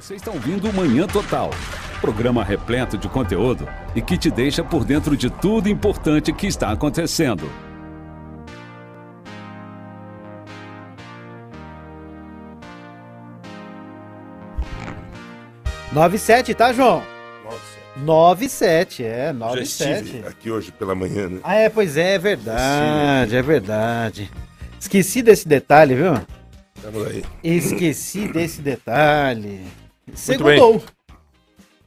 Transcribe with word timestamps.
Vocês 0.00 0.18
estão 0.22 0.32
ouvindo 0.32 0.66
o 0.66 0.72
Manhã 0.72 1.06
Total, 1.06 1.50
programa 2.00 2.42
repleto 2.42 2.96
de 2.96 3.06
conteúdo 3.06 3.68
e 3.94 4.00
que 4.00 4.16
te 4.16 4.30
deixa 4.30 4.64
por 4.64 4.82
dentro 4.82 5.14
de 5.14 5.28
tudo 5.28 5.68
importante 5.68 6.32
que 6.32 6.46
está 6.46 6.70
acontecendo. 6.72 7.52
Nove 15.92 16.16
sete, 16.16 16.54
tá, 16.54 16.72
João? 16.72 17.02
Nossa, 17.44 17.58
Nove 17.98 18.48
sete, 18.48 19.04
é, 19.04 19.34
nove 19.34 19.56
já 19.56 19.62
estive 19.64 20.12
sete. 20.12 20.26
aqui 20.26 20.50
hoje 20.50 20.72
pela 20.72 20.94
manhã, 20.94 21.28
né? 21.28 21.40
Ah, 21.44 21.56
é, 21.56 21.68
pois 21.68 21.98
é, 21.98 22.14
é 22.14 22.18
verdade, 22.18 23.36
é 23.36 23.42
verdade. 23.42 24.30
Esqueci 24.80 25.20
desse 25.20 25.46
detalhe, 25.46 25.94
viu? 25.94 26.14
Aí. 27.06 27.22
Esqueci 27.44 28.28
desse 28.28 28.62
detalhe. 28.62 29.60
Segundou. 30.14 30.82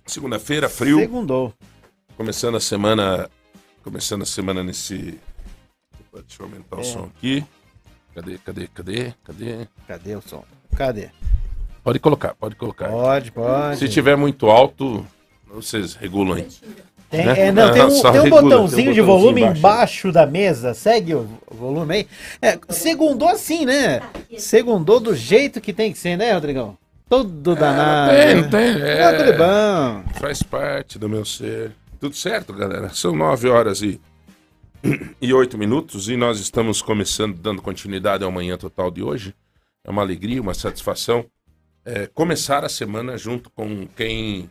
Segunda-feira, 0.06 0.70
frio. 0.70 1.00
Segundou. 1.00 1.54
Começando 2.18 2.56
a 2.56 2.60
semana. 2.60 3.30
Começando 3.84 4.22
a 4.22 4.26
semana 4.26 4.64
nesse. 4.64 5.20
Opa, 6.12 6.24
Deixa 6.28 6.42
eu 6.42 6.46
aumentar 6.46 6.78
o 6.78 6.82
É. 6.82 6.84
som 6.84 7.10
aqui. 7.16 7.44
Cadê, 8.16 8.38
cadê, 8.38 8.68
cadê? 8.68 9.14
Cadê? 9.24 9.68
Cadê 9.88 10.16
o 10.16 10.22
som? 10.22 10.44
Cadê? 10.76 11.10
Pode 11.84 12.00
colocar, 12.00 12.34
pode 12.36 12.56
colocar. 12.56 12.90
Pode, 12.90 13.32
pode. 13.32 13.78
Se 13.78 13.90
tiver 13.90 14.16
muito 14.16 14.50
alto, 14.50 15.06
vocês 15.48 15.96
regulam 15.96 16.34
aí. 16.36 16.48
Tem, 17.10 17.26
né? 17.26 17.40
é, 17.48 17.52
não, 17.52 17.72
tem 17.72 17.84
um, 17.84 17.90
Só 17.92 18.12
tem 18.12 18.22
um 18.22 18.24
regula, 18.24 18.42
botãozinho 18.44 18.82
tem 18.84 18.90
um 18.90 18.94
de 18.94 19.02
botãozinho 19.02 19.06
volume 19.22 19.42
embaixo. 19.42 19.58
embaixo 19.60 20.12
da 20.12 20.26
mesa. 20.26 20.74
Segue 20.74 21.14
o 21.16 21.28
volume 21.52 21.96
aí. 21.96 22.08
É, 22.42 22.58
segundou 22.70 23.28
assim, 23.28 23.66
né? 23.66 24.02
Segundou 24.38 25.00
do 25.00 25.16
jeito 25.16 25.60
que 25.60 25.74
tem 25.74 25.92
que 25.92 25.98
ser, 25.98 26.18
né, 26.18 26.32
Rodrigão? 26.34 26.78
Todo 27.10 27.56
danado. 27.56 28.12
Tem, 28.16 28.36
não 28.36 28.50
tem. 28.50 28.70
Ah, 29.02 29.14
tudo 29.18 29.30
É, 29.32 29.38
bom. 29.38 30.04
faz 30.20 30.42
parte 30.42 30.98
do 30.98 31.08
meu 31.08 31.24
ser. 31.26 31.72
Tudo 32.00 32.16
certo, 32.16 32.54
galera? 32.54 32.90
São 32.90 33.16
nove 33.16 33.48
horas 33.50 33.82
e, 33.82 34.02
e 35.22 35.34
oito 35.34 35.58
minutos 35.58 36.10
e 36.10 36.18
nós 36.18 36.40
estamos 36.40 36.82
começando, 36.82 37.38
dando 37.38 37.62
continuidade 37.62 38.24
ao 38.24 38.32
Manhã 38.32 38.58
Total 38.58 38.90
de 38.90 39.04
hoje. 39.04 39.36
É 39.86 39.92
uma 39.92 40.02
alegria, 40.02 40.42
uma 40.42 40.54
satisfação 40.54 41.26
é, 41.86 42.08
começar 42.08 42.64
a 42.64 42.70
semana 42.70 43.18
junto 43.18 43.50
com 43.50 43.86
quem 43.96 44.50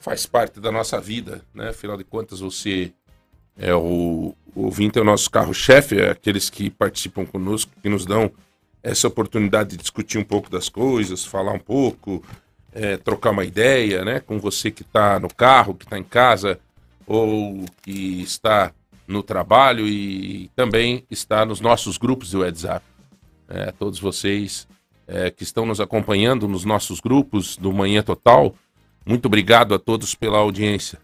faz 0.00 0.26
parte 0.26 0.58
da 0.58 0.72
nossa 0.72 1.00
vida, 1.00 1.42
né? 1.54 1.68
Afinal 1.68 1.96
de 1.96 2.04
contas, 2.04 2.40
você 2.40 2.92
é 3.56 3.74
o, 3.74 4.34
o 4.54 4.62
ouvinte, 4.64 4.98
é 4.98 5.02
o 5.02 5.04
nosso 5.04 5.30
carro-chefe, 5.30 6.00
é 6.00 6.10
aqueles 6.10 6.48
que 6.50 6.70
participam 6.70 7.24
conosco, 7.26 7.70
que 7.82 7.88
nos 7.88 8.04
dão 8.06 8.30
essa 8.82 9.08
oportunidade 9.08 9.70
de 9.70 9.76
discutir 9.78 10.18
um 10.18 10.24
pouco 10.24 10.50
das 10.50 10.68
coisas, 10.68 11.24
falar 11.24 11.52
um 11.52 11.58
pouco, 11.58 12.22
é, 12.72 12.96
trocar 12.96 13.30
uma 13.30 13.44
ideia, 13.44 14.04
né? 14.04 14.20
Com 14.20 14.38
você 14.38 14.70
que 14.70 14.82
está 14.82 15.20
no 15.20 15.28
carro, 15.32 15.74
que 15.74 15.84
está 15.84 15.98
em 15.98 16.04
casa, 16.04 16.58
ou 17.06 17.64
que 17.82 18.22
está 18.22 18.72
no 19.06 19.22
trabalho 19.22 19.86
e 19.86 20.50
também 20.56 21.04
está 21.10 21.44
nos 21.44 21.60
nossos 21.60 21.98
grupos 21.98 22.30
de 22.30 22.36
WhatsApp. 22.36 22.84
É, 23.48 23.70
todos 23.72 23.98
vocês 24.00 24.66
é, 25.06 25.30
que 25.30 25.42
estão 25.42 25.66
nos 25.66 25.80
acompanhando 25.80 26.48
nos 26.48 26.64
nossos 26.64 27.00
grupos 27.00 27.56
do 27.56 27.72
Manhã 27.72 28.02
Total, 28.02 28.54
muito 29.04 29.26
obrigado 29.26 29.74
a 29.74 29.78
todos 29.78 30.14
pela 30.14 30.38
audiência. 30.38 30.98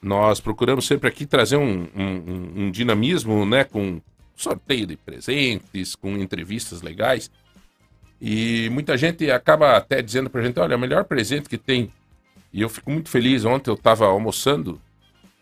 Nós 0.00 0.38
procuramos 0.38 0.86
sempre 0.86 1.08
aqui 1.08 1.26
trazer 1.26 1.56
um, 1.56 1.88
um- 1.96 2.02
um- 2.04 2.52
um 2.66 2.70
dinamismo, 2.70 3.44
né? 3.44 3.64
Com 3.64 4.00
sorteio 4.42 4.86
de 4.86 4.96
presentes, 4.96 5.94
com 5.94 6.16
entrevistas 6.16 6.82
legais. 6.82 7.30
E 8.20 8.68
muita 8.70 8.96
gente 8.96 9.30
acaba 9.30 9.76
até 9.76 10.02
dizendo 10.02 10.30
pra 10.30 10.42
gente, 10.42 10.58
olha, 10.58 10.76
o 10.76 10.80
melhor 10.80 11.04
presente 11.04 11.48
que 11.48 11.58
tem. 11.58 11.92
E 12.52 12.60
eu 12.60 12.68
fico 12.68 12.90
muito 12.90 13.08
feliz. 13.08 13.44
Ontem 13.44 13.70
eu 13.70 13.74
estava 13.74 14.06
almoçando, 14.06 14.80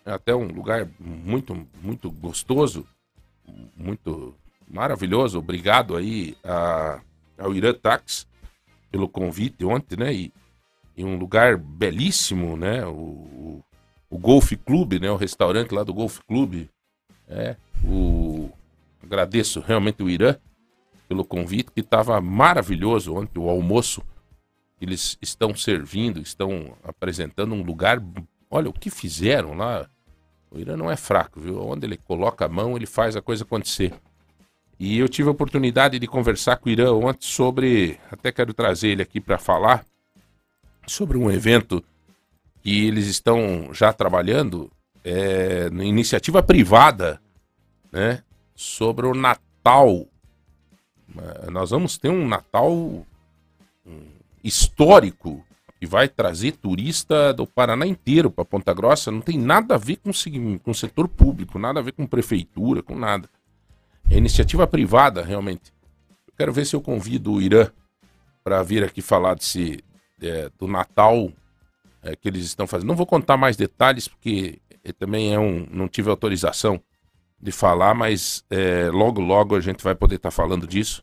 até 0.04 0.34
um 0.34 0.46
lugar 0.46 0.88
muito, 0.98 1.66
muito 1.82 2.10
gostoso, 2.10 2.86
muito 3.76 4.34
maravilhoso. 4.68 5.38
Obrigado 5.38 5.96
aí 5.96 6.36
a, 6.44 7.00
ao 7.38 7.54
Irã 7.54 7.72
Tax 7.72 8.26
pelo 8.90 9.08
convite 9.08 9.64
ontem, 9.64 9.96
né? 9.96 10.12
E, 10.12 10.32
e 10.96 11.04
um 11.04 11.16
lugar 11.16 11.56
belíssimo, 11.56 12.56
né? 12.56 12.84
O, 12.86 12.90
o, 12.90 13.64
o 14.10 14.18
Golf 14.18 14.52
Clube, 14.64 14.98
né? 14.98 15.10
O 15.10 15.16
restaurante 15.16 15.72
lá 15.72 15.82
do 15.82 15.94
Golf 15.94 16.20
Clube. 16.26 16.70
É, 17.28 17.56
o... 17.84 18.50
Agradeço 19.06 19.60
realmente 19.60 20.02
o 20.02 20.10
Irã 20.10 20.36
pelo 21.08 21.24
convite, 21.24 21.70
que 21.70 21.80
estava 21.80 22.20
maravilhoso 22.20 23.14
ontem, 23.14 23.38
o 23.38 23.48
almoço. 23.48 24.02
Eles 24.80 25.16
estão 25.22 25.54
servindo, 25.54 26.20
estão 26.20 26.76
apresentando 26.82 27.54
um 27.54 27.62
lugar. 27.62 28.02
Olha 28.50 28.68
o 28.68 28.72
que 28.72 28.90
fizeram 28.90 29.54
lá. 29.54 29.88
O 30.50 30.58
Irã 30.58 30.76
não 30.76 30.90
é 30.90 30.96
fraco, 30.96 31.40
viu? 31.40 31.60
Onde 31.60 31.86
ele 31.86 31.96
coloca 31.96 32.44
a 32.44 32.48
mão, 32.48 32.76
ele 32.76 32.86
faz 32.86 33.14
a 33.14 33.22
coisa 33.22 33.44
acontecer. 33.44 33.94
E 34.78 34.98
eu 34.98 35.08
tive 35.08 35.28
a 35.28 35.32
oportunidade 35.32 35.98
de 35.98 36.06
conversar 36.06 36.56
com 36.56 36.68
o 36.68 36.72
Irã 36.72 36.92
ontem 36.92 37.26
sobre. 37.26 37.98
Até 38.10 38.32
quero 38.32 38.52
trazer 38.52 38.88
ele 38.88 39.02
aqui 39.02 39.20
para 39.20 39.38
falar 39.38 39.86
sobre 40.86 41.16
um 41.16 41.30
evento 41.30 41.82
que 42.60 42.86
eles 42.86 43.06
estão 43.06 43.72
já 43.72 43.92
trabalhando, 43.92 44.70
é, 45.04 45.68
iniciativa 45.68 46.42
privada, 46.42 47.20
né? 47.92 48.22
Sobre 48.56 49.06
o 49.06 49.14
Natal. 49.14 50.06
Eh, 51.16 51.50
Nós 51.50 51.70
vamos 51.70 51.98
ter 51.98 52.08
um 52.08 52.26
Natal 52.26 52.72
hum, 52.72 53.04
histórico 54.42 55.44
que 55.78 55.86
vai 55.86 56.08
trazer 56.08 56.52
turista 56.52 57.34
do 57.34 57.46
Paraná 57.46 57.86
inteiro 57.86 58.30
para 58.30 58.44
Ponta 58.44 58.72
Grossa. 58.72 59.10
Não 59.10 59.20
tem 59.20 59.38
nada 59.38 59.74
a 59.74 59.78
ver 59.78 59.96
com, 59.96 60.10
com 60.58 60.70
o 60.70 60.74
setor 60.74 61.06
público, 61.06 61.58
nada 61.58 61.80
a 61.80 61.82
ver 61.82 61.92
com 61.92 62.06
prefeitura, 62.06 62.82
com 62.82 62.96
nada. 62.96 63.28
É 64.10 64.16
iniciativa 64.16 64.66
privada, 64.66 65.22
realmente. 65.22 65.72
Eu 66.26 66.32
quero 66.36 66.52
ver 66.52 66.64
se 66.64 66.74
eu 66.74 66.80
convido 66.80 67.32
o 67.32 67.42
Irã 67.42 67.70
para 68.42 68.62
vir 68.62 68.82
aqui 68.84 69.02
falar 69.02 69.34
desse, 69.34 69.84
é, 70.22 70.50
do 70.58 70.66
Natal 70.66 71.30
é, 72.02 72.16
que 72.16 72.28
eles 72.28 72.44
estão 72.44 72.66
fazendo. 72.66 72.88
Não 72.88 72.96
vou 72.96 73.06
contar 73.06 73.36
mais 73.36 73.56
detalhes, 73.56 74.08
porque 74.08 74.60
eh, 74.84 74.92
também 74.92 75.34
é 75.34 75.38
um. 75.38 75.66
Não 75.70 75.88
tive 75.88 76.08
autorização 76.08 76.80
de 77.40 77.52
falar, 77.52 77.94
mas 77.94 78.44
é, 78.50 78.88
logo, 78.90 79.20
logo 79.20 79.54
a 79.54 79.60
gente 79.60 79.82
vai 79.82 79.94
poder 79.94 80.16
estar 80.16 80.30
falando 80.30 80.66
disso, 80.66 81.02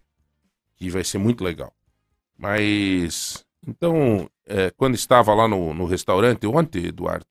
que 0.75 0.89
vai 0.89 1.03
ser 1.03 1.17
muito 1.17 1.43
legal. 1.43 1.73
Mas, 2.37 3.45
então, 3.65 4.29
é, 4.45 4.71
quando 4.71 4.95
estava 4.95 5.33
lá 5.33 5.47
no, 5.47 5.73
no 5.73 5.85
restaurante 5.85 6.45
ontem, 6.47 6.87
Eduardo, 6.87 7.25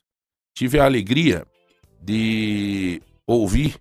tive 0.55 0.79
a 0.79 0.85
alegria 0.85 1.47
de 2.01 3.03
ouvir 3.27 3.77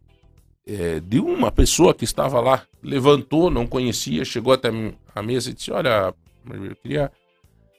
é, 0.66 1.00
de 1.00 1.20
uma 1.20 1.52
pessoa 1.52 1.94
que 1.94 2.04
estava 2.04 2.40
lá, 2.40 2.66
levantou, 2.82 3.50
não 3.50 3.68
conhecia, 3.68 4.24
chegou 4.26 4.54
até 4.54 4.70
a 5.14 5.22
mesa 5.22 5.50
e 5.50 5.54
disse: 5.54 5.72
Olha, 5.72 6.14
eu 6.50 6.76
queria 6.78 7.12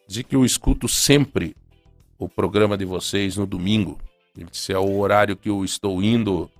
dizer 0.07 0.25
que 0.25 0.37
eu 0.37 0.45
escuto 0.45 0.89
sempre 0.89 1.57
o 2.19 2.29
programa 2.29 2.77
de 2.77 2.85
vocês 2.85 3.37
no 3.37 3.47
domingo. 3.47 3.99
Ele 4.37 4.49
disse: 4.51 4.73
É 4.73 4.79
o 4.79 4.99
horário 4.99 5.37
que 5.37 5.49
eu 5.49 5.65
estou 5.65 6.03
indo 6.03 6.51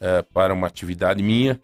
é, 0.00 0.22
para 0.22 0.54
uma 0.54 0.66
atividade 0.66 1.22
minha 1.22 1.60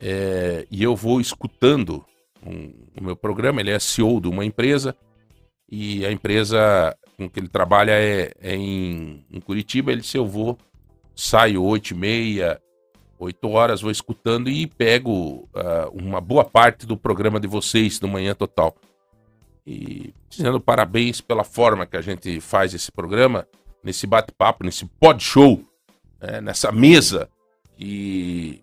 é, 0.00 0.66
e 0.70 0.82
eu 0.82 0.94
vou 0.94 1.20
escutando 1.20 2.04
um- 2.44 2.72
o 2.98 3.04
meu 3.04 3.16
programa. 3.16 3.60
Ele 3.60 3.70
é 3.70 3.78
CEO 3.78 4.20
de 4.20 4.28
uma 4.28 4.44
empresa 4.44 4.96
e 5.70 6.04
a 6.06 6.12
empresa 6.12 6.96
com 7.16 7.28
que 7.28 7.40
ele 7.40 7.48
trabalha 7.48 7.92
é, 7.92 8.32
é 8.40 8.54
em, 8.54 9.24
em 9.30 9.40
Curitiba. 9.40 9.90
Ele 9.90 10.00
disse: 10.00 10.16
Eu 10.16 10.26
vou, 10.26 10.56
saio 11.14 11.62
oito 11.64 11.90
e 11.90 11.94
meia, 11.94 12.60
oito 13.18 13.48
horas, 13.48 13.80
vou 13.82 13.90
escutando 13.90 14.48
e 14.48 14.66
pego 14.66 15.48
ah, 15.54 15.88
uma 15.92 16.20
boa 16.20 16.44
parte 16.44 16.86
do 16.86 16.96
programa 16.96 17.40
de 17.40 17.48
vocês 17.48 17.98
do 17.98 18.06
Manhã 18.06 18.34
Total. 18.34 18.74
E 19.66 20.14
dizendo 20.30 20.60
parabéns 20.60 21.20
pela 21.20 21.44
forma 21.44 21.84
que 21.84 21.96
a 21.96 22.00
gente 22.00 22.40
faz 22.40 22.72
esse 22.72 22.90
programa, 22.90 23.46
nesse 23.82 24.06
bate-papo, 24.06 24.64
nesse 24.64 24.86
pod 24.86 25.22
show, 25.22 25.60
né, 26.20 26.40
nessa 26.40 26.72
mesa 26.72 27.28
que 27.78 28.60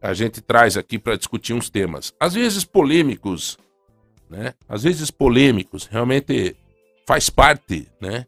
a 0.00 0.12
gente 0.12 0.40
traz 0.40 0.76
aqui 0.76 0.98
para 0.98 1.16
discutir 1.16 1.54
uns 1.54 1.70
temas, 1.70 2.12
às 2.18 2.34
vezes 2.34 2.64
polêmicos, 2.64 3.56
né? 4.28 4.52
Às 4.68 4.82
vezes 4.82 5.10
polêmicos, 5.10 5.86
realmente 5.86 6.56
faz 7.06 7.30
parte, 7.30 7.86
né? 8.00 8.26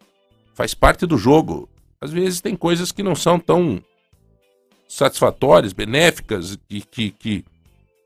Faz 0.55 0.73
parte 0.73 1.05
do 1.05 1.19
jogo. 1.19 1.69
Às 2.01 2.13
vezes 2.13 2.41
tem 2.41 2.55
coisas 2.55 2.93
que 2.93 3.03
não 3.03 3.17
são 3.17 3.41
tão 3.41 3.83
satisfatórias, 4.87 5.73
benéficas, 5.73 6.57
que, 6.69 6.81
que, 6.83 7.11
que, 7.11 7.45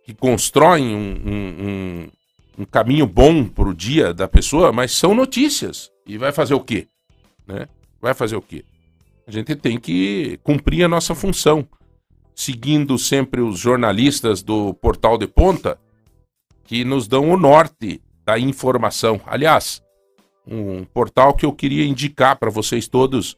que 0.05 0.14
constroem 0.14 0.94
um, 0.94 1.20
um, 1.26 1.66
um, 1.66 2.08
um 2.60 2.64
caminho 2.64 3.06
bom 3.06 3.44
para 3.44 3.69
o 3.69 3.75
dia 3.75 4.14
da 4.14 4.26
pessoa, 4.26 4.72
mas 4.72 4.93
são 4.93 5.14
notícias. 5.14 5.90
E 6.06 6.16
vai 6.16 6.32
fazer 6.32 6.55
o 6.55 6.60
quê? 6.60 6.87
Né? 7.46 7.69
Vai 8.00 8.14
fazer 8.14 8.37
o 8.37 8.43
quê? 8.43 8.64
A 9.26 9.31
gente 9.31 9.55
tem 9.56 9.78
que 9.78 10.38
cumprir 10.43 10.84
a 10.84 10.88
nossa 10.88 11.14
função, 11.14 11.69
seguindo 12.38 12.96
sempre 13.00 13.40
os 13.40 13.58
jornalistas 13.58 14.44
do 14.44 14.73
Portal 14.75 15.19
de 15.19 15.26
Ponta, 15.26 15.76
que 16.62 16.85
nos 16.85 17.08
dão 17.08 17.31
o 17.31 17.37
norte 17.37 18.00
da 18.25 18.38
informação. 18.38 19.20
Aliás, 19.26 19.82
um 20.46 20.85
portal 20.85 21.35
que 21.35 21.44
eu 21.44 21.52
queria 21.52 21.85
indicar 21.85 22.37
para 22.37 22.49
vocês 22.49 22.87
todos 22.87 23.37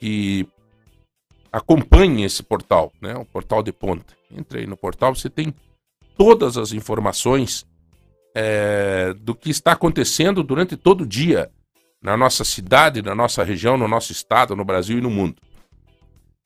que 0.00 0.48
acompanhem 1.52 2.24
esse 2.24 2.42
portal, 2.42 2.90
né? 2.98 3.14
O 3.14 3.26
portal 3.26 3.62
de 3.62 3.72
ponta. 3.72 4.16
Entrei 4.30 4.66
no 4.66 4.76
portal, 4.76 5.14
você 5.14 5.28
tem 5.28 5.52
todas 6.16 6.56
as 6.56 6.72
informações 6.72 7.66
é, 8.34 9.12
do 9.20 9.34
que 9.34 9.50
está 9.50 9.72
acontecendo 9.72 10.42
durante 10.42 10.78
todo 10.78 11.02
o 11.02 11.06
dia 11.06 11.50
na 12.00 12.16
nossa 12.16 12.42
cidade, 12.42 13.02
na 13.02 13.14
nossa 13.14 13.44
região, 13.44 13.76
no 13.76 13.86
nosso 13.86 14.12
estado, 14.12 14.56
no 14.56 14.64
Brasil 14.64 14.96
e 14.96 15.02
no 15.02 15.10
mundo. 15.10 15.42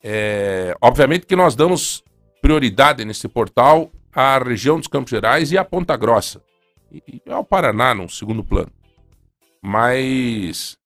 É, 0.03 0.75
obviamente 0.81 1.25
que 1.25 1.35
nós 1.35 1.55
damos 1.55 2.03
prioridade 2.41 3.05
nesse 3.05 3.27
portal 3.27 3.89
à 4.13 4.37
região 4.37 4.77
dos 4.77 4.87
Campos 4.87 5.11
Gerais 5.11 5.51
e 5.51 5.57
à 5.57 5.63
Ponta 5.63 5.95
Grossa. 5.95 6.43
E 6.91 7.21
ao 7.29 7.43
Paraná, 7.43 7.95
num 7.95 8.09
segundo 8.09 8.43
plano. 8.43 8.71
Mas 9.61 10.77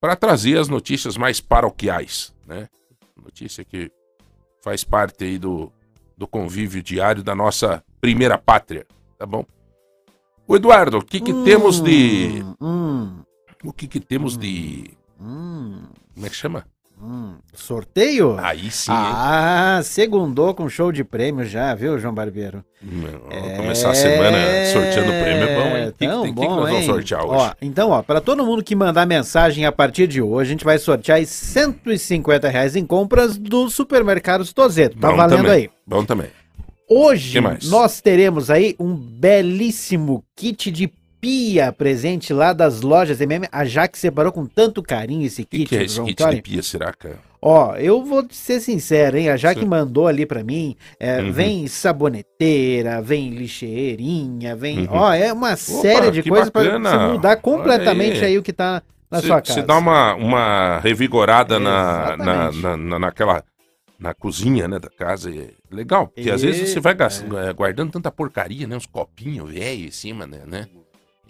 para 0.00 0.16
trazer 0.16 0.58
as 0.58 0.68
notícias 0.68 1.16
mais 1.16 1.40
paroquiais, 1.40 2.34
né? 2.46 2.68
Notícia 3.22 3.64
que 3.64 3.90
faz 4.62 4.84
parte 4.84 5.24
aí 5.24 5.38
do, 5.38 5.72
do 6.16 6.26
convívio 6.26 6.82
diário 6.82 7.22
da 7.22 7.34
nossa 7.34 7.84
primeira 8.00 8.38
pátria, 8.38 8.86
tá 9.18 9.26
bom? 9.26 9.44
O 10.46 10.56
Eduardo, 10.56 10.98
o 10.98 11.04
que 11.04 11.20
que 11.20 11.32
hum, 11.32 11.44
temos 11.44 11.80
de... 11.80 12.44
Hum, 12.60 13.22
o 13.62 13.72
que 13.72 13.86
que 13.86 14.00
temos 14.00 14.36
de... 14.36 14.90
Hum, 15.20 15.84
como 16.14 16.26
é 16.26 16.28
que 16.28 16.36
chama? 16.36 16.66
Hum, 17.04 17.34
sorteio? 17.52 18.38
Aí 18.38 18.70
sim. 18.70 18.92
Ah, 18.94 19.78
hein? 19.78 19.82
segundou 19.82 20.54
com 20.54 20.68
show 20.68 20.92
de 20.92 21.02
prêmio 21.02 21.44
já, 21.44 21.74
viu, 21.74 21.98
João 21.98 22.14
Barbeiro? 22.14 22.64
é... 23.28 23.56
Começar 23.56 23.90
a 23.90 23.94
semana 23.94 24.38
sorteando 24.72 25.08
prêmio 25.08 25.42
é 25.42 25.54
bom, 25.56 25.76
hein? 25.76 25.88
O 25.88 25.92
que, 25.92 26.06
que, 26.06 26.34
que, 26.34 26.40
que, 26.40 26.48
nós 26.48 26.70
vamos 26.70 26.84
sortear 26.84 27.24
hoje? 27.24 27.36
Ó, 27.38 27.54
então, 27.60 27.90
ó, 27.90 28.02
para 28.02 28.20
todo 28.20 28.46
mundo 28.46 28.62
que 28.62 28.76
mandar 28.76 29.04
mensagem 29.04 29.66
a 29.66 29.72
partir 29.72 30.06
de 30.06 30.22
hoje, 30.22 30.50
a 30.50 30.52
gente 30.52 30.64
vai 30.64 30.78
sortear 30.78 31.26
150 31.26 32.48
reais 32.48 32.76
em 32.76 32.86
compras 32.86 33.36
do 33.36 33.68
supermercado 33.68 34.44
Tozeto. 34.54 34.96
Tá 34.96 35.10
bom 35.10 35.16
valendo 35.16 35.38
também. 35.38 35.52
aí. 35.52 35.70
Bom 35.84 36.04
também. 36.04 36.28
Hoje 36.88 37.40
nós 37.64 38.00
teremos 38.00 38.48
aí 38.48 38.76
um 38.78 38.94
belíssimo 38.94 40.22
kit 40.36 40.70
de 40.70 40.92
pia 41.22 41.72
presente 41.72 42.32
lá 42.32 42.52
das 42.52 42.80
lojas 42.80 43.20
MM. 43.20 43.46
A 43.52 43.64
Jaque 43.64 43.96
separou 43.96 44.32
com 44.32 44.44
tanto 44.44 44.82
carinho 44.82 45.24
esse 45.24 45.44
kit. 45.44 45.66
O 45.66 45.68
que, 45.68 45.76
é 45.76 45.84
esse 45.84 46.02
kit 46.02 46.28
de 46.28 46.42
pia, 46.42 46.62
será, 46.64 46.92
cara? 46.92 47.20
Ó, 47.40 47.76
eu 47.76 48.04
vou 48.04 48.26
ser 48.30 48.60
sincero, 48.60 49.16
hein? 49.16 49.28
A 49.28 49.36
Jaque 49.36 49.60
Sim. 49.60 49.66
mandou 49.66 50.08
ali 50.08 50.26
para 50.26 50.42
mim. 50.42 50.76
É, 50.98 51.20
uhum. 51.20 51.32
Vem 51.32 51.66
saboneteira, 51.68 53.00
vem 53.00 53.30
lixeirinha, 53.30 54.56
vem. 54.56 54.80
Uhum. 54.80 54.88
Ó, 54.90 55.12
é 55.12 55.32
uma 55.32 55.48
Opa, 55.48 55.56
série 55.56 56.10
de 56.10 56.22
coisas 56.24 56.50
para 56.50 56.78
você 56.78 57.12
mudar 57.12 57.36
completamente 57.36 58.18
aí. 58.18 58.32
aí. 58.32 58.38
o 58.38 58.42
que 58.42 58.52
tá 58.52 58.82
na 59.08 59.20
cê, 59.20 59.26
sua 59.28 59.40
casa. 59.40 59.60
Você 59.60 59.62
dá 59.62 59.78
uma, 59.78 60.14
uma 60.14 60.80
revigorada 60.80 61.60
na, 61.60 62.16
na, 62.16 62.52
na, 62.52 62.76
na, 62.76 62.98
naquela 62.98 63.44
na 63.96 64.12
cozinha, 64.12 64.66
né, 64.66 64.80
da 64.80 64.90
casa. 64.90 65.30
É 65.30 65.50
legal, 65.70 66.08
porque 66.08 66.28
e... 66.28 66.32
às 66.32 66.42
vezes 66.42 66.70
você 66.70 66.80
vai 66.80 66.94
é. 66.94 67.52
guardando 67.52 67.92
tanta 67.92 68.10
porcaria, 68.10 68.66
né, 68.66 68.76
uns 68.76 68.86
copinhos 68.86 69.48
velhos 69.52 69.86
em 69.86 69.90
cima, 69.90 70.26
né, 70.26 70.42
né? 70.46 70.66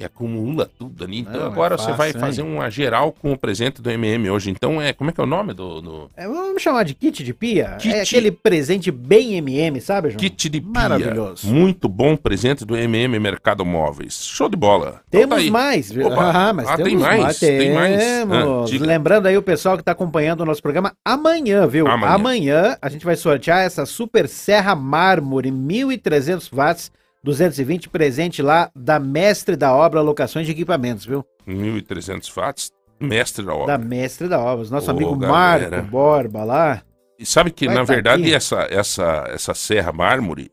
E 0.02 0.04
acumula 0.04 0.69
tudo 0.78 1.04
ali. 1.04 1.20
Então 1.20 1.40
Não, 1.40 1.46
agora 1.46 1.75
é 1.75 1.78
fácil, 1.78 1.93
você 1.93 1.96
vai 1.96 2.08
hein? 2.08 2.14
fazer 2.19 2.43
uma 2.43 2.69
geral 2.70 3.12
com 3.12 3.32
o 3.32 3.38
presente 3.38 3.81
do 3.81 3.90
MM 3.90 4.31
hoje. 4.31 4.50
Então 4.50 4.81
é. 4.81 4.93
Como 4.93 5.10
é 5.10 5.12
que 5.12 5.20
é 5.20 5.25
o 5.25 5.26
nome 5.26 5.54
do. 5.54 5.81
do... 5.81 6.10
É, 6.16 6.26
vamos 6.26 6.60
chamar 6.60 6.84
de 6.84 6.94
kit 6.94 7.22
de 7.22 7.32
pia? 7.32 7.76
Kit... 7.78 7.94
É 7.94 8.02
aquele 8.02 8.31
presente 8.31 8.90
bem 8.90 9.34
MM, 9.34 9.81
sabe, 9.81 10.10
João? 10.10 10.19
Kit 10.19 10.49
de 10.49 10.60
pia. 10.60 10.70
Maravilhoso. 10.72 11.46
Muito 11.46 11.88
bom 11.88 12.16
presente 12.16 12.64
do 12.64 12.76
MM 12.76 13.19
Mercado 13.19 13.64
Móveis. 13.64 14.25
Show 14.25 14.49
de 14.49 14.56
bola. 14.56 15.00
Temos 15.10 15.38
então, 15.38 15.46
tá 15.46 15.50
mais. 15.50 15.90
Opa. 15.96 16.32
Ah, 16.32 16.52
mas 16.52 16.69
ah, 16.69 16.76
tem 16.76 16.96
mais. 16.96 17.22
mais. 17.22 17.38
Tem 17.38 17.72
mais. 17.72 18.02
Ah, 18.02 18.84
Lembrando 18.84 19.26
aí 19.26 19.37
o 19.37 19.43
pessoal 19.43 19.76
que 19.76 19.82
está 19.82 19.93
acompanhando 19.93 20.40
o 20.40 20.44
nosso 20.44 20.62
programa 20.62 20.93
amanhã, 21.05 21.66
viu? 21.66 21.87
Amanhã. 21.87 22.12
amanhã 22.12 22.78
a 22.81 22.88
gente 22.88 23.05
vai 23.05 23.16
sortear 23.16 23.60
essa 23.60 23.87
Super 23.87 24.28
Serra 24.28 24.75
Mármore 24.75 25.50
1300 25.50 26.50
watts 26.50 26.90
220 27.24 27.88
presente 27.88 28.42
lá 28.42 28.70
da 28.74 28.98
mestre 28.98 29.56
da 29.56 29.74
obra 29.74 30.00
Locações 30.00 30.46
de 30.46 30.52
Equipamentos, 30.52 31.04
viu? 31.04 31.24
1.300 31.46 32.32
watts, 32.34 32.72
mestre 33.00 33.44
da 33.44 33.54
obra. 33.54 33.78
Da 33.78 33.84
mestre 33.84 34.28
da 34.28 34.40
obra, 34.40 34.69
nosso 34.69 34.90
amigo 34.90 35.16
galera. 35.16 35.70
Marco 35.70 35.90
Borba 35.90 36.44
lá. 36.44 36.82
E 37.19 37.24
sabe 37.26 37.50
que, 37.50 37.66
na 37.66 37.76
tá 37.76 37.84
verdade, 37.84 38.32
essa, 38.34 38.66
essa, 38.69 39.26
essa 39.28 39.54
serra 39.54 39.92
mármore, 39.92 40.50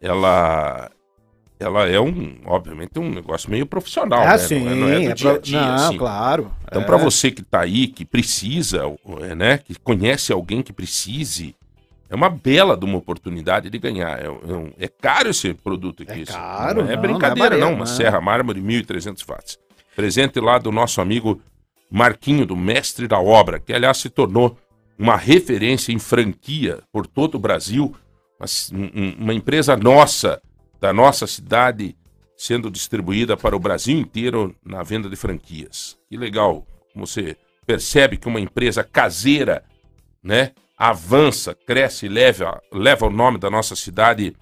ela, 0.00 0.90
ela 1.60 1.86
é 1.86 2.00
um, 2.00 2.38
obviamente, 2.46 2.98
um 2.98 3.08
negócio 3.08 3.48
meio 3.48 3.64
profissional, 3.64 4.22
ah, 4.22 4.32
né? 4.32 4.38
Sim, 4.38 4.64
não, 4.64 4.72
é, 4.72 4.74
não 4.74 4.88
é 4.88 5.00
do 5.00 5.10
é 5.10 5.14
dia 5.14 5.32
a 5.32 5.38
dia, 5.38 5.60
não, 5.60 5.74
assim. 5.74 5.96
claro. 5.96 6.50
Então, 6.66 6.82
é. 6.82 6.84
para 6.84 6.96
você 6.96 7.30
que 7.30 7.42
está 7.42 7.60
aí, 7.60 7.86
que 7.86 8.04
precisa, 8.04 8.82
né, 9.36 9.58
que 9.58 9.78
conhece 9.78 10.32
alguém 10.32 10.62
que 10.62 10.72
precise, 10.72 11.54
é 12.10 12.14
uma 12.14 12.28
bela 12.28 12.76
de 12.76 12.84
uma 12.84 12.98
oportunidade 12.98 13.70
de 13.70 13.78
ganhar. 13.78 14.18
É, 14.18 14.26
é, 14.26 14.84
é 14.84 14.88
caro 14.88 15.30
esse 15.30 15.54
produto 15.54 16.02
aqui. 16.02 16.22
É 16.22 16.24
caro. 16.24 16.82
Não 16.82 16.90
é 16.90 16.96
não, 16.96 17.02
brincadeira, 17.02 17.56
não. 17.56 17.68
É 17.68 17.70
não. 17.70 17.76
Uma 17.76 17.86
Serra 17.86 18.20
Mármore 18.20 18.60
1.300 18.60 19.24
watts. 19.24 19.58
Presente 19.94 20.40
lá 20.40 20.58
do 20.58 20.72
nosso 20.72 21.00
amigo 21.00 21.40
Marquinho, 21.88 22.44
do 22.44 22.56
mestre 22.56 23.06
da 23.06 23.20
obra, 23.20 23.60
que 23.60 23.72
aliás 23.72 23.98
se 23.98 24.10
tornou 24.10 24.58
uma 24.98 25.16
referência 25.16 25.92
em 25.92 26.00
franquia 26.00 26.80
por 26.92 27.06
todo 27.06 27.36
o 27.36 27.38
Brasil. 27.38 27.94
Uma, 28.40 29.16
uma 29.18 29.34
empresa 29.34 29.76
nossa, 29.76 30.42
da 30.80 30.92
nossa 30.92 31.28
cidade, 31.28 31.96
sendo 32.36 32.70
distribuída 32.72 33.36
para 33.36 33.54
o 33.54 33.60
Brasil 33.60 33.96
inteiro 33.96 34.52
na 34.64 34.82
venda 34.82 35.08
de 35.08 35.14
franquias. 35.14 35.96
Que 36.08 36.16
legal. 36.16 36.66
Você 36.92 37.36
percebe 37.64 38.16
que 38.16 38.26
uma 38.26 38.40
empresa 38.40 38.82
caseira, 38.82 39.62
né? 40.20 40.50
Avança, 40.80 41.54
cresce 41.54 42.06
e 42.06 42.08
leva, 42.08 42.58
leva 42.72 43.06
o 43.06 43.10
nome 43.10 43.36
da 43.36 43.50
nossa 43.50 43.76
cidade 43.76 44.34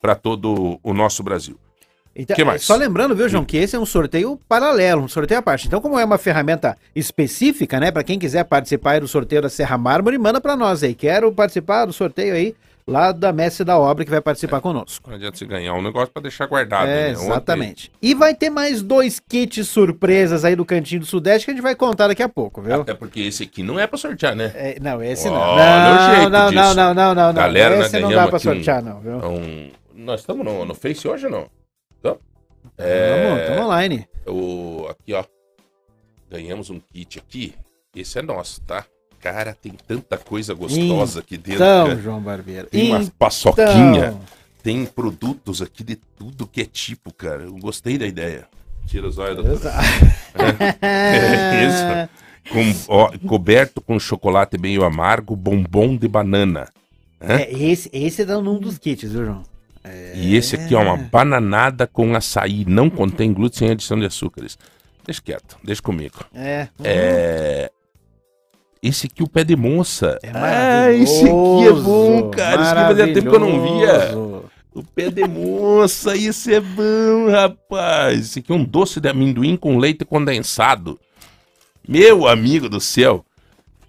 para 0.00 0.14
todo 0.14 0.78
o 0.80 0.94
nosso 0.94 1.24
Brasil. 1.24 1.58
Então, 2.14 2.36
que 2.36 2.44
mais? 2.44 2.62
Só 2.62 2.76
lembrando, 2.76 3.16
viu, 3.16 3.28
João, 3.28 3.44
que 3.44 3.56
esse 3.56 3.74
é 3.74 3.78
um 3.78 3.86
sorteio 3.86 4.38
paralelo, 4.48 5.02
um 5.02 5.08
sorteio 5.08 5.40
à 5.40 5.42
parte. 5.42 5.66
Então, 5.66 5.80
como 5.80 5.98
é 5.98 6.04
uma 6.04 6.18
ferramenta 6.18 6.78
específica, 6.94 7.80
né, 7.80 7.90
para 7.90 8.04
quem 8.04 8.16
quiser 8.16 8.44
participar 8.44 9.00
do 9.00 9.08
sorteio 9.08 9.42
da 9.42 9.48
Serra 9.48 9.76
Mármore, 9.76 10.18
manda 10.18 10.40
para 10.40 10.54
nós 10.54 10.84
aí. 10.84 10.94
Quero 10.94 11.32
participar 11.32 11.86
do 11.86 11.92
sorteio 11.92 12.34
aí 12.34 12.54
lá 12.86 13.12
da 13.12 13.32
Mestre 13.32 13.64
da 13.64 13.78
Obra 13.78 14.04
que 14.04 14.10
vai 14.10 14.20
participar 14.20 14.58
é, 14.58 14.60
conosco. 14.60 15.08
Não 15.08 15.16
adianta 15.16 15.36
você 15.36 15.46
ganhar 15.46 15.74
um 15.74 15.82
negócio 15.82 16.12
para 16.12 16.22
deixar 16.22 16.46
guardado. 16.46 16.88
É, 16.88 17.08
né? 17.08 17.10
Exatamente. 17.10 17.88
Ontem... 17.88 17.98
E 18.02 18.14
vai 18.14 18.34
ter 18.34 18.50
mais 18.50 18.82
dois 18.82 19.20
kits 19.20 19.68
surpresas 19.68 20.44
aí 20.44 20.56
do 20.56 20.64
Cantinho 20.64 21.00
do 21.00 21.06
Sudeste 21.06 21.46
que 21.46 21.50
a 21.50 21.54
gente 21.54 21.62
vai 21.62 21.74
contar 21.74 22.08
daqui 22.08 22.22
a 22.22 22.28
pouco, 22.28 22.62
viu? 22.62 22.80
Até 22.80 22.94
porque 22.94 23.20
esse 23.20 23.44
aqui 23.44 23.62
não 23.62 23.78
é 23.78 23.86
para 23.86 23.98
sortear, 23.98 24.34
né? 24.34 24.52
É, 24.54 24.78
não, 24.80 25.02
esse 25.02 25.28
não. 25.28 25.56
Não, 25.56 26.14
jeito 26.14 26.30
não, 26.30 26.52
não, 26.52 26.74
não, 26.74 26.94
não, 26.94 27.14
não, 27.14 27.34
Galera, 27.34 27.78
esse 27.78 27.98
não 28.00 28.10
dá 28.10 28.28
para 28.28 28.38
sortear, 28.38 28.82
um, 28.82 28.86
não, 28.86 29.00
viu? 29.00 29.16
Um... 29.18 29.70
Nós 29.94 30.20
estamos 30.20 30.44
no, 30.44 30.64
no 30.64 30.74
Face 30.74 31.06
hoje 31.06 31.26
ou 31.26 31.32
não? 31.32 31.46
Então, 31.98 32.18
é... 32.78 33.42
Estamos 33.42 33.64
online. 33.64 34.08
O... 34.26 34.86
Aqui, 34.88 35.12
ó. 35.12 35.24
Ganhamos 36.30 36.70
um 36.70 36.80
kit 36.80 37.18
aqui. 37.18 37.54
Esse 37.94 38.18
é 38.18 38.22
nosso, 38.22 38.60
tá? 38.62 38.86
Cara, 39.22 39.54
tem 39.54 39.72
tanta 39.86 40.18
coisa 40.18 40.52
gostosa 40.52 41.20
aqui 41.20 41.38
dentro. 41.38 41.62
Então. 41.62 42.02
João 42.02 42.20
Barbeiro. 42.20 42.66
Tem 42.66 42.88
uma 42.88 42.98
então... 42.98 43.12
paçoquinha. 43.16 44.16
Tem 44.64 44.84
produtos 44.84 45.62
aqui 45.62 45.84
de 45.84 45.94
tudo 45.94 46.44
que 46.44 46.60
é 46.60 46.64
tipo, 46.64 47.14
cara. 47.14 47.44
Eu 47.44 47.52
gostei 47.54 47.96
da 47.96 48.04
ideia. 48.04 48.48
Tira 48.86 49.06
os 49.06 49.18
olhos 49.18 49.36
do. 49.36 49.68
É, 50.82 50.82
é 50.82 51.64
isso. 51.68 52.52
Com, 52.52 52.92
ó, 52.92 53.12
coberto 53.28 53.80
com 53.80 53.96
chocolate 54.00 54.58
meio 54.58 54.84
amargo, 54.84 55.36
bombom 55.36 55.96
de 55.96 56.08
banana. 56.08 56.68
É, 57.20 57.52
esse, 57.52 57.88
esse 57.92 58.22
é 58.22 58.36
um 58.36 58.58
dos 58.58 58.76
kits, 58.78 59.12
viu, 59.12 59.24
João? 59.24 59.42
É... 59.84 60.14
E 60.16 60.34
esse 60.34 60.56
aqui 60.56 60.74
é 60.74 60.78
uma 60.78 60.96
bananada 60.96 61.86
com 61.86 62.16
açaí. 62.16 62.64
Não 62.66 62.90
contém 62.90 63.32
glúten 63.32 63.58
sem 63.60 63.70
adição 63.70 63.98
de 63.98 64.06
açúcares. 64.06 64.58
Deixa 65.04 65.22
quieto, 65.22 65.56
deixa 65.62 65.80
comigo. 65.80 66.24
É. 66.34 66.66
é... 66.82 67.70
Esse 68.82 69.06
aqui, 69.06 69.22
o 69.22 69.28
pé 69.28 69.44
de 69.44 69.54
moça. 69.54 70.18
É 70.22 70.32
ah, 70.34 70.92
esse 70.92 71.22
aqui 71.22 71.68
é 71.68 71.72
bom, 71.72 72.30
cara. 72.30 72.62
Esse 72.62 72.72
aqui 72.72 72.82
fazia 72.82 73.14
tempo 73.14 73.30
que 73.30 73.36
eu 73.36 73.40
não 73.40 73.62
via. 73.62 74.18
O 74.74 74.82
pé 74.82 75.08
de 75.08 75.24
moça, 75.28 76.16
isso 76.16 76.50
é 76.50 76.58
bom, 76.58 77.30
rapaz. 77.30 78.18
Esse 78.18 78.38
aqui 78.40 78.50
é 78.50 78.54
um 78.54 78.64
doce 78.64 79.00
de 79.00 79.08
amendoim 79.08 79.56
com 79.56 79.78
leite 79.78 80.04
condensado. 80.04 80.98
Meu 81.86 82.26
amigo 82.26 82.68
do 82.68 82.80
céu. 82.80 83.24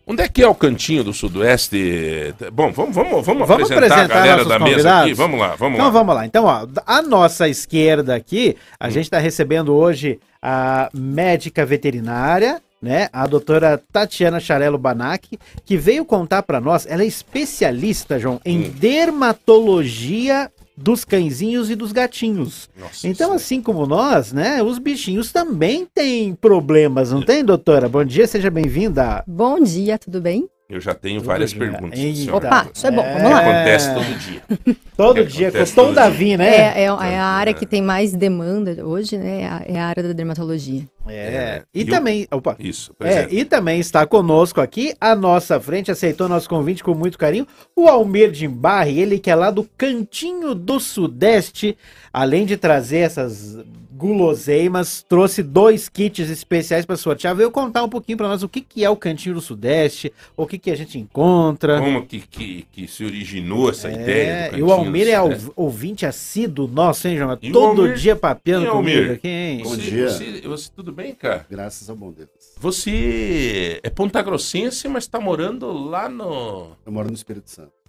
Onde 0.05 0.21
é 0.21 0.27
que 0.27 0.43
é 0.43 0.47
o 0.47 0.53
cantinho 0.53 1.03
do 1.03 1.13
Sudoeste? 1.13 2.35
Bom, 2.51 2.71
vamos, 2.71 2.93
vamos, 2.93 3.25
vamos, 3.25 3.47
vamos 3.47 3.71
apresentar, 3.71 4.03
apresentar, 4.03 4.03
a 4.03 4.25
galera 4.25 4.45
da 4.45 4.59
convidados. 4.59 4.83
mesa 4.83 5.01
aqui. 5.01 5.13
Vamos 5.13 5.39
lá, 5.39 5.55
vamos 5.55 5.75
então, 5.75 5.85
lá. 5.85 5.89
Então 5.89 5.91
vamos 5.91 6.15
lá. 6.15 6.25
Então, 6.25 6.45
ó, 6.45 6.67
a 6.85 7.01
nossa 7.01 7.47
esquerda 7.47 8.13
aqui, 8.13 8.57
a 8.79 8.87
hum. 8.87 8.91
gente 8.91 9.05
está 9.05 9.17
recebendo 9.17 9.73
hoje 9.73 10.19
a 10.41 10.89
médica 10.93 11.65
veterinária, 11.65 12.61
né? 12.83 13.07
A 13.13 13.25
doutora 13.25 13.81
Tatiana 13.91 14.41
Charello 14.41 14.77
Banac, 14.77 15.39
que 15.65 15.77
veio 15.77 16.03
contar 16.03 16.43
para 16.43 16.59
nós, 16.59 16.85
ela 16.85 17.01
é 17.01 17.05
especialista, 17.05 18.19
João, 18.19 18.41
em 18.43 18.65
hum. 18.65 18.73
dermatologia 18.77 20.51
dos 20.75 21.05
cãezinhos 21.05 21.69
e 21.69 21.75
dos 21.75 21.93
gatinhos. 21.93 22.69
Nossa, 22.77 23.07
então, 23.07 23.31
assim 23.31 23.61
como 23.61 23.85
nós, 23.85 24.33
né, 24.33 24.61
os 24.61 24.79
bichinhos 24.79 25.31
também 25.31 25.87
têm 25.93 26.35
problemas, 26.35 27.11
não 27.11 27.21
tem, 27.21 27.45
doutora? 27.45 27.87
Bom 27.87 28.03
dia, 28.03 28.27
seja 28.27 28.49
bem-vinda. 28.49 29.23
Bom 29.25 29.61
dia, 29.61 29.97
tudo 29.97 30.19
bem? 30.19 30.49
Eu 30.69 30.81
já 30.81 30.95
tenho 30.95 31.19
tudo 31.19 31.27
várias 31.27 31.51
dia. 31.51 31.59
perguntas. 31.59 31.99
Opa, 32.33 32.67
isso 32.73 32.87
é 32.87 32.91
bom, 32.91 33.03
vamos 33.03 33.29
lá. 33.29 33.39
Acontece 33.39 33.93
todo 33.93 34.17
dia. 34.17 34.41
todo 34.97 35.25
dia, 35.25 35.51
custou 35.51 35.91
o 35.91 35.93
Davi, 35.93 36.35
né? 36.35 36.47
É, 36.47 36.81
é, 36.81 36.85
é, 36.85 36.89
a 36.89 37.25
área 37.25 37.53
que 37.53 37.65
tem 37.65 37.81
mais 37.81 38.13
demanda 38.13 38.83
hoje, 38.83 39.17
né? 39.17 39.41
É 39.41 39.45
a, 39.45 39.61
é 39.67 39.79
a 39.79 39.85
área 39.85 40.01
da 40.01 40.13
dermatologia. 40.13 40.83
É, 41.07 41.15
é. 41.15 41.63
e, 41.73 41.81
e 41.81 41.85
também, 41.85 42.27
o... 42.31 42.37
opa, 42.37 42.55
isso, 42.59 42.95
é, 42.99 43.27
e 43.29 43.43
também 43.43 43.79
está 43.79 44.05
conosco 44.05 44.61
aqui, 44.61 44.95
à 45.01 45.15
nossa 45.15 45.59
frente, 45.59 45.91
aceitou 45.91 46.29
nosso 46.29 46.47
convite 46.47 46.83
com 46.83 46.93
muito 46.93 47.17
carinho, 47.17 47.47
o 47.75 47.87
Almir 47.87 48.31
Dimbarre, 48.31 48.99
ele 48.99 49.19
que 49.19 49.29
é 49.29 49.35
lá 49.35 49.51
do 49.51 49.63
Cantinho 49.77 50.55
do 50.55 50.79
Sudeste, 50.79 51.77
além 52.11 52.45
de 52.45 52.55
trazer 52.55 52.99
essas 52.99 53.57
guloseimas, 54.03 55.01
trouxe 55.07 55.41
dois 55.41 55.87
kits 55.87 56.29
especiais 56.29 56.85
para 56.85 56.97
sortear. 56.97 57.33
Veio 57.33 57.49
contar 57.49 57.83
um 57.83 57.89
pouquinho 57.89 58.17
para 58.17 58.27
nós 58.27 58.43
o 58.43 58.49
que, 58.49 58.59
que 58.59 58.83
é 58.83 58.89
o 58.89 58.97
Cantinho 58.97 59.35
do 59.35 59.39
Sudeste, 59.41 60.11
o 60.35 60.45
que, 60.45 60.59
que 60.59 60.69
a 60.69 60.75
gente 60.75 60.99
encontra. 60.99 61.79
Como 61.79 62.05
que, 62.05 62.19
que, 62.19 62.67
que 62.69 62.85
se 62.85 63.05
originou 63.05 63.69
essa 63.69 63.87
é, 63.87 63.93
ideia? 63.93 64.57
E 64.57 64.61
o 64.61 64.73
Almir 64.73 65.07
é 65.07 65.17
ouvinte 65.55 66.05
assíduo 66.05 66.67
nosso, 66.67 67.07
hein, 67.07 67.15
João? 67.17 67.37
Todo 67.37 67.83
Almir, 67.83 67.95
dia 67.95 68.15
papeando 68.15 68.69
comigo 68.71 69.13
aqui, 69.13 69.27
hein? 69.29 69.63
Bom 69.63 69.69
você, 69.69 69.81
dia. 69.81 70.09
Você, 70.09 70.41
você, 70.41 70.69
tudo 70.75 70.91
bem, 70.91 71.15
cara? 71.15 71.45
Graças 71.49 71.89
ao 71.89 71.95
bom 71.95 72.11
Deus. 72.11 72.29
Você 72.59 73.79
é 73.81 73.89
pontagrossense, 73.89 74.85
mas 74.89 75.05
está 75.05 75.19
morando 75.19 75.71
lá 75.71 76.09
no... 76.09 76.71
Eu 76.85 76.91
moro 76.91 77.07
no 77.07 77.15
Espírito 77.15 77.49
Santo. 77.49 77.82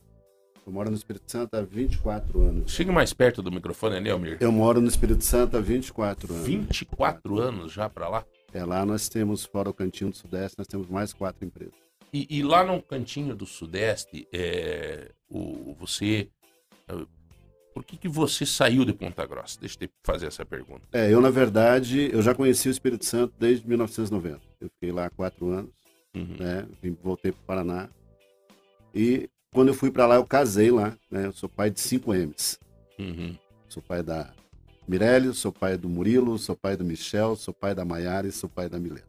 Eu 0.67 0.73
moro 0.73 0.91
no 0.91 0.97
Espírito 0.97 1.31
Santo 1.31 1.55
há 1.55 1.61
24 1.61 2.41
anos. 2.41 2.73
Chega 2.73 2.91
mais 2.91 3.13
perto 3.13 3.43
do 3.43 3.53
microfone, 3.53 4.01
né, 4.01 4.11
Almir? 4.11 4.39
Eu 4.41 4.51
moro 4.51 4.81
no 4.81 4.89
Espírito 4.89 5.23
Santo 5.23 5.59
há 5.59 5.61
24 5.61 6.33
anos. 6.33 6.47
24 6.47 7.39
anos 7.39 7.73
já 7.73 7.89
para 7.89 8.09
lá? 8.09 8.25
É, 8.53 8.65
lá 8.65 8.87
nós 8.87 9.09
temos, 9.09 9.45
fora 9.45 9.69
o 9.69 9.75
Cantinho 9.75 10.11
do 10.11 10.17
Sudeste, 10.17 10.57
nós 10.57 10.67
temos 10.67 10.89
mais 10.89 11.13
quatro 11.13 11.45
empresas. 11.45 11.75
E, 12.13 12.27
e 12.31 12.43
lá 12.43 12.65
no 12.65 12.81
Cantinho 12.81 13.35
do 13.37 13.45
Sudeste, 13.45 14.27
é, 14.33 15.11
o, 15.29 15.75
você... 15.79 16.31
É, 16.89 16.95
por 17.75 17.85
que, 17.85 17.97
que 17.97 18.09
você 18.09 18.47
saiu 18.47 18.85
de 18.85 18.93
Ponta 18.93 19.27
Grossa? 19.27 19.59
Deixa 19.61 19.77
eu 19.81 19.89
fazer 20.05 20.29
essa 20.29 20.47
pergunta. 20.47 20.83
É, 20.93 21.13
eu, 21.13 21.21
na 21.21 21.31
verdade, 21.31 22.09
eu 22.13 22.23
já 22.23 22.33
conheci 22.33 22.69
o 22.69 22.71
Espírito 22.71 23.05
Santo 23.05 23.35
desde 23.39 23.69
1990. 23.69 24.41
Eu 24.61 24.71
fiquei 24.71 24.93
lá 24.93 25.07
há 25.07 25.11
quatro 25.11 25.49
anos, 25.51 25.73
uhum. 26.15 26.37
né? 26.39 26.69
Voltei 27.03 27.33
para 27.33 27.41
o 27.43 27.45
Paraná. 27.45 27.89
E 28.95 29.29
quando 29.55 29.69
eu 29.69 29.75
fui 29.75 29.91
para 29.91 30.05
lá, 30.05 30.17
eu 30.17 30.27
casei 30.27 30.71
lá, 30.71 30.99
né? 31.09 31.27
Eu 31.27 31.33
sou 31.33 31.49
pai 31.49 31.71
de 31.71 31.81
cinco 31.81 32.13
M's. 32.13 32.59
Uhum. 32.99 33.37
Sou 33.69 33.81
pai 33.81 34.03
da 34.03 34.31
Mirelle, 34.87 35.33
sou 35.33 35.53
pai 35.53 35.79
do 35.79 35.89
Murilo, 35.89 36.37
sou 36.39 36.57
pai 36.57 36.77
do 36.77 36.85
Michel, 36.85 37.37
sou 37.37 37.55
pai 37.55 37.73
da 37.73 37.85
Maiara 37.85 38.27
e 38.27 38.33
sou 38.33 38.51
pai 38.51 38.69
da 38.69 38.81
Milena. 38.81 39.07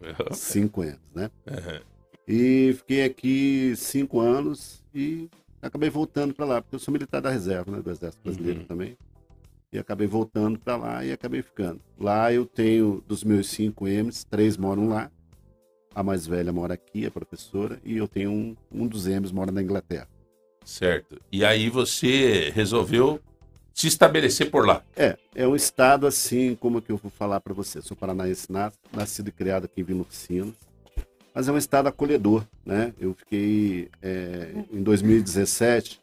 Uhum. 0.00 0.32
Cinco 0.32 0.82
M's, 0.84 1.00
né? 1.12 1.28
Uhum. 1.44 1.80
E 2.26 2.72
fiquei 2.78 3.04
aqui 3.04 3.74
cinco 3.76 4.20
anos 4.20 4.80
e 4.94 5.28
acabei 5.60 5.90
voltando 5.90 6.32
para 6.32 6.46
lá, 6.46 6.62
porque 6.62 6.76
eu 6.76 6.80
sou 6.80 6.92
militar 6.92 7.20
da 7.20 7.30
reserva, 7.30 7.72
né? 7.72 7.82
Do 7.82 7.90
Exército 7.90 8.22
Brasileiro 8.22 8.60
uhum. 8.60 8.66
também. 8.66 8.96
E 9.72 9.78
acabei 9.78 10.06
voltando 10.06 10.56
para 10.56 10.76
lá 10.76 11.04
e 11.04 11.10
acabei 11.10 11.42
ficando. 11.42 11.80
Lá 11.98 12.32
eu 12.32 12.46
tenho, 12.46 13.02
dos 13.08 13.24
meus 13.24 13.48
cinco 13.48 13.86
M's, 13.88 14.22
três 14.22 14.56
moram 14.56 14.88
lá 14.88 15.10
a 15.94 16.02
mais 16.02 16.26
velha 16.26 16.52
mora 16.52 16.74
aqui, 16.74 17.04
é 17.04 17.10
professora, 17.10 17.80
e 17.84 17.96
eu 17.96 18.06
tenho 18.06 18.30
um, 18.30 18.56
um 18.70 18.86
dos 18.86 19.06
M's 19.06 19.32
mora 19.32 19.50
na 19.50 19.62
Inglaterra. 19.62 20.08
Certo. 20.64 21.20
E 21.32 21.44
aí 21.44 21.68
você 21.68 22.50
resolveu 22.54 23.20
se 23.72 23.86
estabelecer 23.86 24.50
por 24.50 24.66
lá? 24.66 24.82
É, 24.96 25.16
é 25.34 25.46
um 25.46 25.56
estado 25.56 26.06
assim, 26.06 26.54
como 26.54 26.82
que 26.82 26.92
eu 26.92 26.96
vou 26.96 27.10
falar 27.10 27.40
para 27.40 27.54
você. 27.54 27.80
Sou 27.80 27.96
paranaense, 27.96 28.48
nascido 28.92 29.28
e 29.28 29.32
criado 29.32 29.64
aqui 29.64 29.80
em 29.80 29.84
Vila 29.84 30.02
Oficinas, 30.02 30.54
mas 31.34 31.48
é 31.48 31.52
um 31.52 31.58
estado 31.58 31.88
acolhedor, 31.88 32.44
né? 32.64 32.92
Eu 33.00 33.14
fiquei 33.14 33.88
é, 34.02 34.52
em 34.72 34.82
2017, 34.82 36.00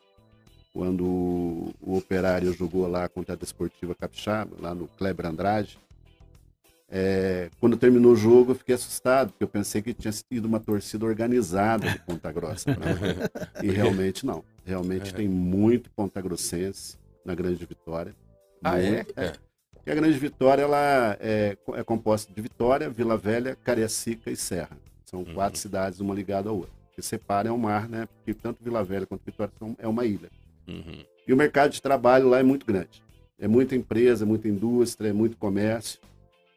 quando 0.74 1.03
o, 1.03 1.74
o 1.82 1.98
Operário 1.98 2.53
jogou 2.53 2.88
lá 2.88 3.08
contra 3.10 3.34
a 3.34 3.38
Desportiva 3.38 3.96
Capixaba, 3.96 4.56
lá 4.60 4.74
no 4.74 4.88
Kleber 4.88 5.25
Andrade, 5.25 5.77
é, 6.89 7.50
quando 7.60 7.75
terminou 7.75 8.13
o 8.13 8.15
jogo, 8.15 8.51
eu 8.51 8.56
fiquei 8.56 8.75
assustado, 8.75 9.32
porque 9.32 9.44
eu 9.44 9.48
pensei 9.48 9.82
que 9.82 9.94
tinha 9.94 10.12
sido 10.12 10.46
uma 10.46 10.60
torcida 10.60 11.06
organizada 11.06 11.89
de 11.89 12.00
Ponta 12.00 12.32
Grossa. 12.32 12.70
e 13.62 13.70
realmente 13.70 14.25
não. 14.25 14.44
Realmente 14.65 15.13
tem 15.13 15.27
muito 15.27 15.89
Ponta 15.91 16.22
Grossense 16.22 16.98
na 17.25 17.36
Grande 17.36 17.65
Vitória. 17.65 18.15
Ah, 18.63 18.79
é? 18.79 19.06
é? 19.15 19.25
é. 19.25 19.34
E 19.86 19.91
a 19.91 19.96
Grande 19.96 20.17
Vitória 20.17 20.62
ela 20.62 21.17
é, 21.20 21.58
é 21.74 21.84
composta 21.84 22.34
de 22.34 22.41
Vitória, 22.41 22.89
Vila 22.89 23.17
Velha, 23.17 23.56
Cariacica 23.56 24.32
e 24.32 24.36
Serra. 24.36 24.77
São 25.06 25.20
uhum. 25.20 25.34
quatro 25.34 25.60
cidades, 25.60 26.00
uma 26.00 26.15
ligada 26.15 26.50
à 26.50 26.53
outra. 26.53 26.72
que 26.94 27.01
separa 27.01 27.50
é 27.50 27.51
o 27.51 27.58
mar, 27.58 27.88
né? 27.88 28.06
Porque 28.06 28.34
tanto 28.34 28.63
Vila 28.63 28.84
Velha 28.84 29.06
quanto 29.06 29.24
Vitória 29.25 29.51
são, 29.60 29.75
é 29.77 29.88
uma 29.88 30.06
ilha. 30.06 30.29
Uhum. 30.67 31.03
E 31.27 31.34
o 31.34 31.38
mercado 31.38 31.72
de 31.72 31.82
trabalho 31.82 32.29
lá 32.29 32.39
é 32.39 32.44
muito 32.44 32.65
grande. 32.65 33.03
É 33.39 33.48
muita 33.48 33.75
empresa, 33.75 34.25
muita 34.25 34.48
indústria, 34.48 35.10
é 35.10 35.13
muito 35.13 35.38
comércio 35.38 36.00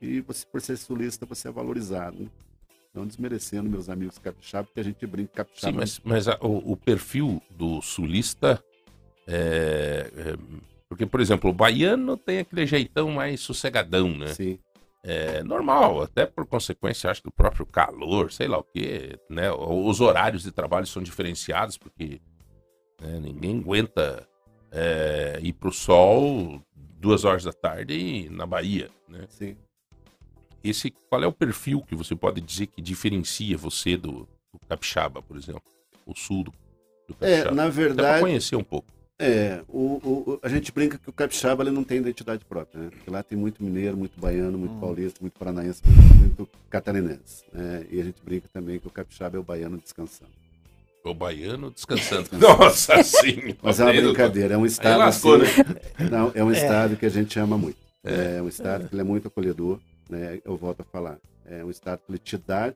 e 0.01 0.21
você, 0.21 0.47
por 0.47 0.61
ser 0.61 0.77
sulista, 0.77 1.27
você 1.27 1.49
é 1.49 1.53
valorizado. 1.53 2.19
Né? 2.19 2.29
Não 2.95 3.07
desmerecendo 3.07 3.69
meus 3.69 3.89
amigos 3.89 4.19
capixabas, 4.19 4.69
porque 4.69 4.81
a 4.81 4.85
gente 4.85 5.07
brinca 5.07 5.45
capixaba. 5.45 5.73
Sim, 5.73 5.79
mas, 5.79 6.01
mas 6.03 6.29
a, 6.29 6.39
o, 6.41 6.73
o, 6.73 6.77
perfil 6.77 7.41
do 7.51 7.81
sulista 7.83 8.63
é, 9.27 10.11
é, 10.17 10.37
Porque, 10.89 11.07
por 11.07 11.21
exemplo, 11.21 11.51
o 11.51 11.53
baiano 11.53 12.17
tem 12.17 12.39
aquele 12.39 12.67
jeitão 12.67 13.13
mais 13.13 13.41
sossegadão, 13.41 14.09
né? 14.17 14.29
Sim. 14.29 14.59
É 15.03 15.43
normal, 15.43 16.03
até 16.03 16.27
por 16.27 16.45
consequência, 16.45 17.11
acho, 17.11 17.23
do 17.23 17.31
próprio 17.31 17.65
calor, 17.65 18.31
sei 18.31 18.49
lá 18.49 18.59
o 18.59 18.65
quê, 18.65 19.19
né? 19.31 19.51
Os 19.51 20.01
horários 20.01 20.43
de 20.43 20.51
trabalho 20.51 20.87
são 20.87 21.03
diferenciados, 21.03 21.79
porque 21.79 22.21
né, 23.01 23.19
ninguém 23.19 23.61
aguenta 23.61 24.29
é, 24.71 25.39
ir 25.43 25.55
para 25.55 25.71
o 25.71 25.73
sol 25.73 26.61
duas 26.75 27.25
horas 27.25 27.45
da 27.45 27.53
tarde 27.53 28.29
na 28.31 28.45
Bahia, 28.45 28.91
né? 29.09 29.25
Sim 29.29 29.57
esse 30.63 30.91
qual 31.09 31.23
é 31.23 31.27
o 31.27 31.33
perfil 31.33 31.83
que 31.83 31.95
você 31.95 32.15
pode 32.15 32.41
dizer 32.41 32.67
que 32.67 32.83
diferencia 32.83 33.57
você 33.57 33.97
do, 33.97 34.29
do 34.53 34.59
capixaba, 34.69 35.23
por 35.23 35.37
exemplo, 35.37 35.63
o 36.07 36.15
sul 36.15 36.45
do, 36.45 36.53
do 37.09 37.15
capixaba? 37.15 37.51
É, 37.51 37.55
na 37.55 37.69
verdade. 37.69 38.21
conhecer 38.21 38.57
um 38.57 38.65
pouco. 38.65 38.89
É, 39.23 39.61
o, 39.69 40.01
o, 40.03 40.41
a 40.43 40.49
gente 40.49 40.73
brinca 40.73 40.97
que 40.97 41.11
o 41.11 41.13
capixaba 41.13 41.63
ele 41.63 41.71
não 41.71 41.85
tem 41.85 41.99
identidade 41.99 42.43
própria, 42.43 42.81
né? 42.81 42.91
Porque 42.91 43.11
lá 43.11 43.23
tem 43.23 43.37
muito 43.37 43.63
mineiro, 43.63 43.95
muito 43.95 44.19
baiano, 44.19 44.57
muito 44.57 44.73
hum. 44.73 44.81
paulista, 44.81 45.19
muito 45.21 45.39
paranaense, 45.39 45.83
muito, 46.19 46.49
catarinense. 46.71 47.45
Né? 47.53 47.87
E 47.91 48.01
a 48.01 48.05
gente 48.05 48.17
brinca 48.25 48.49
também 48.51 48.79
que 48.79 48.87
o 48.87 48.91
capixaba 48.91 49.37
é 49.37 49.41
o 49.41 49.43
baiano 49.43 49.77
descansando. 49.77 50.31
O 51.05 51.13
baiano 51.13 51.71
descansando. 51.71 52.31
Nossa 52.39 53.03
senhora! 53.03 53.57
Mas 53.63 53.79
é 53.79 53.85
uma 53.85 53.93
brincadeira, 53.93 54.55
é 54.55 54.57
um 54.57 54.65
estado. 54.65 54.99
Lascou, 54.99 55.35
assim, 55.35 55.65
né? 55.65 56.09
Não, 56.11 56.33
é 56.35 56.43
um 56.43 56.51
é. 56.51 56.55
estado 56.55 56.97
que 56.97 57.05
a 57.05 57.11
gente 57.11 57.39
ama 57.39 57.59
muito. 57.59 57.77
É, 58.03 58.39
é 58.39 58.43
um 58.43 58.49
estado 58.49 58.89
que 58.89 58.95
ele 58.95 59.03
é 59.03 59.05
muito 59.05 59.29
acolhedor 59.29 59.79
né? 60.11 60.41
Eu 60.45 60.57
volto 60.57 60.81
a 60.81 60.85
falar, 60.85 61.19
é 61.45 61.65
um 61.65 61.71
estado 61.71 62.01
que 62.05 62.11
ele 62.11 62.19
te 62.19 62.37
dá 62.37 62.75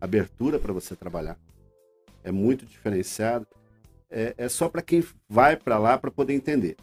abertura 0.00 0.58
para 0.58 0.72
você 0.72 0.96
trabalhar. 0.96 1.38
É 2.24 2.32
muito 2.32 2.66
diferenciado. 2.66 3.46
É, 4.10 4.34
é 4.36 4.48
só 4.48 4.68
para 4.68 4.82
quem 4.82 5.02
vai 5.28 5.56
para 5.56 5.78
lá 5.78 5.96
para 5.96 6.10
poder 6.10 6.34
entender. 6.34 6.76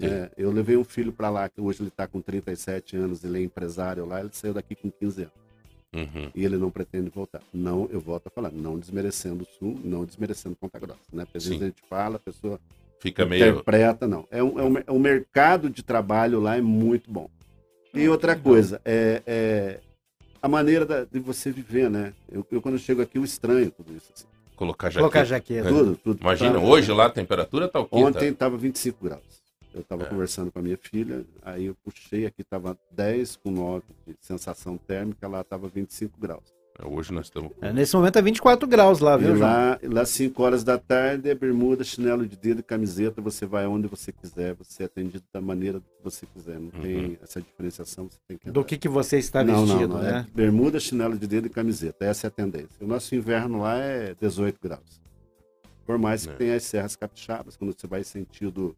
É, 0.00 0.30
eu 0.36 0.52
levei 0.52 0.76
um 0.76 0.84
filho 0.84 1.12
para 1.12 1.28
lá, 1.28 1.48
que 1.48 1.60
hoje 1.60 1.82
ele 1.82 1.88
está 1.88 2.06
com 2.06 2.20
37 2.20 2.96
anos, 2.96 3.24
ele 3.24 3.40
é 3.40 3.42
empresário 3.42 4.06
lá, 4.06 4.20
ele 4.20 4.30
saiu 4.32 4.54
daqui 4.54 4.76
com 4.76 4.90
15 4.90 5.22
anos. 5.22 5.42
Uhum. 5.94 6.30
E 6.34 6.44
ele 6.44 6.56
não 6.56 6.70
pretende 6.70 7.10
voltar. 7.10 7.42
Não, 7.52 7.88
eu 7.92 8.00
volto 8.00 8.28
a 8.28 8.30
falar, 8.30 8.50
não 8.50 8.78
desmerecendo 8.78 9.44
o 9.44 9.46
Sul, 9.58 9.78
não 9.84 10.04
desmerecendo 10.04 10.56
Ponta 10.56 10.78
Grossa. 10.78 11.00
Né? 11.12 11.24
Às 11.34 11.44
vezes 11.44 11.60
a 11.60 11.66
gente 11.66 11.82
fala, 11.88 12.16
a 12.16 12.20
pessoa 12.20 12.60
Fica 13.00 13.26
meio... 13.26 13.44
interpreta, 13.44 14.06
não. 14.06 14.26
É 14.30 14.42
um, 14.42 14.58
é 14.58 14.64
um, 14.64 14.78
é 14.78 14.92
um 14.92 14.98
mercado 14.98 15.68
de 15.68 15.82
trabalho 15.82 16.40
lá 16.40 16.56
é 16.56 16.60
muito 16.60 17.10
bom. 17.10 17.28
E 17.94 18.08
outra 18.08 18.34
coisa, 18.34 18.80
é, 18.84 19.22
é 19.26 19.80
a 20.40 20.48
maneira 20.48 20.84
da, 20.84 21.04
de 21.04 21.20
você 21.20 21.50
viver, 21.50 21.90
né? 21.90 22.14
Eu, 22.30 22.46
eu, 22.50 22.62
quando 22.62 22.78
chego 22.78 23.02
aqui, 23.02 23.18
eu 23.18 23.24
estranho 23.24 23.70
tudo 23.70 23.94
isso. 23.94 24.10
Assim. 24.14 24.26
Colocar 24.56 24.88
jaqueta. 24.88 25.00
Colocar 25.00 25.24
jaqueta. 25.24 25.68
Tudo, 25.68 25.96
tudo. 25.96 26.20
Imagina, 26.20 26.54
tá, 26.54 26.60
hoje 26.60 26.92
lá 26.92 27.06
a 27.06 27.10
temperatura 27.10 27.68
tá 27.68 27.80
o 27.80 27.84
quê? 27.84 27.96
Ontem 27.96 28.28
estava 28.30 28.56
25 28.56 29.04
graus. 29.04 29.42
Eu 29.74 29.80
estava 29.80 30.02
é. 30.04 30.06
conversando 30.06 30.50
com 30.52 30.58
a 30.58 30.62
minha 30.62 30.76
filha, 30.76 31.24
aí 31.42 31.66
eu 31.66 31.74
puxei 31.82 32.26
aqui, 32.26 32.42
estava 32.42 32.76
10 32.90 33.36
com 33.36 33.50
9 33.50 33.82
de 34.06 34.16
sensação 34.20 34.76
térmica, 34.76 35.26
lá 35.28 35.40
estava 35.40 35.66
25 35.68 36.18
graus. 36.20 36.61
É, 36.78 36.86
hoje 36.86 37.12
nós 37.12 37.26
estamos. 37.26 37.52
É, 37.60 37.72
nesse 37.72 37.94
momento 37.94 38.18
é 38.18 38.22
24 38.22 38.66
graus 38.66 39.00
lá, 39.00 39.16
viu? 39.16 39.36
E 39.36 39.38
lá, 39.38 39.78
lá 39.82 40.04
5 40.04 40.42
horas 40.42 40.64
da 40.64 40.78
tarde 40.78 41.28
é 41.28 41.34
bermuda, 41.34 41.84
chinelo 41.84 42.26
de 42.26 42.36
dedo 42.36 42.60
e 42.60 42.62
camiseta. 42.62 43.20
Você 43.20 43.44
vai 43.44 43.66
onde 43.66 43.86
você 43.88 44.10
quiser, 44.10 44.54
você 44.54 44.84
é 44.84 44.86
atendido 44.86 45.24
da 45.32 45.40
maneira 45.40 45.80
que 45.80 46.02
você 46.02 46.26
quiser. 46.26 46.58
Não 46.58 46.70
uhum. 46.74 46.80
tem 46.82 47.18
essa 47.22 47.40
diferenciação. 47.40 48.08
Você 48.08 48.18
tem 48.26 48.38
que 48.38 48.50
Do 48.50 48.64
que, 48.64 48.78
que 48.78 48.88
você 48.88 49.18
está 49.18 49.44
não, 49.44 49.66
vestido, 49.66 49.94
não, 49.94 50.02
não. 50.02 50.08
É 50.08 50.12
né? 50.12 50.26
É 50.28 50.36
bermuda, 50.36 50.80
chinelo 50.80 51.16
de 51.18 51.26
dedo 51.26 51.46
e 51.46 51.50
camiseta. 51.50 52.04
Essa 52.04 52.26
é 52.26 52.28
a 52.28 52.30
tendência. 52.30 52.76
O 52.80 52.86
nosso 52.86 53.14
inverno 53.14 53.60
lá 53.60 53.76
é 53.76 54.14
18 54.20 54.58
graus. 54.62 55.02
Por 55.84 55.98
mais 55.98 56.24
que 56.24 56.32
é. 56.32 56.36
tenha 56.36 56.56
as 56.56 56.62
serras 56.62 56.96
capixabas, 56.96 57.56
quando 57.56 57.74
você 57.78 57.86
vai 57.86 58.04
sentido 58.04 58.74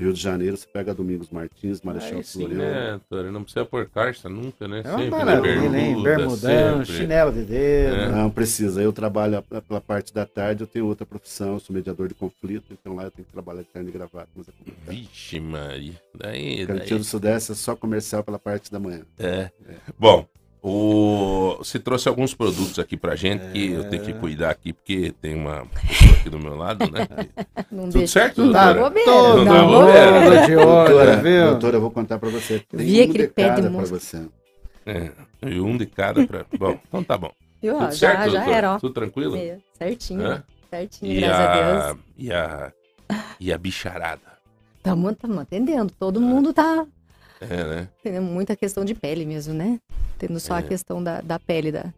Rio 0.00 0.12
de 0.14 0.20
Janeiro, 0.20 0.56
você 0.56 0.66
pega 0.66 0.94
Domingos 0.94 1.28
Martins, 1.30 1.82
Marechal 1.82 2.22
Floriano. 2.22 2.62
Né, 2.62 3.00
Tony? 3.08 3.30
Não 3.30 3.42
precisa 3.42 3.66
pôr 3.66 3.88
carça 3.88 4.28
nunca, 4.28 4.66
né? 4.66 4.82
É 4.82 4.88
uma 4.88 4.98
sempre 4.98 5.10
maravilha, 5.10 5.78
hein? 5.78 6.02
Bermudão, 6.02 6.84
sempre. 6.84 6.96
chinelo 6.96 7.32
de 7.32 7.42
dedo. 7.42 7.96
É. 7.96 8.08
Não 8.08 8.30
precisa. 8.30 8.82
Eu 8.82 8.92
trabalho 8.92 9.42
pela 9.42 9.80
parte 9.80 10.14
da 10.14 10.24
tarde, 10.24 10.62
eu 10.62 10.66
tenho 10.66 10.86
outra 10.86 11.04
profissão, 11.04 11.54
eu 11.54 11.60
sou 11.60 11.74
mediador 11.74 12.08
de 12.08 12.14
conflito, 12.14 12.72
então 12.72 12.94
lá 12.94 13.04
eu 13.04 13.10
tenho 13.10 13.26
que 13.26 13.32
trabalhar 13.32 13.60
de 13.60 13.68
terno 13.68 13.90
e 13.90 13.92
gravata. 13.92 14.28
Mas 14.34 14.48
é 14.48 14.52
Vixe, 14.90 15.38
Maria. 15.38 16.00
Daí, 16.14 16.66
Cantinho 16.66 17.00
do 17.00 17.04
Sudeste 17.04 17.52
é 17.52 17.54
só 17.54 17.76
comercial 17.76 18.24
pela 18.24 18.38
parte 18.38 18.72
da 18.72 18.80
manhã. 18.80 19.02
É. 19.18 19.50
é. 19.68 19.76
Bom, 19.98 20.26
o... 20.62 21.56
Você 21.58 21.78
trouxe 21.78 22.08
alguns 22.08 22.34
produtos 22.34 22.78
aqui 22.78 22.96
pra 22.96 23.16
gente 23.16 23.44
é... 23.44 23.50
que 23.50 23.72
eu 23.72 23.88
tenho 23.88 24.02
que 24.04 24.12
cuidar 24.12 24.50
aqui, 24.50 24.72
porque 24.72 25.12
tem 25.20 25.34
uma 25.34 25.66
pessoa 25.66 26.12
aqui 26.12 26.30
do 26.30 26.38
meu 26.38 26.54
lado, 26.56 26.90
né? 26.90 27.08
Não 27.70 27.84
Tudo 27.84 27.92
deixa... 27.92 28.20
certo, 28.20 28.42
doutora? 28.42 28.74
Tá 28.74 28.82
bobeira. 28.82 29.10
Não 29.10 29.44
tá 29.44 29.64
bobeira. 29.64 30.46
De 30.46 30.54
doutora, 30.54 31.16
viu? 31.16 31.50
doutora, 31.50 31.76
eu 31.76 31.80
vou 31.80 31.90
contar 31.90 32.18
pra 32.18 32.28
você. 32.28 32.58
Tem 32.68 32.86
Vi 32.86 33.02
um 33.02 33.12
de 33.12 33.28
cada 33.28 33.70
pra 33.70 33.84
você. 33.84 34.28
É, 34.84 35.10
e 35.42 35.60
um 35.60 35.76
de 35.76 35.86
cada 35.86 36.26
pra... 36.26 36.44
Bom, 36.58 36.78
então 36.88 37.04
tá 37.04 37.16
bom. 37.16 37.32
Viu? 37.62 37.74
Tudo 37.74 37.84
já, 37.92 37.92
certo, 37.92 38.30
já 38.30 38.46
era, 38.46 38.74
ó. 38.74 38.78
Tudo 38.78 38.94
tranquilo? 38.94 39.36
É, 39.36 39.58
certinho, 39.78 40.22
Hã? 40.22 40.42
certinho, 40.68 41.12
e 41.12 41.20
graças 41.20 41.40
a, 41.40 41.52
a 41.52 41.86
Deus. 41.86 41.98
E 42.18 42.32
a, 42.32 42.72
e 43.38 43.52
a 43.52 43.58
bicharada? 43.58 44.30
Estamos 44.76 45.38
atendendo, 45.38 45.92
todo 45.98 46.20
mundo 46.20 46.52
tá 46.54 46.86
é, 47.40 47.64
né? 47.64 47.88
Tem 48.02 48.20
muita 48.20 48.54
questão 48.54 48.84
de 48.84 48.94
pele 48.94 49.24
mesmo, 49.24 49.54
né? 49.54 49.80
Tendo 50.18 50.38
só 50.38 50.56
é. 50.56 50.58
a 50.58 50.62
questão 50.62 51.02
da, 51.02 51.20
da 51.20 51.38
pele 51.38 51.72
da, 51.72 51.92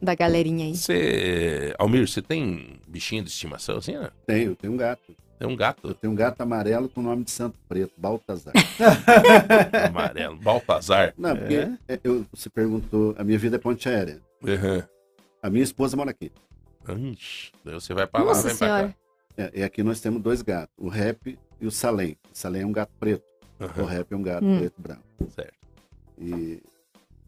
da 0.00 0.14
galerinha 0.14 0.66
aí. 0.66 0.76
Você, 0.76 1.74
Almir, 1.78 2.08
você 2.08 2.20
tem 2.20 2.80
bichinho 2.88 3.22
de 3.22 3.30
estimação 3.30 3.78
assim, 3.78 3.96
né? 3.96 4.10
Tenho, 4.26 4.56
tenho 4.56 4.72
um 4.72 4.76
gato. 4.76 5.14
Tem 5.38 5.48
um 5.48 5.56
gato? 5.56 5.88
Eu 5.88 5.94
tenho 5.94 6.12
um 6.12 6.16
gato 6.16 6.40
amarelo 6.42 6.88
com 6.88 7.00
o 7.00 7.04
nome 7.04 7.24
de 7.24 7.30
Santo 7.30 7.58
Preto, 7.66 7.92
Baltazar. 7.96 8.52
amarelo, 9.88 10.36
Baltazar. 10.36 11.14
Não, 11.16 11.34
porque 11.34 11.54
é? 11.54 11.78
é? 11.88 12.00
eu, 12.04 12.26
você 12.30 12.50
perguntou, 12.50 13.14
a 13.16 13.24
minha 13.24 13.38
vida 13.38 13.56
é 13.56 13.58
ponte 13.58 13.88
aérea. 13.88 14.20
Uhum. 14.42 14.82
A 15.42 15.48
minha 15.48 15.64
esposa 15.64 15.96
mora 15.96 16.10
aqui. 16.10 16.30
Daí 17.64 17.74
você 17.74 17.94
vai 17.94 18.06
pra 18.06 18.20
Nossa 18.20 18.42
lá, 18.42 18.46
vem 18.48 18.54
senhora. 18.54 18.82
pra 18.82 18.88
cá. 19.46 19.52
É, 19.54 19.60
e 19.60 19.62
aqui 19.62 19.82
nós 19.82 20.00
temos 20.00 20.20
dois 20.20 20.42
gatos, 20.42 20.74
o 20.76 20.88
Rap 20.88 21.38
e 21.60 21.66
o 21.66 21.70
Salem. 21.70 22.18
O 22.32 22.36
Salem 22.36 22.62
é 22.62 22.66
um 22.66 22.72
gato 22.72 22.92
preto. 22.98 23.24
Uhum. 23.60 23.82
O 23.82 23.86
rap 23.86 24.12
é 24.12 24.16
um 24.16 24.22
gato 24.22 24.44
hum. 24.44 24.58
preto 24.58 24.74
e 24.78 24.82
branco. 24.82 25.02
Certo. 25.34 25.54
E, 26.18 26.62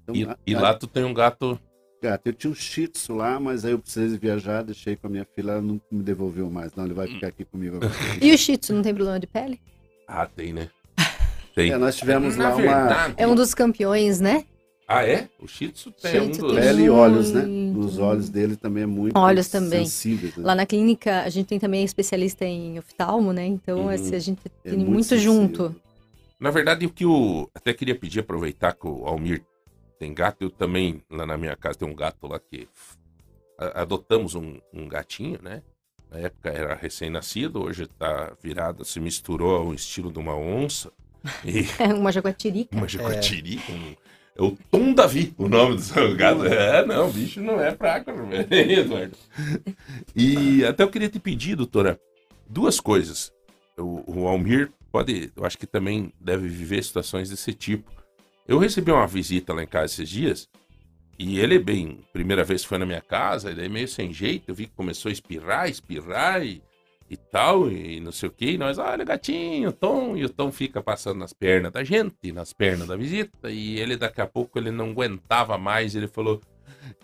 então, 0.02 0.14
e, 0.14 0.24
a, 0.24 0.36
e, 0.46 0.54
lá 0.54 0.74
tu 0.74 0.86
tem 0.86 1.04
um 1.04 1.14
gato. 1.14 1.58
Gato, 2.02 2.26
eu 2.26 2.32
tinha 2.32 2.50
um 2.50 2.54
shih 2.54 2.88
tzu 2.88 3.14
lá, 3.14 3.38
mas 3.38 3.64
aí 3.64 3.70
eu 3.70 3.78
precisei 3.78 4.18
viajar, 4.18 4.64
deixei 4.64 4.96
com 4.96 5.06
a 5.06 5.10
minha 5.10 5.24
filha, 5.24 5.52
ela 5.52 5.62
não 5.62 5.80
me 5.88 6.02
devolveu 6.02 6.50
mais, 6.50 6.74
não, 6.74 6.84
ele 6.84 6.94
vai 6.94 7.06
ficar 7.06 7.28
aqui 7.28 7.44
comigo 7.44 7.76
agora. 7.84 7.92
e 8.20 8.34
o 8.34 8.36
shih 8.38 8.56
tzu 8.56 8.74
não 8.74 8.82
tem 8.82 8.92
problema 8.92 9.20
de 9.20 9.28
pele? 9.28 9.60
Ah, 10.08 10.26
tem, 10.26 10.52
né? 10.52 10.68
Tem. 11.54 11.70
É, 11.70 11.78
nós 11.78 11.96
tivemos 11.96 12.36
Na 12.36 12.48
lá 12.48 12.54
verdade, 12.56 13.12
uma. 13.12 13.14
É 13.18 13.26
um 13.26 13.34
dos 13.34 13.52
campeões, 13.54 14.20
né? 14.20 14.44
Ah, 14.88 15.06
é? 15.06 15.28
O 15.40 15.46
Shih 15.46 15.68
Tzu 15.68 15.90
tem 15.92 16.12
Shih 16.12 16.30
Tzu 16.30 16.44
um 16.44 16.48
dos... 16.48 16.58
Pele 16.58 16.82
e 16.82 16.90
olhos, 16.90 17.32
né? 17.32 17.44
Os 17.78 17.98
olhos 17.98 18.28
dele 18.28 18.56
também 18.56 18.82
é 18.82 18.86
muito 18.86 19.18
olhos 19.18 19.48
também. 19.48 19.86
sensíveis. 19.86 20.36
Né? 20.36 20.44
Lá 20.44 20.54
na 20.54 20.66
clínica, 20.66 21.22
a 21.22 21.30
gente 21.30 21.46
tem 21.46 21.58
também 21.58 21.82
especialista 21.82 22.44
em 22.44 22.78
oftalmo, 22.78 23.32
né? 23.32 23.46
Então, 23.46 23.82
uhum. 23.82 23.88
assim, 23.88 24.14
a 24.14 24.18
gente 24.18 24.40
é 24.64 24.70
tem 24.70 24.78
muito, 24.78 24.92
muito 24.92 25.16
junto. 25.16 25.74
Na 26.42 26.50
verdade, 26.50 26.84
o 26.84 26.90
que 26.90 27.04
eu 27.04 27.48
até 27.54 27.72
queria 27.72 27.94
pedir, 27.94 28.18
aproveitar 28.18 28.72
que 28.72 28.84
o 28.84 29.06
Almir 29.06 29.44
tem 29.96 30.12
gato, 30.12 30.42
eu 30.42 30.50
também, 30.50 31.00
lá 31.08 31.24
na 31.24 31.38
minha 31.38 31.54
casa, 31.54 31.78
tem 31.78 31.88
um 31.88 31.94
gato 31.94 32.26
lá 32.26 32.40
que 32.40 32.68
adotamos 33.56 34.34
um, 34.34 34.58
um 34.74 34.88
gatinho, 34.88 35.38
né? 35.40 35.62
Na 36.10 36.18
época 36.18 36.50
era 36.50 36.74
recém-nascido, 36.74 37.62
hoje 37.62 37.86
tá 37.86 38.32
virado, 38.42 38.84
se 38.84 38.98
misturou 38.98 39.54
ao 39.54 39.72
estilo 39.72 40.10
de 40.10 40.18
uma 40.18 40.36
onça. 40.36 40.90
E... 41.44 41.64
É 41.80 41.94
uma 41.94 42.10
jaguatirica. 42.10 42.76
Uma 42.76 42.88
jaguatirica, 42.88 43.70
é. 43.70 43.74
Um... 43.76 43.94
É 44.34 44.42
o 44.42 44.58
Tom 44.68 44.94
Davi, 44.94 45.32
o 45.38 45.46
nome 45.46 45.76
do 45.76 45.80
seu 45.80 46.16
gato. 46.16 46.44
É, 46.44 46.84
não, 46.84 47.08
o 47.08 47.12
bicho 47.12 47.40
não 47.40 47.60
é 47.60 47.70
fraco, 47.72 48.10
Eduardo. 48.50 49.16
E 50.16 50.64
até 50.64 50.82
eu 50.82 50.90
queria 50.90 51.08
te 51.08 51.20
pedir, 51.20 51.54
doutora, 51.54 52.00
duas 52.48 52.80
coisas. 52.80 53.30
O, 53.78 54.22
o 54.22 54.26
Almir 54.26 54.72
pode, 54.92 55.32
eu 55.34 55.44
acho 55.44 55.56
que 55.56 55.66
também 55.66 56.12
deve 56.20 56.46
viver 56.46 56.84
situações 56.84 57.30
desse 57.30 57.54
tipo. 57.54 57.90
Eu 58.46 58.58
recebi 58.58 58.92
uma 58.92 59.06
visita 59.06 59.54
lá 59.54 59.62
em 59.62 59.66
casa 59.66 59.86
esses 59.94 60.08
dias 60.08 60.48
e 61.18 61.38
ele, 61.38 61.58
bem, 61.58 62.00
primeira 62.12 62.44
vez 62.44 62.62
foi 62.64 62.78
na 62.78 62.84
minha 62.84 63.00
casa, 63.00 63.50
ele 63.50 63.64
é 63.64 63.68
meio 63.68 63.88
sem 63.88 64.12
jeito, 64.12 64.50
eu 64.50 64.54
vi 64.54 64.66
que 64.66 64.74
começou 64.74 65.08
a 65.08 65.12
espirrar, 65.12 65.68
espirrar 65.68 66.44
e, 66.44 66.62
e 67.08 67.16
tal, 67.16 67.70
e 67.70 68.00
não 68.00 68.12
sei 68.12 68.28
o 68.28 68.32
que. 68.32 68.52
E 68.52 68.58
nós, 68.58 68.78
olha, 68.78 69.04
gatinho, 69.04 69.72
Tom, 69.72 70.16
e 70.16 70.24
o 70.24 70.28
Tom 70.28 70.50
fica 70.50 70.82
passando 70.82 71.18
nas 71.18 71.32
pernas 71.32 71.72
da 71.72 71.84
gente, 71.84 72.32
nas 72.32 72.52
pernas 72.52 72.88
da 72.88 72.96
visita, 72.96 73.50
e 73.50 73.78
ele 73.78 73.96
daqui 73.96 74.20
a 74.20 74.26
pouco 74.26 74.58
ele 74.58 74.70
não 74.70 74.90
aguentava 74.90 75.56
mais, 75.56 75.94
ele 75.94 76.08
falou: 76.08 76.40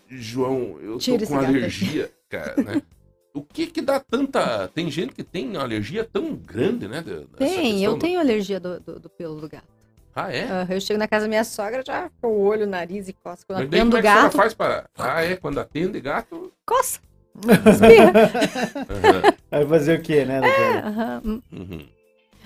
João, 0.09 0.79
eu 0.81 0.99
tô 0.99 1.27
com 1.27 1.39
alergia, 1.39 2.11
cara, 2.29 2.57
né? 2.63 2.83
O 3.39 3.45
que 3.45 3.69
que 3.69 3.81
dá 3.81 4.01
tanta. 4.01 4.69
Tem 4.75 4.91
gente 4.91 5.15
que 5.15 5.23
tem 5.23 5.57
alergia 5.57 6.05
tão 6.05 6.35
grande, 6.35 6.89
né? 6.89 7.05
Tem, 7.37 7.85
eu 7.85 7.97
tenho 7.97 8.19
alergia 8.19 8.59
do, 8.59 8.81
do, 8.81 8.99
do, 8.99 9.09
pelo 9.09 9.41
do 9.41 9.49
gato. 9.49 9.69
Ah, 10.15 10.33
é? 10.33 10.45
Uhum, 10.45 10.75
eu 10.75 10.81
chego 10.81 10.99
na 10.99 11.07
casa 11.07 11.27
da 11.27 11.29
minha 11.29 11.45
sogra, 11.45 11.85
já 11.87 12.11
com 12.21 12.27
o 12.27 12.41
olho, 12.41 12.65
o 12.65 12.69
nariz 12.69 13.09
e 13.09 13.13
coça. 13.13 13.45
Quando 13.47 13.61
Mas 13.61 13.69
atendo 13.69 13.93
daí, 13.93 14.03
como 14.03 14.03
gato. 14.03 14.27
É 14.27 14.31
que 14.31 14.37
faz 14.37 14.55
pra... 14.55 14.87
Ah, 14.99 15.23
é? 15.23 15.37
Quando 15.37 15.61
atende 15.61 16.01
gato. 16.01 16.53
Coça. 16.67 16.99
uhum. 17.37 19.35
Vai 19.49 19.67
fazer 19.67 20.01
o 20.01 20.03
quê, 20.03 20.25
né? 20.25 20.41
É, 20.43 21.21
uhum. 21.25 21.43
uhum. 21.53 21.87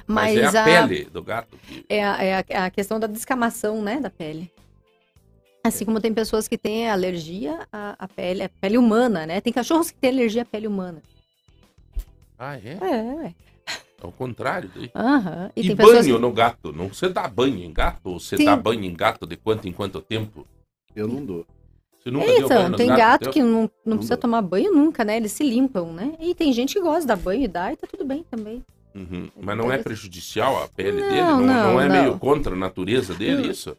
Mas, 0.06 0.38
Mas, 0.38 0.54
é 0.54 0.58
a, 0.58 0.62
a, 0.62 0.64
pele 0.64 1.04
do 1.04 1.22
gato. 1.22 1.56
Que... 1.66 1.86
É, 1.88 2.04
a, 2.04 2.22
é 2.22 2.34
a, 2.34 2.64
a 2.66 2.70
questão 2.70 3.00
da 3.00 3.06
descamação, 3.06 3.80
né? 3.80 4.00
Da 4.00 4.10
pele. 4.10 4.52
Assim 5.64 5.84
como 5.84 6.00
tem 6.00 6.12
pessoas 6.12 6.48
que 6.48 6.58
têm 6.58 6.90
alergia 6.90 7.66
à, 7.72 7.94
à 7.98 8.08
pele, 8.08 8.42
à 8.42 8.48
pele 8.48 8.76
humana, 8.76 9.24
né? 9.26 9.40
Tem 9.40 9.52
cachorros 9.52 9.90
que 9.90 9.98
têm 9.98 10.10
alergia 10.10 10.42
à 10.42 10.44
pele 10.44 10.66
humana. 10.66 11.00
Ah, 12.38 12.56
é? 12.56 12.78
É, 12.80 13.26
é. 13.26 13.34
Ao 14.02 14.10
contrário. 14.10 14.68
Daí. 14.74 14.90
Uhum. 14.94 15.50
E, 15.54 15.70
e 15.70 15.74
banho 15.74 16.02
que... 16.02 16.18
no 16.18 16.32
gato? 16.32 16.72
Não 16.72 16.88
você 16.88 17.08
dá 17.08 17.28
banho 17.28 17.62
em 17.62 17.72
gato? 17.72 18.00
Ou 18.04 18.18
você 18.18 18.36
tem... 18.36 18.46
dá 18.46 18.56
banho 18.56 18.84
em 18.84 18.92
gato 18.92 19.24
de 19.24 19.36
quanto 19.36 19.68
em 19.68 19.72
quanto 19.72 20.00
tempo? 20.00 20.44
Eu 20.96 21.06
não 21.06 21.24
dou. 21.24 21.46
Você 22.02 22.10
nunca 22.10 22.26
então, 22.26 22.48
deu 22.48 22.58
banho 22.58 22.76
tem 22.76 22.88
gato, 22.88 23.00
gato 23.00 23.30
que 23.30 23.40
não, 23.40 23.62
não, 23.62 23.70
não 23.86 23.96
precisa 23.98 24.16
dou. 24.16 24.22
tomar 24.22 24.42
banho 24.42 24.74
nunca, 24.74 25.04
né? 25.04 25.16
Eles 25.16 25.30
se 25.30 25.44
limpam, 25.44 25.92
né? 25.92 26.16
E 26.18 26.34
tem 26.34 26.52
gente 26.52 26.74
que 26.74 26.80
gosta 26.80 27.02
de 27.02 27.06
dar 27.06 27.16
banho 27.16 27.44
e 27.44 27.48
dá 27.48 27.72
e 27.72 27.76
tá 27.76 27.86
tudo 27.86 28.04
bem 28.04 28.24
também. 28.28 28.64
Uhum. 28.92 29.30
Mas 29.40 29.56
não 29.56 29.70
é 29.70 29.78
prejudicial 29.78 30.60
a 30.62 30.68
pele 30.68 31.00
não, 31.00 31.08
dele? 31.08 31.22
Não, 31.22 31.40
não, 31.40 31.72
não 31.74 31.80
é 31.80 31.88
meio 31.88 32.18
contra 32.18 32.54
a 32.54 32.58
natureza 32.58 33.14
dele 33.14 33.48
isso? 33.48 33.76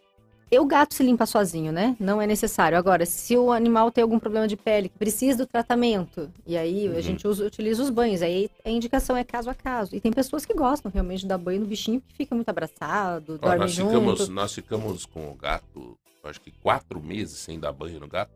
O 0.60 0.66
gato 0.66 0.94
se 0.94 1.04
limpa 1.04 1.26
sozinho, 1.26 1.72
né? 1.72 1.96
Não 2.00 2.22
é 2.22 2.28
necessário. 2.28 2.78
Agora, 2.78 3.06
se 3.06 3.38
o 3.38 3.52
animal 3.52 3.92
tem 3.92 4.02
algum 4.02 4.20
problema 4.20 4.48
de 4.48 4.58
pele 4.58 4.90
que 4.90 4.98
precisa 4.98 5.38
do 5.38 5.48
tratamento, 5.48 6.32
e 6.46 6.58
aí 6.58 6.90
uhum. 6.90 6.98
a 6.98 7.02
gente 7.02 7.28
usa, 7.28 7.46
utiliza 7.46 7.82
os 7.82 7.90
banhos, 7.90 8.22
aí 8.22 8.50
a 8.66 8.70
indicação 8.70 9.16
é 9.16 9.24
caso 9.24 9.50
a 9.50 9.54
caso. 9.54 9.96
E 9.96 10.02
tem 10.02 10.12
pessoas 10.12 10.46
que 10.46 10.54
gostam 10.54 10.92
realmente 10.92 11.22
de 11.22 11.28
dar 11.28 11.38
banho 11.38 11.62
no 11.62 11.68
bichinho 11.68 12.02
que 12.02 12.14
fica 12.14 12.36
muito 12.36 12.50
abraçado, 12.50 13.40
Ó, 13.42 13.46
dorme 13.46 13.60
nós 13.60 13.72
junto. 13.72 13.90
Ficamos, 13.90 14.30
nós 14.30 14.54
ficamos 14.54 15.06
com 15.06 15.30
o 15.30 15.36
gato, 15.36 15.98
acho 16.24 16.42
que 16.42 16.52
quatro 16.52 17.02
meses 17.02 17.38
sem 17.38 17.60
dar 17.60 17.72
banho 17.72 18.00
no 18.00 18.08
gato. 18.08 18.34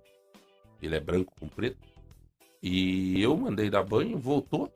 Ele 0.81 0.95
é 0.95 0.99
branco 0.99 1.33
com 1.39 1.47
preto. 1.47 1.77
E 2.61 3.21
eu 3.21 3.35
mandei 3.35 3.69
dar 3.69 3.83
banho, 3.83 4.17
voltou. 4.17 4.71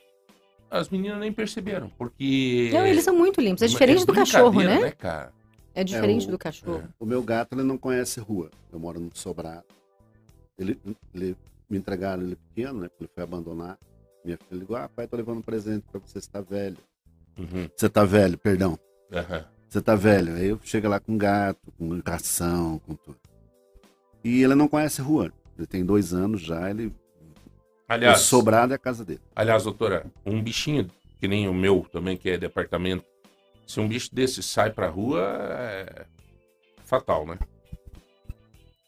As 0.69 0.89
meninas 0.89 1.19
nem 1.19 1.33
perceberam, 1.33 1.91
porque. 1.97 2.69
Não, 2.71 2.85
eles 2.85 3.03
são 3.03 3.13
muito 3.15 3.41
limpos. 3.41 3.61
É, 3.61 3.67
diferente 3.67 4.03
é 4.03 4.05
do 4.05 4.13
cachorro, 4.13 4.61
né? 4.61 4.79
né 4.79 4.91
cara? 4.91 5.33
É 5.73 5.83
diferente 5.83 6.25
é, 6.25 6.27
o, 6.27 6.31
do 6.31 6.37
cachorro. 6.37 6.83
É. 6.83 6.89
O 6.99 7.05
meu 7.05 7.23
gato 7.23 7.53
ele 7.53 7.63
não 7.63 7.77
conhece 7.77 8.19
rua. 8.19 8.49
Eu 8.71 8.79
moro 8.79 8.99
no 8.99 9.09
sobrado. 9.13 9.65
Ele, 10.57 10.79
ele 11.13 11.35
me 11.69 11.77
entregaram 11.77 12.23
ele 12.23 12.35
pequeno, 12.35 12.81
né? 12.81 12.89
Ele 12.99 13.09
foi 13.13 13.23
abandonar. 13.23 13.77
Minha 14.23 14.37
filha 14.37 14.59
ligou: 14.59 14.75
Ah, 14.75 14.89
pai, 14.89 15.07
tô 15.07 15.15
levando 15.15 15.39
um 15.39 15.41
presente 15.41 15.85
para 15.89 15.99
você, 15.99 16.19
você 16.19 16.29
tá 16.29 16.41
velho. 16.41 16.77
Uhum. 17.37 17.69
Você 17.75 17.89
tá 17.89 18.03
velho, 18.03 18.37
perdão. 18.37 18.77
Uhum. 19.11 19.43
Você 19.67 19.81
tá 19.81 19.95
velho. 19.95 20.35
Aí 20.35 20.47
eu 20.47 20.59
chego 20.63 20.87
lá 20.89 20.99
com 20.99 21.17
gato, 21.17 21.71
com 21.77 21.99
ração, 22.05 22.79
com 22.85 22.95
tudo. 22.95 23.17
E 24.23 24.43
ele 24.43 24.53
não 24.53 24.67
conhece 24.67 25.01
rua. 25.01 25.31
Ele 25.57 25.65
tem 25.65 25.85
dois 25.85 26.13
anos 26.13 26.41
já, 26.41 26.69
ele. 26.69 26.93
Aliás, 27.87 28.21
o 28.21 28.23
sobrado 28.23 28.73
é 28.73 28.75
a 28.75 28.79
casa 28.79 29.03
dele. 29.03 29.21
Aliás, 29.35 29.63
doutora, 29.63 30.05
um 30.25 30.41
bichinho 30.41 30.89
que 31.19 31.27
nem 31.27 31.47
o 31.47 31.53
meu 31.53 31.85
também, 31.91 32.17
que 32.17 32.29
é 32.29 32.37
departamento 32.37 33.05
se 33.71 33.79
um 33.79 33.87
bicho 33.87 34.13
desse 34.13 34.43
sai 34.43 34.71
pra 34.71 34.89
rua, 34.89 35.21
é 35.21 36.05
fatal, 36.83 37.25
né? 37.25 37.39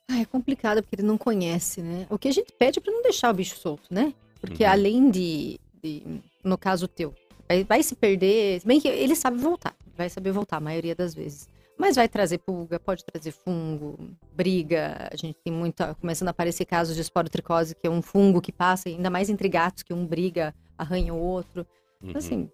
Ah, 0.10 0.20
é 0.20 0.26
complicado 0.26 0.84
porque 0.84 0.96
ele 0.96 1.08
não 1.08 1.18
conhece, 1.18 1.82
né? 1.82 2.06
O 2.10 2.20
que 2.20 2.28
a 2.28 2.32
gente 2.32 2.52
pede 2.52 2.80
é 2.80 2.82
pra 2.82 2.92
não 2.92 3.02
deixar 3.02 3.32
o 3.32 3.34
bicho 3.34 3.56
solto, 3.56 3.94
né? 3.94 4.14
Porque 4.42 4.64
uhum. 4.64 4.70
além 4.70 5.10
de, 5.10 5.60
de, 5.82 6.04
no 6.44 6.58
caso 6.58 6.88
teu, 6.88 7.16
vai, 7.48 7.64
vai 7.64 7.82
se 7.82 7.96
perder, 7.96 8.62
bem 8.66 8.82
que 8.82 8.88
ele 8.88 9.16
sabe 9.16 9.38
voltar, 9.38 9.74
vai 9.96 10.10
saber 10.10 10.32
voltar 10.32 10.58
a 10.58 10.60
maioria 10.60 10.94
das 10.94 11.16
vezes. 11.16 11.48
Mas 11.78 11.96
vai 11.96 12.08
trazer 12.08 12.38
pulga, 12.40 12.80
pode 12.80 13.04
trazer 13.04 13.32
fungo, 13.32 13.98
briga. 14.32 15.10
A 15.12 15.16
gente 15.16 15.40
tem 15.44 15.52
muita. 15.52 15.96
Começando 15.96 16.28
a 16.28 16.32
aparecer 16.32 16.66
casos 16.66 16.96
de 16.96 17.02
esporotricose, 17.02 17.74
que 17.74 17.88
é 17.88 17.90
um 17.90 18.02
fungo 18.02 18.42
que 18.42 18.52
passa, 18.52 18.90
ainda 18.90 19.10
mais 19.10 19.28
entre 19.28 19.50
gatos, 19.50 19.82
que 19.82 19.92
um 19.92 20.06
briga, 20.06 20.54
arranha 20.78 21.14
o 21.16 21.18
outro. 21.18 21.66
Uhum. 22.00 22.12
Assim, 22.16 22.50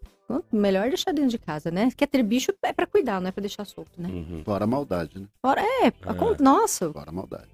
melhor 0.51 0.89
deixar 0.89 1.11
dentro 1.11 1.31
de 1.31 1.37
casa, 1.37 1.71
né? 1.71 1.89
Quer 1.95 2.07
ter 2.07 2.23
bicho 2.23 2.53
é 2.63 2.73
para 2.73 2.85
cuidar, 2.85 3.19
não 3.19 3.29
é 3.29 3.31
para 3.31 3.41
deixar 3.41 3.65
solto, 3.65 3.91
né? 3.97 4.09
Uhum. 4.09 4.43
Fora 4.43 4.63
a 4.63 4.67
maldade, 4.67 5.19
né? 5.19 5.27
Fora, 5.41 5.61
é, 5.61 5.87
é. 5.87 6.41
nossa. 6.41 6.91
Fora 6.91 7.09
a 7.09 7.13
maldade. 7.13 7.49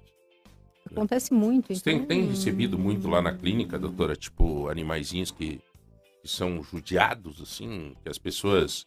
Acontece 0.90 1.34
muito. 1.34 1.74
Você 1.74 1.90
então... 1.90 2.06
tem, 2.06 2.22
tem, 2.22 2.30
recebido 2.30 2.78
muito 2.78 3.08
lá 3.08 3.20
na 3.20 3.34
clínica, 3.34 3.78
doutora, 3.78 4.14
tipo, 4.14 4.68
animaizinhos 4.68 5.30
que, 5.30 5.60
que 6.22 6.28
são 6.28 6.62
judiados, 6.62 7.40
assim, 7.40 7.94
que 8.02 8.08
as 8.08 8.18
pessoas 8.18 8.86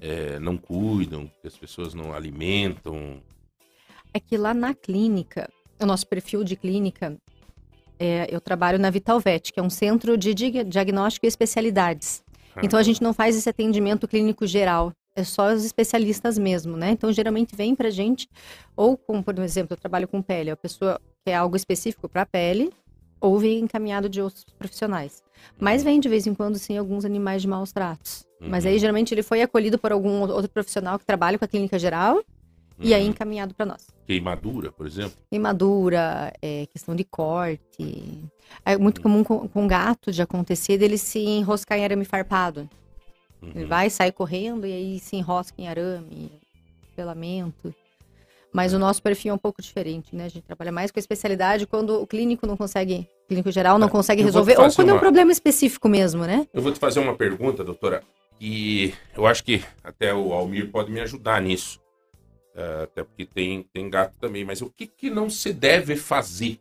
é, 0.00 0.38
não 0.38 0.56
cuidam, 0.56 1.30
que 1.40 1.46
as 1.46 1.56
pessoas 1.56 1.94
não 1.94 2.14
alimentam? 2.14 3.22
É 4.14 4.20
que 4.20 4.36
lá 4.36 4.54
na 4.54 4.74
clínica, 4.74 5.50
o 5.78 5.86
nosso 5.86 6.06
perfil 6.06 6.42
de 6.42 6.56
clínica, 6.56 7.16
é, 7.98 8.26
eu 8.30 8.40
trabalho 8.40 8.78
na 8.78 8.90
Vitalvet, 8.90 9.52
que 9.52 9.60
é 9.60 9.62
um 9.62 9.70
centro 9.70 10.16
de 10.16 10.34
diagnóstico 10.34 11.26
e 11.26 11.28
especialidades. 11.28 12.22
Então 12.62 12.78
a 12.78 12.82
gente 12.82 13.02
não 13.02 13.12
faz 13.12 13.36
esse 13.36 13.48
atendimento 13.48 14.08
clínico 14.08 14.46
geral, 14.46 14.92
é 15.16 15.24
só 15.24 15.52
os 15.52 15.64
especialistas 15.64 16.36
mesmo, 16.38 16.76
né? 16.76 16.90
Então 16.90 17.12
geralmente 17.12 17.56
vem 17.56 17.74
pra 17.74 17.90
gente, 17.90 18.28
ou 18.76 18.96
com, 18.96 19.22
por 19.22 19.38
exemplo, 19.38 19.74
eu 19.74 19.76
trabalho 19.76 20.06
com 20.06 20.20
pele, 20.20 20.50
a 20.50 20.56
pessoa 20.56 21.00
quer 21.24 21.34
algo 21.34 21.56
específico 21.56 22.08
para 22.08 22.26
pele, 22.26 22.70
ou 23.20 23.38
vem 23.38 23.60
encaminhado 23.60 24.08
de 24.08 24.20
outros 24.20 24.44
profissionais. 24.58 25.22
Mas 25.58 25.82
vem 25.82 25.98
de 25.98 26.08
vez 26.08 26.26
em 26.26 26.34
quando, 26.34 26.58
sim, 26.58 26.76
alguns 26.76 27.04
animais 27.04 27.42
de 27.42 27.48
maus 27.48 27.72
tratos. 27.72 28.26
Uhum. 28.40 28.48
Mas 28.50 28.66
aí 28.66 28.78
geralmente 28.78 29.12
ele 29.14 29.22
foi 29.22 29.40
acolhido 29.40 29.78
por 29.78 29.90
algum 29.90 30.20
outro 30.20 30.50
profissional 30.50 30.98
que 30.98 31.06
trabalha 31.06 31.38
com 31.38 31.44
a 31.44 31.48
clínica 31.48 31.78
geral 31.78 32.22
e 32.78 32.92
aí 32.92 33.04
uhum. 33.04 33.10
encaminhado 33.10 33.54
para 33.54 33.66
nós. 33.66 33.95
Queimadura, 34.06 34.70
por 34.70 34.86
exemplo? 34.86 35.18
Queimadura, 35.28 36.32
é, 36.40 36.66
questão 36.66 36.94
de 36.94 37.04
corte. 37.04 38.24
É 38.64 38.78
muito 38.78 39.00
comum 39.00 39.24
com, 39.24 39.48
com 39.48 39.66
gato 39.66 40.12
de 40.12 40.22
acontecer 40.22 40.78
dele 40.78 40.96
se 40.96 41.18
enroscar 41.18 41.76
em 41.78 41.84
arame 41.84 42.04
farpado. 42.04 42.68
Uhum. 43.42 43.50
Ele 43.54 43.64
vai, 43.66 43.90
sai 43.90 44.12
correndo 44.12 44.66
e 44.66 44.72
aí 44.72 44.98
se 45.00 45.16
enrosca 45.16 45.60
em 45.60 45.66
arame, 45.66 46.30
pelamento. 46.94 47.74
Mas 48.52 48.72
o 48.72 48.78
nosso 48.78 49.02
perfil 49.02 49.32
é 49.32 49.34
um 49.34 49.38
pouco 49.38 49.60
diferente, 49.60 50.14
né? 50.14 50.24
A 50.24 50.28
gente 50.28 50.44
trabalha 50.44 50.72
mais 50.72 50.90
com 50.90 50.98
a 50.98 51.00
especialidade 51.00 51.66
quando 51.66 52.00
o 52.00 52.06
clínico 52.06 52.46
não 52.46 52.56
consegue, 52.56 53.06
o 53.24 53.28
clínico 53.28 53.50
geral 53.50 53.78
não 53.78 53.88
é, 53.88 53.90
consegue 53.90 54.22
resolver, 54.22 54.58
ou 54.58 54.72
quando 54.72 54.88
uma... 54.88 54.94
é 54.94 54.96
um 54.96 55.00
problema 55.00 55.30
específico 55.30 55.88
mesmo, 55.88 56.24
né? 56.24 56.46
Eu 56.54 56.62
vou 56.62 56.72
te 56.72 56.78
fazer 56.78 57.00
uma 57.00 57.14
pergunta, 57.14 57.62
doutora, 57.62 58.02
e 58.40 58.94
eu 59.14 59.26
acho 59.26 59.44
que 59.44 59.62
até 59.84 60.14
o 60.14 60.32
Almir 60.32 60.70
pode 60.70 60.90
me 60.90 61.00
ajudar 61.00 61.42
nisso. 61.42 61.78
Uh, 62.56 62.84
até 62.84 63.04
porque 63.04 63.26
tem, 63.26 63.62
tem 63.70 63.90
gato 63.90 64.16
também. 64.18 64.44
Mas 64.44 64.62
o 64.62 64.70
que, 64.70 64.86
que 64.86 65.10
não 65.10 65.28
se 65.28 65.52
deve 65.52 65.94
fazer 65.94 66.58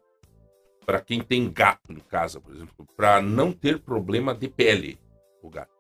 para 0.86 1.00
quem 1.00 1.22
tem 1.22 1.50
gato 1.50 1.92
em 1.92 2.00
casa, 2.00 2.40
por 2.40 2.54
exemplo, 2.54 2.86
para 2.98 3.22
não 3.22 3.54
ter 3.54 3.80
problema 3.80 4.36
de 4.36 4.50
pele, 4.50 5.00
o 5.42 5.50
gato? 5.50 5.74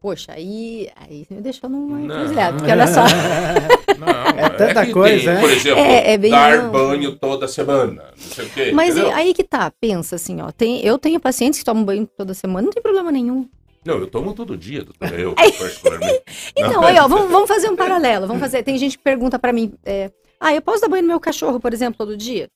Poxa, 0.00 0.32
aí, 0.32 0.90
aí 0.96 1.24
você 1.24 1.34
me 1.34 1.40
deixou 1.40 1.70
numa 1.70 2.00
encruzilhada, 2.00 2.56
porque 2.56 2.72
olha 2.72 2.86
só. 2.88 3.04
Não, 3.98 4.08
é 4.36 4.48
tanta 4.48 4.82
é 4.82 4.92
coisa, 4.92 5.24
tem, 5.24 5.34
né? 5.34 5.40
Por 5.40 5.50
exemplo, 5.50 5.78
é, 5.78 6.12
é 6.14 6.18
dar 6.18 6.62
não... 6.62 6.72
banho 6.72 7.16
toda 7.16 7.46
semana, 7.46 8.02
não 8.10 8.16
sei 8.16 8.46
o 8.46 8.50
quê. 8.50 8.72
Mas 8.74 8.96
entendeu? 8.96 9.14
aí 9.14 9.32
que 9.32 9.44
tá, 9.44 9.70
pensa 9.70 10.16
assim, 10.16 10.40
ó, 10.40 10.50
tem, 10.50 10.84
eu 10.84 10.98
tenho 10.98 11.20
pacientes 11.20 11.60
que 11.60 11.64
tomam 11.64 11.84
banho 11.84 12.04
toda 12.16 12.34
semana, 12.34 12.64
não 12.64 12.72
tem 12.72 12.82
problema 12.82 13.12
nenhum. 13.12 13.48
Não, 13.84 13.98
eu 13.98 14.06
tomo 14.06 14.32
todo 14.32 14.56
dia, 14.56 14.84
doutora, 14.84 15.20
eu 15.20 15.34
particularmente. 15.34 16.22
então, 16.56 16.82
aí, 16.84 16.98
ó, 16.98 17.08
vamos, 17.08 17.30
vamos, 17.30 17.48
fazer 17.48 17.68
um 17.68 17.76
paralelo. 17.76 18.26
Vamos 18.26 18.40
fazer. 18.40 18.62
Tem 18.62 18.78
gente 18.78 18.96
que 18.96 19.02
pergunta 19.02 19.38
para 19.38 19.52
mim, 19.52 19.74
é, 19.84 20.10
ah, 20.38 20.54
eu 20.54 20.62
posso 20.62 20.80
dar 20.80 20.88
banho 20.88 21.02
no 21.02 21.08
meu 21.08 21.20
cachorro, 21.20 21.58
por 21.60 21.72
exemplo, 21.72 21.98
todo 21.98 22.16
dia? 22.16 22.50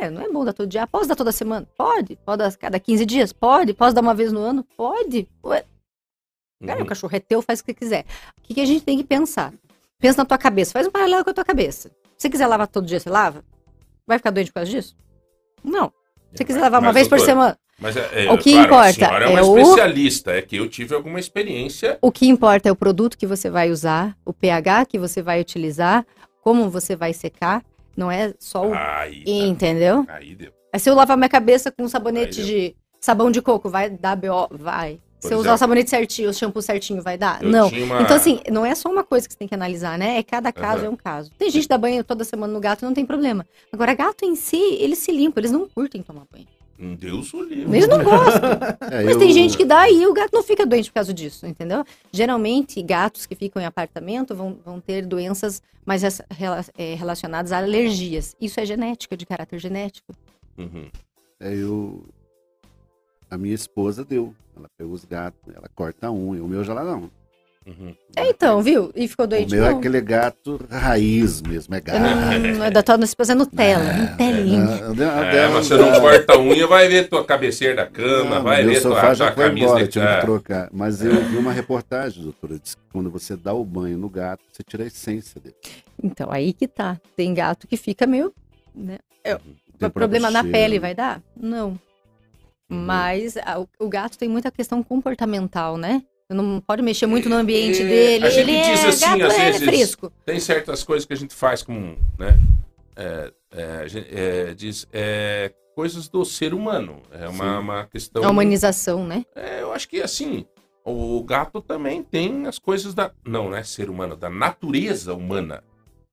É, 0.00 0.10
não 0.10 0.22
é 0.22 0.28
bom 0.28 0.44
dar 0.44 0.52
todo 0.52 0.68
dia. 0.68 0.86
Posso 0.86 1.08
dar 1.08 1.14
toda 1.14 1.30
semana? 1.30 1.68
Pode. 1.76 2.16
Pode 2.24 2.38
dar 2.38 2.56
cada 2.56 2.80
15 2.80 3.06
dias? 3.06 3.32
Pode. 3.32 3.74
Posso 3.74 3.94
dar 3.94 4.00
uma 4.00 4.14
vez 4.14 4.32
no 4.32 4.40
ano? 4.40 4.64
Pode. 4.76 5.28
Ué. 5.44 5.64
Cara, 6.64 6.78
uhum. 6.78 6.84
o 6.84 6.88
cachorro 6.88 7.14
é 7.14 7.20
teu, 7.20 7.42
faz 7.42 7.60
o 7.60 7.64
que 7.64 7.74
quiser. 7.74 8.04
O 8.38 8.42
que, 8.42 8.54
que 8.54 8.60
a 8.60 8.64
gente 8.64 8.84
tem 8.84 8.96
que 8.96 9.04
pensar? 9.04 9.52
Pensa 9.98 10.18
na 10.18 10.24
tua 10.24 10.38
cabeça, 10.38 10.72
faz 10.72 10.86
um 10.86 10.90
paralelo 10.90 11.24
com 11.24 11.30
a 11.30 11.34
tua 11.34 11.44
cabeça. 11.44 11.90
Se 12.16 12.22
você 12.22 12.30
quiser 12.30 12.46
lavar 12.46 12.66
todo 12.66 12.86
dia, 12.86 12.98
você 12.98 13.08
lava? 13.08 13.44
Vai 14.06 14.18
ficar 14.18 14.30
doente 14.30 14.48
por 14.48 14.54
causa 14.54 14.70
disso? 14.70 14.96
Não. 15.62 15.92
Você 16.34 16.44
quiser 16.44 16.60
lavar 16.60 16.80
uma 16.80 16.92
vez 16.92 17.06
por 17.06 17.20
semana, 17.20 17.56
mas 17.78 17.96
é, 17.96 18.26
é, 18.26 18.32
o 18.32 18.38
que 18.38 18.52
claro, 18.52 18.66
importa 18.66 19.08
a 19.08 19.20
é 19.20 19.26
uma 19.28 19.40
é 19.40 19.42
especialista, 19.42 20.30
o... 20.30 20.34
é 20.34 20.42
que 20.42 20.56
eu 20.56 20.68
tive 20.68 20.94
alguma 20.94 21.18
experiência. 21.18 21.98
O 22.00 22.10
que 22.10 22.26
importa 22.26 22.68
é 22.68 22.72
o 22.72 22.76
produto 22.76 23.18
que 23.18 23.26
você 23.26 23.50
vai 23.50 23.70
usar, 23.70 24.16
o 24.24 24.32
pH 24.32 24.86
que 24.86 24.98
você 24.98 25.22
vai 25.22 25.40
utilizar, 25.40 26.06
como 26.40 26.68
você 26.70 26.94
vai 26.94 27.12
secar, 27.12 27.62
não 27.96 28.10
é 28.10 28.32
só 28.38 28.66
o. 28.66 28.74
Aí, 28.74 29.24
tá. 29.24 29.30
Entendeu? 29.30 30.04
Aí 30.08 30.34
deu. 30.34 30.52
É 30.72 30.78
se 30.78 30.90
eu 30.90 30.94
lavar 30.94 31.16
minha 31.16 31.28
cabeça 31.28 31.70
com 31.70 31.84
um 31.84 31.88
sabonete 31.88 32.44
de 32.44 32.76
sabão 33.00 33.30
de 33.30 33.40
coco, 33.40 33.68
vai 33.68 33.90
dar 33.90 34.16
BO? 34.16 34.48
Vai. 34.50 34.98
Por 35.24 35.28
se 35.28 35.34
eu 35.34 35.38
usar 35.38 35.54
o 35.54 35.58
sabonete 35.58 35.90
certinho, 35.90 36.30
o 36.30 36.34
shampoo 36.34 36.60
certinho, 36.60 37.02
vai 37.02 37.16
dar? 37.16 37.42
não. 37.42 37.68
Uma... 37.68 38.02
Então, 38.02 38.16
assim, 38.16 38.40
não 38.50 38.64
é 38.64 38.74
só 38.74 38.90
uma 38.90 39.02
coisa 39.02 39.26
que 39.26 39.32
você 39.32 39.38
tem 39.38 39.48
que 39.48 39.54
analisar, 39.54 39.98
né? 39.98 40.18
É 40.18 40.22
cada 40.22 40.52
caso 40.52 40.82
uhum. 40.82 40.86
é 40.86 40.90
um 40.90 40.96
caso. 40.96 41.30
Tem 41.38 41.50
gente 41.50 41.62
que 41.62 41.68
dá 41.68 41.78
banho 41.78 42.04
toda 42.04 42.24
semana 42.24 42.52
no 42.52 42.60
gato, 42.60 42.84
não 42.84 42.92
tem 42.92 43.06
problema. 43.06 43.46
Agora, 43.72 43.94
gato 43.94 44.24
em 44.24 44.36
si, 44.36 44.60
eles 44.78 44.98
se 44.98 45.10
limpam, 45.10 45.40
eles 45.40 45.50
não 45.50 45.68
curtem 45.68 46.02
tomar 46.02 46.24
banho. 46.30 46.46
Deus 46.98 47.32
o 47.32 47.42
livre. 47.42 47.76
Eles 47.76 47.88
não 47.88 48.02
gostam. 48.02 48.50
É, 48.90 49.04
Mas 49.04 49.14
eu... 49.14 49.18
tem 49.18 49.32
gente 49.32 49.56
que 49.56 49.64
dá 49.64 49.88
e 49.88 50.06
o 50.06 50.12
gato 50.12 50.30
não 50.32 50.42
fica 50.42 50.66
doente 50.66 50.90
por 50.90 50.96
causa 50.96 51.12
disso, 51.12 51.46
entendeu? 51.46 51.84
Geralmente, 52.12 52.82
gatos 52.82 53.26
que 53.26 53.34
ficam 53.34 53.62
em 53.62 53.64
apartamento 53.64 54.34
vão, 54.34 54.58
vão 54.64 54.80
ter 54.80 55.06
doenças 55.06 55.62
mais 55.86 56.02
é, 56.04 56.94
relacionadas 56.94 57.50
a 57.52 57.58
alergias. 57.58 58.36
Isso 58.40 58.60
é 58.60 58.66
genética, 58.66 59.16
de 59.16 59.24
caráter 59.24 59.58
genético. 59.58 60.12
Uhum. 60.58 60.88
É, 61.40 61.54
eu... 61.54 62.04
A 63.34 63.38
minha 63.38 63.54
esposa 63.54 64.04
deu. 64.04 64.32
Ela 64.56 64.68
pegou 64.78 64.92
os 64.94 65.04
gatos, 65.04 65.52
ela 65.52 65.68
corta 65.74 66.08
um, 66.08 66.40
o 66.40 66.46
meu 66.46 66.62
já 66.62 66.72
lá 66.72 66.84
não. 66.84 67.10
Uhum. 67.66 67.92
É, 68.14 68.28
então, 68.28 68.62
viu? 68.62 68.92
E 68.94 69.08
ficou 69.08 69.26
doente. 69.26 69.52
O 69.52 69.56
meu 69.56 69.66
é 69.66 69.70
aquele 69.70 70.00
gato 70.00 70.60
raiz 70.70 71.42
mesmo, 71.42 71.74
é 71.74 71.80
gato. 71.80 71.98
Não, 71.98 72.64
é 72.64 72.70
da 72.70 72.80
tua 72.80 72.94
esposa 73.02 73.32
é 73.32 73.34
Nutella, 73.34 73.90
é, 73.90 73.96
Nutelinha. 73.96 74.80
É, 75.32 75.36
é, 75.36 75.48
mas 75.48 75.66
você 75.66 75.76
não 75.76 76.00
corta 76.00 76.34
a 76.34 76.38
unha, 76.38 76.64
vai 76.68 76.86
ver 76.86 77.08
tua 77.08 77.24
cabeceira 77.24 77.74
da 77.74 77.86
cama, 77.86 78.36
não, 78.36 78.42
vai 78.44 78.64
ver 78.64 78.80
tua, 78.80 79.14
já 79.14 79.32
tua 79.32 79.44
camisa 79.44 79.66
embora, 79.66 79.82
de 79.82 79.90
tive 79.90 80.06
que 80.06 80.20
trocar. 80.20 80.68
Mas 80.72 81.04
eu 81.04 81.24
vi 81.24 81.36
uma 81.36 81.50
reportagem, 81.50 82.22
doutora, 82.22 82.56
disse 82.56 82.76
que 82.76 82.82
quando 82.92 83.10
você 83.10 83.34
dá 83.34 83.52
o 83.52 83.64
banho 83.64 83.98
no 83.98 84.08
gato, 84.08 84.44
você 84.52 84.62
tira 84.62 84.84
a 84.84 84.86
essência 84.86 85.40
dele. 85.40 85.56
Então, 86.00 86.30
aí 86.30 86.52
que 86.52 86.68
tá. 86.68 87.00
Tem 87.16 87.34
gato 87.34 87.66
que 87.66 87.76
fica 87.76 88.06
meio. 88.06 88.32
Né? 88.72 88.98
É, 89.24 89.34
o 89.34 89.90
problema 89.90 90.30
na 90.30 90.44
pele 90.44 90.78
vai 90.78 90.94
dar? 90.94 91.20
Não. 91.36 91.76
Uhum. 92.70 92.84
Mas 92.84 93.36
a, 93.36 93.60
o, 93.60 93.68
o 93.78 93.88
gato 93.88 94.18
tem 94.18 94.28
muita 94.28 94.50
questão 94.50 94.82
comportamental, 94.82 95.76
né? 95.76 96.02
não 96.30 96.60
pode 96.60 96.82
mexer 96.82 97.06
muito 97.06 97.28
no 97.28 97.36
ambiente 97.36 97.82
é, 97.82 97.86
dele. 97.86 98.26
A 98.26 98.30
gente 98.30 98.50
ele 98.50 98.62
diz 98.62 98.84
é 98.84 98.88
assim, 98.88 99.18
gato, 99.18 99.24
às 99.24 99.38
é 99.38 99.44
vezes, 99.52 99.64
fresco. 99.64 100.12
tem 100.24 100.40
certas 100.40 100.82
coisas 100.82 101.06
que 101.06 101.12
a 101.12 101.16
gente 101.16 101.34
faz 101.34 101.62
com, 101.62 101.96
né? 102.18 102.38
É, 102.96 103.32
é, 103.52 103.86
é 104.48 104.54
diz 104.54 104.86
é, 104.92 105.52
coisas 105.74 106.08
do 106.08 106.24
ser 106.24 106.54
humano. 106.54 107.02
É 107.10 107.28
uma, 107.28 107.58
uma 107.58 107.86
questão. 107.86 108.24
A 108.24 108.30
humanização, 108.30 109.06
né? 109.06 109.24
É, 109.34 109.60
eu 109.62 109.72
acho 109.72 109.88
que 109.88 110.00
assim, 110.00 110.46
o 110.84 111.22
gato 111.22 111.60
também 111.60 112.02
tem 112.02 112.46
as 112.46 112.58
coisas 112.58 112.94
da. 112.94 113.10
Não, 113.24 113.50
não 113.50 113.56
é 113.56 113.62
ser 113.62 113.90
humano, 113.90 114.16
da 114.16 114.30
natureza 114.30 115.14
humana. 115.14 115.62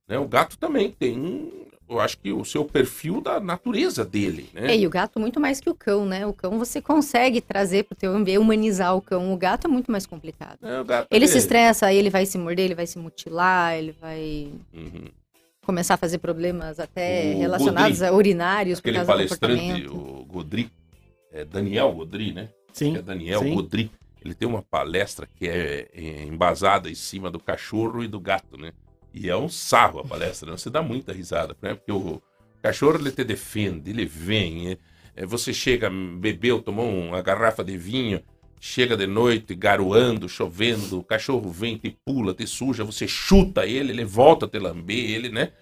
Né? 0.08 0.18
O 0.18 0.28
gato 0.28 0.58
também 0.58 0.90
tem 0.90 1.68
eu 1.88 2.00
acho 2.00 2.18
que 2.18 2.32
o 2.32 2.44
seu 2.44 2.64
perfil 2.64 3.20
da 3.20 3.38
natureza 3.38 4.04
dele, 4.04 4.48
né? 4.52 4.72
É, 4.72 4.78
e 4.78 4.86
o 4.86 4.90
gato 4.90 5.20
muito 5.20 5.38
mais 5.38 5.60
que 5.60 5.68
o 5.68 5.74
cão, 5.74 6.06
né? 6.06 6.26
O 6.26 6.32
cão 6.32 6.58
você 6.58 6.80
consegue 6.80 7.40
trazer 7.40 7.84
pro 7.84 7.96
teu 7.96 8.14
ambiente, 8.14 8.38
humanizar 8.38 8.96
o 8.96 9.02
cão. 9.02 9.32
O 9.32 9.36
gato 9.36 9.66
é 9.66 9.70
muito 9.70 9.90
mais 9.92 10.06
complicado. 10.06 10.58
É, 10.62 11.06
ele 11.10 11.24
é... 11.24 11.28
se 11.28 11.38
estressa, 11.38 11.92
ele 11.92 12.10
vai 12.10 12.24
se 12.24 12.38
morder, 12.38 12.64
ele 12.64 12.74
vai 12.74 12.86
se 12.86 12.98
mutilar, 12.98 13.76
ele 13.76 13.94
vai 14.00 14.50
uhum. 14.72 15.04
começar 15.64 15.94
a 15.94 15.98
fazer 15.98 16.18
problemas 16.18 16.80
até 16.80 17.34
o 17.34 17.38
relacionados 17.38 17.98
Godry, 17.98 18.12
a 18.12 18.16
urinários 18.16 18.78
aquele 18.78 18.98
por 18.98 19.06
causa 19.06 19.12
palestrante, 19.12 19.86
o 19.88 20.24
Godri, 20.24 20.70
é 21.30 21.44
Daniel 21.44 21.92
Godri, 21.92 22.32
né? 22.32 22.48
Sim. 22.72 22.96
É 22.96 23.02
Daniel 23.02 23.40
sim. 23.40 23.54
Godri. 23.54 23.90
Ele 24.24 24.34
tem 24.34 24.46
uma 24.46 24.62
palestra 24.62 25.28
que 25.36 25.48
é, 25.48 25.88
é 25.92 26.22
embasada 26.24 26.88
em 26.88 26.94
cima 26.94 27.30
do 27.30 27.40
cachorro 27.40 28.04
e 28.04 28.08
do 28.08 28.20
gato, 28.20 28.56
né? 28.56 28.72
E 29.14 29.28
é 29.28 29.36
um 29.36 29.48
sarro 29.48 30.00
a 30.00 30.04
palestra, 30.04 30.50
né? 30.50 30.56
você 30.56 30.70
dá 30.70 30.82
muita 30.82 31.12
risada, 31.12 31.56
né? 31.60 31.74
Porque 31.74 31.92
o 31.92 32.20
cachorro 32.62 32.98
ele 32.98 33.10
te 33.10 33.24
defende, 33.24 33.90
ele 33.90 34.06
vem. 34.06 34.72
É, 34.72 34.78
é, 35.14 35.26
você 35.26 35.52
chega, 35.52 35.90
bebeu, 35.90 36.62
tomou 36.62 36.88
uma 36.88 37.20
garrafa 37.20 37.62
de 37.62 37.76
vinho, 37.76 38.22
chega 38.58 38.96
de 38.96 39.06
noite, 39.06 39.54
garoando, 39.54 40.28
chovendo, 40.28 41.00
o 41.00 41.04
cachorro 41.04 41.50
vem, 41.50 41.76
te 41.76 41.96
pula, 42.04 42.32
te 42.32 42.46
suja, 42.46 42.84
você 42.84 43.06
chuta 43.06 43.66
ele, 43.66 43.92
ele 43.92 44.04
volta 44.04 44.46
a 44.46 44.48
te 44.48 44.58
lamber, 44.58 45.10
ele, 45.10 45.28
né? 45.28 45.52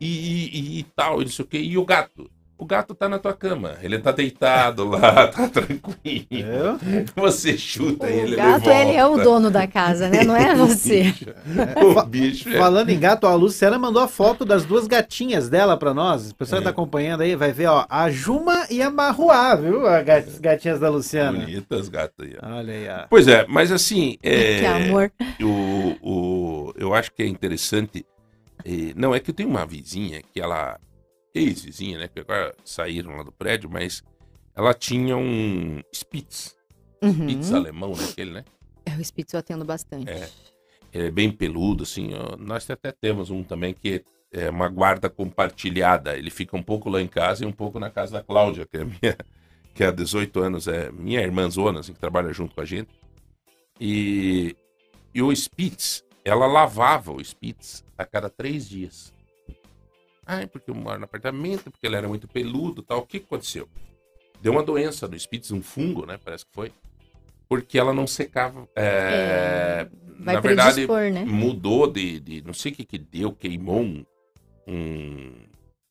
E, 0.00 0.06
e, 0.06 0.78
e 0.80 0.82
tal, 0.94 1.20
não 1.20 1.28
sei 1.28 1.44
o 1.44 1.48
quê. 1.48 1.58
E 1.58 1.76
o 1.76 1.84
gato? 1.84 2.30
O 2.58 2.64
gato 2.64 2.94
tá 2.94 3.06
na 3.06 3.18
tua 3.18 3.34
cama, 3.34 3.76
ele 3.82 3.98
tá 3.98 4.10
deitado 4.10 4.88
lá, 4.88 5.28
tá 5.28 5.46
tranquilo. 5.46 6.26
É? 6.32 7.04
Você 7.14 7.58
chuta 7.58 8.06
o 8.06 8.08
ele, 8.08 8.32
O 8.32 8.36
gato, 8.36 8.70
ele, 8.70 8.92
é 8.92 9.04
o 9.04 9.18
dono 9.22 9.50
da 9.50 9.66
casa, 9.66 10.08
né? 10.08 10.24
Não 10.24 10.34
é 10.34 10.54
você. 10.56 11.14
o 11.76 12.02
bicho 12.04 12.48
é. 12.48 12.56
Falando 12.56 12.88
em 12.88 12.98
gato, 12.98 13.26
a 13.26 13.34
Luciana 13.34 13.78
mandou 13.78 14.02
a 14.02 14.08
foto 14.08 14.42
das 14.42 14.64
duas 14.64 14.86
gatinhas 14.86 15.50
dela 15.50 15.76
pra 15.76 15.92
nós. 15.92 16.30
O 16.30 16.34
pessoal 16.34 16.62
é. 16.62 16.64
tá 16.64 16.70
acompanhando 16.70 17.20
aí, 17.20 17.36
vai 17.36 17.52
ver, 17.52 17.66
ó, 17.66 17.84
a 17.90 18.08
Juma 18.10 18.66
e 18.70 18.80
a 18.80 18.90
Marruá, 18.90 19.54
viu? 19.54 19.86
As 19.86 20.38
gatinhas 20.38 20.80
da 20.80 20.88
Luciana. 20.88 21.38
Bonitas 21.38 21.90
gatas 21.90 22.26
aí. 22.26 22.36
Olha 22.42 22.72
aí, 22.72 22.88
ó. 22.88 23.06
Pois 23.10 23.28
é, 23.28 23.44
mas 23.46 23.70
assim... 23.70 24.16
É, 24.22 24.60
que 24.60 24.66
amor. 24.66 25.12
O, 25.42 25.96
o, 26.00 26.74
eu 26.74 26.94
acho 26.94 27.12
que 27.12 27.22
é 27.22 27.26
interessante... 27.26 28.06
É, 28.64 28.94
não, 28.96 29.14
é 29.14 29.20
que 29.20 29.30
eu 29.30 29.34
tenho 29.34 29.50
uma 29.50 29.66
vizinha 29.66 30.22
que 30.32 30.40
ela 30.40 30.78
ex-vizinha, 31.36 31.98
né? 31.98 32.08
Que 32.08 32.20
agora 32.20 32.54
saíram 32.64 33.16
lá 33.16 33.22
do 33.22 33.32
prédio, 33.32 33.70
mas 33.70 34.02
ela 34.54 34.72
tinha 34.72 35.16
um 35.16 35.80
Spitz. 35.92 36.56
Uhum. 37.02 37.28
Spitz 37.28 37.52
alemão, 37.52 37.94
né? 37.94 38.04
Aquele, 38.10 38.30
né? 38.32 38.44
É, 38.84 38.96
o 38.96 39.04
Spitz 39.04 39.34
eu 39.34 39.40
atendo 39.40 39.64
bastante. 39.64 40.10
É, 40.10 40.30
é 40.92 41.10
bem 41.10 41.30
peludo, 41.30 41.82
assim. 41.82 42.14
Ó. 42.14 42.36
Nós 42.36 42.68
até 42.70 42.92
temos 42.92 43.30
um 43.30 43.42
também 43.42 43.74
que 43.74 44.04
é 44.32 44.48
uma 44.50 44.68
guarda 44.68 45.08
compartilhada. 45.10 46.16
Ele 46.16 46.30
fica 46.30 46.56
um 46.56 46.62
pouco 46.62 46.88
lá 46.88 47.00
em 47.00 47.08
casa 47.08 47.44
e 47.44 47.46
um 47.46 47.52
pouco 47.52 47.78
na 47.78 47.90
casa 47.90 48.12
da 48.12 48.22
Cláudia, 48.22 48.66
que 48.66 48.78
é 48.78 48.84
minha, 48.84 49.16
que 49.74 49.84
há 49.84 49.90
18 49.90 50.40
anos 50.40 50.68
é 50.68 50.90
minha 50.90 51.20
irmã 51.20 51.48
Zona, 51.50 51.80
assim, 51.80 51.92
que 51.92 52.00
trabalha 52.00 52.32
junto 52.32 52.54
com 52.54 52.60
a 52.60 52.64
gente. 52.64 52.88
E, 53.80 54.56
e 55.14 55.22
o 55.22 55.34
Spitz, 55.34 56.02
ela 56.24 56.46
lavava 56.46 57.12
o 57.12 57.22
Spitz 57.22 57.84
a 57.96 58.04
cada 58.04 58.30
três 58.30 58.68
dias. 58.68 59.12
Ah, 60.26 60.46
porque 60.50 60.70
eu 60.70 60.74
moro 60.74 60.98
no 60.98 61.04
apartamento, 61.04 61.70
porque 61.70 61.86
ele 61.86 61.94
era 61.94 62.08
muito 62.08 62.26
peludo 62.26 62.82
tal. 62.82 62.98
O 62.98 63.06
que 63.06 63.18
aconteceu? 63.18 63.68
Deu 64.42 64.52
uma 64.52 64.62
doença 64.62 65.06
no 65.06 65.18
Spitz, 65.18 65.52
um 65.52 65.62
fungo, 65.62 66.04
né? 66.04 66.18
Parece 66.22 66.44
que 66.44 66.52
foi. 66.52 66.72
Porque 67.48 67.78
ela 67.78 67.94
não 67.94 68.06
secava. 68.06 68.68
É... 68.74 69.86
É... 69.86 69.88
na 70.18 70.40
verdade, 70.40 70.86
né? 71.12 71.24
mudou 71.24 71.90
de, 71.90 72.18
de, 72.18 72.42
Não 72.42 72.52
sei 72.52 72.72
o 72.72 72.74
que 72.74 72.84
que 72.84 72.98
deu, 72.98 73.32
queimou 73.32 73.80
um, 73.80 74.04
um, 74.66 75.32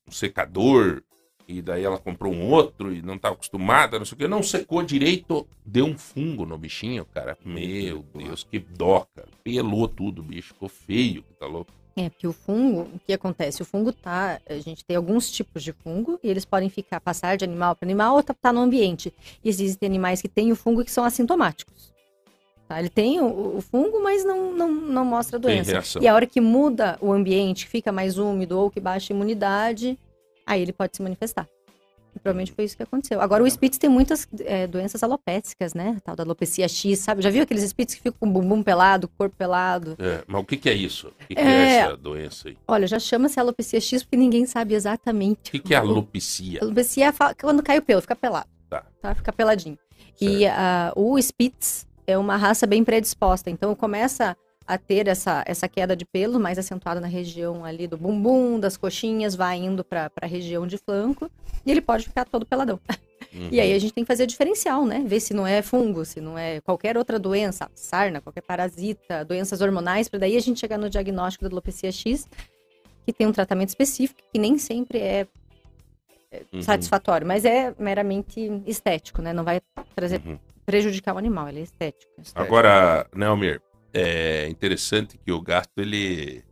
um 0.06 0.12
secador. 0.12 1.02
E 1.48 1.62
daí 1.62 1.84
ela 1.84 1.96
comprou 1.96 2.32
um 2.32 2.50
outro 2.50 2.92
e 2.92 3.00
não 3.00 3.14
estava 3.14 3.36
acostumada, 3.36 4.00
não 4.00 4.04
sei 4.04 4.16
o 4.16 4.18
que. 4.18 4.28
Não 4.28 4.42
secou 4.42 4.82
direito, 4.82 5.46
deu 5.64 5.86
um 5.86 5.96
fungo 5.96 6.44
no 6.44 6.58
bichinho, 6.58 7.04
cara. 7.06 7.38
Meu 7.44 8.04
Deus, 8.12 8.42
que 8.42 8.58
doca. 8.58 9.28
Pelou 9.44 9.86
tudo, 9.86 10.24
bicho. 10.24 10.54
Ficou 10.54 10.68
feio, 10.68 11.22
tá 11.38 11.46
louco. 11.46 11.72
É, 11.98 12.10
porque 12.10 12.26
o 12.26 12.32
fungo, 12.32 12.82
o 12.82 13.00
que 13.06 13.12
acontece? 13.14 13.62
O 13.62 13.64
fungo 13.64 13.90
tá, 13.90 14.38
a 14.46 14.58
gente 14.58 14.84
tem 14.84 14.96
alguns 14.96 15.30
tipos 15.30 15.62
de 15.62 15.72
fungo 15.72 16.20
e 16.22 16.28
eles 16.28 16.44
podem 16.44 16.68
ficar, 16.68 17.00
passar 17.00 17.38
de 17.38 17.44
animal 17.44 17.74
para 17.74 17.86
animal 17.86 18.16
ou 18.16 18.22
tá, 18.22 18.34
tá, 18.34 18.52
no 18.52 18.60
ambiente. 18.60 19.14
E 19.42 19.48
existem 19.48 19.86
animais 19.86 20.20
que 20.20 20.28
têm 20.28 20.52
o 20.52 20.56
fungo 20.56 20.84
que 20.84 20.90
são 20.90 21.04
assintomáticos. 21.04 21.94
Tá? 22.68 22.78
Ele 22.78 22.90
tem 22.90 23.18
o, 23.20 23.56
o 23.56 23.60
fungo, 23.62 24.02
mas 24.02 24.26
não, 24.26 24.52
não, 24.52 24.70
não 24.70 25.04
mostra 25.06 25.38
doença. 25.38 25.70
E 26.02 26.06
a 26.06 26.14
hora 26.14 26.26
que 26.26 26.40
muda 26.40 26.98
o 27.00 27.10
ambiente, 27.10 27.66
fica 27.66 27.90
mais 27.90 28.18
úmido 28.18 28.58
ou 28.58 28.70
que 28.70 28.78
baixa 28.78 29.14
a 29.14 29.16
imunidade, 29.16 29.98
aí 30.46 30.60
ele 30.60 30.74
pode 30.74 30.98
se 30.98 31.02
manifestar. 31.02 31.48
E 32.16 32.18
provavelmente 32.18 32.52
foi 32.52 32.64
isso 32.64 32.74
que 32.74 32.82
aconteceu. 32.82 33.20
Agora, 33.20 33.44
o 33.44 33.46
Spitz 33.46 33.76
tem 33.76 33.90
muitas 33.90 34.26
é, 34.40 34.66
doenças 34.66 35.02
alopécicas, 35.02 35.74
né? 35.74 35.98
Tal 36.02 36.16
da 36.16 36.22
alopecia 36.22 36.66
X, 36.66 36.98
sabe? 37.00 37.20
Já 37.20 37.28
viu 37.28 37.42
aqueles 37.42 37.62
Spitz 37.62 37.94
que 37.94 38.00
ficam 38.00 38.18
com 38.18 38.26
o 38.26 38.30
bumbum 38.30 38.62
pelado, 38.62 39.06
corpo 39.18 39.36
pelado? 39.36 39.96
É, 39.98 40.24
mas 40.26 40.40
o 40.40 40.44
que, 40.44 40.56
que 40.56 40.70
é 40.70 40.72
isso? 40.72 41.08
O 41.08 41.26
que, 41.28 41.34
que 41.34 41.40
é... 41.40 41.44
é... 41.44 41.76
essa 41.76 41.96
doença 41.96 42.48
aí? 42.48 42.56
Olha, 42.66 42.86
já 42.86 42.98
chama-se 42.98 43.38
alopecia 43.38 43.78
X 43.78 44.02
porque 44.02 44.16
ninguém 44.16 44.46
sabe 44.46 44.74
exatamente. 44.74 45.48
O 45.48 45.52
que, 45.52 45.58
que 45.58 45.74
é 45.74 45.76
alopecia? 45.76 46.60
Alopecia 46.62 47.08
é 47.08 47.34
quando 47.38 47.62
cai 47.62 47.78
o 47.78 47.82
pelo, 47.82 48.00
fica 48.00 48.16
pelado. 48.16 48.48
Tá. 48.70 48.82
tá? 49.02 49.14
Fica 49.14 49.30
peladinho. 49.30 49.78
Certo. 50.16 50.22
E 50.22 50.46
uh, 50.46 50.92
o 50.94 51.18
Spitz 51.20 51.86
é 52.06 52.16
uma 52.16 52.38
raça 52.38 52.66
bem 52.66 52.82
predisposta. 52.82 53.50
Então, 53.50 53.74
começa 53.74 54.34
a 54.66 54.76
ter 54.76 55.06
essa, 55.06 55.44
essa 55.46 55.68
queda 55.68 55.94
de 55.94 56.04
pelo 56.04 56.40
mais 56.40 56.58
acentuada 56.58 57.00
na 57.00 57.06
região 57.06 57.64
ali 57.64 57.86
do 57.86 57.96
bumbum, 57.96 58.58
das 58.58 58.76
coxinhas, 58.76 59.34
vai 59.34 59.58
indo 59.58 59.84
para 59.84 60.10
a 60.20 60.26
região 60.26 60.66
de 60.66 60.76
flanco 60.76 61.30
e 61.64 61.70
ele 61.70 61.80
pode 61.80 62.04
ficar 62.04 62.24
todo 62.24 62.44
peladão. 62.44 62.80
Uhum. 63.32 63.48
E 63.52 63.60
aí 63.60 63.74
a 63.74 63.78
gente 63.78 63.92
tem 63.92 64.02
que 64.02 64.08
fazer 64.08 64.26
diferencial, 64.26 64.86
né? 64.86 65.04
Ver 65.06 65.20
se 65.20 65.34
não 65.34 65.46
é 65.46 65.60
fungo, 65.60 66.06
se 66.06 66.20
não 66.22 66.38
é 66.38 66.60
qualquer 66.62 66.96
outra 66.96 67.18
doença, 67.18 67.68
sarna, 67.74 68.20
qualquer 68.20 68.40
parasita, 68.40 69.24
doenças 69.26 69.60
hormonais, 69.60 70.08
para 70.08 70.20
daí 70.20 70.36
a 70.36 70.40
gente 70.40 70.58
chegar 70.58 70.78
no 70.78 70.88
diagnóstico 70.88 71.44
da 71.44 71.50
alopecia 71.50 71.92
X, 71.92 72.26
que 73.04 73.12
tem 73.12 73.26
um 73.26 73.32
tratamento 73.32 73.68
específico, 73.68 74.20
que 74.32 74.38
nem 74.38 74.56
sempre 74.56 74.98
é, 74.98 75.26
é 76.30 76.42
uhum. 76.50 76.62
satisfatório, 76.62 77.26
mas 77.26 77.44
é 77.44 77.74
meramente 77.78 78.62
estético, 78.66 79.20
né? 79.20 79.34
Não 79.34 79.44
vai 79.44 79.60
trazer 79.94 80.22
uhum. 80.24 80.38
prejudicar 80.64 81.14
o 81.14 81.18
animal, 81.18 81.48
ele 81.48 81.60
é 81.60 81.62
estético. 81.62 82.12
estético. 82.18 82.40
Agora, 82.40 83.06
Nelmir, 83.14 83.60
é 83.96 84.48
interessante 84.48 85.18
que 85.18 85.32
o 85.32 85.40
gato, 85.40 85.70
ele. 85.78 86.44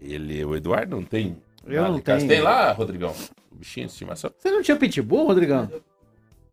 ele 0.00 0.44
o 0.44 0.54
Eduardo 0.54 0.94
não 0.94 1.02
tem. 1.02 1.36
Eu 1.66 1.82
não 1.84 1.98
tenho. 1.98 2.28
Tem 2.28 2.42
lá, 2.42 2.72
Rodrigão? 2.72 3.14
O 3.50 3.56
bichinho 3.56 3.86
de 3.86 3.92
estimação. 3.92 4.30
Você 4.36 4.50
não 4.50 4.62
tinha 4.62 4.76
pitbull, 4.76 5.26
Rodrigão? 5.26 5.70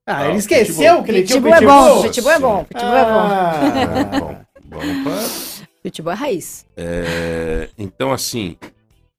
Ah, 0.06 0.24
não, 0.24 0.30
ele 0.30 0.38
esqueceu 0.38 0.76
pitbull. 0.76 1.04
que 1.04 1.12
ele 1.12 1.22
pitbull 1.24 1.42
tinha 1.42 1.60
pitbull. 1.60 1.74
É 1.74 1.90
bom, 1.90 2.02
pitbull 2.02 2.32
é 2.32 2.40
bom, 2.40 2.64
pitbull 2.64 2.96
é 2.96 3.04
bom. 3.04 3.20
Ah. 3.20 4.46
bom, 4.64 4.80
bom 4.80 5.04
pra... 5.04 5.68
Pitbull 5.84 6.14
é 6.14 6.16
raiz. 6.16 6.66
É, 6.78 7.70
então, 7.78 8.14
assim, 8.14 8.56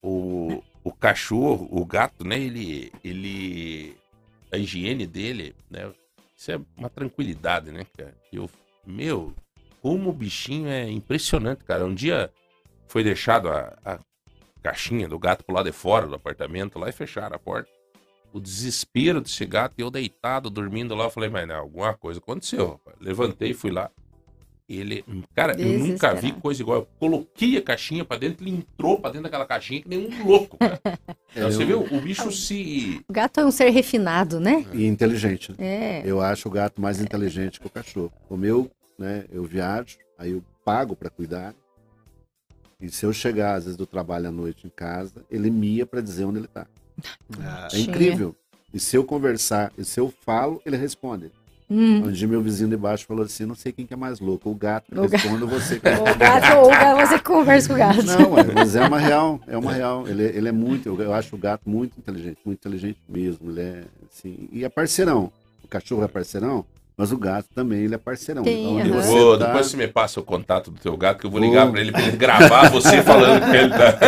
o, 0.01 0.63
o 0.83 0.93
cachorro, 0.93 1.69
o 1.71 1.85
gato, 1.85 2.25
né, 2.25 2.39
ele, 2.39 2.93
ele, 3.05 3.97
a 4.51 4.57
higiene 4.57 5.07
dele, 5.07 5.55
né, 5.71 5.91
isso 6.37 6.53
é 6.53 6.61
uma 6.77 6.89
tranquilidade, 6.89 7.71
né, 7.71 7.85
cara. 7.97 8.15
Eu, 8.33 8.49
meu, 8.87 9.35
como 9.83 10.11
o 10.11 10.13
bichinho 10.13 10.69
é 10.69 10.89
impressionante, 10.89 11.65
cara. 11.65 11.85
Um 11.85 11.93
dia 11.93 12.31
foi 12.87 13.03
deixado 13.03 13.49
a, 13.49 13.77
a 13.85 13.99
caixinha 14.63 15.09
do 15.09 15.19
gato 15.19 15.45
pro 15.45 15.55
lado 15.55 15.67
de 15.67 15.73
fora 15.73 16.07
do 16.07 16.15
apartamento 16.15 16.79
lá 16.79 16.89
e 16.89 16.93
fecharam 16.93 17.35
a 17.35 17.39
porta. 17.39 17.69
O 18.33 18.41
desespero 18.41 19.21
desse 19.21 19.45
gato, 19.45 19.75
eu 19.77 19.91
deitado, 19.91 20.49
dormindo 20.49 20.95
lá, 20.95 21.05
eu 21.05 21.11
falei, 21.11 21.29
mas 21.29 21.47
não, 21.47 21.57
alguma 21.57 21.93
coisa 21.95 22.21
aconteceu, 22.21 22.71
rapaz. 22.71 22.97
Levantei 23.01 23.51
e 23.51 23.55
fui 23.55 23.73
lá. 23.73 23.91
Ele, 24.69 25.05
cara, 25.35 25.61
eu 25.61 25.81
nunca 25.81 26.15
vi 26.15 26.33
coisa 26.33 26.63
igual. 26.63 26.79
Eu 26.79 26.89
coloquei 26.99 27.59
a 27.59 27.63
caixinha 27.63 28.05
pra 28.05 28.17
dentro, 28.17 28.43
ele 28.43 28.57
entrou 28.57 28.99
pra 28.99 29.11
dentro 29.11 29.25
daquela 29.25 29.45
caixinha 29.45 29.83
que 29.83 29.89
nem 29.89 29.99
um 29.99 30.25
louco, 30.25 30.57
cara. 30.57 30.81
Você 31.35 31.65
viu? 31.65 31.83
O 31.91 32.01
bicho 32.01 32.31
se. 32.31 33.05
O 33.07 33.13
gato 33.13 33.41
é 33.41 33.45
um 33.45 33.51
ser 33.51 33.69
refinado, 33.71 34.39
né? 34.39 34.65
E 34.73 34.87
inteligente. 34.87 35.53
É. 35.59 36.03
Eu 36.05 36.21
acho 36.23 36.49
o 36.49 36.51
gato 36.51 36.81
mais 36.81 37.01
inteligente 37.01 37.61
que 37.61 37.67
o 37.67 37.71
cachorro. 37.71 38.13
O 38.31 38.37
meu 38.37 38.71
né? 39.03 39.25
Eu 39.31 39.43
viajo, 39.43 39.99
aí 40.17 40.31
eu 40.31 40.43
pago 40.65 40.95
para 40.95 41.11
cuidar. 41.11 41.55
E 42.81 42.89
se 42.89 43.05
eu 43.05 43.13
chegar 43.13 43.55
às 43.55 43.65
vezes 43.65 43.77
do 43.77 43.87
trabalho 43.87 44.29
à 44.29 44.33
noite 44.33 44.67
em 44.67 44.71
casa, 44.71 45.25
ele 45.31 45.51
mia 45.51 45.85
para 45.85 46.01
dizer 46.01 46.25
onde 46.25 46.39
ele 46.39 46.47
está. 46.47 46.67
Ah, 47.41 47.69
é 47.73 47.79
incrível. 47.81 48.35
E 48.73 48.81
se 48.81 48.97
eu 48.97 49.05
conversar, 49.05 49.73
e 49.77 49.85
se 49.85 50.01
eu 50.01 50.13
falo, 50.25 50.63
ele 50.65 50.77
responde. 50.77 51.31
Hum. 51.71 52.05
Um 52.05 52.13
dia 52.13 52.29
meu 52.29 52.43
vizinho 52.43 52.69
de 52.69 52.77
baixo 52.77 53.07
falou 53.07 53.25
assim: 53.25 53.45
não 53.45 53.55
sei 53.55 53.73
quem 53.73 53.87
que 53.87 53.95
é 53.95 53.97
mais 53.97 54.21
louco, 54.21 54.51
o 54.51 54.55
gato 54.55 54.87
o 54.95 55.07
responde 55.07 55.43
ou 55.43 55.49
você. 55.49 55.81
Que... 55.81 55.89
o 55.89 56.17
gato 56.17 56.57
ou 56.59 56.67
o 56.67 56.71
gato, 56.71 57.09
você 57.09 57.19
conversa 57.19 57.69
com 57.69 57.75
o 57.75 57.79
gato. 57.79 58.03
Não, 58.03 58.55
mas 58.55 58.77
é 58.77 58.87
uma 58.87 58.99
real, 58.99 59.41
é 59.47 59.57
uma 59.57 59.73
real. 59.73 60.07
Ele, 60.07 60.23
ele 60.23 60.49
é 60.49 60.53
muito, 60.53 61.01
eu 61.01 61.13
acho 61.13 61.35
o 61.35 61.39
gato 61.39 61.69
muito 61.69 61.99
inteligente, 61.99 62.39
muito 62.45 62.59
inteligente 62.59 63.01
mesmo. 63.09 63.51
Ele 63.51 63.61
é 63.61 63.85
assim, 64.11 64.49
e 64.53 64.65
é 64.65 64.69
parceirão. 64.69 65.33
O 65.65 65.69
cachorro 65.69 66.05
é 66.05 66.09
parceirão, 66.09 66.65
mas 67.03 67.11
o 67.11 67.19
gato 67.19 67.49
também, 67.53 67.81
ele 67.81 67.97
é 67.97 67.99
parceirão. 67.99 68.45
Então, 68.47 68.95
você 68.95 69.09
vou, 69.09 69.37
tá... 69.37 69.47
Depois 69.47 69.67
você 69.67 69.77
me 69.77 69.89
passa 69.89 70.21
o 70.21 70.23
contato 70.23 70.71
do 70.71 70.79
teu 70.79 70.97
gato, 70.97 71.19
que 71.19 71.27
eu 71.27 71.31
vou 71.33 71.41
ligar 71.41 71.69
para 71.69 71.81
ele 71.81 71.91
para 71.91 72.03
ele 72.03 72.17
gravar 72.17 72.71
você 72.71 73.03
falando 73.03 73.51
que 73.51 73.57
ele 73.57 73.71
tá. 73.71 73.99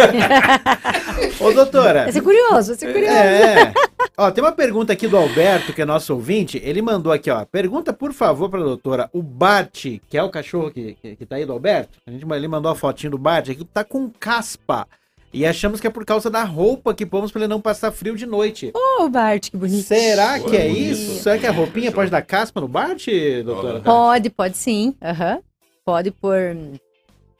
Ô, 1.40 1.50
doutora. 1.50 2.04
Vai 2.04 2.12
ser 2.12 2.22
curioso, 2.22 2.68
vai 2.68 2.76
ser 2.76 2.92
curioso. 2.92 3.12
É. 3.12 3.74
Ó, 4.16 4.30
tem 4.30 4.44
uma 4.44 4.52
pergunta 4.52 4.92
aqui 4.92 5.08
do 5.08 5.16
Alberto, 5.16 5.72
que 5.72 5.82
é 5.82 5.84
nosso 5.84 6.14
ouvinte. 6.14 6.62
Ele 6.62 6.80
mandou 6.80 7.12
aqui, 7.12 7.32
ó. 7.32 7.44
Pergunta, 7.44 7.92
por 7.92 8.12
favor, 8.12 8.48
para 8.48 8.60
a 8.60 8.64
doutora. 8.64 9.10
O 9.12 9.20
Bart, 9.20 9.86
que 10.08 10.16
é 10.16 10.22
o 10.22 10.30
cachorro 10.30 10.70
que, 10.70 10.96
que, 11.02 11.16
que 11.16 11.26
tá 11.26 11.34
aí 11.34 11.44
do 11.44 11.52
Alberto, 11.52 11.98
a 12.06 12.12
gente, 12.12 12.24
ele 12.32 12.46
mandou 12.46 12.70
a 12.70 12.76
fotinho 12.76 13.10
do 13.10 13.18
Bart, 13.18 13.48
aqui 13.48 13.64
tá 13.64 13.82
com 13.82 14.08
caspa. 14.08 14.86
E 15.34 15.44
achamos 15.44 15.80
que 15.80 15.86
é 15.88 15.90
por 15.90 16.04
causa 16.04 16.30
da 16.30 16.44
roupa 16.44 16.94
que 16.94 17.04
pomos 17.04 17.32
para 17.32 17.40
ele 17.40 17.48
não 17.48 17.60
passar 17.60 17.90
frio 17.90 18.14
de 18.14 18.24
noite. 18.24 18.70
Ô, 18.72 19.02
oh, 19.02 19.08
Bart, 19.08 19.50
que 19.50 19.56
bonito. 19.56 19.84
Será 19.84 20.38
que 20.38 20.56
é 20.56 20.68
isso? 20.68 21.20
Será 21.24 21.36
que 21.36 21.46
a 21.46 21.50
roupinha 21.50 21.90
pode 21.90 22.08
dar 22.08 22.22
caspa 22.22 22.60
no 22.60 22.68
Bart, 22.68 23.08
doutora? 23.44 23.80
Pode, 23.80 24.30
pode 24.30 24.56
sim. 24.56 24.94
Uhum. 25.02 25.42
Pode 25.84 26.12
pôr. 26.12 26.56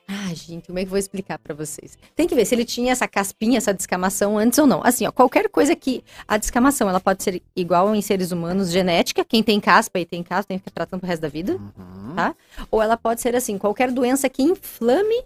Ah, 0.09 0.35
gente, 0.35 0.66
como 0.66 0.78
é 0.80 0.83
que 0.83 0.87
eu 0.87 0.90
vou 0.90 0.98
explicar 0.98 1.38
para 1.38 1.54
vocês? 1.54 1.96
Tem 2.16 2.26
que 2.26 2.35
ver 2.35 2.44
se 2.44 2.54
ele 2.57 2.64
tinha 2.64 2.90
essa 2.90 3.07
caspinha, 3.07 3.59
essa 3.59 3.72
descamação 3.72 4.37
antes 4.37 4.59
ou 4.59 4.66
não. 4.66 4.85
Assim, 4.85 5.07
ó, 5.07 5.12
qualquer 5.12 5.48
coisa 5.48 5.76
que 5.76 6.02
a 6.26 6.37
descamação, 6.37 6.88
ela 6.88 7.00
pode 7.00 7.22
ser 7.22 7.40
igual 7.54 7.94
em 7.94 8.02
seres 8.02 8.33
humanos, 8.33 8.72
genética, 8.72 9.24
quem 9.24 9.40
tem 9.40 9.61
caspa 9.61 10.00
e 10.00 10.04
tem 10.04 10.20
caspa 10.22 10.48
tem 10.48 10.59
que 10.59 10.64
ficar 10.64 10.74
tratando 10.74 11.00
pro 11.00 11.09
resto 11.09 11.22
da 11.22 11.28
vida, 11.28 11.52
uhum. 11.52 12.14
tá? 12.16 12.35
Ou 12.72 12.83
ela 12.83 12.96
pode 12.96 13.20
ser 13.20 13.37
assim, 13.37 13.57
qualquer 13.57 13.92
doença 13.92 14.28
que 14.28 14.42
inflame 14.42 15.22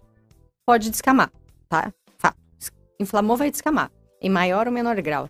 pode 0.66 0.90
descamar, 0.90 1.32
tá? 1.66 1.92
Inflamou, 2.98 3.36
vai 3.36 3.50
descamar. 3.50 3.90
em 4.20 4.28
maior 4.28 4.66
ou 4.66 4.72
menor 4.72 5.00
grau. 5.00 5.28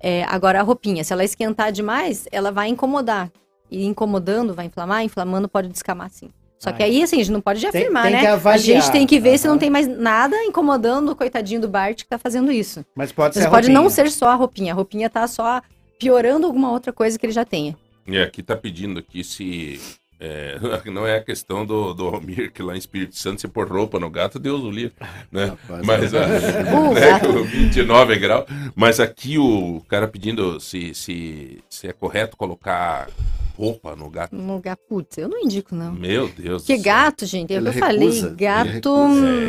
É, 0.00 0.24
agora, 0.24 0.60
a 0.60 0.62
roupinha, 0.62 1.04
se 1.04 1.12
ela 1.12 1.22
esquentar 1.22 1.70
demais, 1.70 2.26
ela 2.32 2.50
vai 2.50 2.68
incomodar. 2.68 3.30
E 3.70 3.84
incomodando, 3.84 4.54
vai 4.54 4.66
inflamar, 4.66 5.04
inflamando 5.04 5.46
pode 5.46 5.68
descamar 5.68 6.08
sim. 6.10 6.30
Só 6.58 6.72
que 6.72 6.82
aí, 6.82 7.02
assim, 7.02 7.16
a 7.16 7.18
gente 7.20 7.32
não 7.32 7.40
pode 7.40 7.66
afirmar, 7.66 8.02
tem 8.02 8.12
né? 8.12 8.26
a 8.28 8.56
gente 8.58 8.92
tem 8.92 9.06
que 9.06 9.18
ver 9.18 9.30
uhum. 9.30 9.38
se 9.38 9.48
não 9.48 9.58
tem 9.58 9.70
mais 9.70 9.86
nada 9.86 10.36
incomodando 10.44 11.10
o 11.10 11.16
coitadinho 11.16 11.58
do 11.58 11.68
Bart 11.68 12.02
que 12.02 12.08
tá 12.08 12.18
fazendo 12.18 12.52
isso. 12.52 12.84
Mas 12.94 13.10
pode 13.10 13.36
Mas 13.36 13.44
ser 13.44 13.50
pode 13.50 13.70
não 13.70 13.88
ser 13.88 14.10
só 14.10 14.28
a 14.28 14.34
roupinha. 14.34 14.74
A 14.74 14.76
roupinha 14.76 15.08
tá 15.08 15.26
só 15.26 15.62
piorando 15.98 16.46
alguma 16.46 16.70
outra 16.70 16.92
coisa 16.92 17.18
que 17.18 17.24
ele 17.24 17.32
já 17.32 17.46
tenha. 17.46 17.74
E 18.06 18.18
aqui 18.18 18.42
tá 18.42 18.54
pedindo 18.56 18.98
aqui 18.98 19.24
se 19.24 19.80
é, 20.20 20.58
não 20.92 21.06
é 21.06 21.16
a 21.16 21.24
questão 21.24 21.64
do, 21.64 21.94
do 21.94 22.06
Almir, 22.06 22.52
que 22.52 22.62
lá 22.62 22.74
em 22.74 22.78
Espírito 22.78 23.16
Santo, 23.16 23.40
se 23.40 23.48
pôr 23.48 23.66
roupa 23.66 23.98
no 23.98 24.10
gato, 24.10 24.38
Deus 24.38 24.62
o 24.62 24.70
livre. 24.70 24.92
Né? 25.32 25.46
Rapaz, 25.46 25.86
mas, 25.86 26.14
a, 26.14 26.26
uh, 26.26 26.92
né, 26.92 27.42
29 27.42 28.18
graus. 28.18 28.44
Mas 28.76 29.00
aqui 29.00 29.38
o 29.38 29.80
cara 29.88 30.06
pedindo 30.06 30.60
se, 30.60 30.94
se, 30.94 31.64
se 31.70 31.88
é 31.88 31.92
correto 31.94 32.36
colocar 32.36 33.08
roupa 33.56 33.96
no 33.96 34.10
gato. 34.10 34.36
No 34.36 34.60
gato, 34.60 34.80
putz, 34.88 35.16
eu 35.16 35.28
não 35.28 35.38
indico, 35.38 35.74
não. 35.74 35.92
Meu 35.92 36.28
Deus 36.28 36.64
Que 36.64 36.76
gato, 36.76 37.24
gente, 37.24 37.52
eu 37.52 37.72
falei, 37.72 38.22
gato... 38.32 38.90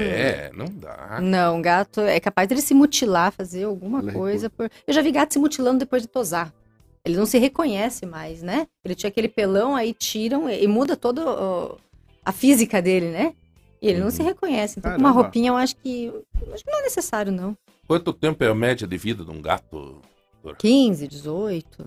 É, 0.09 0.51
não 0.53 0.65
dá. 0.65 1.19
Não, 1.21 1.61
gato 1.61 2.01
é 2.01 2.19
capaz 2.19 2.47
dele 2.47 2.61
se 2.61 2.73
mutilar, 2.73 3.31
fazer 3.31 3.65
alguma 3.65 4.01
Ele 4.01 4.11
coisa. 4.11 4.49
Por... 4.49 4.69
Eu 4.87 4.93
já 4.93 5.01
vi 5.01 5.11
gato 5.11 5.33
se 5.33 5.39
mutilando 5.39 5.79
depois 5.79 6.01
de 6.01 6.07
tosar. 6.07 6.53
Ele 7.03 7.17
não 7.17 7.25
se 7.25 7.37
reconhece 7.39 8.05
mais, 8.05 8.43
né? 8.43 8.67
Ele 8.85 8.95
tinha 8.95 9.09
aquele 9.09 9.27
pelão, 9.27 9.75
aí 9.75 9.93
tiram 9.93 10.49
e, 10.49 10.67
muda 10.67 10.95
toda 10.95 11.23
a 12.23 12.31
física 12.31 12.81
dele, 12.81 13.09
né? 13.09 13.33
E 13.81 13.87
ele 13.87 13.97
uhum. 13.97 14.05
não 14.05 14.11
se 14.11 14.21
uhum. 14.21 14.27
reconhece. 14.27 14.79
Então, 14.79 14.91
Caramba. 14.91 15.09
com 15.09 15.15
uma 15.15 15.21
roupinha, 15.23 15.49
eu 15.49 15.57
acho 15.57 15.75
que. 15.77 16.13
Acho 16.53 16.63
que 16.63 16.71
não 16.71 16.79
é 16.79 16.83
necessário, 16.83 17.31
não. 17.31 17.57
Quanto 17.87 18.13
tempo 18.13 18.43
é 18.43 18.47
a 18.47 18.55
média 18.55 18.87
de 18.87 18.97
vida 18.97 19.25
de 19.25 19.31
um 19.31 19.41
gato? 19.41 20.01
Doutor? 20.43 20.57
15, 20.57 21.07
18. 21.07 21.85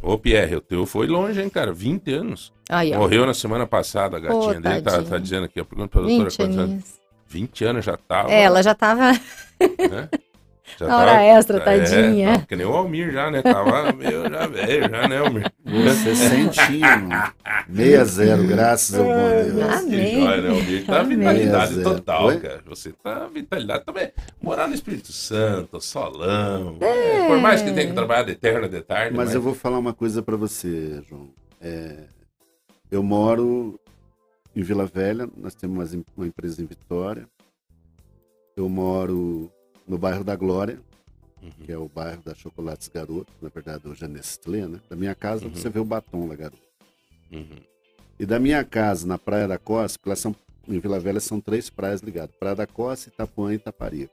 Ô, 0.00 0.16
Pierre, 0.16 0.56
o 0.56 0.60
teu 0.60 0.86
foi 0.86 1.08
longe, 1.08 1.42
hein, 1.42 1.50
cara? 1.50 1.72
20 1.72 2.12
anos. 2.12 2.52
Morreu 2.96 3.26
na 3.26 3.34
semana 3.34 3.66
passada, 3.66 4.16
a 4.16 4.20
gatinha 4.20 4.60
dele. 4.60 4.82
Tá, 4.82 5.02
tá, 5.02 5.18
dizendo 5.18 5.46
aqui, 5.46 5.58
a 5.58 5.64
pergunta 5.64 5.88
pra 5.88 6.02
doutora 6.02 6.30
quantos 6.30 6.58
anos? 6.58 7.00
20 7.26 7.64
anos 7.64 7.84
já 7.84 7.96
tava. 7.96 8.30
É, 8.32 8.42
ela 8.42 8.62
já 8.62 8.74
tava. 8.74 9.12
Né? 9.58 10.08
Já 10.76 10.86
Na 10.86 10.98
hora 10.98 11.22
extra, 11.22 11.58
é, 11.58 11.60
tadinha. 11.60 12.30
É, 12.30 12.38
que 12.38 12.56
nem 12.56 12.66
o 12.66 12.72
Almir 12.72 13.12
já, 13.12 13.30
né? 13.30 13.42
Tava 13.42 13.92
meio 13.92 14.28
já 14.28 14.46
velho, 14.46 14.90
já, 14.90 15.08
né, 15.08 15.18
Almir? 15.18 15.52
Você 15.64 16.14
sentiu. 16.14 16.80
6-0, 17.72 18.46
graças 18.46 18.98
ao 18.98 19.04
bom 19.04 19.14
Deus. 19.14 19.62
Amém. 19.62 19.90
Que 19.90 20.20
joia, 20.20 20.42
né, 20.42 20.48
Almir? 20.50 20.86
Tá 20.86 21.02
vitalidade 21.02 21.82
total, 21.82 22.40
cara. 22.40 22.60
Você 22.66 22.92
tá 22.92 23.26
vitalidade 23.26 23.84
também. 23.84 24.12
Morar 24.42 24.68
no 24.68 24.74
Espírito 24.74 25.12
Santo, 25.12 25.80
solão. 25.80 26.76
É. 26.80 27.26
Por 27.26 27.38
mais 27.38 27.62
que 27.62 27.72
tenha 27.72 27.86
que 27.86 27.94
trabalhar 27.94 28.24
de 28.24 28.34
terra, 28.34 28.68
de 28.68 28.80
tarde. 28.82 29.16
Mas, 29.16 29.26
mas... 29.26 29.34
eu 29.34 29.42
vou 29.42 29.54
falar 29.54 29.78
uma 29.78 29.94
coisa 29.94 30.22
pra 30.22 30.36
você, 30.36 31.02
João. 31.08 31.28
É, 31.60 32.04
eu 32.90 33.02
moro 33.02 33.78
em 34.54 34.62
Vila 34.62 34.86
Velha, 34.86 35.28
nós 35.36 35.54
temos 35.54 35.94
uma 36.16 36.26
empresa 36.26 36.62
em 36.62 36.66
Vitória. 36.66 37.28
Eu 38.56 38.68
moro 38.68 39.52
no 39.88 39.98
bairro 39.98 40.22
da 40.22 40.36
Glória, 40.36 40.78
uhum. 41.42 41.50
que 41.64 41.72
é 41.72 41.78
o 41.78 41.88
bairro 41.88 42.22
da 42.22 42.34
Chocolates 42.34 42.88
Garoto, 42.88 43.32
na 43.40 43.48
verdade 43.48 43.88
hoje 43.88 44.04
é 44.04 44.08
Nestlé, 44.08 44.68
né? 44.68 44.80
Da 44.88 44.94
minha 44.94 45.14
casa 45.14 45.46
uhum. 45.46 45.54
você 45.54 45.70
vê 45.70 45.80
o 45.80 45.84
batom 45.84 46.28
lá, 46.28 46.36
garoto. 46.36 46.62
Uhum. 47.32 47.58
E 48.18 48.26
da 48.26 48.38
minha 48.38 48.64
casa, 48.64 49.06
na 49.06 49.16
Praia 49.16 49.48
da 49.48 49.58
Costa, 49.58 49.98
porque 49.98 50.14
são, 50.16 50.36
em 50.66 50.78
Vila 50.78 51.00
Velha 51.00 51.20
são 51.20 51.40
três 51.40 51.70
praias 51.70 52.00
ligadas, 52.00 52.34
Praia 52.36 52.56
da 52.56 52.66
Costa, 52.66 53.08
Itapuã 53.08 53.52
e 53.52 53.56
Itaparica. 53.56 54.12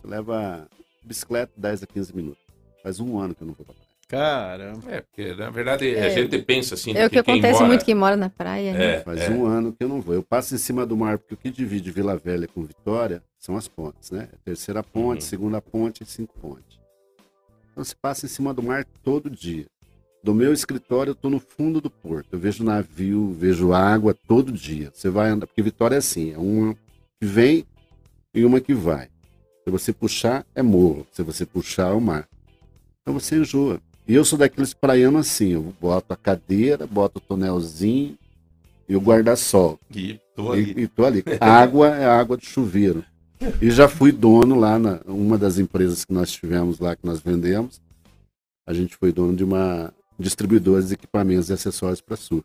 Você 0.00 0.06
leva 0.06 0.68
bicicleta 1.02 1.52
10 1.56 1.82
a 1.82 1.86
15 1.86 2.14
minutos. 2.14 2.44
Faz 2.82 3.00
um 3.00 3.18
ano 3.18 3.34
que 3.34 3.42
eu 3.42 3.46
não 3.46 3.54
vou 3.54 3.64
pra 3.64 3.74
praia. 3.74 3.87
Caramba. 4.08 4.90
É, 4.90 5.02
porque 5.02 5.34
na 5.34 5.50
verdade 5.50 5.94
é, 5.94 6.06
a 6.06 6.08
gente 6.08 6.38
pensa 6.38 6.74
assim. 6.74 6.96
É 6.96 7.04
o 7.04 7.10
que, 7.10 7.22
que 7.22 7.30
acontece 7.30 7.54
mora... 7.54 7.66
muito 7.66 7.84
quem 7.84 7.94
mora 7.94 8.16
na 8.16 8.30
praia. 8.30 8.72
Né? 8.72 8.94
É, 8.94 9.00
Faz 9.00 9.20
é. 9.20 9.30
um 9.30 9.44
ano 9.44 9.70
que 9.70 9.84
eu 9.84 9.88
não 9.88 10.00
vou. 10.00 10.14
Eu 10.14 10.22
passo 10.22 10.54
em 10.54 10.58
cima 10.58 10.86
do 10.86 10.96
mar, 10.96 11.18
porque 11.18 11.34
o 11.34 11.36
que 11.36 11.50
divide 11.50 11.90
Vila 11.90 12.16
Velha 12.16 12.48
com 12.48 12.64
Vitória 12.64 13.22
são 13.38 13.54
as 13.54 13.68
pontes, 13.68 14.10
né? 14.10 14.28
Terceira 14.44 14.82
ponte, 14.82 15.22
uhum. 15.22 15.28
segunda 15.28 15.60
ponte 15.60 16.02
e 16.02 16.06
cinco 16.06 16.34
pontes. 16.40 16.80
Então 17.70 17.84
você 17.84 17.94
passa 18.00 18.24
em 18.24 18.28
cima 18.30 18.54
do 18.54 18.62
mar 18.62 18.84
todo 19.04 19.28
dia. 19.28 19.66
Do 20.24 20.34
meu 20.34 20.54
escritório 20.54 21.10
eu 21.10 21.14
estou 21.14 21.30
no 21.30 21.38
fundo 21.38 21.78
do 21.78 21.90
porto. 21.90 22.28
Eu 22.32 22.38
vejo 22.38 22.64
navio, 22.64 23.32
vejo 23.38 23.74
água 23.74 24.16
todo 24.26 24.50
dia. 24.50 24.90
Você 24.92 25.10
vai 25.10 25.28
andar, 25.28 25.46
porque 25.46 25.62
Vitória 25.62 25.96
é 25.96 25.98
assim, 25.98 26.32
é 26.32 26.38
uma 26.38 26.74
que 27.20 27.26
vem 27.26 27.66
e 28.34 28.42
uma 28.42 28.58
que 28.58 28.72
vai. 28.72 29.08
Se 29.64 29.70
você 29.70 29.92
puxar, 29.92 30.46
é 30.54 30.62
morro. 30.62 31.06
Se 31.12 31.22
você 31.22 31.44
puxar, 31.44 31.90
é 31.90 31.92
o 31.92 32.00
mar. 32.00 32.26
Então 33.02 33.12
você 33.12 33.36
enjoa. 33.36 33.80
E 34.08 34.14
eu 34.14 34.24
sou 34.24 34.38
daqueles 34.38 34.72
praianos 34.72 35.26
assim, 35.26 35.52
eu 35.52 35.74
boto 35.78 36.14
a 36.14 36.16
cadeira, 36.16 36.86
boto 36.86 37.18
o 37.18 37.20
tonelzinho 37.20 38.16
e 38.88 38.96
o 38.96 39.00
guarda-sol. 39.00 39.78
E 39.94 40.18
tô 40.34 40.50
ali. 40.50 40.72
E, 40.74 40.80
e 40.80 40.88
tô 40.88 41.04
ali. 41.04 41.22
água 41.38 41.88
é 41.88 42.06
água 42.06 42.38
de 42.38 42.46
chuveiro. 42.46 43.04
E 43.60 43.70
já 43.70 43.86
fui 43.86 44.10
dono 44.10 44.58
lá 44.58 44.78
na 44.78 45.00
uma 45.04 45.36
das 45.36 45.58
empresas 45.58 46.06
que 46.06 46.12
nós 46.12 46.32
tivemos 46.32 46.78
lá, 46.78 46.96
que 46.96 47.04
nós 47.04 47.20
vendemos. 47.20 47.82
A 48.66 48.72
gente 48.72 48.96
foi 48.96 49.12
dono 49.12 49.36
de 49.36 49.44
uma 49.44 49.92
distribuidora 50.18 50.82
de 50.82 50.94
equipamentos 50.94 51.50
e 51.50 51.52
acessórios 51.52 52.00
para 52.00 52.16
surf. 52.16 52.44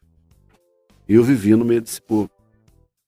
E 1.08 1.16
eu 1.16 1.24
vivia 1.24 1.56
no 1.56 1.64
meio 1.64 1.82
desse 1.82 2.02
povo. 2.02 2.30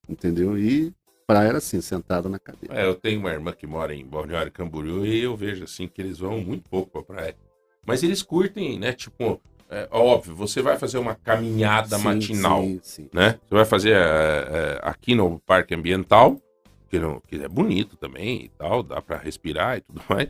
Entendeu? 0.07 0.57
E 0.57 0.93
praia 1.27 1.49
era 1.49 1.57
assim, 1.57 1.81
sentado 1.81 2.29
na 2.29 2.39
cadeira. 2.39 2.73
É, 2.73 2.85
eu 2.85 2.95
tenho 2.95 3.19
uma 3.19 3.31
irmã 3.31 3.51
que 3.51 3.67
mora 3.67 3.93
em 3.93 4.05
Balneário 4.05 4.51
Camboriú 4.51 5.05
e 5.05 5.21
eu 5.21 5.35
vejo 5.35 5.65
assim 5.65 5.89
que 5.89 6.01
eles 6.01 6.19
vão 6.19 6.39
muito 6.39 6.69
pouco 6.69 6.89
pra 6.89 7.15
praia. 7.15 7.35
Mas 7.85 8.03
eles 8.03 8.21
curtem, 8.21 8.79
né? 8.79 8.93
Tipo, 8.93 9.41
é, 9.69 9.87
óbvio, 9.91 10.35
você 10.35 10.61
vai 10.61 10.77
fazer 10.77 10.97
uma 10.97 11.15
caminhada 11.15 11.97
sim, 11.97 12.03
matinal, 12.03 12.61
sim, 12.63 12.79
sim. 12.81 13.09
né? 13.13 13.39
Você 13.47 13.55
vai 13.55 13.65
fazer 13.65 13.91
é, 13.91 13.97
é, 13.97 14.79
aqui 14.81 15.15
no 15.15 15.39
Parque 15.39 15.73
Ambiental, 15.73 16.39
que, 16.89 16.99
não, 16.99 17.21
que 17.27 17.35
é 17.35 17.47
bonito 17.47 17.97
também 17.97 18.45
e 18.45 18.49
tal, 18.49 18.83
dá 18.83 19.01
para 19.01 19.17
respirar 19.17 19.77
e 19.77 19.81
tudo 19.81 20.01
mais. 20.09 20.29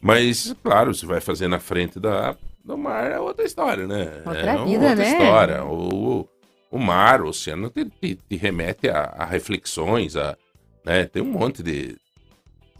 Mas, 0.00 0.54
claro, 0.62 0.94
você 0.94 1.06
vai 1.06 1.20
fazer 1.20 1.48
na 1.48 1.58
frente 1.58 1.98
da, 1.98 2.36
do 2.64 2.78
mar 2.78 3.10
é 3.10 3.20
outra 3.20 3.44
história, 3.44 3.86
né? 3.86 4.22
Outra 4.24 4.52
é 4.52 4.64
vida, 4.64 4.88
outra 4.88 4.94
né? 4.96 5.10
história. 5.10 5.64
O, 5.64 6.28
o 6.70 6.78
mar, 6.78 7.20
o 7.20 7.28
oceano 7.28 7.68
te, 7.68 7.84
te, 7.84 8.16
te 8.16 8.36
remete 8.36 8.88
a, 8.88 9.00
a, 9.00 9.24
reflexões, 9.24 10.16
a, 10.16 10.36
né? 10.84 11.04
Tem 11.04 11.22
um 11.22 11.30
monte 11.30 11.62
de... 11.62 11.96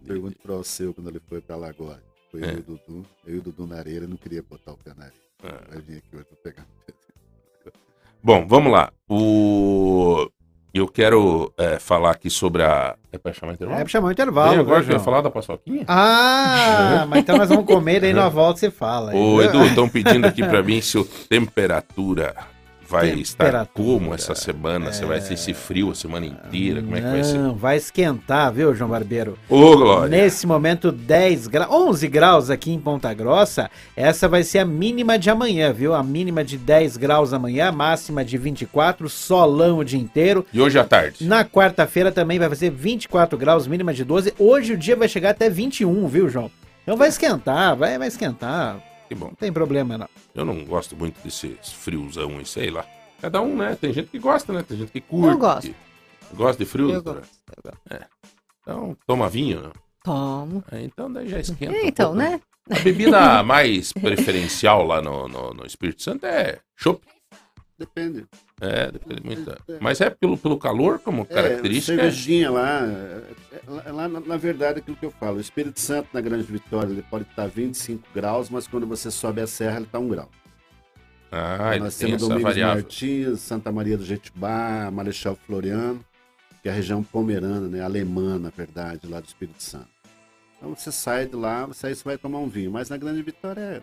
Pergunto 0.07 0.37
para 0.43 0.55
o 0.55 0.65
seu 0.65 0.93
quando 0.95 1.11
ele 1.11 1.21
foi 1.29 1.41
para 1.41 1.57
Lagoa. 1.57 2.01
Foi 2.35 2.43
é. 2.43 2.47
eu 2.47 2.57
e 2.57 2.59
o 2.59 2.63
Dudu. 2.63 3.07
Eu 3.25 3.35
e 3.37 3.39
o 3.39 3.43
Dudu 3.43 3.67
na 3.69 3.77
areia, 3.77 4.01
não 4.01 4.17
queria 4.17 4.43
botar 4.43 4.73
o 4.73 4.77
pé 4.77 4.93
na 4.97 5.05
areia. 5.05 5.21
É. 5.45 5.73
Vai 5.73 5.81
vir 5.83 5.99
aqui 5.99 6.17
hoje 6.17 6.25
pra 6.25 6.37
pegar. 6.43 6.67
Bom, 8.21 8.45
vamos 8.49 8.73
lá. 8.73 8.93
O... 9.09 10.29
Eu 10.73 10.89
quero 10.89 11.53
é, 11.57 11.79
falar 11.79 12.11
aqui 12.11 12.29
sobre 12.29 12.65
a. 12.65 12.97
É 13.13 13.19
pra 13.19 13.33
chamar 13.33 13.53
intervalo? 13.53 13.79
É 13.79 13.85
pra 13.85 13.89
chamar 13.89 14.11
intervalo. 14.11 14.57
E 14.57 14.59
agora 14.59 14.83
eu 14.83 14.91
ia 14.91 14.99
falar 14.99 15.21
da 15.21 15.31
paçoquinha? 15.31 15.85
Ah, 15.87 17.07
mas 17.09 17.21
então 17.21 17.39
nós 17.39 17.49
vamos 17.49 17.67
comer, 17.67 18.01
daí 18.01 18.13
na 18.13 18.29
volta 18.29 18.59
você 18.59 18.73
fala. 18.73 19.15
Ô, 19.15 19.41
Edu, 19.41 19.65
estão 19.67 19.89
pedindo 19.89 20.27
aqui 20.27 20.43
pra 20.43 20.61
mim 20.65 20.81
se 20.81 20.99
o 20.99 21.05
temperatura 21.05 22.35
vai 22.89 23.11
estar 23.11 23.67
como 23.67 24.15
essa 24.15 24.35
semana? 24.35 24.89
É... 24.89 24.93
Você 24.93 25.05
vai 25.05 25.21
ter 25.21 25.35
esse 25.35 25.55
frio 25.55 25.91
a 25.91 25.95
semana 25.95 26.27
inteira? 26.27 26.83
Como 26.83 26.97
é 26.97 27.01
que 27.01 27.07
vai 27.07 27.25
ser? 27.25 27.39
Não, 27.39 27.55
vai 27.55 27.77
esquentar, 27.77 28.53
viu, 28.53 28.75
João 28.75 28.91
Barbeiro? 28.91 29.39
Ô, 29.49 29.77
Glória! 29.77 30.09
Nesse 30.09 30.47
momento, 30.47 30.93
10 30.93 31.47
graus, 31.47 31.73
11 31.73 32.09
graus 32.09 32.51
aqui 32.51 32.73
em 32.73 32.79
Ponta 32.79 33.13
Grossa. 33.15 33.71
Essa 33.97 34.29
vai 34.29 34.43
ser 34.43 34.61
a 34.61 34.65
mínima 34.65 35.19
de 35.19 35.31
amanhã, 35.31 35.73
viu? 35.73 35.95
A 35.95 36.03
mínima 36.03 36.45
de 36.45 36.57
10 36.57 36.97
graus 36.97 37.33
amanhã, 37.33 37.73
máxima 37.73 38.25
de 38.25 38.37
24, 38.39 39.09
solão 39.09 39.79
o 39.79 39.85
dia 39.85 40.01
inteiro. 40.01 40.47
E 40.53 40.61
hoje 40.61 40.79
à 40.79 40.85
tarde? 40.85 41.27
Na 41.27 41.45
quarta-feira 41.45 42.13
também 42.13 42.39
vai 42.39 42.49
fazer 42.49 42.71
24 42.71 43.37
graus, 43.39 43.67
mínima 43.67 43.93
de 43.93 44.05
12. 44.05 44.35
Hoje 44.39 44.75
o 44.75 44.79
dia 44.79 44.97
vai 44.97 45.09
chegar 45.09 45.31
até 45.31 45.49
21, 45.49 46.07
viu, 46.07 46.29
João? 46.29 46.51
Então 46.83 46.97
vai 46.97 47.09
esquentar, 47.09 47.75
vai, 47.75 47.99
vai 47.99 48.09
esquentar. 48.09 48.94
Que 49.15 49.21
bom. 49.21 49.27
Não 49.27 49.35
tem 49.35 49.53
problema, 49.53 49.97
não. 49.97 50.09
Eu 50.35 50.45
não 50.45 50.65
gosto 50.65 50.97
muito 50.97 51.23
desse 51.23 51.57
friozão 51.63 52.41
e 52.41 52.45
sei 52.45 52.71
lá. 52.71 52.85
Cada 53.21 53.41
um, 53.41 53.57
né? 53.57 53.77
Tem 53.81 53.93
gente 53.93 54.09
que 54.09 54.19
gosta, 54.19 54.53
né? 54.53 54.65
Tem 54.67 54.77
gente 54.77 54.91
que 54.91 55.01
curte. 55.01 55.29
Eu 55.29 55.39
gosto. 55.39 55.75
Gosta 56.35 56.65
de 56.65 56.69
frio? 56.69 56.91
Eu 56.91 57.03
gosto. 57.03 57.21
Eu 57.57 57.63
gosto. 57.71 57.81
É. 57.91 58.07
Então, 58.61 58.97
toma 59.07 59.29
vinho, 59.29 59.63
né? 59.63 59.71
Tomo. 60.03 60.65
É, 60.71 60.83
então 60.83 61.11
daí 61.11 61.29
já 61.29 61.39
esquenta. 61.39 61.75
É, 61.75 61.87
então, 61.87 62.13
um 62.13 62.17
né? 62.17 62.41
A 62.69 62.79
bebida 62.81 63.43
mais 63.43 63.93
preferencial 63.93 64.85
lá 64.85 65.01
no, 65.01 65.29
no, 65.29 65.55
no 65.55 65.67
Espírito 65.67 66.03
Santo 66.03 66.27
é 66.27 66.59
chopp. 66.77 67.07
Depende. 67.79 68.25
É, 68.61 68.91
depende 68.93 69.23
muito. 69.25 69.51
É. 69.51 69.79
Mas 69.81 70.01
é 70.01 70.09
pelo, 70.09 70.39
pelo 70.39 70.59
calor 70.59 71.01
como 71.01 71.23
é, 71.23 71.25
característica? 71.25 71.97
Cervejinha 71.97 72.51
lá, 72.51 72.83
é, 72.87 73.91
lá 73.91 74.09
na, 74.09 74.21
na, 74.21 74.37
verdade, 74.37 74.79
aquilo 74.79 74.97
que 74.97 75.05
eu 75.05 75.11
falo, 75.11 75.39
o 75.39 75.41
Espírito 75.41 75.81
Santo 75.81 76.09
na 76.13 76.21
Grande 76.21 76.45
Vitória 76.45 76.91
ele 76.91 77.03
pode 77.03 77.25
estar 77.25 77.49
25 77.49 78.09
graus, 78.15 78.49
mas 78.49 78.69
quando 78.69 78.87
você 78.87 79.11
sobe 79.11 79.41
a 79.41 79.47
serra 79.47 79.77
ele 79.77 79.87
está 79.87 79.99
1 79.99 80.09
grau. 80.09 80.31
Ah, 81.33 81.77
Nós 81.79 81.99
temos 81.99 82.21
Domingos 82.21 82.45
variável. 82.45 82.83
Martins, 82.83 83.41
Santa 83.41 83.73
Maria 83.73 83.99
do 83.99 84.05
Jetibá, 84.05 84.89
Marechal 84.93 85.35
Floriano, 85.35 86.05
que 86.63 86.69
é 86.69 86.73
a 86.73 86.75
região 86.75 87.03
pomerana, 87.03 87.67
né, 87.67 87.81
alemã, 87.81 88.39
na 88.39 88.51
verdade, 88.51 89.09
lá 89.09 89.19
do 89.19 89.27
Espírito 89.27 89.61
Santo. 89.61 89.89
Então 90.57 90.75
você 90.75 90.93
sai 90.93 91.27
de 91.27 91.35
lá, 91.35 91.67
você, 91.67 91.89
aí 91.89 91.95
você 91.95 92.05
vai 92.05 92.17
tomar 92.17 92.39
um 92.39 92.49
vinho. 92.49 92.71
Mas 92.71 92.89
na 92.89 92.97
Grande 92.97 93.21
Vitória 93.21 93.61
é 93.61 93.83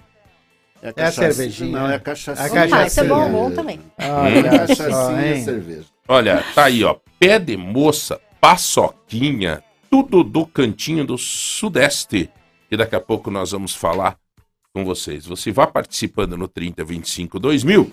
é 0.81 0.89
a, 0.89 0.93
é 0.95 1.03
a 1.03 1.11
cervejinha. 1.11 1.71
Não, 1.71 1.89
é 1.89 1.95
a 1.95 1.99
cachaça. 1.99 2.43
A 2.43 2.49
cachaça. 2.49 2.83
Ah, 2.83 2.87
isso 2.87 2.99
é 2.99 3.03
bom, 3.03 3.31
bom 3.31 3.51
também. 3.51 3.79
Olha, 3.99 4.39
é 4.39 4.67
cachaçinha 4.67 5.35
e 5.35 5.43
cerveja. 5.43 5.85
Olha, 6.07 6.43
tá 6.55 6.65
aí, 6.65 6.83
ó. 6.83 6.97
Pé 7.19 7.37
de 7.37 7.55
moça, 7.55 8.19
paçoquinha, 8.39 9.63
tudo 9.89 10.23
do 10.23 10.45
cantinho 10.45 11.05
do 11.05 11.17
Sudeste. 11.17 12.29
E 12.69 12.77
daqui 12.77 12.95
a 12.95 13.01
pouco 13.01 13.29
nós 13.29 13.51
vamos 13.51 13.75
falar 13.75 14.17
com 14.73 14.83
vocês. 14.83 15.25
Você 15.25 15.51
vai 15.51 15.67
participando 15.67 16.37
no 16.37 16.47
3025 16.47 17.39
2000 17.39 17.91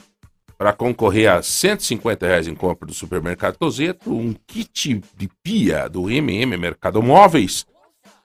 para 0.57 0.73
concorrer 0.73 1.31
a 1.31 1.43
150 1.43 2.27
reais 2.27 2.49
em 2.49 2.55
compra 2.55 2.87
do 2.87 2.95
supermercado 2.95 3.57
Tozeto, 3.57 4.13
um 4.13 4.35
kit 4.47 5.01
de 5.17 5.29
pia 5.43 5.89
do 5.89 6.11
MM 6.11 6.57
Mercado 6.57 7.01
Móveis. 7.03 7.65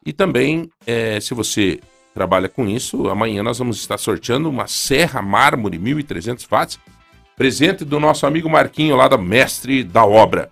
E 0.05 0.11
também, 0.11 0.69
é, 0.85 1.19
se 1.19 1.33
você 1.33 1.79
trabalha 2.13 2.47
com 2.47 2.67
isso, 2.67 3.09
amanhã 3.09 3.41
nós 3.41 3.57
vamos 3.57 3.77
estar 3.77 3.97
sorteando 3.97 4.49
uma 4.49 4.67
Serra 4.67 5.21
Mármore 5.21 5.79
1300 5.79 6.45
watts, 6.49 6.79
presente 7.35 7.83
do 7.83 7.99
nosso 7.99 8.25
amigo 8.25 8.49
Marquinho 8.49 8.95
lá 8.95 9.07
da 9.07 9.17
Mestre 9.17 9.83
da 9.83 10.05
Obra. 10.05 10.49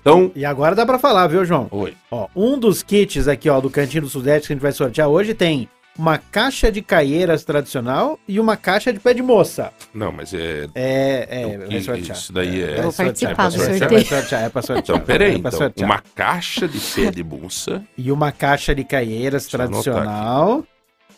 Então, 0.00 0.32
e 0.34 0.44
agora 0.44 0.74
dá 0.74 0.84
para 0.84 0.98
falar, 0.98 1.28
viu, 1.28 1.44
João? 1.44 1.68
Oi. 1.70 1.94
Ó, 2.10 2.26
um 2.34 2.58
dos 2.58 2.82
kits 2.82 3.28
aqui, 3.28 3.48
ó, 3.48 3.60
do 3.60 3.70
Cantinho 3.70 4.02
do 4.02 4.08
Sudeste 4.08 4.48
que 4.48 4.52
a 4.52 4.56
gente 4.56 4.62
vai 4.62 4.72
sortear 4.72 5.08
hoje 5.08 5.32
tem 5.32 5.68
uma 5.96 6.18
caixa 6.18 6.72
de 6.72 6.80
caieiras 6.80 7.44
tradicional 7.44 8.18
e 8.26 8.40
uma 8.40 8.56
caixa 8.56 8.92
de 8.92 8.98
pé 8.98 9.14
de 9.14 9.22
moça. 9.22 9.72
Não, 9.92 10.10
mas 10.10 10.32
é. 10.32 10.66
É, 10.74 11.28
é, 11.30 11.42
é 11.42 11.58
vai 11.58 11.80
sortear. 11.80 12.16
Isso 12.16 12.32
daí 12.32 12.62
é. 12.62 12.78
Eu 12.78 12.82
vou 12.84 12.92
participar 12.92 13.48
do 13.48 13.58
sorteio. 13.58 13.90
Vai 13.90 14.04
sortear, 14.04 14.42
é 14.42 14.48
pra 14.48 14.62
sortear. 14.62 14.98
Então, 14.98 15.00
peraí. 15.00 15.36
Então, 15.36 15.72
uma 15.84 16.02
caixa 16.14 16.66
de 16.66 16.78
pé 16.78 17.10
de 17.10 17.22
moça. 17.22 17.82
E 17.96 18.10
uma 18.10 18.32
caixa 18.32 18.74
de 18.74 18.84
caieiras 18.84 19.46
tradicional. 19.46 20.64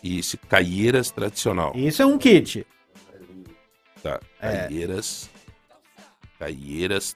Isso, 0.05 0.37
caieiras 0.47 1.09
tradicional. 1.09 1.73
Isso 1.73 1.99
é 1.99 2.05
um 2.05 2.15
kit. 2.15 2.63
Tá, 4.03 4.19
caieiras. 4.39 5.31
É. 5.33 6.43
Caieiras 6.45 7.15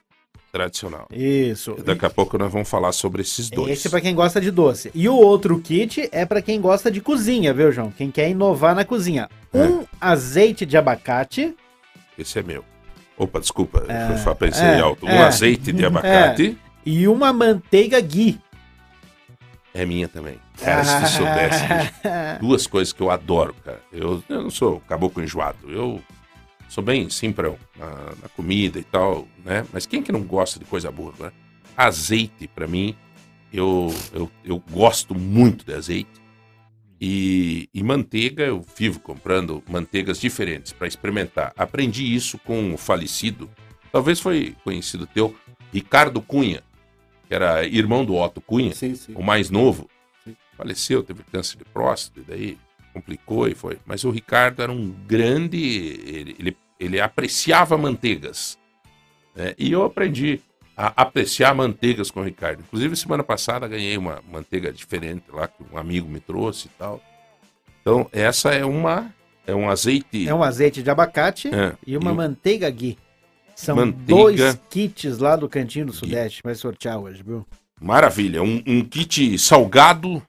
tradicional. 0.50 1.06
Isso. 1.12 1.76
Daqui 1.84 2.04
a 2.04 2.10
pouco 2.10 2.36
nós 2.36 2.52
vamos 2.52 2.68
falar 2.68 2.90
sobre 2.90 3.22
esses 3.22 3.48
dois. 3.48 3.70
Esse 3.70 3.86
é 3.86 3.90
para 3.90 4.00
quem 4.00 4.12
gosta 4.12 4.40
de 4.40 4.50
doce. 4.50 4.90
E 4.92 5.08
o 5.08 5.14
outro 5.14 5.60
kit 5.60 6.08
é 6.10 6.26
para 6.26 6.42
quem 6.42 6.60
gosta 6.60 6.90
de 6.90 7.00
cozinha, 7.00 7.54
viu, 7.54 7.70
João? 7.70 7.92
Quem 7.92 8.10
quer 8.10 8.28
inovar 8.28 8.74
na 8.74 8.84
cozinha. 8.84 9.28
É. 9.54 9.58
Um 9.58 9.82
é. 9.82 9.86
azeite 10.00 10.66
de 10.66 10.76
abacate. 10.76 11.54
Esse 12.18 12.40
é 12.40 12.42
meu. 12.42 12.64
Opa, 13.16 13.38
desculpa, 13.38 13.84
é, 13.86 14.28
eu 14.28 14.34
pensei 14.34 14.66
é, 14.66 14.80
alto. 14.80 15.06
Um 15.06 15.10
é, 15.10 15.22
azeite 15.22 15.72
de 15.72 15.84
abacate. 15.84 16.58
É. 16.66 16.70
E 16.84 17.06
uma 17.06 17.32
manteiga 17.32 18.00
ghee. 18.00 18.40
É 19.72 19.86
minha 19.86 20.08
também. 20.08 20.40
Cara, 20.64 20.84
se 20.84 21.16
soubesse. 21.16 21.64
duas 22.40 22.66
coisas 22.66 22.92
que 22.92 23.00
eu 23.00 23.10
adoro, 23.10 23.54
cara. 23.64 23.80
Eu, 23.92 24.22
eu 24.28 24.42
não 24.42 24.50
sou 24.50 24.80
caboclo 24.80 25.22
enjoado. 25.22 25.70
Eu 25.70 26.00
sou 26.68 26.82
bem 26.84 27.10
simprão 27.10 27.58
na, 27.76 27.86
na, 28.22 28.28
comida 28.36 28.78
e 28.78 28.84
tal, 28.84 29.26
né? 29.44 29.66
Mas 29.72 29.86
quem 29.86 30.02
que 30.02 30.12
não 30.12 30.22
gosta 30.22 30.58
de 30.58 30.64
coisa 30.64 30.90
boa, 30.90 31.12
né? 31.18 31.32
Azeite, 31.76 32.46
para 32.46 32.66
mim, 32.66 32.94
eu, 33.52 33.92
eu, 34.12 34.30
eu 34.44 34.62
gosto 34.70 35.14
muito 35.14 35.64
de 35.64 35.74
azeite. 35.74 36.20
E, 37.00 37.68
e 37.72 37.82
manteiga, 37.82 38.44
eu 38.44 38.64
vivo 38.76 39.00
comprando 39.00 39.62
manteigas 39.68 40.20
diferentes 40.20 40.72
para 40.72 40.86
experimentar. 40.86 41.52
Aprendi 41.56 42.14
isso 42.14 42.38
com 42.38 42.74
o 42.74 42.76
falecido, 42.76 43.48
talvez 43.90 44.20
foi 44.20 44.54
conhecido 44.62 45.06
teu, 45.06 45.34
Ricardo 45.72 46.20
Cunha, 46.20 46.62
que 47.26 47.34
era 47.34 47.64
irmão 47.64 48.04
do 48.04 48.16
Otto 48.16 48.40
Cunha, 48.40 48.74
sim, 48.74 48.94
sim. 48.94 49.14
o 49.14 49.22
mais 49.22 49.48
novo. 49.48 49.88
Faleceu, 50.60 51.02
teve 51.02 51.22
câncer 51.32 51.56
de 51.56 51.64
próstata, 51.64 52.20
e 52.20 52.22
daí 52.22 52.58
complicou 52.92 53.48
e 53.48 53.54
foi. 53.54 53.78
Mas 53.86 54.04
o 54.04 54.10
Ricardo 54.10 54.62
era 54.62 54.70
um 54.70 54.90
grande. 55.06 55.56
Ele, 55.56 56.36
ele, 56.38 56.56
ele 56.78 57.00
apreciava 57.00 57.78
manteigas. 57.78 58.58
Né? 59.34 59.54
E 59.58 59.72
eu 59.72 59.82
aprendi 59.82 60.38
a 60.76 60.88
apreciar 61.00 61.54
manteigas 61.54 62.10
com 62.10 62.20
o 62.20 62.22
Ricardo. 62.22 62.60
Inclusive, 62.60 62.94
semana 62.94 63.24
passada 63.24 63.66
ganhei 63.66 63.96
uma 63.96 64.22
manteiga 64.30 64.70
diferente 64.70 65.24
lá 65.32 65.48
que 65.48 65.64
um 65.72 65.78
amigo 65.78 66.06
me 66.06 66.20
trouxe 66.20 66.66
e 66.66 66.70
tal. 66.78 67.00
Então, 67.80 68.06
essa 68.12 68.50
é 68.50 68.62
uma. 68.62 69.10
É 69.46 69.54
um 69.54 69.70
azeite. 69.70 70.28
É 70.28 70.34
um 70.34 70.42
azeite 70.42 70.82
de 70.82 70.90
abacate 70.90 71.48
é, 71.48 71.74
e 71.86 71.96
uma 71.96 72.10
e 72.10 72.14
manteiga 72.14 72.68
ghee. 72.68 72.98
São 73.56 73.76
manteiga... 73.76 74.04
dois 74.06 74.60
kits 74.68 75.18
lá 75.18 75.36
do 75.36 75.48
Cantinho 75.48 75.86
do 75.86 75.92
Sudeste. 75.92 76.42
Vai 76.44 76.54
sortear 76.54 76.98
hoje, 76.98 77.22
viu? 77.22 77.46
Maravilha. 77.80 78.42
Um, 78.42 78.62
um 78.66 78.84
kit 78.84 79.38
salgado, 79.38 80.22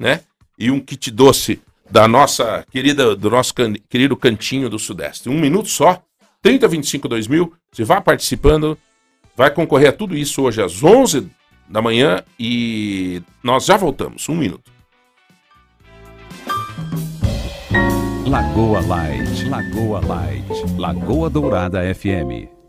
né? 0.00 0.22
e 0.60 0.70
um 0.70 0.78
kit 0.78 1.10
doce 1.10 1.60
da 1.90 2.06
nossa 2.06 2.64
querida, 2.70 3.16
do 3.16 3.30
nosso 3.30 3.54
can, 3.54 3.72
querido 3.88 4.14
cantinho 4.14 4.68
do 4.68 4.78
Sudeste. 4.78 5.28
Um 5.28 5.40
minuto 5.40 5.68
só, 5.68 6.02
3025 6.42 7.08
2000. 7.08 7.52
Você 7.72 7.84
vai 7.84 8.00
participando, 8.02 8.76
vai 9.34 9.50
concorrer 9.50 9.88
a 9.88 9.92
tudo 9.92 10.14
isso 10.14 10.42
hoje 10.42 10.62
às 10.62 10.84
11 10.84 11.28
da 11.66 11.80
manhã 11.80 12.22
e 12.38 13.22
nós 13.42 13.64
já 13.64 13.76
voltamos. 13.76 14.28
Um 14.28 14.36
minuto. 14.36 14.70
Lagoa 18.26 18.80
Light, 18.86 19.48
Lagoa 19.48 20.00
Light, 20.06 20.78
Lagoa 20.78 21.30
Dourada 21.30 21.80
FM. 21.94 22.59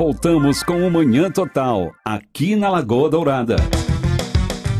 Voltamos 0.00 0.62
com 0.62 0.86
o 0.86 0.90
Manhã 0.90 1.30
Total, 1.30 1.94
aqui 2.02 2.56
na 2.56 2.70
Lagoa 2.70 3.10
Dourada. 3.10 3.56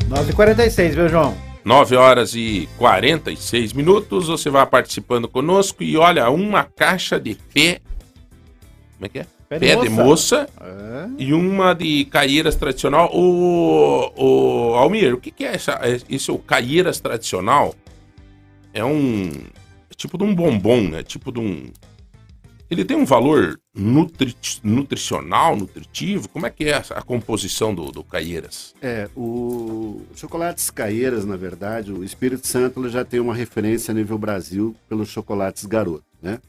9h46, 0.08 0.94
viu, 0.94 1.10
João? 1.10 1.36
9 1.62 1.94
horas 1.94 2.34
e 2.34 2.66
46 2.78 3.74
minutos. 3.74 4.28
Você 4.28 4.48
vai 4.48 4.64
participando 4.64 5.28
conosco 5.28 5.82
e 5.82 5.94
olha, 5.98 6.30
uma 6.30 6.64
caixa 6.64 7.20
de 7.20 7.34
pé. 7.34 7.82
Como 8.94 9.04
é 9.04 9.08
que 9.10 9.18
é? 9.18 9.26
Pé 9.46 9.58
de, 9.58 9.66
pé 9.66 9.76
moça, 9.76 9.86
de 9.86 9.90
moça 9.90 10.48
é. 10.58 11.08
e 11.18 11.34
uma 11.34 11.74
de 11.74 12.06
caieiras 12.06 12.56
tradicional. 12.56 13.10
O, 13.12 14.12
o 14.16 14.74
Almir, 14.74 15.12
o 15.12 15.18
que, 15.18 15.30
que 15.30 15.44
é 15.44 15.54
essa, 15.54 15.78
esse 16.08 16.30
o 16.30 16.38
caieiras 16.38 16.98
tradicional? 16.98 17.74
É 18.72 18.82
um. 18.82 19.30
É 19.90 19.94
tipo 19.94 20.16
de 20.16 20.24
um 20.24 20.34
bombom, 20.34 20.80
né? 20.80 21.02
Tipo 21.02 21.30
de 21.30 21.40
um 21.40 21.70
ele 22.70 22.84
tem 22.84 22.96
um 22.96 23.04
valor 23.04 23.60
nutri 23.74 24.36
nutricional, 24.62 25.56
nutritivo? 25.56 26.28
Como 26.28 26.46
é 26.46 26.50
que 26.50 26.64
é 26.66 26.76
a, 26.76 27.02
composição 27.02 27.74
do, 27.74 27.90
do 27.90 28.04
Caieiras? 28.04 28.74
É, 28.80 29.08
o 29.16 30.02
chocolates 30.14 30.70
Caieiras, 30.70 31.24
na 31.24 31.36
verdade, 31.36 31.92
o 31.92 32.04
Espírito 32.04 32.46
Santo 32.46 32.88
já 32.88 33.04
tem 33.04 33.18
uma 33.18 33.34
referência 33.34 33.90
a 33.90 33.94
nível 33.94 34.16
Brasil 34.16 34.76
pelos 34.88 35.08
chocolates 35.08 35.64
Garoto, 35.64 36.04
né? 36.22 36.40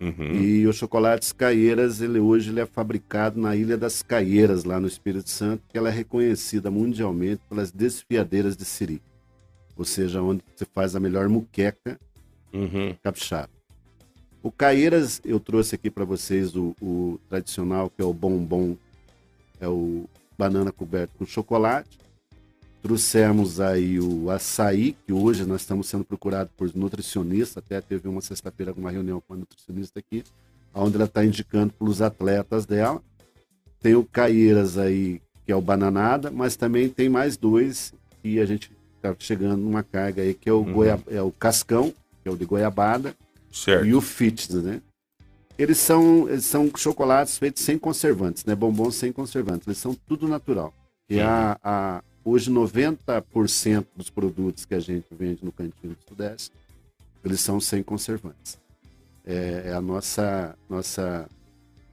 Uhum. 0.00 0.32
E 0.34 0.66
o 0.66 0.72
chocolates 0.72 1.32
Caieiras, 1.32 2.00
ele 2.00 2.20
hoje 2.20 2.50
ele 2.50 2.60
é 2.60 2.66
fabricado 2.66 3.40
na 3.40 3.54
Ilha 3.54 3.76
das 3.76 4.02
Caieiras, 4.02 4.64
lá 4.64 4.80
no 4.80 4.86
Espírito 4.86 5.30
Santo, 5.30 5.62
que 5.68 5.78
ela 5.78 5.88
é 5.88 5.92
reconhecida 5.92 6.70
mundialmente 6.70 7.42
pelas 7.48 7.70
desfiadeiras 7.70 8.56
de 8.56 8.64
Siri. 8.64 9.02
Ou 9.76 9.84
seja, 9.84 10.20
onde 10.22 10.42
você 10.54 10.64
faz 10.64 10.96
a 10.96 11.00
melhor 11.00 11.28
muqueca 11.28 11.98
uhum. 12.52 12.94
capixaba. 13.02 13.57
O 14.42 14.52
Caeiras, 14.52 15.20
eu 15.24 15.40
trouxe 15.40 15.74
aqui 15.74 15.90
para 15.90 16.04
vocês 16.04 16.54
o, 16.54 16.74
o, 16.80 17.18
tradicional, 17.28 17.90
que 17.90 18.00
é 18.00 18.04
o 18.04 18.12
bombom, 18.12 18.76
é 19.60 19.66
o 19.66 20.08
banana 20.38 20.70
coberto 20.70 21.12
com 21.18 21.26
chocolate. 21.26 21.98
Trouxemos 22.80 23.58
aí 23.58 23.98
o 23.98 24.30
açaí, 24.30 24.96
que 25.04 25.12
hoje 25.12 25.44
nós 25.44 25.62
estamos 25.62 25.88
sendo 25.88 26.04
procurados 26.04 26.52
por 26.56 26.72
nutricionistas, 26.76 27.56
até 27.56 27.80
teve 27.80 28.08
uma 28.08 28.20
sexta-feira 28.20 28.72
uma 28.72 28.92
reunião 28.92 29.20
com 29.20 29.34
a 29.34 29.36
nutricionista 29.36 29.98
aqui, 29.98 30.22
onde 30.72 30.94
ela 30.94 31.06
está 31.06 31.24
indicando 31.24 31.72
para 31.72 31.88
os 31.88 32.00
atletas 32.00 32.64
dela. 32.64 33.02
Tem 33.80 33.96
o 33.96 34.04
Caeiras 34.04 34.78
aí, 34.78 35.20
que 35.44 35.50
é 35.50 35.56
o 35.56 35.60
bananada, 35.60 36.30
mas 36.30 36.54
também 36.54 36.88
tem 36.88 37.08
mais 37.08 37.36
dois, 37.36 37.92
e 38.22 38.38
a 38.38 38.46
gente 38.46 38.70
está 38.96 39.14
chegando 39.18 39.56
numa 39.56 39.82
carga 39.82 40.22
aí, 40.22 40.32
que 40.32 40.48
é 40.48 40.52
o, 40.52 40.58
uhum. 40.58 40.72
goia, 40.72 41.00
é 41.08 41.20
o 41.20 41.32
cascão, 41.32 41.92
que 42.22 42.28
é 42.28 42.30
o 42.30 42.36
de 42.36 42.44
goiabada, 42.44 43.16
Certo. 43.58 43.86
E 43.86 43.94
o 43.94 44.00
Fitness, 44.00 44.62
né? 44.62 44.80
Eles 45.58 45.78
são, 45.78 46.28
eles 46.28 46.44
são 46.44 46.70
chocolates 46.76 47.36
feitos 47.36 47.64
sem 47.64 47.76
conservantes, 47.76 48.44
né? 48.44 48.54
Bombons 48.54 48.94
sem 48.94 49.10
conservantes. 49.10 49.66
Eles 49.66 49.78
são 49.78 49.94
tudo 49.94 50.28
natural. 50.28 50.72
E 51.10 51.20
a, 51.20 51.58
a, 51.62 52.02
hoje 52.24 52.50
90% 52.50 53.86
dos 53.96 54.10
produtos 54.10 54.64
que 54.64 54.74
a 54.74 54.78
gente 54.78 55.06
vende 55.10 55.44
no 55.44 55.50
Cantinho 55.50 55.94
do 55.94 56.08
Sudeste, 56.08 56.52
eles 57.24 57.40
são 57.40 57.58
sem 57.58 57.82
conservantes. 57.82 58.58
É, 59.26 59.64
é 59.66 59.72
a 59.72 59.80
nossa, 59.80 60.56
nossa 60.70 61.28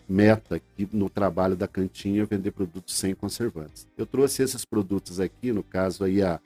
meta 0.08 0.56
aqui 0.56 0.88
no 0.94 1.10
trabalho 1.10 1.56
da 1.56 1.68
cantinha 1.68 2.26
vender 2.26 2.52
produtos 2.52 2.96
sem 2.96 3.16
conservantes. 3.16 3.88
Eu 3.98 4.06
trouxe 4.06 4.44
esses 4.44 4.64
produtos 4.64 5.20
aqui, 5.20 5.52
no 5.52 5.64
caso 5.64 6.04
aí 6.04 6.22
a, 6.22 6.40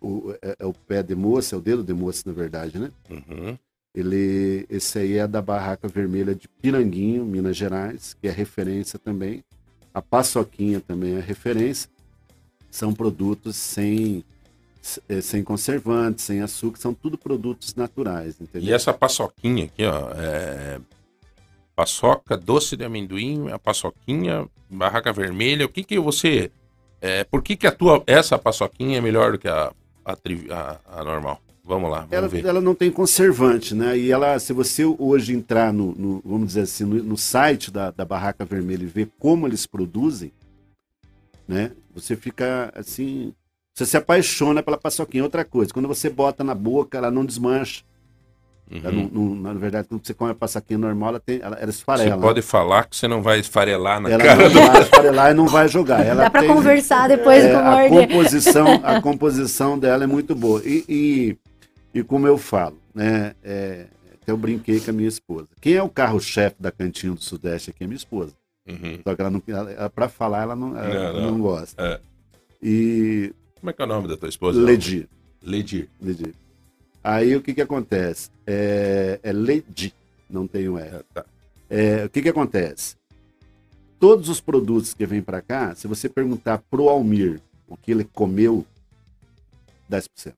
o, 0.00 0.06
o, 0.06 0.32
é, 0.42 0.56
é 0.58 0.66
o 0.66 0.74
pé 0.74 1.02
de 1.02 1.14
moça, 1.14 1.54
é 1.54 1.58
o 1.58 1.62
dedo 1.62 1.82
de 1.82 1.94
moça, 1.94 2.22
na 2.26 2.32
verdade, 2.32 2.78
né? 2.78 2.92
Uhum. 3.08 3.58
Ele, 3.94 4.66
esse 4.68 4.98
aí 4.98 5.18
é 5.18 5.26
da 5.26 5.40
Barraca 5.40 5.86
Vermelha 5.86 6.34
de 6.34 6.48
Piranguinho, 6.48 7.24
Minas 7.24 7.56
Gerais, 7.56 8.16
que 8.20 8.26
é 8.26 8.30
referência 8.30 8.98
também. 8.98 9.44
A 9.92 10.02
paçoquinha 10.02 10.80
também 10.80 11.14
é 11.14 11.20
referência. 11.20 11.88
São 12.68 12.92
produtos 12.92 13.54
sem, 13.54 14.24
é, 15.08 15.20
sem 15.20 15.44
conservantes, 15.44 16.24
sem 16.24 16.40
açúcar, 16.40 16.80
são 16.80 16.92
tudo 16.92 17.16
produtos 17.16 17.76
naturais, 17.76 18.40
entendeu? 18.40 18.68
E 18.68 18.72
essa 18.72 18.92
paçoquinha 18.92 19.66
aqui, 19.66 19.84
ó, 19.84 20.10
é 20.16 20.80
paçoca, 21.76 22.36
doce 22.36 22.76
de 22.76 22.84
amendoim, 22.84 23.50
a 23.50 23.58
paçoquinha, 23.58 24.46
barraca 24.68 25.12
vermelha. 25.12 25.66
O 25.66 25.68
que 25.68 25.84
que 25.84 25.98
você... 25.98 26.50
É, 27.00 27.22
por 27.24 27.42
que 27.42 27.56
que 27.56 27.66
a 27.66 27.72
tua, 27.72 28.02
essa 28.06 28.38
paçoquinha 28.38 28.98
é 28.98 29.00
melhor 29.00 29.32
do 29.32 29.38
que 29.38 29.48
a, 29.48 29.72
a, 30.04 30.12
a, 30.12 31.00
a 31.00 31.04
normal? 31.04 31.40
Vamos 31.66 31.90
lá, 31.90 32.00
vamos 32.00 32.12
ela, 32.12 32.28
ver. 32.28 32.44
Ela 32.44 32.60
não 32.60 32.74
tem 32.74 32.90
conservante, 32.90 33.74
né? 33.74 33.96
E 33.96 34.12
ela, 34.12 34.38
se 34.38 34.52
você 34.52 34.84
hoje 34.84 35.32
entrar 35.32 35.72
no, 35.72 35.92
no 35.92 36.22
vamos 36.22 36.48
dizer 36.48 36.62
assim, 36.62 36.84
no, 36.84 37.02
no, 37.02 37.16
site 37.16 37.70
da, 37.70 37.90
da 37.90 38.04
Barraca 38.04 38.44
Vermelha 38.44 38.82
e 38.82 38.86
ver 38.86 39.08
como 39.18 39.46
eles 39.46 39.66
produzem, 39.66 40.30
né? 41.48 41.72
Você 41.94 42.16
fica 42.16 42.70
assim, 42.76 43.32
você 43.72 43.86
se 43.86 43.96
apaixona 43.96 44.62
pela 44.62 44.76
paçoquinha. 44.76 45.24
Outra 45.24 45.42
coisa, 45.42 45.72
quando 45.72 45.88
você 45.88 46.10
bota 46.10 46.44
na 46.44 46.54
boca, 46.54 46.98
ela 46.98 47.10
não 47.10 47.24
desmancha. 47.24 47.82
Uhum. 48.70 49.10
Não, 49.12 49.24
não, 49.24 49.34
na 49.34 49.52
verdade, 49.52 49.88
quando 49.88 50.06
você 50.06 50.14
come 50.14 50.32
a 50.32 50.34
paçoquinha 50.34 50.78
normal, 50.78 51.10
ela, 51.10 51.20
tem, 51.20 51.40
ela, 51.42 51.56
ela 51.56 51.70
esfarela. 51.70 52.16
Você 52.16 52.22
pode 52.22 52.42
falar 52.42 52.84
que 52.84 52.96
você 52.96 53.06
não 53.06 53.22
vai 53.22 53.38
esfarelar 53.38 54.00
na 54.00 54.10
ela 54.10 54.22
cara. 54.22 54.42
Ela 54.42 54.54
não 54.54 54.66
vai 54.72 54.82
esfarelar 54.82 55.30
e 55.30 55.34
não 55.34 55.46
vai 55.46 55.68
jogar. 55.68 56.04
Ela 56.04 56.24
Dá 56.24 56.30
para 56.30 56.46
conversar 56.46 57.08
depois 57.08 57.44
é, 57.44 57.52
com 57.52 57.58
o 57.58 57.58
a 57.58 57.88
composição, 57.88 58.80
a 58.82 59.00
composição 59.00 59.78
dela 59.78 60.04
é 60.04 60.06
muito 60.06 60.34
boa. 60.34 60.62
E, 60.64 60.84
e, 60.88 61.36
e 61.94 62.02
como 62.02 62.26
eu 62.26 62.36
falo, 62.36 62.76
né? 62.94 63.34
É, 63.42 63.86
eu 64.26 64.36
brinquei 64.36 64.80
com 64.80 64.90
a 64.90 64.92
minha 64.92 65.08
esposa. 65.08 65.48
Quem 65.60 65.74
é 65.74 65.82
o 65.82 65.88
carro-chefe 65.88 66.56
da 66.58 66.72
Cantinho 66.72 67.14
do 67.14 67.22
Sudeste 67.22 67.70
aqui 67.70 67.84
é 67.84 67.86
minha 67.86 67.96
esposa. 67.96 68.32
Uhum. 68.66 68.98
Só 69.02 69.14
que 69.14 69.20
ela 69.20 69.30
não, 69.30 69.42
para 69.94 70.08
falar, 70.08 70.42
ela 70.42 70.56
não, 70.56 70.76
ela 70.76 71.20
não, 71.20 71.32
não. 71.32 71.40
gosta. 71.40 71.82
É. 71.82 72.00
E 72.62 73.32
como 73.60 73.70
é 73.70 73.72
que 73.72 73.82
é 73.82 73.84
o 73.84 73.88
nome 73.88 74.08
da 74.08 74.16
tua 74.16 74.28
esposa? 74.28 74.60
Ledir. 74.60 75.08
Ledir. 75.42 75.88
Ledir. 76.00 76.34
Aí 77.02 77.36
o 77.36 77.42
que 77.42 77.52
que 77.52 77.60
acontece? 77.60 78.30
É, 78.46 79.20
é 79.22 79.32
Ledi, 79.32 79.94
não 80.28 80.46
tem 80.46 80.68
o 80.68 80.78
R. 80.78 81.02
tá. 81.12 81.24
é, 81.68 82.06
o 82.06 82.10
que 82.10 82.22
que 82.22 82.28
acontece? 82.30 82.96
Todos 84.00 84.28
os 84.30 84.40
produtos 84.40 84.94
que 84.94 85.06
vêm 85.06 85.22
para 85.22 85.42
cá, 85.42 85.74
se 85.74 85.86
você 85.86 86.08
perguntar 86.08 86.58
pro 86.70 86.88
Almir 86.88 87.40
o 87.68 87.76
que 87.76 87.90
ele 87.90 88.04
comeu, 88.04 88.66
10%. 89.90 90.32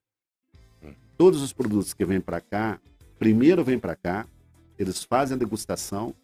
Todos 1.17 1.43
os 1.43 1.53
produtos 1.53 1.95
que 1.95 2.05
vêm 2.05 2.21
para 2.21 2.41
cá, 2.41 2.79
primeiro 3.19 3.65
vêm 3.65 3.79
para 3.79 3.97
cá, 3.97 4.27
eles 4.79 5.03
fazem 5.03 5.35
a 5.35 5.39
degustação, 5.39 6.15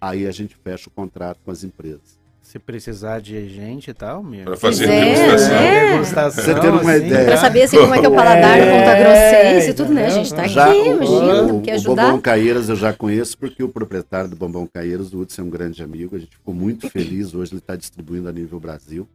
aí 0.00 0.26
a 0.26 0.30
gente 0.30 0.54
fecha 0.56 0.88
o 0.88 0.92
contrato 0.92 1.40
com 1.44 1.50
as 1.50 1.64
empresas. 1.64 2.18
Se 2.46 2.60
precisar 2.60 3.20
de 3.20 3.48
gente 3.48 3.90
e 3.90 3.94
tal, 3.94 4.22
meu. 4.22 4.44
Pra 4.44 4.56
fazer 4.56 4.88
é, 4.88 5.26
degustação. 5.26 5.56
É. 5.56 5.92
degustação. 5.92 6.44
Você 6.44 6.60
tem 6.60 6.70
uma 6.70 6.80
assim, 6.80 7.06
ideia. 7.06 7.24
Pra 7.24 7.36
saber 7.38 7.62
assim, 7.62 7.76
como 7.76 7.94
é 7.94 7.98
que 7.98 8.06
é 8.06 8.08
o 8.08 8.14
paladar 8.14 8.58
é, 8.58 8.78
Ponta 8.78 8.94
Grossense 8.94 9.70
e 9.70 9.74
tudo, 9.74 9.92
né? 9.92 10.06
A 10.06 10.10
gente 10.10 10.32
tá 10.32 10.46
já, 10.46 10.66
aqui, 10.66 10.78
imagina, 10.78 11.42
o, 11.42 11.60
quer 11.60 11.72
ajudar. 11.72 12.04
O 12.04 12.06
Bombom 12.06 12.20
Caeiras 12.20 12.68
eu 12.68 12.76
já 12.76 12.92
conheço, 12.92 13.36
porque 13.36 13.64
o 13.64 13.68
proprietário 13.68 14.30
do 14.30 14.36
Bombom 14.36 14.64
Caeiras, 14.72 15.12
o 15.12 15.18
Hudson, 15.18 15.42
é 15.42 15.44
um 15.44 15.50
grande 15.50 15.82
amigo. 15.82 16.14
A 16.14 16.20
gente 16.20 16.36
ficou 16.36 16.54
muito 16.54 16.88
feliz. 16.88 17.34
Hoje 17.34 17.50
ele 17.50 17.58
está 17.58 17.74
distribuindo 17.74 18.28
a 18.28 18.32
nível 18.32 18.60
Brasil. 18.60 19.08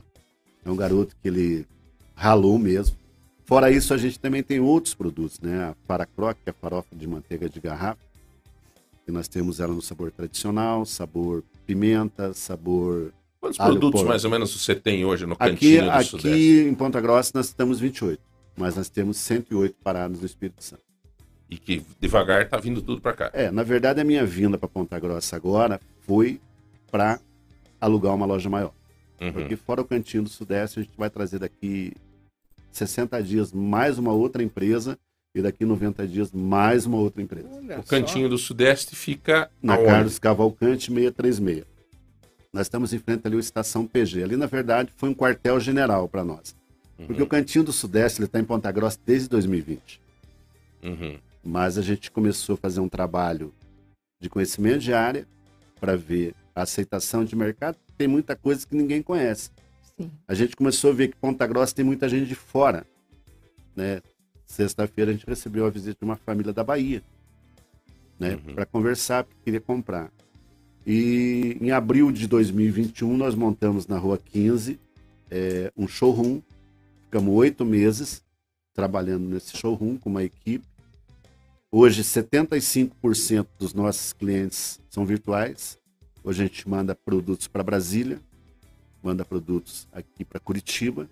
É 0.66 0.70
um 0.70 0.76
garoto 0.76 1.16
que 1.22 1.30
ele 1.30 1.66
ralou 2.14 2.60
mesmo. 2.60 2.98
Fora 3.46 3.72
isso, 3.72 3.94
a 3.94 3.98
gente 3.98 4.20
também 4.20 4.42
tem 4.42 4.60
outros 4.60 4.94
produtos, 4.94 5.40
né? 5.40 5.66
A 5.66 5.76
Faracroc, 5.88 6.38
que 6.44 6.50
é 6.50 6.52
a 6.52 6.54
farofa 6.54 6.96
de 6.96 7.08
manteiga 7.08 7.50
de 7.50 7.60
garrafa. 7.60 8.00
Que 9.06 9.12
nós 9.12 9.28
temos 9.28 9.60
ela 9.60 9.74
no 9.74 9.82
sabor 9.82 10.12
tradicional, 10.12 10.86
sabor 10.86 11.44
pimenta, 11.66 12.34
sabor 12.34 13.12
Quantos 13.42 13.58
produtos 13.58 14.04
mais 14.04 14.24
ou 14.24 14.30
menos 14.30 14.52
você 14.52 14.76
tem 14.76 15.04
hoje 15.04 15.26
no 15.26 15.34
aqui, 15.34 15.50
cantinho 15.50 15.84
do 15.86 15.90
aqui 15.90 16.06
Sudeste? 16.06 16.30
Aqui 16.30 16.70
em 16.70 16.76
Ponta 16.76 17.02
Grossa 17.02 17.32
nós 17.34 17.48
estamos 17.48 17.80
28, 17.80 18.22
mas 18.56 18.76
nós 18.76 18.88
temos 18.88 19.18
108 19.18 19.76
parados 19.84 20.20
no 20.20 20.26
Espírito 20.28 20.64
Santo. 20.64 20.84
E 21.50 21.58
que 21.58 21.84
devagar 22.00 22.44
está 22.44 22.58
vindo 22.58 22.84
tudo 22.84 23.02
para 23.02 23.14
cá. 23.14 23.32
É, 23.34 23.50
na 23.50 23.64
verdade 23.64 24.00
a 24.00 24.04
minha 24.04 24.24
vinda 24.24 24.60
para 24.60 24.70
Ponta 24.70 25.00
Grossa 25.00 25.36
agora 25.36 25.82
foi 26.06 26.40
para 26.92 27.20
alugar 27.80 28.14
uma 28.14 28.28
loja 28.28 28.48
maior. 28.48 28.74
Uhum. 29.20 29.34
Porque 29.34 29.56
fora 29.56 29.82
o 29.82 29.86
cantinho 29.86 30.22
do 30.22 30.30
Sudeste 30.30 30.80
a 30.80 30.84
gente 30.84 30.94
vai 30.96 31.10
trazer 31.10 31.40
daqui 31.40 31.94
60 32.78 33.22
dias 33.24 33.52
mais 33.52 33.98
uma 33.98 34.14
outra 34.14 34.44
empresa 34.44 34.98
e 35.34 35.42
daqui 35.42 35.66
90 35.66 36.08
dias 36.08 36.32
mais 36.32 36.86
uma 36.86 36.98
outra 36.98 37.22
empresa. 37.22 37.48
Olha 37.52 37.80
o 37.80 37.84
cantinho 37.84 38.28
do 38.28 38.38
Sudeste 38.38 38.96
fica 38.96 39.50
na 39.62 39.76
aonde? 39.76 39.88
Carlos 39.88 40.20
Cavalcante 40.20 40.88
636. 40.88 41.66
Nós 42.54 42.68
estamos 42.68 42.94
em 42.94 43.00
frente 43.00 43.26
ali 43.26 43.38
à 43.38 43.40
estação 43.40 43.88
PG. 43.88 44.24
Ali, 44.24 44.36
na 44.36 44.46
verdade, 44.46 44.92
foi 44.98 45.10
um 45.10 45.14
quartel-general 45.14 46.10
para 46.10 46.24
nós. 46.24 46.54
Uhum. 47.00 47.08
Porque 47.08 47.24
o 47.24 47.28
Cantinho 47.28 47.64
do 47.64 47.72
Sudeste 47.72 48.22
está 48.22 48.40
em 48.40 48.44
Ponta 48.44 48.70
Grossa 48.72 49.00
desde 49.06 49.30
2020. 49.30 50.02
Uhum. 50.84 51.18
Mas 51.44 51.78
a 51.78 51.82
gente 51.82 52.12
começou 52.12 52.56
a 52.56 52.58
fazer 52.58 52.82
um 52.82 52.90
trabalho 52.90 53.54
de 54.20 54.30
conhecimento 54.30 54.80
de 54.80 54.94
área 54.94 55.26
para 55.80 55.96
ver 55.96 56.36
a 56.54 56.64
aceitação 56.64 57.24
de 57.24 57.36
mercado. 57.36 57.78
Tem 57.98 58.08
muita 58.08 58.36
coisa 58.36 58.68
que 58.68 58.76
ninguém 58.76 59.02
conhece. 59.02 59.50
Sim. 60.02 60.12
A 60.28 60.34
gente 60.34 60.56
começou 60.56 60.92
a 60.92 60.94
ver 60.94 61.10
que 61.10 61.16
Ponta 61.18 61.46
Grossa 61.48 61.76
tem 61.76 61.86
muita 61.86 62.08
gente 62.08 62.28
de 62.28 62.36
fora. 62.36 62.86
Né? 63.76 64.02
Sexta-feira 64.46 65.12
a 65.12 65.14
gente 65.14 65.26
recebeu 65.26 65.66
a 65.66 65.70
visita 65.70 65.98
de 66.00 66.06
uma 66.06 66.16
família 66.16 66.52
da 66.54 66.64
Bahia. 66.64 67.04
Né? 68.20 68.36
Uhum. 68.36 68.56
Para 68.56 68.66
conversar, 68.66 69.24
porque 69.24 69.40
queria 69.44 69.62
comprar. 69.62 70.12
E 70.86 71.58
em 71.62 71.72
abril 71.72 72.12
de 72.12 72.28
2021 72.28 73.16
nós 73.16 73.36
montamos 73.36 73.88
na 73.88 73.98
Rua 73.98 74.18
15 74.18 74.80
é, 75.30 75.72
um 75.78 75.88
showroom. 75.88 76.42
Ficamos 77.04 77.34
oito 77.36 77.64
meses 77.64 78.24
trabalhando 78.74 79.28
nesse 79.28 79.56
showroom 79.58 79.98
com 79.98 80.10
uma 80.10 80.24
equipe. 80.24 80.66
Hoje 81.72 82.04
75% 82.04 83.48
dos 83.58 83.74
nossos 83.74 84.12
clientes 84.12 84.80
são 84.90 85.06
virtuais. 85.06 85.80
Hoje 86.24 86.44
a 86.44 86.46
gente 86.46 86.68
manda 86.68 86.94
produtos 86.94 87.48
para 87.48 87.64
Brasília, 87.64 88.20
manda 89.02 89.26
produtos 89.26 89.88
aqui 89.92 90.24
para 90.24 90.40
Curitiba. 90.40 91.10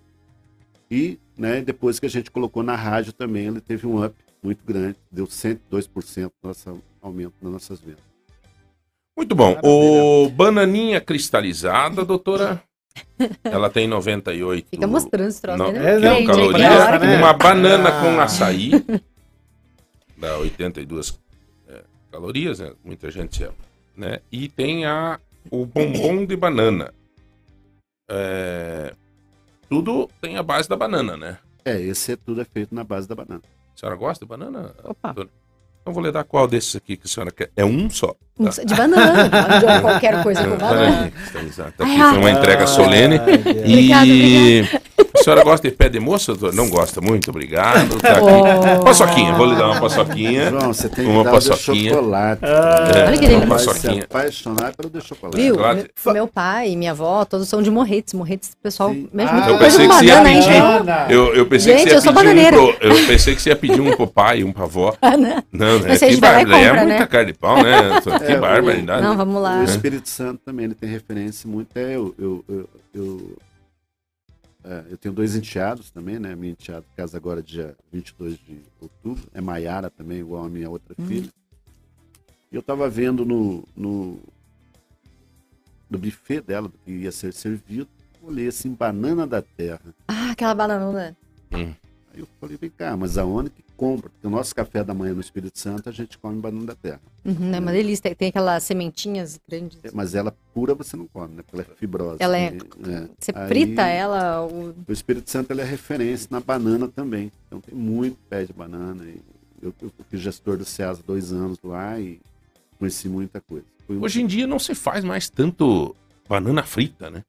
E 0.90 1.18
né, 1.36 1.60
depois 1.60 2.00
que 2.00 2.06
a 2.06 2.10
gente 2.10 2.30
colocou 2.30 2.62
na 2.62 2.74
rádio 2.74 3.12
também, 3.12 3.46
ele 3.46 3.60
teve 3.60 3.86
um 3.86 4.04
up 4.04 4.14
muito 4.42 4.64
grande, 4.64 4.96
deu 5.10 5.26
102% 5.26 6.30
nosso 6.42 6.82
aumento 7.00 7.34
nas 7.42 7.52
nossas 7.52 7.80
vendas. 7.80 8.10
Muito 9.16 9.34
bom. 9.34 9.58
O 9.62 10.30
bananinha 10.30 11.00
cristalizada, 11.00 12.04
doutora. 12.04 12.62
Ela 13.44 13.68
tem 13.68 13.86
98. 13.86 14.68
Fica 14.70 14.86
mostrando 14.86 15.28
esse 15.28 15.42
troço, 15.42 15.58
no, 15.58 15.72
né? 15.72 15.94
É, 15.94 15.98
não, 15.98 16.24
calorias. 16.24 17.00
Né? 17.00 17.16
Uma 17.18 17.32
banana 17.34 17.88
ah. 17.88 18.00
com 18.00 18.20
açaí. 18.20 18.72
Dá 20.16 20.38
82 20.38 21.18
é, 21.68 21.82
calorias, 22.10 22.60
né? 22.60 22.72
Muita 22.84 23.10
gente 23.10 23.44
ama. 23.44 23.54
Né? 23.96 24.20
E 24.32 24.48
tem 24.48 24.86
a, 24.86 25.20
o 25.50 25.66
bombom 25.66 26.24
de 26.24 26.36
banana. 26.36 26.92
É, 28.10 28.92
tudo 29.68 30.10
tem 30.20 30.36
a 30.36 30.42
base 30.42 30.68
da 30.68 30.76
banana, 30.76 31.16
né? 31.16 31.38
É, 31.64 31.80
esse 31.80 32.12
é 32.12 32.16
tudo 32.16 32.40
é 32.40 32.44
feito 32.44 32.74
na 32.74 32.82
base 32.82 33.08
da 33.08 33.14
banana. 33.14 33.42
A 33.74 33.78
senhora 33.78 33.96
gosta 33.96 34.24
de 34.24 34.28
banana? 34.28 34.74
Opa. 34.82 35.14
Então 35.80 35.94
vou 35.94 36.02
lhe 36.02 36.12
dar 36.12 36.24
qual 36.24 36.46
desses 36.46 36.76
aqui 36.76 36.96
que 36.96 37.06
a 37.06 37.08
senhora 37.08 37.30
quer. 37.30 37.50
É 37.56 37.64
um 37.64 37.88
só. 37.88 38.14
Tá? 38.36 38.64
De 38.64 38.74
banana. 38.74 39.28
De 39.28 39.80
qualquer 39.80 40.22
coisa 40.22 40.42
com 40.48 40.56
banana. 40.56 41.12
Tá 41.76 41.84
aqui 41.84 41.98
foi 41.98 42.18
uma 42.18 42.30
entrega 42.30 42.66
solene. 42.66 43.16
e 43.64 43.90
a 45.20 45.24
senhora 45.24 45.44
gosta 45.44 45.68
de 45.68 45.74
pé 45.74 45.88
de 45.88 46.00
moça? 46.00 46.32
Não 46.52 46.68
gosta 46.68 47.00
muito, 47.00 47.30
obrigado. 47.30 47.98
Tá 48.00 48.12
aqui. 48.12 48.24
Oh. 48.80 48.84
Paçoquinha, 48.84 49.34
vou 49.34 49.46
lhe 49.46 49.56
dar 49.56 49.70
uma 49.70 49.80
paçoquinha. 49.80 50.50
João, 50.50 50.72
você 50.72 50.88
tem 50.88 51.06
uma 51.06 51.24
paçoquinha. 51.24 51.94
chocolate. 51.94 52.40
Ah. 52.44 52.92
É, 52.94 53.06
Olha 53.06 53.18
que 53.18 53.26
delícia. 53.26 53.36
Uma 53.36 53.46
paçoquinha. 53.46 54.04
apaixonar 54.04 54.72
pelo 54.74 55.00
chocolate. 55.02 55.36
Viu? 55.36 55.56
Meu, 55.56 56.14
meu 56.14 56.26
pai 56.26 56.70
e 56.70 56.76
minha 56.76 56.92
avó, 56.92 57.24
todos 57.24 57.48
são 57.48 57.62
de 57.62 57.70
morretes. 57.70 58.14
Morretes, 58.14 58.52
pessoal, 58.62 58.90
mesmo 58.90 59.30
ah, 59.30 59.50
eu 59.50 59.58
pensei 59.58 59.86
que 59.86 59.94
você 59.94 60.04
ia 60.06 60.22
pedir. 60.22 61.12
Eu, 61.12 61.34
eu 61.34 61.46
pensei 61.46 61.78
Gente, 61.78 61.88
que 61.88 62.00
você 62.00 62.08
ia 62.08 62.14
pedir 62.14 62.40
um 62.40 62.50
pro, 62.50 62.76
Eu 62.80 63.06
pensei 63.06 63.34
que 63.34 63.42
você 63.42 63.48
ia 63.50 63.56
pedir 63.56 63.80
um 63.80 63.96
pro 63.96 64.06
pai, 64.06 64.44
um 64.44 64.52
pra 64.52 64.64
avó. 64.64 64.94
Ah, 65.02 65.16
não. 65.16 65.42
Não, 65.52 65.78
né? 65.80 65.98
Que 65.98 66.16
bárbaro. 66.16 66.54
É 66.54 66.72
muita 66.72 66.98
né? 66.98 67.06
carne 67.06 67.32
de 67.32 67.38
pau, 67.38 67.62
né? 67.62 68.00
Que 68.00 68.32
é, 68.32 68.36
barbaridade. 68.38 69.02
Não, 69.02 69.16
vamos 69.16 69.42
lá. 69.42 69.60
O 69.60 69.64
Espírito 69.64 70.08
Santo 70.08 70.40
também, 70.44 70.66
ele 70.66 70.74
tem 70.74 70.88
referência 70.88 71.48
muito. 71.48 71.68
É, 71.74 71.96
eu, 71.96 72.14
eu, 72.18 72.44
eu, 72.94 73.36
eu 74.64 74.70
é, 74.70 74.84
eu 74.90 74.98
tenho 74.98 75.14
dois 75.14 75.34
enteados 75.34 75.90
também, 75.90 76.18
né? 76.18 76.34
Minha 76.34 76.52
enteada 76.52 76.84
casa 76.96 77.16
agora 77.16 77.42
dia 77.42 77.76
22 77.92 78.38
de 78.38 78.60
outubro. 78.80 79.22
É 79.32 79.40
Maiara 79.40 79.90
também, 79.90 80.18
igual 80.20 80.44
a 80.44 80.48
minha 80.48 80.68
outra 80.68 80.94
hum. 80.98 81.06
filha. 81.06 81.30
E 82.50 82.56
eu 82.56 82.60
estava 82.60 82.88
vendo 82.88 83.24
no, 83.24 83.64
no, 83.76 84.18
no 85.88 85.98
buffet 85.98 86.40
dela, 86.40 86.68
do 86.68 86.76
que 86.84 86.90
ia 86.90 87.12
ser 87.12 87.32
servido, 87.32 87.88
olhei 88.22 88.48
assim, 88.48 88.72
banana 88.72 89.26
da 89.26 89.40
terra. 89.40 89.94
Ah, 90.08 90.32
aquela 90.32 90.54
banana. 90.54 91.16
Hum. 91.52 91.74
Aí 92.12 92.20
eu 92.20 92.28
falei, 92.40 92.56
vem 92.56 92.70
cá, 92.70 92.96
mas 92.96 93.16
aonde 93.16 93.50
que 93.50 93.62
compra? 93.80 94.10
Porque 94.10 94.26
o 94.26 94.30
nosso 94.30 94.54
café 94.54 94.84
da 94.84 94.92
manhã 94.92 95.14
no 95.14 95.22
Espírito 95.22 95.58
Santo, 95.58 95.88
a 95.88 95.92
gente 95.92 96.18
come 96.18 96.38
banana 96.38 96.66
da 96.66 96.74
terra. 96.74 97.00
Uhum, 97.24 97.54
é 97.54 97.58
uma 97.58 97.72
delícia, 97.72 98.14
tem, 98.14 98.28
aquelas 98.28 98.62
sementinhas 98.62 99.40
grandes. 99.48 99.78
É, 99.82 99.90
mas 99.94 100.14
ela 100.14 100.36
pura 100.52 100.74
você 100.74 100.98
não 100.98 101.06
come, 101.06 101.36
né? 101.36 101.42
Porque 101.42 101.56
ela 101.56 101.66
é 101.66 101.74
fibrosa. 101.76 102.16
Ela 102.20 102.38
é... 102.38 102.48
é. 102.48 103.08
Você 103.18 103.32
Aí, 103.34 103.48
frita 103.48 103.86
ela? 103.86 104.42
O... 104.42 104.74
o 104.86 104.92
Espírito 104.92 105.30
Santo 105.30 105.50
ele 105.50 105.62
é 105.62 105.64
referência 105.64 106.28
na 106.30 106.40
banana 106.40 106.88
também. 106.88 107.32
Então 107.46 107.58
tem 107.58 107.74
muito 107.74 108.18
pé 108.28 108.44
de 108.44 108.52
banana. 108.52 109.02
E 109.04 109.18
eu, 109.62 109.74
eu 109.80 109.90
fui 110.10 110.18
gestor 110.18 110.58
do 110.58 110.64
SEAS 110.66 110.98
dois 110.98 111.32
anos 111.32 111.58
lá 111.64 111.98
e 111.98 112.20
conheci 112.78 113.08
muita 113.08 113.40
coisa. 113.40 113.64
Hoje 113.88 114.20
em 114.20 114.26
dia 114.26 114.46
não 114.46 114.58
se 114.58 114.74
faz 114.74 115.02
mais 115.02 115.30
tanto 115.30 115.96
banana 116.28 116.62
frita, 116.62 117.08
né? 117.08 117.24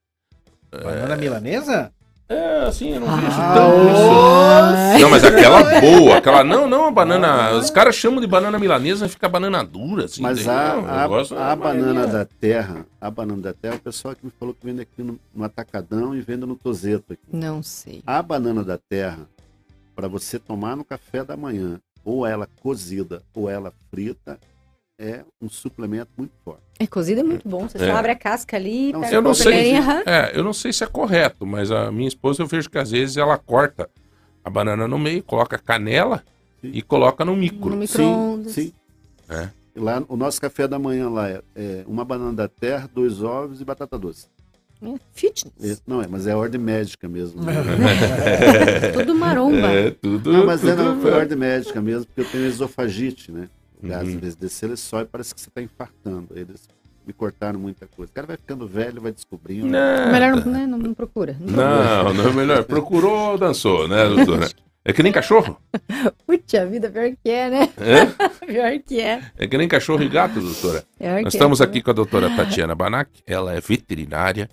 Banana 0.69 1.13
é... 1.13 1.17
milanesa? 1.17 1.93
É, 2.31 2.65
assim, 2.65 2.93
eu 2.93 3.01
não 3.01 3.07
vejo 3.13 3.27
ah, 3.27 3.53
tanto 3.53 4.95
isso. 4.95 5.01
Não, 5.01 5.09
mas 5.09 5.23
aquela 5.25 5.81
boa, 5.81 6.17
aquela. 6.17 6.43
Não, 6.45 6.65
não, 6.65 6.87
a 6.87 6.91
banana. 6.91 7.27
Ah, 7.27 7.57
os 7.57 7.69
caras 7.69 7.93
chamam 7.93 8.21
de 8.21 8.27
banana 8.27 8.57
milanesa 8.57 9.05
e 9.05 9.09
fica 9.09 9.27
banana 9.27 9.65
dura, 9.65 10.05
assim. 10.05 10.21
Mas 10.21 10.47
a, 10.47 10.77
não, 10.77 10.85
a, 10.85 11.03
a, 11.03 11.51
a 11.51 11.55
banana 11.57 12.07
da 12.07 12.23
terra, 12.23 12.85
a 13.01 13.11
banana 13.11 13.41
da 13.41 13.53
terra, 13.53 13.75
o 13.75 13.79
pessoal 13.79 14.15
que 14.15 14.25
me 14.25 14.31
falou 14.39 14.53
que 14.53 14.65
vende 14.65 14.81
aqui 14.81 15.03
no, 15.03 15.19
no 15.35 15.43
Atacadão 15.43 16.15
e 16.15 16.21
vende 16.21 16.45
no 16.45 16.55
Tozeto 16.55 17.11
aqui. 17.11 17.23
Não 17.33 17.61
sei. 17.61 18.01
A 18.07 18.21
banana 18.21 18.63
da 18.63 18.77
terra, 18.77 19.27
para 19.93 20.07
você 20.07 20.39
tomar 20.39 20.77
no 20.77 20.85
café 20.85 21.25
da 21.25 21.35
manhã, 21.35 21.81
ou 22.05 22.25
ela 22.25 22.47
cozida 22.61 23.21
ou 23.33 23.49
ela 23.49 23.73
frita, 23.89 24.39
é 25.01 25.25
um 25.41 25.49
suplemento 25.49 26.11
muito 26.15 26.31
forte. 26.45 26.61
É, 26.79 26.85
cozido 26.85 27.21
é 27.21 27.23
muito 27.23 27.49
bom. 27.49 27.67
Você 27.67 27.77
é. 27.77 27.87
só 27.87 27.95
abre 27.95 28.11
a 28.11 28.15
casca 28.15 28.55
ali, 28.55 28.93
não, 28.93 29.01
pega 29.01 29.15
eu 29.15 29.21
não 29.21 29.33
sei, 29.33 29.73
é, 30.05 30.31
Eu 30.33 30.43
não 30.43 30.53
sei 30.53 30.71
se 30.71 30.83
é 30.83 30.87
correto, 30.87 31.43
mas 31.43 31.71
a 31.71 31.91
minha 31.91 32.07
esposa 32.07 32.43
eu 32.43 32.47
vejo 32.47 32.69
que 32.69 32.77
às 32.77 32.91
vezes 32.91 33.17
ela 33.17 33.35
corta 33.37 33.89
a 34.43 34.49
banana 34.49 34.87
no 34.87 34.99
meio, 34.99 35.23
coloca 35.23 35.57
canela 35.57 36.23
sim. 36.61 36.71
e 36.71 36.81
coloca 36.83 37.25
no 37.25 37.35
micro. 37.35 37.71
No 37.71 37.77
micro 37.77 37.97
sim, 37.97 38.43
sim. 38.47 38.73
É. 39.27 39.49
Lá, 39.75 40.03
o 40.07 40.15
nosso 40.15 40.39
café 40.39 40.67
da 40.67 40.77
manhã 40.77 41.09
lá 41.09 41.29
é, 41.29 41.41
é, 41.55 41.83
uma 41.87 42.05
banana 42.05 42.33
da 42.33 42.47
terra, 42.47 42.87
dois 42.93 43.23
ovos 43.23 43.59
e 43.59 43.65
batata 43.65 43.97
doce. 43.97 44.27
É, 44.83 44.95
fitness. 45.13 45.79
É, 45.79 45.81
não, 45.87 46.01
é, 46.01 46.07
mas 46.07 46.27
é 46.27 46.35
ordem 46.35 46.61
médica 46.61 47.07
mesmo. 47.07 47.41
Né? 47.43 47.53
tudo 48.93 49.15
maromba. 49.15 49.67
É, 49.67 49.91
tudo, 49.91 50.31
não, 50.31 50.45
mas 50.45 50.63
é, 50.63 50.75
tudo... 50.75 50.83
não, 50.83 51.01
foi 51.01 51.11
ordem 51.11 51.37
médica 51.37 51.81
mesmo, 51.81 52.05
porque 52.05 52.21
eu 52.21 52.25
tenho 52.25 52.45
esofagite, 52.45 53.31
né? 53.31 53.47
O 53.81 53.87
gás, 53.87 54.07
uhum. 54.07 54.15
às 54.15 54.19
vezes, 54.21 54.35
descer, 54.35 54.65
ele 54.67 54.77
só 54.77 55.01
e 55.01 55.05
parece 55.05 55.33
que 55.33 55.41
você 55.41 55.49
está 55.49 55.61
infartando. 55.61 56.27
Eles 56.35 56.67
me 57.05 57.13
cortaram 57.13 57.59
muita 57.59 57.87
coisa. 57.87 58.11
O 58.11 58.13
cara 58.13 58.27
vai 58.27 58.37
ficando 58.37 58.67
velho, 58.67 59.01
vai 59.01 59.11
descobrindo. 59.11 59.67
Não, 59.67 60.11
melhor 60.11 60.45
né? 60.45 60.67
não, 60.67 60.77
não, 60.77 60.93
procura. 60.93 61.35
Não, 61.39 62.03
não, 62.03 62.13
não 62.13 62.29
é 62.29 62.33
melhor. 62.33 62.63
Procurou, 62.63 63.37
dançou, 63.37 63.87
né, 63.87 64.07
doutora? 64.09 64.49
É 64.83 64.91
que 64.91 65.03
nem 65.03 65.11
cachorro? 65.11 65.57
Puxa 66.25 66.65
vida, 66.65 66.89
pior 66.89 67.11
que 67.23 67.29
é, 67.29 67.49
né? 67.49 67.69
É? 67.77 68.05
pior 68.45 68.79
que 68.79 68.99
é. 68.99 69.21
É 69.37 69.47
que 69.47 69.57
nem 69.57 69.67
cachorro 69.67 70.01
e 70.01 70.09
gato, 70.09 70.41
doutora. 70.41 70.83
Pior 70.97 71.21
Nós 71.21 71.33
estamos 71.33 71.61
é, 71.61 71.63
aqui 71.63 71.81
com 71.81 71.91
a 71.91 71.93
doutora 71.93 72.35
Tatiana 72.35 72.73
Banac. 72.73 73.11
Ela 73.27 73.53
é 73.53 73.61
veterinária, 73.61 74.49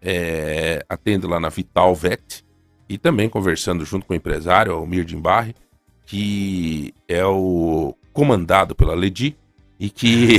é, 0.00 0.84
atende 0.88 1.26
lá 1.26 1.40
na 1.40 1.48
Vital 1.48 1.94
Vet 1.94 2.44
e 2.86 2.98
também 2.98 3.30
conversando 3.30 3.82
junto 3.86 4.04
com 4.04 4.12
o 4.12 4.16
empresário, 4.16 4.74
Almir 4.74 5.06
Dimbarre, 5.06 5.54
que 6.04 6.92
é 7.08 7.24
o 7.24 7.96
comandado 8.12 8.74
pela 8.74 8.94
Ledi 8.94 9.36
e 9.82 9.90
que, 9.90 10.36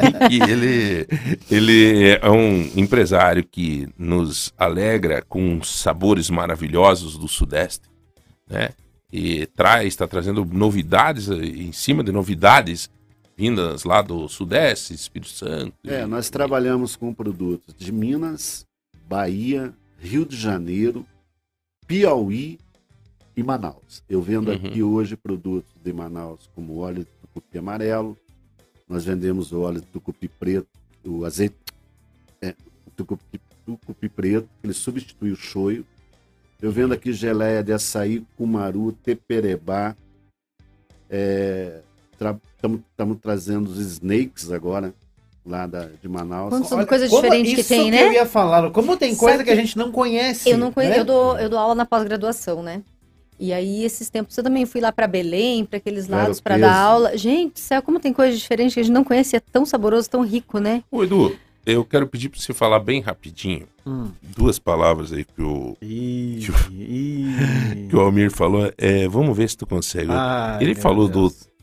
e 0.00 0.28
que 0.28 0.50
ele, 0.50 1.06
ele 1.50 2.10
é 2.10 2.30
um 2.30 2.62
empresário 2.76 3.44
que 3.44 3.88
nos 3.98 4.52
alegra 4.56 5.20
com 5.22 5.60
sabores 5.62 6.30
maravilhosos 6.30 7.18
do 7.18 7.26
Sudeste, 7.26 7.88
né? 8.48 8.70
E 9.12 9.46
traz, 9.46 9.88
está 9.88 10.06
trazendo 10.06 10.44
novidades 10.44 11.28
em 11.28 11.72
cima 11.72 12.02
de 12.02 12.12
novidades 12.12 12.90
vindas 13.36 13.84
lá 13.84 14.00
do 14.00 14.28
Sudeste, 14.28 14.94
Espírito 14.94 15.30
Santo. 15.30 15.74
É, 15.84 16.06
nós 16.06 16.30
trabalhamos 16.30 16.94
com 16.96 17.12
produtos 17.12 17.74
de 17.76 17.92
Minas, 17.92 18.64
Bahia, 19.08 19.72
Rio 19.98 20.24
de 20.24 20.36
Janeiro, 20.36 21.04
Piauí 21.86 22.58
e 23.36 23.42
Manaus. 23.42 24.02
Eu 24.08 24.22
vendo 24.22 24.48
uhum. 24.48 24.54
aqui 24.54 24.82
hoje 24.82 25.16
produtos 25.16 25.74
de 25.82 25.92
Manaus 25.92 26.48
como 26.54 26.78
óleo 26.78 27.04
de 27.04 27.10
tucupi 27.20 27.58
amarelo, 27.58 28.16
nós 28.88 29.04
vendemos 29.04 29.52
o 29.52 29.60
óleo 29.62 29.80
de 29.80 29.86
tucupi 29.86 30.28
preto, 30.28 30.68
o 31.04 31.24
azeite 31.24 31.56
é, 32.40 32.54
tucupi, 32.96 33.40
tucupi 33.64 34.08
preto, 34.08 34.48
ele 34.62 34.72
substitui 34.72 35.32
o 35.32 35.36
choio. 35.36 35.84
Eu 36.60 36.70
vendo 36.70 36.94
aqui 36.94 37.12
geleia 37.12 37.62
de 37.62 37.72
açaí, 37.72 38.24
cumaru, 38.36 38.92
teperebá. 38.92 39.96
Estamos 42.12 42.80
é, 42.98 43.20
trazendo 43.20 43.68
os 43.68 43.78
snakes 43.78 44.50
agora, 44.50 44.94
lá 45.44 45.66
da, 45.66 45.86
de 45.86 46.08
Manaus. 46.08 46.50
Quantas 46.50 46.72
Olha, 46.72 46.86
coisas 46.86 47.10
diferentes 47.10 47.54
que 47.54 47.64
tem, 47.64 47.90
né? 47.90 47.98
Que 47.98 48.04
eu 48.04 48.12
ia 48.12 48.26
falar, 48.26 48.70
como 48.70 48.96
tem 48.96 49.14
coisa 49.14 49.38
que... 49.38 49.44
que... 49.44 49.50
a 49.50 49.56
gente 49.56 49.76
não 49.76 49.92
conhece. 49.92 50.48
Eu 50.48 50.58
não 50.58 50.72
conheço, 50.72 50.94
né? 50.94 51.00
eu, 51.00 51.04
dou, 51.04 51.38
eu 51.38 51.50
dou 51.50 51.58
aula 51.58 51.74
na 51.74 51.84
pós-graduação, 51.84 52.62
né? 52.62 52.82
E 53.38 53.52
aí, 53.52 53.84
esses 53.84 54.08
tempos, 54.08 54.36
eu 54.38 54.44
também 54.44 54.64
fui 54.64 54.80
lá 54.80 54.92
para 54.92 55.06
Belém, 55.06 55.64
para 55.64 55.78
aqueles 55.78 56.06
lados, 56.06 56.40
para 56.40 56.56
dar 56.56 56.74
aula. 56.74 57.16
Gente, 57.16 57.58
céu, 57.60 57.82
como 57.82 57.98
tem 57.98 58.12
coisa 58.12 58.36
diferente 58.36 58.74
que 58.74 58.80
a 58.80 58.82
gente 58.82 58.92
não 58.92 59.04
conhece, 59.04 59.36
é 59.36 59.40
tão 59.40 59.66
saboroso, 59.66 60.08
tão 60.08 60.22
rico, 60.22 60.58
né? 60.58 60.84
Ô, 60.90 61.02
Edu, 61.02 61.36
eu 61.66 61.84
quero 61.84 62.06
pedir 62.06 62.28
para 62.28 62.40
você 62.40 62.54
falar 62.54 62.78
bem 62.78 63.00
rapidinho 63.00 63.66
hum. 63.86 64.10
duas 64.36 64.58
palavras 64.58 65.12
aí 65.12 65.24
que 65.24 65.42
o, 65.42 65.76
ii, 65.82 66.40
que, 66.40 66.50
o 66.50 66.54
que 67.88 67.96
o 67.96 68.00
Almir 68.00 68.30
falou. 68.30 68.72
É, 68.78 69.08
vamos 69.08 69.36
ver 69.36 69.48
se 69.48 69.56
tu 69.56 69.66
consegue. 69.66 70.10
Ai, 70.10 70.62
Ele 70.62 70.74
falou 70.74 71.08
Deus. 71.08 71.40
do 71.40 71.54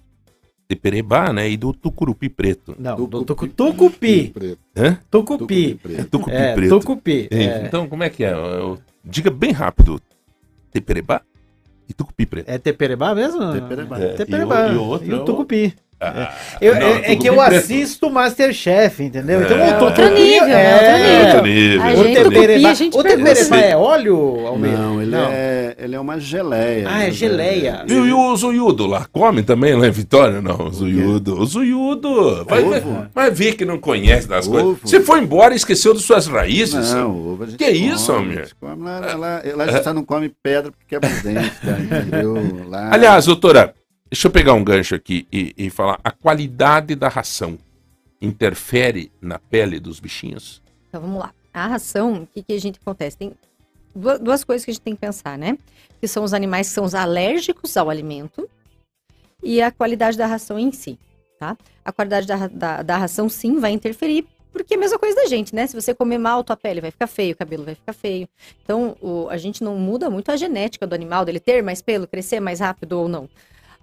Teperebá, 0.68 1.34
né? 1.34 1.50
E 1.50 1.58
do 1.58 1.74
tucurupi 1.74 2.30
preto. 2.30 2.76
Não, 2.80 2.96
do, 2.96 3.08
do 3.08 3.26
tucupi. 3.26 3.54
Tucupi. 3.54 4.34
Hã? 4.76 5.00
Tucupi. 5.10 5.80
É 5.98 6.04
tucupi 6.04 6.36
é, 6.36 6.54
preto. 6.54 6.80
Tucupi. 6.80 7.28
É. 7.30 7.66
Então, 7.66 7.88
como 7.88 8.04
é 8.04 8.10
que 8.10 8.24
é? 8.24 8.32
Eu, 8.32 8.80
diga 9.04 9.30
bem 9.30 9.52
rápido. 9.52 10.02
Teperebá? 10.72 11.22
E 11.90 11.94
tucupi 11.94 12.26
preto. 12.26 12.50
É 12.50 12.58
teperebá 12.58 13.14
mesmo? 13.14 13.52
Teperebá. 13.54 14.00
É, 14.00 14.08
teperebá. 14.14 14.68
E, 14.68 14.72
o, 14.72 14.74
e, 14.74 14.78
outro 14.78 15.08
e 15.08 15.14
o 15.14 15.26
tucupi. 15.26 15.76
Ah, 16.04 16.34
eu, 16.60 16.74
não, 16.74 16.88
é, 16.88 17.12
é 17.12 17.16
que 17.16 17.30
eu 17.30 17.36
preto. 17.36 17.56
assisto 17.58 18.10
Masterchef, 18.10 19.04
entendeu? 19.04 19.43
Então 19.43 19.56
é, 19.56 19.78
o 19.78 19.84
outro 19.84 20.10
nível, 20.10 20.47
é, 20.47 21.26
outro 21.28 21.43
nível. 21.43 21.82
A 21.84 21.95
gente, 21.95 22.20
o 22.20 22.32
teperebá, 22.32 22.72
o 22.72 23.04
teperebá 23.04 23.58
é 23.58 23.78
óleo, 23.78 24.47
Almeida? 24.47 24.78
Não, 24.78 24.99
ele, 24.99 25.12
não. 25.12 25.30
É, 25.32 25.76
ele 25.78 25.95
é 25.95 25.99
uma 25.99 26.20
geleia. 26.20 26.88
Ah, 26.89 27.04
é 27.04 27.12
geleia. 27.12 27.86
E, 27.88 27.93
e 27.93 28.12
o 28.12 28.36
zuiudo 28.36 28.88
lá? 28.88 29.06
Come 29.12 29.43
também 29.43 29.76
lá 29.76 29.86
em 29.86 29.91
Vitória? 29.91 30.41
Não, 30.41 30.68
o 30.68 30.72
zuiudo. 30.72 31.39
O 31.39 31.45
zuiudo. 31.45 32.45
Vai, 32.45 32.64
ver, 32.64 32.84
vai 33.14 33.30
ver 33.30 33.54
que 33.54 33.64
não 33.64 33.78
conhece 33.78 34.28
das 34.28 34.47
ovo. 34.47 34.78
coisas. 34.78 34.80
Você 34.82 35.02
foi 35.02 35.20
embora 35.20 35.54
e 35.54 35.58
esqueceu 35.58 35.93
de 35.93 36.02
suas 36.02 36.26
raízes? 36.26 36.95
Não, 36.95 37.12
ovo 37.16 37.43
a 37.43 37.45
gente 37.45 37.58
Que 37.60 37.66
come, 37.66 37.89
isso, 37.89 38.12
Almir? 38.12 38.49
Lá, 38.60 38.74
lá, 38.74 38.99
lá, 39.16 39.41
lá 39.56 39.64
a 39.66 39.72
gente 39.72 39.93
não 39.93 40.04
come 40.04 40.32
pedra 40.41 40.72
porque 40.72 40.86
quebra 40.88 41.12
os 41.12 41.22
dentes, 41.22 41.52
entendeu? 41.64 42.66
Lá... 42.68 42.89
Aliás, 42.91 43.26
doutora, 43.26 43.76
Deixa 44.12 44.28
eu 44.28 44.32
pegar 44.32 44.53
um 44.53 44.64
gancho 44.64 44.93
aqui 44.93 45.26
e, 45.32 45.53
e 45.57 45.70
falar. 45.70 45.97
A 46.03 46.12
qualidade 46.12 46.95
da 46.95 47.07
ração 47.07 47.57
interfere 48.22 49.09
na 49.22 49.39
pele 49.39 49.80
dos 49.80 50.01
bichinhos? 50.01 50.62
Então 50.89 50.99
vamos 50.99 51.18
lá. 51.18 51.34
A 51.53 51.66
ração, 51.68 52.24
o 52.24 52.28
que, 52.28 52.43
que 52.43 52.51
a 52.51 52.59
gente 52.59 52.78
acontece? 52.82 53.18
Tem 53.18 53.32
duas 53.95 54.43
coisas 54.43 54.66
que 54.66 54.72
a 54.72 54.74
gente 54.74 54.84
tem 54.84 54.95
que 54.95 54.99
pensar, 54.99 55.38
né? 55.38 55.57
Que 56.01 56.09
são 56.09 56.26
os 56.26 56.34
animais 56.34 56.68
que 56.68 56.74
são 56.74 56.84
os 56.84 56.93
alérgicos 56.93 57.78
ao 57.78 57.89
alimento 57.89 58.49
e 59.41 59.62
a 59.62 59.72
qualidade 59.72 60.18
da 60.18 60.28
ração 60.28 60.59
em 60.59 60.74
si, 60.74 60.99
tá? 61.39 61.57
A 61.84 61.93
qualidade 61.93 62.28
da, 62.28 62.47
da, 62.47 62.84
da, 62.84 62.97
ração, 62.97 63.30
sim, 63.30 63.62
vai 63.62 63.72
interferir, 63.72 64.28
porque 64.51 64.74
é 64.74 64.78
a 64.78 64.80
mesma 64.80 64.99
coisa 64.99 65.16
da 65.16 65.26
gente, 65.26 65.55
né? 65.55 65.68
Se 65.68 65.74
você 65.74 65.93
comer 65.93 66.18
mal, 66.18 66.43
tua 66.43 66.57
pele 66.57 66.82
vai 66.82 66.91
ficar 66.91 67.07
feio, 67.07 67.34
o 67.34 67.38
cabelo 67.38 67.64
vai 67.64 67.76
ficar 67.76 67.93
feio. 67.93 68.28
Então, 68.62 68.97
o, 69.01 69.30
a 69.30 69.38
gente 69.38 69.64
não 69.64 69.78
muda 69.78 70.09
muito 70.09 70.30
a 70.32 70.36
genética 70.36 70.86
do 70.86 70.93
animal, 70.93 71.24
dele 71.24 71.39
ter 71.39 71.64
mais 71.64 71.82
pelo, 71.82 72.05
crescer 72.07 72.41
mais 72.41 72.59
rápido 72.59 72.99
ou 72.99 73.07
não 73.07 73.30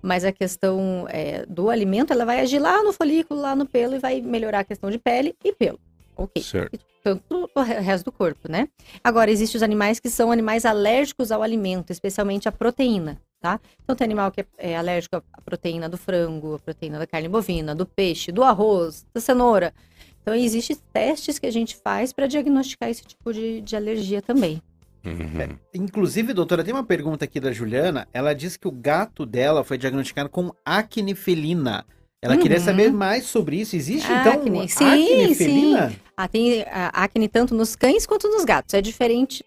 mas 0.03 0.25
a 0.25 0.33
questão 0.33 1.07
é, 1.09 1.45
do 1.47 1.71
alimento, 1.71 2.13
ela 2.13 2.25
vai 2.25 2.41
agir 2.41 2.59
lá 2.59 2.83
no 2.83 2.93
folículo, 2.93 3.41
lá 3.41 3.55
no 3.55 3.67
pelo 3.67 3.95
e 3.95 3.99
vai 3.99 4.21
melhorar 4.21 4.61
a 4.61 4.65
questão 4.65 4.91
de 4.91 4.99
pele 4.99 5.35
e 5.45 5.53
pelo. 5.53 5.79
Ok. 6.17 6.43
Certo. 6.43 6.79
Tanto 7.03 7.49
o 7.55 7.61
resto 7.63 8.07
do 8.07 8.13
corpo, 8.13 8.51
né? 8.51 8.69
Agora, 9.03 9.31
existem 9.31 9.57
os 9.57 9.63
animais 9.63 10.01
que 10.01 10.11
são 10.11 10.33
animais 10.33 10.67
alérgicos 10.67 11.31
ao 11.31 11.43
alimento, 11.43 11.91
especialmente 11.91 12.49
à 12.49 12.53
proteína, 12.53 13.21
tá? 13.41 13.61
Então, 13.83 13.95
tem 13.95 14.05
animal 14.05 14.33
que 14.33 14.41
é, 14.41 14.47
é 14.59 14.77
alérgico 14.77 15.17
à 15.17 15.41
proteína 15.41 15.89
do 15.89 15.97
frango, 15.97 16.57
à 16.57 16.59
proteína 16.59 16.99
da 16.99 17.07
carne 17.07 17.29
bovina, 17.29 17.75
do 17.75 17.87
peixe, 17.87 18.33
do 18.33 18.43
arroz, 18.43 19.07
da 19.15 19.21
cenoura. 19.21 19.73
Então, 20.21 20.35
existem 20.35 20.77
testes 20.93 21.39
que 21.39 21.47
a 21.47 21.53
gente 21.53 21.77
faz 21.77 22.13
para 22.13 22.27
diagnosticar 22.27 22.91
esse 22.91 23.05
tipo 23.05 23.33
de, 23.33 23.61
de 23.61 23.77
alergia 23.77 24.21
também. 24.21 24.61
Uhum. 25.09 25.41
É, 25.41 25.49
inclusive, 25.75 26.33
doutora, 26.33 26.63
tem 26.63 26.75
uma 26.75 26.85
pergunta 26.85 27.25
aqui 27.25 27.41
da 27.41 27.53
Juliana. 27.53 28.07
Ela 28.13 28.35
diz 28.35 28.57
que 28.57 28.69
o 28.69 28.73
gato 28.73 29.25
dela 29.25 29.65
foi 29.65 29.79
diagnosticado 29.79 30.29
com 30.29 30.53
acne 30.65 31.15
felina. 31.15 31.85
Ela 32.21 32.35
uhum. 32.35 32.41
queria 32.41 32.59
saber 32.59 32.93
mais 32.93 33.25
sobre 33.25 33.57
isso. 33.61 33.77
Existe, 33.77 34.11
então, 34.11 34.33
acne. 34.33 34.65
então, 34.65 34.69
sim, 34.69 35.23
acne 35.23 35.35
felina? 35.35 35.91
Sim. 35.91 35.97
Ah, 36.17 36.29
tem 36.29 36.65
acne 36.93 37.29
tanto 37.29 37.55
nos 37.55 37.77
cães 37.77 38.07
quanto 38.07 38.29
nos 38.29 38.45
gatos. 38.45 38.75
É 38.75 38.81
diferente. 38.81 39.45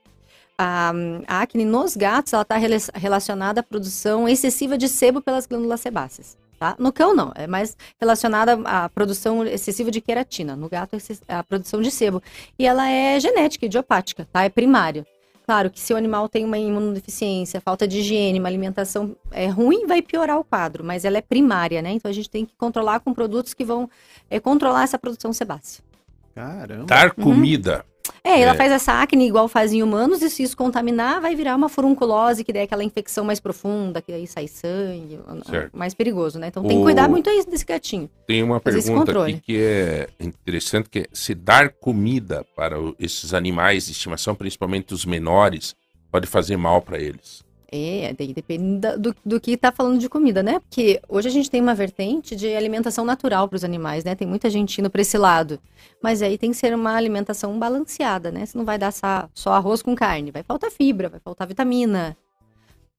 A, 0.57 0.93
a 1.27 1.41
acne 1.41 1.65
nos 1.65 1.95
gatos, 1.95 2.33
ela 2.33 2.43
está 2.43 2.55
relacionada 2.95 3.59
à 3.61 3.63
produção 3.63 4.27
excessiva 4.27 4.77
de 4.77 4.87
sebo 4.87 5.21
pelas 5.21 5.45
glândulas 5.45 5.81
sebáceas. 5.81 6.37
Tá? 6.61 6.75
No 6.77 6.93
cão, 6.93 7.15
não. 7.15 7.31
É 7.35 7.47
mais 7.47 7.75
relacionada 7.99 8.53
à 8.65 8.87
produção 8.87 9.43
excessiva 9.43 9.89
de 9.89 9.99
queratina. 9.99 10.55
No 10.55 10.69
gato, 10.69 10.95
é 11.27 11.33
a 11.33 11.43
produção 11.43 11.81
de 11.81 11.89
sebo. 11.89 12.21
E 12.57 12.67
ela 12.67 12.87
é 12.87 13.19
genética, 13.19 13.65
idiopática, 13.65 14.27
tá? 14.31 14.43
É 14.43 14.49
primária. 14.49 15.03
Claro 15.45 15.69
que 15.69 15.79
se 15.79 15.93
o 15.93 15.97
animal 15.97 16.29
tem 16.29 16.45
uma 16.45 16.57
imunodeficiência, 16.57 17.59
falta 17.59 17.87
de 17.87 17.99
higiene, 17.99 18.39
uma 18.39 18.47
alimentação 18.47 19.15
é, 19.31 19.47
ruim, 19.47 19.85
vai 19.85 20.01
piorar 20.01 20.39
o 20.39 20.43
quadro, 20.43 20.83
mas 20.83 21.03
ela 21.03 21.17
é 21.17 21.21
primária, 21.21 21.81
né? 21.81 21.91
Então 21.91 22.09
a 22.09 22.13
gente 22.13 22.29
tem 22.29 22.45
que 22.45 22.53
controlar 22.57 22.99
com 22.99 23.13
produtos 23.13 23.53
que 23.53 23.65
vão 23.65 23.89
é, 24.29 24.39
controlar 24.39 24.83
essa 24.83 24.97
produção 24.97 25.33
sebácea. 25.33 25.83
Caramba. 26.33 26.85
Dar 26.85 27.11
comida. 27.11 27.85
É, 28.23 28.39
ela 28.39 28.53
é. 28.53 28.55
faz 28.55 28.71
essa 28.71 29.01
acne 29.01 29.27
igual 29.27 29.47
faz 29.47 29.73
em 29.73 29.81
humanos, 29.81 30.21
e 30.21 30.29
se 30.29 30.43
isso 30.43 30.55
contaminar, 30.55 31.19
vai 31.19 31.35
virar 31.35 31.55
uma 31.55 31.67
furunculose, 31.67 32.43
que 32.43 32.53
daí 32.53 32.61
é 32.61 32.65
aquela 32.65 32.83
infecção 32.83 33.25
mais 33.25 33.39
profunda, 33.39 34.01
que 34.01 34.11
aí 34.11 34.27
sai 34.27 34.47
sangue, 34.47 35.19
certo. 35.49 35.75
mais 35.75 35.93
perigoso, 35.93 36.37
né? 36.37 36.47
Então 36.47 36.63
tem 36.63 36.77
que 36.77 36.83
cuidar 36.83 37.09
muito 37.09 37.29
desse 37.47 37.65
gatinho. 37.65 38.09
Tem 38.27 38.43
uma 38.43 38.59
pergunta 38.59 39.23
aqui 39.23 39.39
que 39.39 39.57
é 39.59 40.07
interessante, 40.19 40.89
que 40.89 40.99
é 40.99 41.05
se 41.11 41.33
dar 41.33 41.69
comida 41.69 42.45
para 42.55 42.77
esses 42.99 43.33
animais 43.33 43.87
de 43.87 43.93
estimação, 43.93 44.35
principalmente 44.35 44.93
os 44.93 45.05
menores, 45.05 45.75
pode 46.11 46.27
fazer 46.27 46.57
mal 46.57 46.81
para 46.81 46.99
eles. 46.99 47.43
É, 47.73 48.13
daí 48.17 48.33
depende 48.33 48.85
do, 48.97 49.15
do 49.25 49.39
que 49.39 49.51
está 49.51 49.71
falando 49.71 49.97
de 49.97 50.09
comida, 50.09 50.43
né? 50.43 50.59
Porque 50.59 51.01
hoje 51.07 51.29
a 51.29 51.31
gente 51.31 51.49
tem 51.49 51.61
uma 51.61 51.73
vertente 51.73 52.35
de 52.35 52.53
alimentação 52.53 53.05
natural 53.05 53.47
para 53.47 53.55
os 53.55 53.63
animais, 53.63 54.03
né? 54.03 54.13
Tem 54.13 54.27
muita 54.27 54.49
gente 54.49 54.81
indo 54.81 54.89
para 54.89 55.01
esse 55.01 55.17
lado. 55.17 55.57
Mas 56.03 56.21
aí 56.21 56.37
tem 56.37 56.51
que 56.51 56.57
ser 56.57 56.75
uma 56.75 56.93
alimentação 56.93 57.57
balanceada, 57.57 58.29
né? 58.29 58.45
Você 58.45 58.57
não 58.57 58.65
vai 58.65 58.77
dar 58.77 58.91
só, 58.91 59.53
arroz 59.53 59.81
com 59.81 59.95
carne, 59.95 60.31
vai 60.31 60.43
faltar 60.43 60.69
fibra, 60.69 61.07
vai 61.07 61.21
faltar 61.21 61.47
vitamina. 61.47 62.17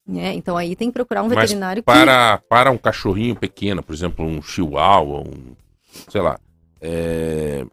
Né? 0.06 0.32
Então 0.32 0.56
aí 0.56 0.74
tem 0.74 0.88
que 0.88 0.94
procurar 0.94 1.22
um 1.22 1.28
veterinário 1.28 1.82
Mas 1.86 2.04
para, 2.04 2.38
que... 2.38 2.44
para 2.48 2.70
um 2.70 2.78
cachorrinho 2.78 3.36
pequeno, 3.36 3.82
por 3.82 3.94
exemplo, 3.94 4.24
um 4.24 4.40
chihuahua, 4.40 5.20
um, 5.20 5.54
sei 6.08 6.22
lá, 6.22 6.40
é, 6.80 7.64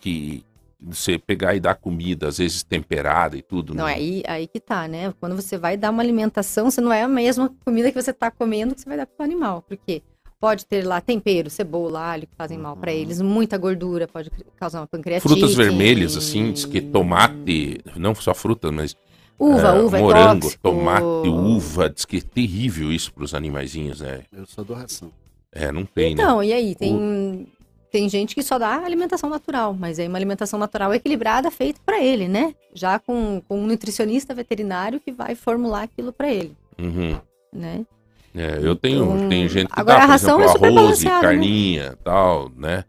que, 0.00 0.42
você 0.80 1.18
pegar 1.18 1.54
e 1.54 1.60
dar 1.60 1.74
comida, 1.74 2.28
às 2.28 2.38
vezes 2.38 2.62
temperada 2.62 3.36
e 3.36 3.42
tudo. 3.42 3.74
Não, 3.74 3.86
né? 3.86 3.94
aí, 3.94 4.22
aí 4.26 4.46
que 4.46 4.60
tá, 4.60 4.86
né? 4.86 5.12
Quando 5.18 5.34
você 5.34 5.56
vai 5.56 5.76
dar 5.76 5.90
uma 5.90 6.02
alimentação, 6.02 6.70
você 6.70 6.80
não 6.80 6.92
é 6.92 7.02
a 7.02 7.08
mesma 7.08 7.52
comida 7.64 7.90
que 7.90 8.00
você 8.00 8.12
tá 8.12 8.30
comendo 8.30 8.74
que 8.74 8.80
você 8.82 8.88
vai 8.88 8.98
dar 8.98 9.06
pro 9.06 9.24
animal. 9.24 9.62
Porque 9.62 10.02
pode 10.38 10.66
ter 10.66 10.86
lá 10.86 11.00
tempero, 11.00 11.48
cebola, 11.48 12.00
alho, 12.00 12.26
que 12.26 12.34
fazem 12.36 12.58
mal 12.58 12.76
para 12.76 12.92
uhum. 12.92 12.98
eles, 12.98 13.20
muita 13.20 13.56
gordura, 13.56 14.06
pode 14.06 14.30
causar 14.56 14.80
uma 14.80 14.86
pancreatite. 14.86 15.28
Frutas 15.28 15.54
vermelhas, 15.54 16.16
assim, 16.16 16.52
diz 16.52 16.64
que 16.64 16.80
tomate, 16.80 17.80
não 17.96 18.14
só 18.14 18.34
frutas, 18.34 18.70
mas 18.70 18.96
Uva, 19.38 19.68
é, 19.68 19.80
uva, 19.80 19.98
é 19.98 20.00
morango, 20.00 20.48
é 20.48 20.54
tomate, 20.62 21.28
uva, 21.28 21.90
diz 21.90 22.04
que 22.04 22.18
é 22.18 22.20
terrível 22.20 22.90
isso 22.90 23.12
para 23.12 23.24
os 23.24 23.34
animaizinhos, 23.34 24.00
né? 24.00 24.22
Eu 24.32 24.46
sou 24.46 24.64
do 24.64 24.72
ração. 24.72 25.12
É, 25.52 25.70
não 25.70 25.84
tem, 25.84 26.12
então, 26.12 26.24
né? 26.24 26.30
Então, 26.32 26.44
e 26.44 26.52
aí, 26.52 26.74
tem 26.74 27.46
tem 27.90 28.08
gente 28.08 28.34
que 28.34 28.42
só 28.42 28.58
dá 28.58 28.76
alimentação 28.76 29.30
natural, 29.30 29.74
mas 29.74 29.98
é 29.98 30.06
uma 30.06 30.18
alimentação 30.18 30.58
natural 30.58 30.92
equilibrada 30.94 31.50
feita 31.50 31.80
para 31.84 32.02
ele, 32.02 32.28
né? 32.28 32.54
Já 32.74 32.98
com, 32.98 33.40
com 33.48 33.60
um 33.60 33.66
nutricionista 33.66 34.34
veterinário 34.34 35.00
que 35.00 35.12
vai 35.12 35.34
formular 35.34 35.82
aquilo 35.82 36.12
para 36.12 36.28
ele. 36.28 36.56
Uhum. 36.78 37.18
Né? 37.52 37.86
É, 38.34 38.58
eu 38.62 38.76
tenho, 38.76 39.04
então, 39.04 39.28
tenho 39.28 39.48
gente 39.48 39.72
que 39.72 39.80
agora 39.80 39.98
dá, 39.98 40.04
a 40.04 40.06
ração 40.06 40.42
exemplo, 40.42 40.66
é 40.66 40.68
arroz 40.68 41.02
e 41.02 41.04
né? 41.06 41.20
carninha 41.20 41.90
né? 41.90 41.96
tal, 42.04 42.50
né? 42.54 42.84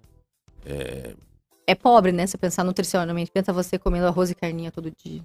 É... 0.65 1.13
é 1.67 1.75
pobre, 1.75 2.11
né? 2.11 2.27
Se 2.27 2.37
pensar 2.37 2.65
nutricionalmente. 2.65 3.31
Pensa 3.31 3.53
você 3.53 3.79
comendo 3.79 4.07
arroz 4.07 4.29
e 4.29 4.35
carninha 4.35 4.71
todo 4.71 4.91
dia. 4.91 5.21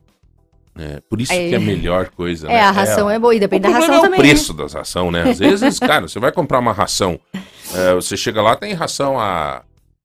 É, 0.78 1.00
por 1.08 1.20
isso 1.20 1.32
é, 1.32 1.48
que 1.48 1.54
é 1.54 1.58
a 1.58 1.60
melhor 1.60 2.08
coisa, 2.08 2.46
É, 2.48 2.52
né? 2.52 2.60
a 2.60 2.70
ração 2.70 3.10
é, 3.10 3.16
é 3.16 3.18
boa 3.18 3.34
e 3.34 3.38
depende 3.38 3.64
da 3.64 3.68
ração 3.68 3.94
é 3.94 3.98
o 3.98 4.02
também. 4.02 4.18
o 4.18 4.22
preço 4.22 4.54
né? 4.54 4.62
das 4.62 4.72
ração, 4.72 5.10
né? 5.10 5.30
Às 5.30 5.38
vezes, 5.38 5.78
cara, 5.78 6.08
você 6.08 6.18
vai 6.18 6.32
comprar 6.32 6.58
uma 6.58 6.72
ração, 6.72 7.20
é, 7.74 7.94
você 7.94 8.16
chega 8.16 8.40
lá, 8.40 8.56
tem 8.56 8.72
ração 8.72 9.18
a 9.20 9.62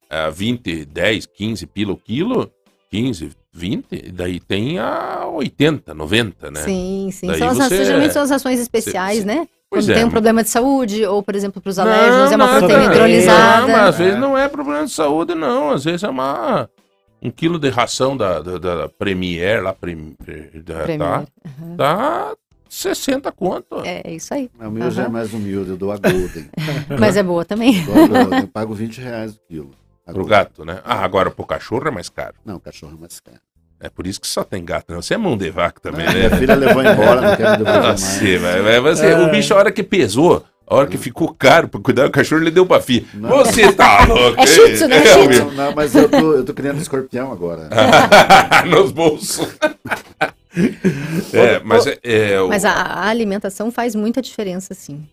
a 0.09 0.29
20, 0.29 0.85
10, 0.85 1.25
15 1.25 1.65
pila 1.67 1.93
o 1.93 1.97
quilo, 1.97 2.51
15, 2.89 3.31
20, 3.53 4.11
daí 4.11 4.39
tem 4.39 4.79
a 4.79 5.25
80, 5.27 5.93
90, 5.93 6.51
né? 6.51 6.61
Sim, 6.61 7.09
sim. 7.11 7.27
Daí 7.27 7.39
são 7.39 7.49
as, 7.49 7.69
geralmente 7.69 8.13
são 8.13 8.21
as 8.21 8.31
ações 8.31 8.59
especiais, 8.59 9.19
você, 9.19 9.25
né? 9.25 9.47
Quando 9.69 9.91
é, 9.91 9.95
tem 9.95 10.05
um 10.05 10.09
problema 10.09 10.43
de 10.43 10.49
saúde, 10.49 11.05
ou, 11.05 11.21
por 11.21 11.35
exemplo, 11.35 11.61
para 11.61 11.69
os 11.69 11.77
alérgicos, 11.77 12.31
é 12.31 12.35
uma 12.37 12.59
proteína 12.59 12.85
hidrolisada. 12.85 13.61
Não, 13.61 13.67
mas 13.67 13.89
às 13.89 13.97
vezes 13.97 14.19
não 14.19 14.37
é 14.37 14.47
problema 14.47 14.85
de 14.85 14.91
saúde, 14.91 15.35
não. 15.35 15.71
Às 15.71 15.83
vezes 15.83 16.03
é 16.03 16.09
uma. 16.09 16.69
Um 17.21 17.31
quilo 17.31 17.57
de 17.57 17.69
ração 17.69 18.15
da, 18.15 18.39
da, 18.39 18.57
da 18.57 18.89
Premier 18.89 19.63
lá, 19.63 19.73
prim, 19.73 20.15
da, 20.63 20.83
Premier. 20.83 20.99
tá? 20.99 21.25
Uhum. 21.59 21.75
Tá 21.77 22.35
60 22.69 23.31
conto. 23.31 23.81
É, 23.83 24.03
isso 24.11 24.33
aí. 24.33 24.49
O 24.59 24.69
meu 24.69 24.85
uhum. 24.85 24.91
já 24.91 25.03
é 25.05 25.07
mais 25.07 25.33
humilde, 25.33 25.71
eu 25.71 25.77
dou 25.77 25.91
a 25.91 25.97
Golden. 25.97 26.49
mas 26.99 27.17
é 27.17 27.23
boa 27.23 27.43
também. 27.45 27.73
Eu, 28.41 28.47
pago 28.47 28.73
20 28.73 28.99
reais 28.99 29.35
o 29.35 29.39
quilo. 29.47 29.71
Pro 30.05 30.25
gato, 30.25 30.63
né? 30.63 30.79
Ah, 30.85 31.03
agora 31.03 31.29
pro 31.29 31.45
cachorro 31.45 31.87
é 31.87 31.91
mais 31.91 32.07
caro. 32.07 32.35
Não, 32.45 32.59
cachorro 32.59 32.93
é 32.97 33.01
mais 33.01 33.19
caro. 33.19 33.39
É 33.79 33.89
por 33.89 34.07
isso 34.07 34.19
que 34.19 34.27
só 34.27 34.43
tem 34.43 34.63
gato, 34.63 34.91
não. 34.91 35.01
Você 35.01 35.13
é 35.13 35.17
mão 35.17 35.37
de 35.37 35.51
vaca 35.51 35.79
também, 35.79 36.05
né? 36.05 36.13
Minha 36.13 36.37
filha 36.37 36.55
levou 36.55 36.81
embora, 36.81 37.21
não 37.21 37.35
quero 37.35 37.57
devolver 37.63 37.83
mais. 37.83 37.99
Você, 37.99 38.37
vai, 38.37 38.79
você, 38.79 39.07
é. 39.07 39.19
O 39.19 39.29
bicho, 39.29 39.53
a 39.53 39.57
hora 39.57 39.71
que 39.71 39.83
pesou, 39.83 40.43
a 40.67 40.75
hora 40.75 40.87
que 40.87 40.97
ficou 40.97 41.33
caro 41.33 41.67
pra 41.67 41.79
cuidar 41.79 42.03
do 42.03 42.11
cachorro, 42.11 42.41
ele 42.41 42.51
deu 42.51 42.65
pra 42.65 42.81
filha. 42.81 43.05
Não. 43.13 43.29
Você 43.29 43.71
tá 43.71 44.05
louco. 44.05 44.39
É 44.39 44.45
chute, 44.45 44.85
né? 44.85 44.97
É 44.97 45.13
chute. 45.13 45.39
Não, 45.39 45.51
não, 45.51 45.75
mas 45.75 45.95
eu 45.95 46.09
tô, 46.09 46.33
eu 46.33 46.45
tô 46.45 46.53
criando 46.53 46.81
escorpião 46.81 47.31
agora. 47.31 47.69
Nos 48.67 48.91
bolsos. 48.91 49.47
é, 51.33 51.59
mas, 51.63 51.87
é, 51.87 51.99
é, 52.03 52.41
mas 52.47 52.65
a, 52.65 52.71
a 52.71 53.07
alimentação 53.07 53.71
faz 53.71 53.95
muita 53.95 54.21
diferença, 54.21 54.73
sim. 54.73 55.07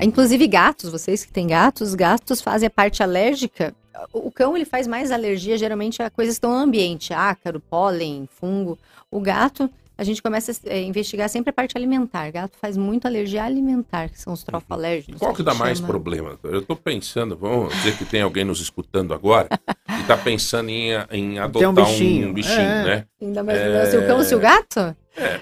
Inclusive 0.00 0.46
gatos, 0.46 0.90
vocês 0.90 1.24
que 1.24 1.32
têm 1.32 1.46
gatos, 1.46 1.94
gatos 1.94 2.40
fazem 2.40 2.66
a 2.66 2.70
parte 2.70 3.02
alérgica 3.02 3.74
o 4.12 4.30
cão 4.30 4.56
ele 4.56 4.64
faz 4.64 4.86
mais 4.86 5.12
alergia 5.12 5.56
geralmente 5.56 6.02
a 6.02 6.10
coisas 6.10 6.34
que 6.34 6.38
estão 6.38 6.52
no 6.52 6.56
ambiente, 6.56 7.12
ácaro, 7.12 7.60
pólen, 7.60 8.28
fungo. 8.40 8.78
O 9.10 9.20
gato, 9.20 9.70
a 9.96 10.04
gente 10.04 10.22
começa 10.22 10.52
a 10.52 10.70
é, 10.70 10.82
investigar 10.82 11.28
sempre 11.28 11.50
a 11.50 11.52
parte 11.52 11.76
alimentar. 11.76 12.28
O 12.28 12.32
gato 12.32 12.56
faz 12.60 12.76
muito 12.76 13.06
alergia 13.06 13.44
alimentar, 13.44 14.08
que 14.08 14.20
são 14.20 14.32
os 14.32 14.42
trofalérgicos. 14.42 15.18
Qual 15.18 15.34
que 15.34 15.42
dá 15.42 15.54
mais 15.54 15.78
chama. 15.78 15.88
problema? 15.88 16.38
Eu 16.42 16.60
estou 16.60 16.76
pensando, 16.76 17.36
vamos 17.36 17.74
dizer 17.74 17.96
que 17.96 18.04
tem 18.04 18.22
alguém 18.22 18.44
nos 18.44 18.60
escutando 18.60 19.12
agora 19.12 19.48
e 19.98 20.00
está 20.00 20.16
pensando 20.16 20.70
em, 20.70 20.90
em 21.10 21.38
adotar 21.38 21.70
um 21.70 21.74
bichinho, 21.74 22.28
um 22.28 22.32
bichinho 22.32 22.60
é. 22.60 22.84
né? 22.84 23.06
Ainda 23.20 23.42
mais 23.42 23.58
é... 23.58 23.86
se 23.86 23.96
o 23.96 24.06
cão 24.06 24.22
se 24.24 24.34
o 24.34 24.40
gato? 24.40 24.96
É. 25.16 25.40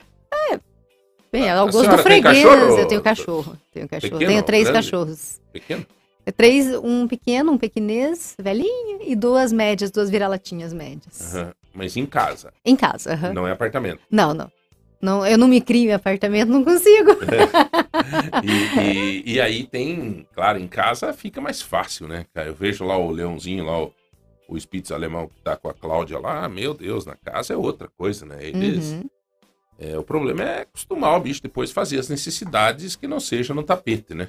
é. 0.53 0.61
Bem, 1.33 1.49
é 1.49 1.63
o 1.63 1.71
gosto 1.71 1.89
do 1.89 1.99
freguês. 1.99 2.45
Eu 2.45 2.89
tenho 2.89 3.01
cachorro. 3.01 3.57
Tenho 3.73 3.89
cachorro. 3.89 4.13
Pequeno, 4.13 4.31
tenho 4.31 4.43
três 4.43 4.65
grande? 4.65 4.79
cachorros. 4.85 5.41
Pequeno? 5.53 5.87
É 6.25 6.33
três, 6.33 6.75
um 6.77 7.09
pequeno, 7.09 7.53
um 7.53 7.59
pequenês, 7.59 8.37
velhinho, 8.39 9.01
e 9.03 9.17
duas 9.17 9.53
médias, 9.53 9.91
duas 9.91 10.11
vira-latinhas 10.11 10.73
médias. 10.73 11.35
Uhum. 11.35 11.51
Mas 11.75 11.97
em 11.97 12.07
casa? 12.07 12.53
Em 12.65 12.77
casa, 12.77 13.15
uhum. 13.15 13.33
Não 13.33 13.49
é 13.49 13.53
apartamento? 13.53 14.01
Não, 14.11 14.35
não. 14.35 14.51
Não, 15.01 15.27
eu 15.27 15.39
não 15.39 15.49
me 15.49 15.63
crio 15.63 15.91
em 15.91 15.95
apartamento, 15.95 16.51
não 16.51 16.63
consigo. 16.63 17.13
e, 18.45 18.81
e, 18.81 19.35
e, 19.35 19.41
aí 19.41 19.65
tem, 19.67 20.27
claro, 20.35 20.59
em 20.59 20.69
casa 20.69 21.13
fica 21.15 21.41
mais 21.41 21.63
fácil, 21.63 22.07
né? 22.07 22.27
Eu 22.35 22.55
vejo 22.55 22.85
lá 22.85 22.99
o 22.99 23.11
leãozinho, 23.11 23.65
lá 23.65 23.83
o, 23.83 23.95
o 24.47 24.61
Spitz 24.61 24.93
alemão 24.93 25.27
que 25.27 25.41
tá 25.43 25.57
com 25.57 25.71
a 25.71 25.75
Cláudia 25.75 26.19
lá, 26.19 26.47
meu 26.51 26.75
Deus, 26.75 27.07
na 27.07 27.17
casa 27.17 27.55
é 27.55 27.57
outra 27.57 27.89
coisa, 27.97 28.27
né? 28.27 28.37
Eles, 28.41 28.93
uhum. 28.93 29.09
é, 29.79 29.99
o 29.99 30.03
problema 30.03 30.43
é 30.43 30.61
acostumar 30.63 31.17
o 31.17 31.21
bicho 31.21 31.43
depois 31.43 31.73
fazer 31.73 31.99
as 31.99 32.11
necessidades 32.11 32.95
que 32.95 33.09
não 33.09 33.21
seja 33.21 33.55
no 33.55 33.63
tapete, 33.63 34.15
né? 34.15 34.29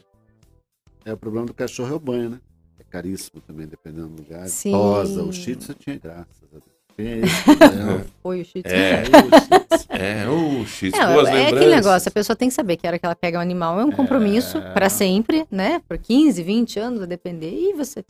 É, 1.06 1.14
o 1.14 1.18
problema 1.18 1.45
do 1.45 1.54
cachorro 1.54 1.91
é 1.91 1.95
o 1.95 1.99
banho, 1.99 2.30
né? 2.32 2.39
É 2.80 2.84
caríssimo 2.84 3.41
também, 3.41 3.68
dependendo 3.68 4.10
do 4.10 4.24
lugar. 4.24 4.47
Sim. 4.47 4.72
Tosa, 4.72 5.24
o 5.24 5.32
shih 5.32 5.56
tzu 5.56 5.74
tinha 5.74 5.97
graças 5.97 6.43
a 6.54 6.58
Deus. 6.97 7.32
Foi 8.22 8.41
o 8.41 8.45
shih 8.45 8.62
tzu. 8.62 8.74
É, 8.74 10.24
é 10.24 10.30
o 10.30 10.66
shih 10.66 10.91
tzu. 10.91 11.02
É, 11.02 11.43
é 11.43 11.47
aquele 11.47 11.74
negócio, 11.76 12.10
a 12.10 12.12
pessoa 12.12 12.36
tem 12.36 12.49
que 12.49 12.54
saber 12.54 12.78
que 12.78 12.86
a 12.86 12.91
hora 12.91 12.99
que 12.99 13.06
ela 13.06 13.16
pega 13.16 13.38
o 13.38 13.39
um 13.39 13.41
animal 13.41 13.80
é 13.80 13.86
um 13.86 13.91
compromisso 13.91 14.58
é... 14.58 14.74
para 14.74 14.89
sempre, 14.89 15.47
né? 15.49 15.82
Por 15.88 15.97
15, 15.97 16.43
20 16.43 16.80
anos, 16.80 17.02
a 17.02 17.06
depender. 17.06 17.52
E 17.52 17.74
você 17.74 18.04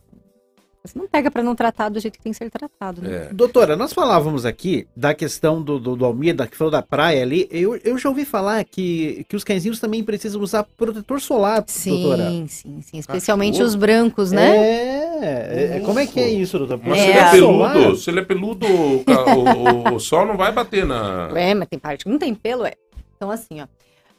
Você 0.84 0.98
não 0.98 1.08
pega 1.08 1.30
para 1.30 1.44
não 1.44 1.54
tratar 1.54 1.90
do 1.90 2.00
jeito 2.00 2.18
que 2.18 2.24
tem 2.24 2.32
que 2.32 2.38
ser 2.38 2.50
tratado. 2.50 3.02
Né? 3.02 3.28
É. 3.30 3.34
Doutora, 3.34 3.76
nós 3.76 3.94
falávamos 3.94 4.46
aqui 4.46 4.88
da 4.96 5.14
questão 5.14 5.62
do, 5.62 5.80
do, 5.80 5.96
do 5.96 6.04
Almida, 6.04 6.48
que 6.48 6.58
falou 6.58 6.72
da 6.72 6.82
praia 6.82 7.22
ali. 7.22 7.48
Eu, 7.52 7.76
eu 7.84 7.98
já 8.00 8.10
ouvi 8.10 8.26
falar 8.26 8.64
que, 8.64 9.24
que 9.30 9.36
os 9.36 9.44
cãezinhos 9.44 9.80
também 9.80 10.04
precisam 10.04 10.42
usar 10.42 10.64
protetor 10.64 11.22
solar, 11.22 11.64
sim, 11.68 11.92
doutora. 11.92 12.32
Sim, 12.32 12.48
sim, 12.48 12.82
sim. 12.82 12.98
Especialmente 12.98 13.62
ah, 13.62 13.66
os 13.66 13.76
brancos, 13.76 14.32
né? 14.32 14.58
É, 14.58 15.78
é, 15.78 15.80
Como 15.82 16.00
é 16.00 16.08
que 16.08 16.20
é 16.20 16.30
isso, 16.30 16.58
doutora? 16.58 16.82
Mas 16.84 16.98
é. 16.98 17.04
se 17.04 17.10
ele 17.10 17.20
é 17.20 17.32
peludo, 17.32 17.96
se 17.96 18.10
ele 18.10 18.20
é 18.20 18.24
peludo, 18.26 18.66
o, 18.66 19.92
o, 19.92 19.96
o 19.96 20.00
sol 20.00 20.26
não 20.26 20.36
vai 20.36 20.52
bater 20.52 20.84
na. 20.84 21.30
É, 21.36 21.54
mas 21.54 21.68
tem 21.68 21.78
parte 21.78 22.06
que 22.06 22.10
não 22.10 22.18
tem 22.18 22.34
pelo, 22.34 22.66
é. 22.66 22.74
Então, 23.16 23.30
assim, 23.30 23.62
ó 23.62 23.68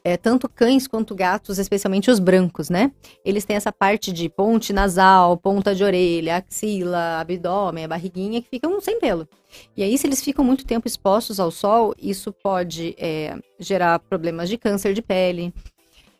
é, 0.05 0.17
tanto 0.17 0.49
cães 0.49 0.87
quanto 0.87 1.15
gatos, 1.15 1.59
especialmente 1.59 2.11
os 2.11 2.19
brancos, 2.19 2.69
né? 2.69 2.91
Eles 3.25 3.45
têm 3.45 3.57
essa 3.57 3.73
parte 3.73 4.13
de 4.13 4.29
ponte 4.29 4.73
nasal, 4.73 5.37
ponta 5.37 5.75
de 5.75 5.85
orelha, 5.85 6.37
axila, 6.37 7.21
abdômen, 7.21 7.87
barriguinha, 7.87 8.43
que 8.43 8.49
ficam 8.49 8.81
sem 8.81 8.99
pelo. 8.99 9.29
E 9.77 9.83
aí, 9.83 9.97
se 9.97 10.07
eles 10.07 10.23
ficam 10.23 10.45
muito 10.45 10.65
tempo 10.65 10.89
expostos 10.89 11.39
ao 11.39 11.51
sol, 11.51 11.95
isso 11.99 12.33
pode 12.33 12.97
é, 12.99 13.39
gerar 13.61 13.99
problemas 14.01 14.49
de 14.49 14.59
câncer 14.59 14.93
de 14.93 15.03
pele, 15.03 15.55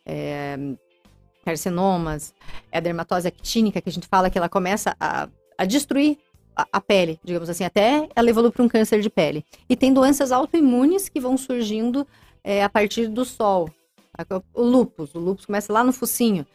é, 0.07 0.57
carcinomas, 1.45 2.33
é 2.71 2.79
a 2.79 2.81
dermatose 2.81 3.27
actínica, 3.27 3.81
que 3.81 3.89
a 3.89 3.93
gente 3.93 4.07
fala 4.07 4.31
que 4.31 4.39
ela 4.39 4.49
começa 4.49 4.95
a, 5.01 5.29
a 5.59 5.65
destruir 5.65 6.19
a, 6.55 6.67
a, 6.73 6.81
pele, 6.81 7.19
digamos 7.25 7.49
assim, 7.49 7.65
até 7.65 8.09
ela 8.15 8.31
evolui 8.31 8.53
para 8.53 8.63
um 8.63 8.69
câncer 8.69 9.01
de 9.01 9.11
pele. 9.11 9.45
E 9.69 9.75
tem 9.75 9.93
doenças 9.93 10.31
autoimunes 10.31 11.09
que 11.09 11.19
vão 11.19 11.37
surgindo 11.37 12.07
é, 12.45 12.63
a 12.63 12.69
partir 12.69 13.09
do 13.09 13.25
sol. 13.25 13.71
O 14.55 14.63
lúpus, 14.63 15.15
o 15.15 15.19
lúpus 15.19 15.47
começa 15.47 15.73
lá 15.73 15.83
no 15.83 15.93
focinho. 15.93 16.47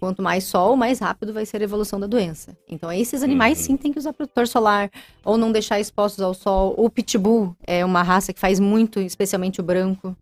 Quanto 0.00 0.20
mais 0.20 0.44
sol, 0.44 0.76
mais 0.76 0.98
rápido 0.98 1.32
vai 1.32 1.46
ser 1.46 1.60
a 1.60 1.64
evolução 1.64 1.98
da 1.98 2.06
doença. 2.06 2.56
Então, 2.68 2.92
esses 2.92 3.22
animais 3.22 3.58
uhum. 3.60 3.64
sim 3.64 3.76
têm 3.76 3.92
que 3.92 3.98
usar 3.98 4.12
protetor 4.12 4.46
solar, 4.46 4.90
ou 5.24 5.38
não 5.38 5.50
deixar 5.50 5.80
expostos 5.80 6.22
ao 6.22 6.34
sol. 6.34 6.74
O 6.76 6.90
pitbull 6.90 7.56
é 7.66 7.84
uma 7.84 8.02
raça 8.02 8.32
que 8.32 8.40
faz 8.40 8.60
muito, 8.60 9.00
especialmente 9.00 9.60
o 9.60 9.62
branco. 9.62 10.14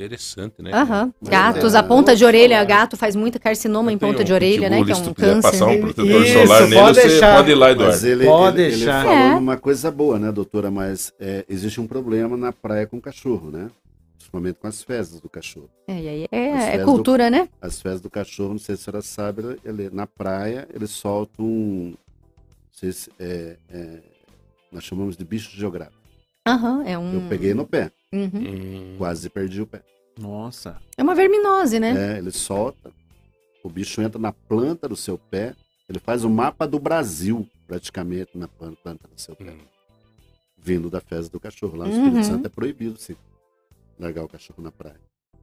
Interessante, 0.00 0.62
né? 0.62 0.70
Uhum. 0.72 1.12
Gatos, 1.22 1.74
é, 1.74 1.78
a 1.78 1.82
ponta 1.82 2.16
de 2.16 2.24
orelha, 2.24 2.64
gato 2.64 2.96
faz 2.96 3.14
muita 3.14 3.38
carcinoma 3.38 3.92
em 3.92 3.98
ponta 3.98 4.22
um 4.22 4.24
de 4.24 4.32
orelha, 4.32 4.70
né? 4.70 4.82
Que 4.82 4.92
é 4.92 4.96
um 4.96 5.12
câncer. 5.12 5.42
passar 5.42 5.66
um 5.66 5.80
protetor 5.82 6.22
Isso, 6.22 6.32
solar 6.32 6.62
nele, 6.62 6.74
pode 6.80 7.00
deixar. 7.02 7.36
pode 7.36 7.50
ir 7.50 7.54
lá, 7.54 7.70
Eduardo. 7.70 7.92
Mas 7.92 8.04
ele, 8.04 8.24
pode 8.24 8.60
ele, 8.62 8.76
deixar. 8.76 9.04
Ele 9.04 9.08
falou 9.08 9.32
é. 9.32 9.34
uma 9.34 9.56
coisa 9.58 9.90
boa, 9.90 10.18
né, 10.18 10.32
doutora? 10.32 10.70
Mas 10.70 11.12
é, 11.20 11.44
existe 11.50 11.82
um 11.82 11.86
problema 11.86 12.34
na 12.34 12.50
praia 12.50 12.86
com 12.86 12.98
cachorro, 12.98 13.50
né? 13.50 13.68
Principalmente 14.30 14.58
com 14.60 14.66
as 14.68 14.82
fezes 14.82 15.20
do 15.20 15.28
cachorro. 15.28 15.68
É, 15.88 15.92
aí 15.92 16.26
é, 16.30 16.76
é 16.76 16.84
cultura, 16.84 17.28
do, 17.28 17.32
né? 17.32 17.48
As 17.60 17.82
fezes 17.82 18.00
do 18.00 18.08
cachorro, 18.08 18.50
não 18.50 18.58
sei 18.58 18.76
se 18.76 18.82
a 18.82 18.84
senhora 18.84 19.02
sabe, 19.02 19.42
ele, 19.64 19.90
na 19.90 20.06
praia 20.06 20.68
ele 20.72 20.86
solta 20.86 21.42
um. 21.42 21.94
Se, 22.72 23.10
é, 23.18 23.56
é, 23.68 23.98
nós 24.70 24.84
chamamos 24.84 25.16
de 25.16 25.24
bicho 25.24 25.50
geográfico. 25.56 26.00
Aham, 26.46 26.84
é 26.84 26.96
um. 26.96 27.14
Eu 27.14 27.28
peguei 27.28 27.52
no 27.52 27.66
pé. 27.66 27.90
Uhum. 28.12 28.30
Hum. 28.34 28.94
Quase 28.96 29.28
perdi 29.28 29.60
o 29.60 29.66
pé. 29.66 29.82
Nossa. 30.18 30.80
É 30.96 31.02
uma 31.02 31.14
verminose, 31.14 31.80
né? 31.80 32.14
É, 32.14 32.18
ele 32.18 32.30
solta, 32.30 32.90
o 33.62 33.68
bicho 33.68 34.00
entra 34.00 34.20
na 34.20 34.32
planta 34.32 34.88
do 34.88 34.96
seu 34.96 35.18
pé, 35.18 35.54
ele 35.88 35.98
faz 35.98 36.24
o 36.24 36.28
um 36.28 36.32
mapa 36.32 36.66
do 36.66 36.78
Brasil, 36.78 37.46
praticamente, 37.66 38.30
na 38.34 38.46
planta 38.48 39.08
do 39.08 39.20
seu 39.20 39.34
pé. 39.34 39.50
Hum. 39.50 39.58
Vindo 40.56 40.90
da 40.90 41.00
fezes 41.00 41.28
do 41.28 41.40
cachorro. 41.40 41.76
Lá 41.76 41.86
no 41.86 41.90
Espírito 41.90 42.16
uhum. 42.16 42.22
Santo 42.22 42.46
é 42.46 42.48
proibido, 42.48 42.98
sim 42.98 43.16
largar 44.00 44.24
o 44.24 44.28
cachorro 44.28 44.62
na 44.62 44.72
praia. 44.72 45.00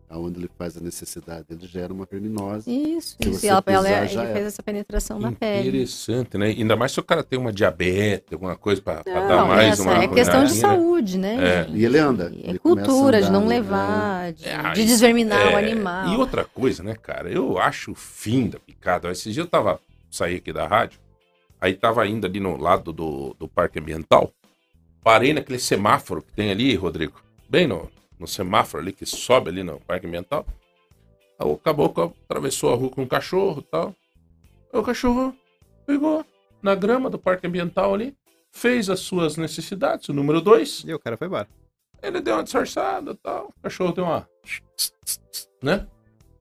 Aonde 0.09 0.39
ele 0.39 0.49
faz 0.57 0.77
a 0.77 0.79
necessidade, 0.79 1.47
ele 1.49 1.67
gera 1.67 1.93
uma 1.93 2.07
verminose. 2.09 2.71
Isso, 2.71 3.17
se 3.21 3.29
isso. 3.29 3.45
Ela, 3.45 3.61
ela, 3.65 4.05
ele 4.05 4.33
fez 4.33 4.45
essa 4.45 4.63
penetração 4.63 5.19
na 5.19 5.33
pele. 5.33 5.67
Interessante, 5.67 6.37
né? 6.37 6.45
Ainda 6.47 6.77
mais 6.77 6.93
se 6.93 6.99
o 7.01 7.03
cara 7.03 7.21
tem 7.21 7.37
uma 7.37 7.51
diabetes, 7.51 8.31
alguma 8.31 8.55
coisa 8.55 8.81
para 8.81 9.03
dar 9.03 9.45
mais 9.45 9.73
essa 9.73 9.83
uma. 9.83 10.01
É 10.01 10.07
questão 10.07 10.45
de 10.45 10.53
saúde, 10.53 11.17
né? 11.17 11.65
É. 11.67 11.69
E 11.71 11.83
ele 11.83 11.97
anda. 11.97 12.31
É 12.41 12.51
ele 12.51 12.59
cultura 12.59 13.21
de 13.21 13.29
não 13.29 13.41
né? 13.41 13.57
levar, 13.57 14.31
de, 14.31 14.47
é, 14.47 14.71
de 14.71 14.85
desverminar 14.85 15.41
é, 15.41 15.53
o 15.53 15.57
animal. 15.57 16.07
E 16.07 16.15
outra 16.15 16.45
coisa, 16.45 16.81
né, 16.81 16.95
cara? 16.95 17.29
Eu 17.29 17.57
acho 17.57 17.91
o 17.91 17.95
fim 17.95 18.47
da 18.47 18.59
picada. 18.59 19.11
Esses 19.11 19.33
dias 19.33 19.45
eu 19.45 19.51
tava 19.51 19.77
saí 20.09 20.35
aqui 20.35 20.51
da 20.51 20.67
rádio, 20.67 20.99
aí 21.59 21.73
tava 21.73 22.07
indo 22.07 22.25
ali 22.25 22.39
no 22.39 22.57
lado 22.57 22.91
do, 22.91 23.35
do 23.37 23.47
parque 23.47 23.79
ambiental, 23.79 24.31
parei 25.03 25.33
naquele 25.33 25.59
semáforo 25.59 26.21
que 26.21 26.31
tem 26.33 26.51
ali, 26.51 26.75
Rodrigo, 26.75 27.21
bem 27.49 27.67
no, 27.67 27.89
no 28.19 28.27
semáforo 28.27 28.81
ali, 28.81 28.91
que 28.91 29.05
sobe 29.05 29.49
ali 29.49 29.63
no 29.63 29.79
parque 29.81 30.07
ambiental. 30.07 30.45
Aí 31.39 31.47
o 31.47 31.57
caboclo 31.57 32.13
atravessou 32.25 32.73
a 32.73 32.75
rua 32.75 32.89
com 32.89 33.03
um 33.03 33.07
cachorro 33.07 33.59
e 33.59 33.69
tal. 33.69 33.95
Aí 34.73 34.79
o 34.79 34.83
cachorro 34.83 35.35
pegou 35.85 36.25
na 36.61 36.75
grama 36.75 37.09
do 37.09 37.19
parque 37.19 37.45
ambiental 37.47 37.93
ali, 37.93 38.15
fez 38.51 38.89
as 38.89 38.99
suas 38.99 39.37
necessidades, 39.37 40.09
o 40.09 40.13
número 40.13 40.41
2. 40.41 40.85
E 40.87 40.93
o 40.93 40.99
cara 40.99 41.15
foi 41.15 41.27
embora. 41.27 41.47
Ele 42.01 42.21
deu 42.21 42.35
uma 42.35 42.43
disfarçada 42.43 43.11
e 43.11 43.15
tal. 43.15 43.53
O 43.57 43.61
cachorro 43.61 43.91
deu 43.91 44.03
uma. 44.03 44.27
Né? 45.61 45.85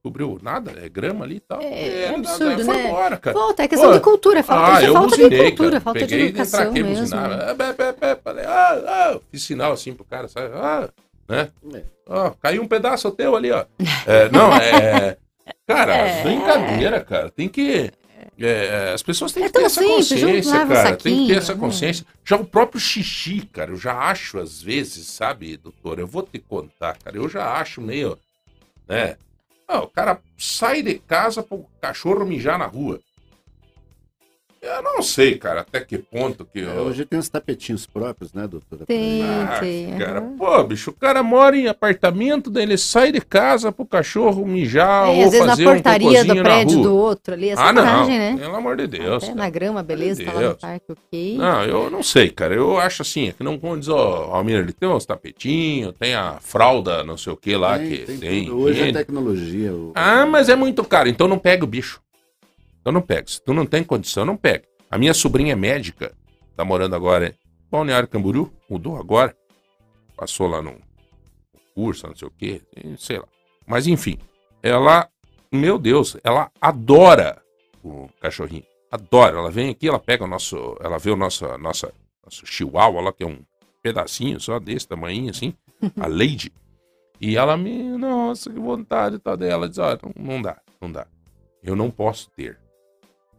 Cobriu 0.03 0.39
nada, 0.41 0.71
é 0.79 0.87
grama 0.87 1.25
ali 1.25 1.35
e 1.35 1.39
tal. 1.39 1.59
É, 1.61 2.03
é 2.03 2.15
absurdo, 2.15 2.63
né? 2.63 2.87
Embora, 2.87 3.17
cara. 3.17 3.37
Falta, 3.37 3.63
é 3.63 3.67
questão 3.67 3.89
Pô, 3.89 3.95
de 3.95 4.03
cultura, 4.03 4.43
falta, 4.43 4.77
ah, 4.77 4.83
eu 4.83 4.93
falta 4.93 5.09
buzinei, 5.09 5.29
de 5.29 5.45
cultura, 5.49 5.69
cara. 5.71 5.81
falta 5.81 5.99
Peguei 5.99 6.17
de 6.17 6.25
educação 6.25 6.71
mesmo. 6.71 7.17
Ah, 7.17 8.17
falei, 8.23 8.45
ah, 8.45 8.83
ah, 8.87 9.19
fiz 9.29 9.43
sinal 9.43 9.73
assim 9.73 9.93
pro 9.93 10.05
cara, 10.05 10.27
sabe? 10.27 10.53
Ah, 10.53 10.89
né? 11.27 11.49
É. 11.73 11.83
Ó, 12.07 12.31
caiu 12.31 12.61
um 12.61 12.67
pedaço 12.67 13.11
teu 13.11 13.35
ali, 13.35 13.51
ó. 13.51 13.65
É, 14.05 14.29
não, 14.29 14.53
é. 14.55 15.17
Cara, 15.67 15.95
é. 15.95 16.23
brincadeira, 16.23 17.03
cara. 17.03 17.29
Tem 17.29 17.49
que. 17.49 17.91
É, 18.39 18.91
as 18.93 19.03
pessoas 19.03 19.31
têm 19.33 19.43
é 19.43 19.47
que 19.47 19.53
ter 19.53 19.63
essa 19.63 19.81
simples, 19.81 20.09
consciência, 20.09 20.65
cara. 20.65 20.95
Tem 20.95 21.17
que 21.17 21.33
ter 21.33 21.37
essa 21.37 21.53
né? 21.53 21.59
consciência. 21.59 22.05
Já 22.23 22.35
o 22.37 22.45
próprio 22.45 22.79
xixi, 22.79 23.45
cara, 23.51 23.71
eu 23.71 23.75
já 23.75 23.93
acho 23.93 24.39
às 24.39 24.61
vezes, 24.61 25.07
sabe, 25.07 25.57
doutor? 25.57 25.99
Eu 25.99 26.07
vou 26.07 26.23
te 26.23 26.39
contar, 26.39 26.97
cara. 26.97 27.17
Eu 27.17 27.27
já 27.27 27.53
acho 27.53 27.81
meio. 27.81 28.17
Né? 28.87 29.17
Ah, 29.67 29.81
o 29.81 29.87
cara 29.87 30.19
sai 30.37 30.81
de 30.81 30.99
casa 30.99 31.43
pro 31.43 31.65
cachorro 31.81 32.25
mijar 32.25 32.57
na 32.57 32.65
rua. 32.65 33.01
Eu 34.61 34.81
não 34.81 35.01
sei, 35.01 35.37
cara, 35.37 35.61
até 35.61 35.79
que 35.81 35.97
ponto 35.97 36.45
que. 36.45 36.59
Eu... 36.59 36.69
É, 36.69 36.81
hoje 36.81 37.05
tem 37.05 37.19
os 37.19 37.29
tapetinhos 37.29 37.85
próprios, 37.85 38.33
né, 38.33 38.47
doutora? 38.47 38.85
Tem, 38.85 39.23
ah, 39.23 39.59
tem. 39.59 39.97
Cara, 39.97 40.21
uhum. 40.21 40.37
pô, 40.37 40.63
bicho, 40.63 40.89
o 40.91 40.93
cara 40.93 41.21
mora 41.21 41.55
em 41.55 41.67
apartamento, 41.67 42.49
daí 42.49 42.63
ele 42.63 42.77
sai 42.77 43.11
de 43.11 43.21
casa 43.21 43.71
pro 43.71 43.85
cachorro 43.85 44.45
mijar 44.45 45.07
é, 45.07 45.11
ou 45.11 45.25
às 45.25 45.31
vezes 45.31 45.45
fazer 45.47 45.63
na 45.63 45.71
portaria 45.73 46.21
um 46.21 46.25
do 46.25 46.43
prédio 46.43 46.81
do 46.81 46.95
outro 46.95 47.33
ali, 47.33 47.49
essa 47.49 47.63
ah, 47.63 47.73
não, 47.73 48.07
né? 48.07 48.35
Pelo 48.37 48.55
amor 48.55 48.77
de 48.77 48.87
Deus. 48.87 49.23
Até 49.23 49.35
na 49.35 49.49
grama, 49.49 49.83
beleza, 49.83 50.23
tá 50.23 50.33
lá 50.33 50.41
no 50.41 50.55
parque, 50.55 50.91
ok. 50.91 51.37
Não, 51.37 51.63
eu 51.63 51.89
não 51.89 52.03
sei, 52.03 52.29
cara. 52.29 52.53
Eu 52.55 52.77
acho 52.79 53.01
assim, 53.01 53.29
é 53.29 53.31
que 53.31 53.43
não 53.43 53.57
como 53.59 53.77
diz, 53.77 53.89
ó, 53.89 54.31
Almir, 54.33 54.57
ele 54.57 54.73
tem 54.73 54.89
uns 54.89 55.05
tapetinhos, 55.05 55.93
tem 55.99 56.15
a 56.15 56.37
fralda, 56.41 57.03
não 57.03 57.17
sei 57.17 57.33
o 57.33 57.37
que 57.37 57.55
lá 57.55 57.77
tem, 57.77 57.89
que 57.89 57.97
tem. 58.05 58.17
tem 58.17 58.51
hoje 58.51 58.89
é 58.89 58.91
tecnologia. 58.91 59.73
O... 59.73 59.91
Ah, 59.95 60.25
mas 60.25 60.49
é 60.49 60.55
muito 60.55 60.83
caro, 60.83 61.09
então 61.09 61.27
não 61.27 61.37
pega 61.37 61.63
o 61.63 61.67
bicho. 61.67 62.01
Então 62.87 62.93
não 62.93 63.01
pega. 63.01 63.27
Se 63.27 63.41
tu 63.41 63.53
não 63.53 63.65
tem 63.65 63.83
condição, 63.83 64.23
não 64.23 64.37
pega. 64.37 64.63
A 64.89 64.97
minha 64.97 65.13
sobrinha 65.13 65.51
é 65.51 65.55
médica, 65.57 66.15
tá 66.55 66.63
morando 66.63 66.95
agora 66.95 67.27
em 67.27 67.33
Balneário 67.69 68.07
Camboriú, 68.07 68.49
mudou 68.69 68.95
agora. 68.95 69.35
Passou 70.15 70.47
lá 70.47 70.61
no 70.61 70.77
curso, 71.75 72.07
não 72.07 72.15
sei 72.15 72.29
o 72.29 72.31
quê, 72.31 72.61
sei 72.97 73.19
lá. 73.19 73.27
Mas 73.65 73.87
enfim, 73.87 74.17
ela, 74.63 75.09
meu 75.51 75.77
Deus, 75.77 76.15
ela 76.23 76.49
adora 76.61 77.41
o 77.83 78.07
cachorrinho. 78.21 78.63
Adora. 78.89 79.37
Ela 79.37 79.51
vem 79.51 79.69
aqui, 79.69 79.89
ela 79.89 79.99
pega 79.99 80.23
o 80.23 80.27
nosso. 80.27 80.77
Ela 80.79 80.97
vê 80.97 81.11
o 81.11 81.17
nosso, 81.17 81.45
nossa, 81.57 81.93
nosso 82.23 82.45
chihuahua 82.45 83.01
lá, 83.01 83.11
que 83.11 83.21
é 83.21 83.27
um 83.27 83.39
pedacinho 83.83 84.39
só 84.39 84.59
desse 84.59 84.87
tamanho, 84.87 85.29
assim. 85.29 85.53
a 85.99 86.07
Lady. 86.07 86.53
E 87.19 87.35
ela 87.35 87.57
me. 87.57 87.83
Nossa, 87.97 88.49
que 88.49 88.57
vontade 88.57 89.19
tá 89.19 89.35
dela. 89.35 89.67
Diz: 89.67 89.77
olha, 89.77 89.99
não, 90.01 90.35
não 90.35 90.41
dá, 90.41 90.61
não 90.79 90.89
dá. 90.89 91.05
Eu 91.61 91.75
não 91.75 91.91
posso 91.91 92.29
ter. 92.29 92.57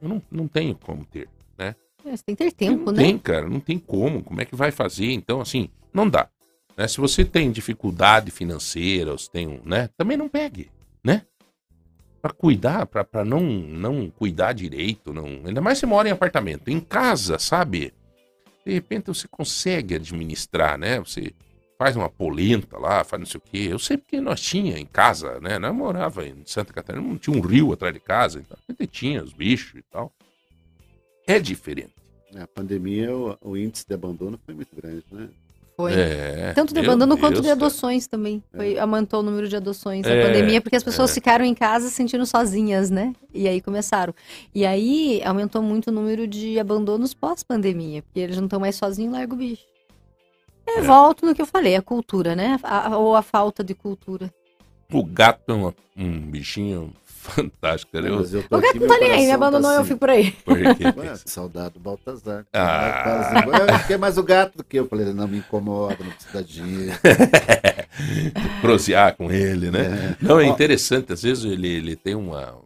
Eu 0.01 0.09
não, 0.09 0.23
não 0.31 0.49
tenho 0.49 0.75
como 0.75 1.05
ter, 1.05 1.29
né? 1.57 1.75
É, 2.05 2.17
você 2.17 2.23
tem 2.23 2.37
que 2.37 2.45
ter 2.45 2.53
tempo, 2.53 2.87
não 2.87 2.93
né? 2.93 3.03
Tem, 3.03 3.19
cara, 3.19 3.49
não 3.49 3.61
tem 3.61 3.79
como. 3.79 4.23
Como 4.23 4.41
é 4.41 4.45
que 4.45 4.55
vai 4.55 4.71
fazer? 4.71 5.13
Então, 5.13 5.41
assim, 5.41 5.69
não 5.93 6.09
dá. 6.09 6.29
Né? 6.77 6.87
Se 6.87 6.99
você 6.99 7.25
tem 7.25 7.51
dificuldade 7.51 8.31
financeira, 8.31 9.13
ou 9.13 9.19
se 9.19 9.31
tem 9.31 9.49
um, 9.49 9.61
né? 9.65 9.89
Também 9.97 10.17
não 10.17 10.29
pegue, 10.29 10.71
né? 11.03 11.23
Para 12.23 12.33
cuidar, 12.33 12.87
para 12.87 13.25
não 13.25 13.41
não 13.41 14.11
cuidar 14.11 14.53
direito, 14.53 15.13
não. 15.13 15.27
Ainda 15.45 15.61
mais 15.61 15.79
se 15.79 15.87
mora 15.87 16.09
em 16.09 16.13
apartamento, 16.13 16.69
em 16.69 16.81
casa, 16.81 17.39
sabe? 17.39 17.93
De 18.65 18.73
repente 18.73 19.07
você 19.07 19.27
consegue 19.29 19.95
administrar, 19.95 20.79
né? 20.79 20.99
Você 21.01 21.33
faz 21.79 21.95
uma 21.95 22.11
polenta 22.11 22.77
lá, 22.77 23.05
faz 23.05 23.21
não 23.21 23.27
sei 23.27 23.39
o 23.39 23.41
quê. 23.41 23.69
Eu 23.71 23.79
sei 23.79 23.97
porque 23.97 24.21
nós 24.21 24.41
tinha 24.41 24.77
em 24.77 24.85
casa, 24.85 25.39
né? 25.41 25.59
Nós 25.59 25.75
morava 25.75 26.27
em 26.27 26.43
Santa 26.45 26.73
Catarina, 26.73 27.07
não 27.07 27.17
tinha 27.17 27.37
um 27.37 27.41
rio 27.41 27.73
atrás 27.73 27.95
de 27.95 28.01
casa, 28.01 28.41
então 28.41 28.59
a 28.69 28.73
gente 28.73 28.91
tinha 28.91 29.23
os 29.23 29.33
bichos 29.33 29.79
e 29.79 29.83
tal. 29.83 30.13
É 31.27 31.39
diferente. 31.39 31.93
É, 32.35 32.43
a 32.43 32.47
pandemia, 32.49 33.15
o, 33.15 33.39
o, 33.41 33.57
índice 33.57 33.87
de 33.87 33.95
abandono 33.95 34.39
foi 34.45 34.55
muito 34.55 34.75
grande, 34.75 35.05
né? 35.13 35.29
Foi. 35.77 35.93
É, 35.93 36.53
Tanto 36.55 36.75
de 36.75 36.81
abandono 36.81 37.15
Deus 37.15 37.21
quanto 37.21 37.41
de 37.41 37.49
adoções 37.49 38.09
também. 38.09 38.43
Foi, 38.53 38.75
é. 38.75 38.81
Aumentou 38.81 39.21
o 39.21 39.23
número 39.23 39.47
de 39.47 39.55
adoções 39.55 40.05
na 40.05 40.13
é, 40.13 40.27
pandemia, 40.27 40.61
porque 40.61 40.75
as 40.75 40.83
pessoas 40.83 41.13
é. 41.13 41.15
ficaram 41.15 41.45
em 41.45 41.55
casa 41.55 41.89
se 41.89 41.95
sentindo 41.95 42.27
sozinhas, 42.27 42.91
né? 42.91 43.15
E 43.33 43.47
aí 43.47 43.61
começaram. 43.61 44.13
E 44.53 44.67
aí 44.67 45.23
aumentou 45.25 45.63
muito 45.63 45.89
o 45.89 45.93
número 45.93 46.27
de 46.27 46.59
abandonos 46.59 47.15
pós-pandemia, 47.15 48.03
porque 48.03 48.19
eles 48.19 48.37
não 48.37 48.47
estão 48.47 48.59
mais 48.59 48.75
sozinhos, 48.75 49.13
larga 49.13 49.33
o 49.33 49.37
bicho. 49.37 49.63
É, 50.77 50.83
volto 50.83 51.25
no 51.25 51.35
que 51.35 51.43
eu 51.43 51.47
falei, 51.47 51.77
a 51.77 51.83
cultura, 51.83 52.37
né? 52.37 52.59
A, 52.63 52.97
ou 52.97 53.17
a 53.17 53.23
falta 53.23 53.65
de 53.65 53.75
cultura. 53.75 54.33
O 54.93 55.05
gato 55.05 55.43
é 55.49 55.55
um, 55.55 55.73
um 55.97 56.21
bichinho 56.31 56.93
fantástico. 57.05 57.97
Eu... 57.97 58.25
eu 58.25 58.45
o 58.51 58.59
gato 58.59 58.81
não 58.81 58.89
tá 58.89 58.99
nem 58.99 59.11
aí, 59.13 59.27
me 59.27 59.33
abandonou, 59.33 59.71
tá 59.71 59.71
assim. 59.73 59.81
eu 59.81 59.85
fico 59.85 59.99
por 59.99 60.11
aí. 60.11 60.31
Por 60.31 60.59
Ué, 60.59 61.17
saudade 61.27 61.75
do 61.75 61.81
Baltazar. 61.81 62.47
Ah. 62.53 63.45
Eu 63.69 63.79
fiquei 63.81 63.97
mais 63.97 64.17
o 64.17 64.23
gato 64.23 64.59
do 64.59 64.65
que 64.65 64.79
eu. 64.79 64.89
Falei, 64.89 65.13
não 65.13 65.29
me 65.29 65.39
incomoda, 65.39 65.99
não 66.01 66.11
precisa 66.11 66.43
de 66.43 66.89
Prosear 68.61 69.17
com 69.17 69.31
ele, 69.31 69.71
né? 69.71 70.17
É. 70.21 70.25
Não, 70.25 70.41
é 70.41 70.47
interessante, 70.47 71.13
às 71.13 71.23
vezes 71.23 71.45
ele, 71.45 71.69
ele 71.69 71.97
tem 71.97 72.15
uma. 72.15 72.57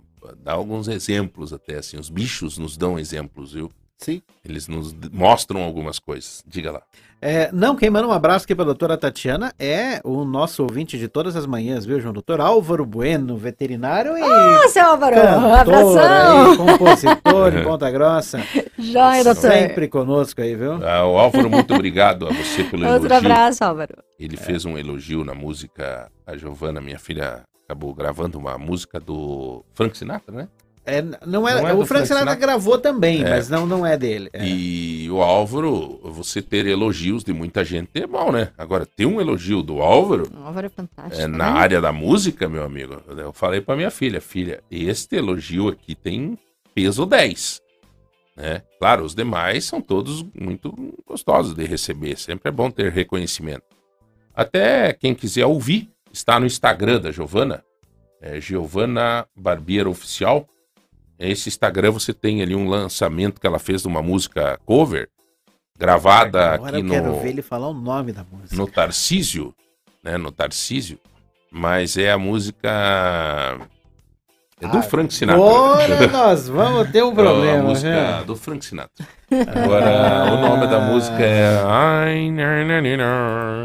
dá 0.42 0.52
alguns 0.52 0.88
exemplos 0.88 1.52
até, 1.52 1.76
assim. 1.76 1.98
Os 1.98 2.08
bichos 2.08 2.58
nos 2.58 2.76
dão 2.76 2.98
exemplos, 2.98 3.52
viu? 3.52 3.72
Sim. 4.02 4.20
Eles 4.44 4.66
nos 4.66 4.92
mostram 5.12 5.62
algumas 5.62 5.98
coisas. 5.98 6.42
Diga 6.46 6.72
lá. 6.72 6.82
É, 7.24 7.50
não, 7.52 7.76
quem 7.76 7.88
manda 7.88 8.08
um 8.08 8.10
abraço 8.10 8.44
aqui 8.44 8.52
para 8.52 8.64
a 8.64 8.66
doutora 8.66 8.98
Tatiana 8.98 9.54
é 9.56 10.00
o 10.02 10.24
nosso 10.24 10.60
ouvinte 10.64 10.98
de 10.98 11.06
todas 11.06 11.36
as 11.36 11.46
manhãs, 11.46 11.86
viu, 11.86 12.00
João? 12.00 12.12
Doutor 12.12 12.40
Álvaro 12.40 12.84
Bueno, 12.84 13.36
veterinário 13.36 14.18
e. 14.18 14.22
Ah, 14.22 14.68
seu 14.68 14.84
Álvaro! 14.84 15.14
Um 15.14 15.54
abração! 15.54 16.50
Aí, 16.50 16.56
compositor 16.58 17.56
em 17.56 17.62
Ponta 17.62 17.88
Grossa. 17.92 18.40
Joia, 18.76 19.22
doutor. 19.22 19.52
Sempre 19.52 19.86
conosco 19.86 20.40
aí, 20.40 20.56
viu? 20.56 20.84
Ah, 20.84 21.06
o 21.06 21.16
Álvaro, 21.16 21.48
muito 21.48 21.72
obrigado 21.72 22.26
a 22.26 22.32
você 22.32 22.64
pelo 22.64 22.82
elogio. 22.82 23.02
Outro 23.02 23.14
abraço, 23.14 23.62
Álvaro. 23.62 23.94
Ele 24.18 24.34
é. 24.34 24.38
fez 24.38 24.64
um 24.64 24.76
elogio 24.76 25.24
na 25.24 25.32
música. 25.32 26.10
A 26.26 26.36
Giovana, 26.36 26.80
minha 26.80 26.98
filha, 26.98 27.44
acabou 27.64 27.94
gravando 27.94 28.36
uma 28.36 28.58
música 28.58 28.98
do 28.98 29.64
Frank 29.74 29.96
Sinatra, 29.96 30.34
né? 30.34 30.48
É, 30.84 31.00
não 31.24 31.48
é, 31.48 31.60
não 31.60 31.68
é 31.68 31.74
o 31.74 31.86
Frank 31.86 32.08
Sinatra 32.08 32.34
gravou 32.34 32.76
também, 32.76 33.22
é. 33.22 33.30
mas 33.30 33.48
não, 33.48 33.66
não 33.66 33.86
é 33.86 33.96
dele. 33.96 34.28
É. 34.32 34.44
E 34.44 35.08
o 35.08 35.22
Álvaro, 35.22 36.00
você 36.02 36.42
ter 36.42 36.66
elogios 36.66 37.22
de 37.22 37.32
muita 37.32 37.64
gente 37.64 37.90
é 38.02 38.06
bom, 38.06 38.32
né? 38.32 38.50
Agora, 38.58 38.84
ter 38.84 39.06
um 39.06 39.20
elogio 39.20 39.62
do 39.62 39.80
Álvaro. 39.80 40.28
O 40.34 40.44
Álvaro 40.44 40.66
é 40.66 40.70
fantástico. 40.70 41.22
É, 41.22 41.28
na 41.28 41.52
né? 41.52 41.58
área 41.60 41.80
da 41.80 41.92
música, 41.92 42.48
meu 42.48 42.64
amigo. 42.64 43.00
Eu 43.16 43.32
falei 43.32 43.60
para 43.60 43.76
minha 43.76 43.90
filha, 43.90 44.20
filha, 44.20 44.60
este 44.68 45.16
elogio 45.16 45.68
aqui 45.68 45.94
tem 45.94 46.36
peso 46.74 47.06
10. 47.06 47.62
Né? 48.36 48.62
Claro, 48.80 49.04
os 49.04 49.14
demais 49.14 49.64
são 49.64 49.80
todos 49.80 50.24
muito 50.34 50.74
gostosos 51.06 51.54
de 51.54 51.64
receber. 51.64 52.18
Sempre 52.18 52.48
é 52.48 52.52
bom 52.52 52.70
ter 52.70 52.90
reconhecimento. 52.90 53.62
Até 54.34 54.92
quem 54.94 55.14
quiser 55.14 55.46
ouvir, 55.46 55.90
está 56.12 56.40
no 56.40 56.46
Instagram 56.46 57.00
da 57.00 57.12
Giovana. 57.12 57.62
É 58.20 58.40
Giovana 58.40 59.26
Barbiero 59.36 59.90
Oficial 59.90 60.48
esse 61.30 61.48
Instagram 61.48 61.92
você 61.92 62.12
tem 62.12 62.42
ali 62.42 62.54
um 62.54 62.68
lançamento 62.68 63.40
que 63.40 63.46
ela 63.46 63.58
fez 63.58 63.82
de 63.82 63.88
uma 63.88 64.02
música 64.02 64.58
cover, 64.64 65.08
gravada 65.78 66.54
Agora 66.54 66.78
aqui 66.78 66.86
no. 66.86 66.94
Eu 66.94 67.02
quero 67.02 67.20
ver 67.20 67.28
ele 67.28 67.42
falar 67.42 67.68
o 67.68 67.74
nome 67.74 68.12
da 68.12 68.24
música. 68.24 68.56
No 68.56 68.66
Tarcísio, 68.66 69.54
né? 70.02 70.16
No 70.16 70.30
Tarcísio. 70.32 70.98
Mas 71.50 71.96
é 71.96 72.10
a 72.10 72.18
música 72.18 73.58
é 74.62 74.68
do 74.68 74.78
ah, 74.78 74.82
Frank 74.82 75.12
Sinatra. 75.12 75.42
Agora 75.42 76.06
nós 76.06 76.48
vamos 76.48 76.90
ter 76.92 77.02
um 77.02 77.10
é 77.12 77.14
problema. 77.14 77.46
É 77.46 77.58
a 77.58 77.62
música 77.62 77.90
né? 77.90 78.24
do 78.24 78.36
Frank 78.36 78.64
Sinatra. 78.64 79.04
Agora, 79.56 80.32
o 80.32 80.40
nome 80.40 80.68
da 80.68 80.78
música 80.78 81.20
é. 81.20 81.60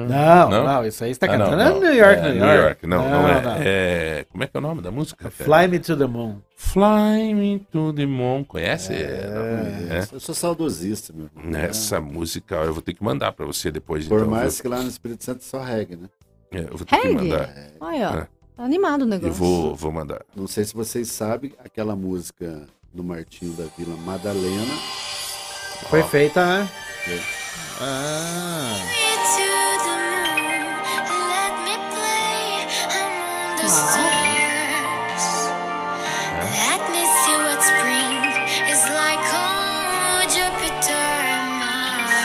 Não, 0.10 0.50
não, 0.50 0.64
não 0.64 0.86
isso 0.88 1.04
aí 1.04 1.12
está 1.12 1.28
cantando. 1.28 1.54
Ah, 1.54 1.56
não, 1.56 1.74
não. 1.76 1.80
New 1.82 1.94
York, 1.94 2.20
é, 2.20 2.32
New 2.32 2.64
York. 2.64 2.88
Não, 2.88 3.10
não, 3.10 3.28
é. 3.30 3.42
é. 3.60 4.26
Como 4.32 4.44
é 4.44 4.48
que 4.48 4.58
é 4.58 4.60
o 4.60 4.62
nome 4.62 4.82
da 4.82 4.90
música? 4.90 5.30
Fly 5.30 5.68
Me 5.68 5.78
to 5.78 5.96
the 5.96 6.08
Moon. 6.08 6.38
Fly 6.56 7.34
Me 7.36 7.60
to 7.72 7.94
the 7.94 8.06
Moon. 8.08 8.44
Conhece? 8.44 8.94
É, 8.94 10.04
Eu 10.12 10.20
sou 10.20 10.34
saudosista, 10.34 11.14
meu. 11.14 11.30
Essa 11.60 12.02
música 12.02 12.56
eu 12.56 12.74
vou 12.74 12.82
ter 12.82 12.94
que 12.94 13.04
mandar 13.04 13.34
para 13.34 13.46
você 13.46 13.70
depois. 13.70 14.08
Por 14.08 14.22
então, 14.22 14.32
mais 14.32 14.60
que 14.60 14.68
lá 14.68 14.82
no 14.82 14.90
Espírito 14.90 15.24
Santo 15.24 15.44
só 15.44 15.62
reggae, 15.62 15.96
né? 15.96 16.10
É, 16.52 16.62
eu 16.62 16.76
vou 16.76 16.88
ter 16.88 16.96
reggae? 16.96 17.16
que 17.16 17.24
mandar. 17.24 17.54
Olha. 17.80 18.37
Tá 18.58 18.64
animado 18.64 19.04
o 19.04 19.06
negócio. 19.06 19.30
Eu 19.30 19.34
vou, 19.34 19.76
vou 19.76 19.92
mandar. 19.92 20.26
Não 20.36 20.48
sei 20.48 20.66
se 20.66 20.74
vocês 20.74 21.12
sabem, 21.12 21.54
aquela 21.64 21.96
música 21.96 22.68
do 22.92 23.04
Martinho 23.04 23.54
da 23.54 23.66
Vila 23.78 23.96
Madalena. 23.98 24.74
Foi 25.90 26.02
Ó. 26.02 26.08
feita, 26.08 26.44
né? 26.44 26.70
Foi. 27.06 27.22
Ah. 27.80 29.08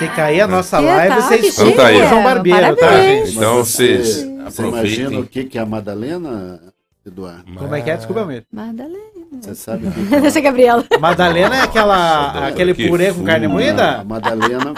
Se 0.02 0.08
cair 0.08 0.40
a 0.40 0.48
nossa 0.48 0.80
live, 0.80 1.14
vocês 1.14 1.44
escutam 1.46 1.84
o 1.84 2.08
João 2.08 2.24
Barbeiro, 2.24 2.74
tá, 2.74 3.00
gente? 3.00 3.36
Então 3.36 3.58
vocês 3.58 4.26
você 4.44 4.62
imagina 4.66 5.20
o 5.20 5.26
que, 5.26 5.44
que 5.44 5.56
é 5.56 5.60
a 5.60 5.66
Madalena, 5.66 6.60
Eduardo? 7.06 7.44
Como 7.54 7.72
é 7.72 7.80
que 7.80 7.88
é? 7.88 7.96
Desculpa, 7.96 8.22
Amir. 8.22 8.44
Madalena. 8.52 8.98
Você 9.40 9.54
sabe 9.54 9.86
o 9.86 9.92
que 9.92 10.00
é? 10.12 10.26
Essa 10.26 10.40
é 10.40 10.42
Gabriela. 10.42 10.84
Madalena 11.00 11.54
é 11.54 11.60
aquela, 11.60 12.48
aquele 12.48 12.74
purê 12.74 13.12
com 13.12 13.22
carne 13.22 13.46
moída? 13.46 14.00
A 14.00 14.04
Madalena, 14.04 14.74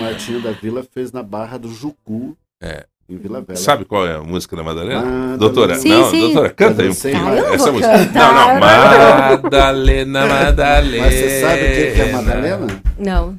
Martinho 0.00 0.40
da 0.40 0.52
Vila 0.52 0.84
fez 0.94 1.10
na 1.10 1.24
Barra 1.24 1.58
do 1.58 1.68
Jucu. 1.74 2.36
É. 2.62 2.86
Em 3.08 3.16
Vila 3.16 3.40
Velha. 3.40 3.58
Sabe 3.58 3.84
qual 3.84 4.06
é 4.06 4.14
a 4.14 4.22
música 4.22 4.54
da 4.54 4.62
Madalena? 4.62 5.02
Madalena. 5.02 5.38
Doutora, 5.38 5.74
sim, 5.74 5.88
não, 5.88 6.08
sim. 6.08 6.20
doutora, 6.20 6.50
canta 6.50 6.82
aí. 6.82 6.88
Ah, 6.88 7.54
essa 7.54 7.72
música. 7.72 7.96
Não, 8.14 8.34
não, 8.34 8.60
Madalena, 9.42 10.26
Madalena. 10.26 11.04
Mas 11.04 11.14
você 11.14 11.40
sabe 11.40 11.62
o 11.62 11.94
que 11.94 12.00
é 12.00 12.12
Madalena? 12.12 12.66
Não. 12.96 13.38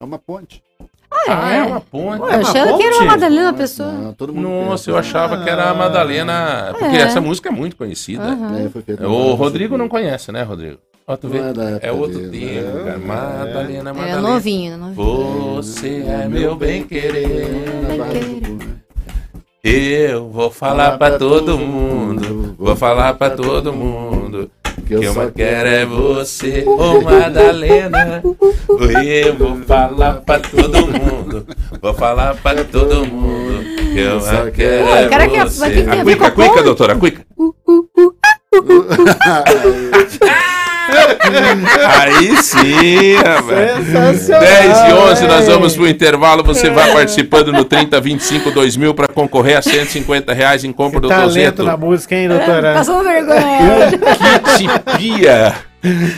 É 0.00 0.04
uma 0.04 0.18
ponte. 0.18 0.60
Ah, 1.28 1.30
é, 1.30 1.32
ah, 1.32 1.56
é 1.56 1.62
uma 1.62 1.80
ponte. 1.80 2.22
Ué, 2.22 2.34
eu 2.34 2.40
achava 2.40 2.76
que 2.76 2.82
era 2.82 2.96
uma 2.96 3.04
Madalena 3.04 3.52
pessoa. 3.52 3.92
Não, 3.92 4.14
Nossa, 4.34 4.90
eu 4.90 4.96
achava 4.96 5.42
que 5.42 5.48
era 5.48 5.70
a 5.70 5.74
Madalena. 5.74 6.74
Porque 6.78 6.96
é. 6.96 7.02
essa 7.02 7.20
música 7.20 7.48
é 7.48 7.52
muito 7.52 7.76
conhecida. 7.76 8.24
Uhum. 8.24 8.70
É, 8.98 9.06
o 9.06 9.34
Rodrigo 9.34 9.76
não 9.76 9.88
conhece, 9.88 10.32
né, 10.32 10.42
Rodrigo? 10.42 10.78
Ó, 11.06 11.16
tu 11.16 11.28
vê? 11.28 11.38
É, 11.38 11.88
é 11.88 11.92
outro 11.92 12.30
tempo, 12.30 12.84
cara. 12.84 12.98
Madalena, 12.98 13.92
Madalena. 13.92 14.18
É 14.18 14.20
novinho, 14.20 14.76
novinho. 14.78 15.54
Você 15.56 16.04
é 16.06 16.28
meu 16.28 16.56
bem-querer. 16.56 17.28
Eu 19.62 20.28
vou 20.28 20.50
falar 20.50 20.98
pra 20.98 21.18
todo 21.18 21.58
mundo. 21.58 22.54
Vou 22.58 22.74
falar 22.74 23.14
pra 23.14 23.30
todo 23.30 23.72
mundo. 23.72 24.50
Que 24.86 24.94
eu, 24.94 25.14
só 25.14 25.30
quero 25.30 25.68
é 25.68 25.86
você, 25.86 26.64
ô 26.66 26.76
oh, 26.76 27.00
Madalena. 27.00 28.22
Eu 29.04 29.36
vou 29.36 29.56
falar 29.62 30.14
pra 30.14 30.38
todo 30.40 30.86
mundo. 30.86 31.46
Vou 31.80 31.94
falar 31.94 32.34
pra 32.36 32.64
todo 32.64 33.06
mundo. 33.06 33.64
Que 33.92 34.00
eu 34.00 34.20
só 34.20 34.50
quero 34.50 34.88
é 34.88 35.44
você. 35.44 35.86
A 35.90 36.02
cuica, 36.02 36.26
a 36.26 36.30
cuica, 36.30 36.62
doutora, 36.62 36.92
a 36.94 36.96
cuica. 36.96 37.24
Aí 42.00 42.36
sim, 42.42 43.14
rapaz. 43.16 44.26
10 44.26 44.78
e 44.88 44.92
11, 44.92 45.26
nós 45.26 45.46
vamos 45.46 45.76
pro 45.76 45.88
intervalo. 45.88 46.42
Você 46.42 46.70
vai 46.70 46.92
participando 46.92 47.52
no 47.52 47.64
30 47.64 48.00
25 48.00 48.50
2000 48.50 48.94
para 48.94 49.08
concorrer 49.08 49.58
a 49.58 49.62
150 49.62 50.32
reais 50.32 50.64
em 50.64 50.72
compra 50.72 51.00
que 51.00 51.06
do 51.06 51.08
talento 51.08 51.62
na 51.62 51.76
música, 51.76 52.14
hein, 52.14 52.28
doutora? 52.28 52.68
É, 52.68 52.74
passou 52.74 53.02
vergonha. 53.02 53.90
O 53.92 54.58
kit 54.58 54.98
pia 54.98 55.54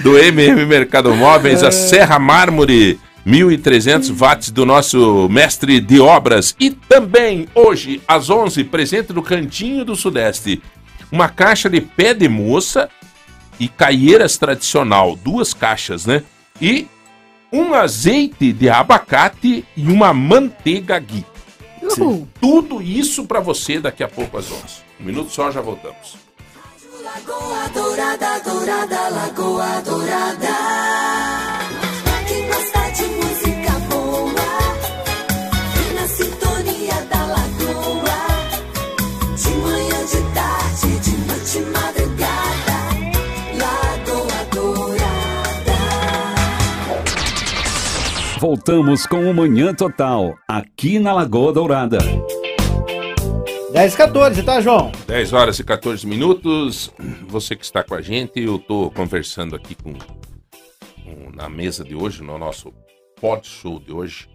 do 0.02 0.18
MM 0.18 0.66
Mercado 0.66 1.14
Móveis, 1.14 1.62
a 1.62 1.70
Serra 1.70 2.18
Mármore. 2.18 2.98
1.300 3.26 4.12
watts 4.12 4.50
do 4.50 4.66
nosso 4.66 5.28
mestre 5.30 5.80
de 5.80 5.98
obras. 5.98 6.54
E 6.60 6.70
também, 6.70 7.48
hoje, 7.54 8.02
às 8.06 8.28
11, 8.28 8.64
presente 8.64 9.14
do 9.14 9.22
Cantinho 9.22 9.82
do 9.82 9.96
Sudeste, 9.96 10.62
uma 11.10 11.28
caixa 11.28 11.70
de 11.70 11.80
pé 11.80 12.12
de 12.12 12.28
moça 12.28 12.88
e 13.58 13.68
caieiras 13.68 14.36
tradicional, 14.36 15.16
duas 15.16 15.54
caixas, 15.54 16.06
né? 16.06 16.22
E 16.60 16.86
um 17.52 17.74
azeite 17.74 18.52
de 18.52 18.68
abacate 18.68 19.64
e 19.76 19.86
uma 19.86 20.12
manteiga 20.12 20.98
ghee. 20.98 21.24
Tudo 22.40 22.82
isso 22.82 23.26
para 23.26 23.40
você 23.40 23.78
daqui 23.78 24.02
a 24.02 24.08
pouco 24.08 24.38
às 24.38 24.50
11. 24.50 24.62
Um 25.00 25.04
minuto 25.04 25.30
só, 25.30 25.50
já 25.50 25.60
voltamos. 25.60 26.16
Lagoa 27.02 27.68
Dourada, 27.72 28.40
Dourada, 28.40 29.08
Lagoa 29.08 29.82
Dourada. 29.82 31.43
Voltamos 48.46 49.06
com 49.06 49.30
o 49.30 49.32
Manhã 49.32 49.72
Total, 49.72 50.36
aqui 50.46 50.98
na 50.98 51.14
Lagoa 51.14 51.50
Dourada. 51.50 51.96
10 53.72 53.94
e 53.94 53.96
14, 53.96 54.42
tá, 54.42 54.60
João? 54.60 54.92
10 55.06 55.32
horas 55.32 55.58
e 55.58 55.64
14 55.64 56.06
minutos. 56.06 56.92
Você 57.26 57.56
que 57.56 57.64
está 57.64 57.82
com 57.82 57.94
a 57.94 58.02
gente, 58.02 58.38
eu 58.38 58.56
estou 58.56 58.90
conversando 58.90 59.56
aqui 59.56 59.74
com, 59.74 59.94
com, 59.94 61.34
na 61.34 61.48
mesa 61.48 61.82
de 61.82 61.94
hoje, 61.94 62.22
no 62.22 62.36
nosso 62.36 62.70
pod 63.18 63.48
show 63.48 63.80
de 63.80 63.90
hoje, 63.90 64.28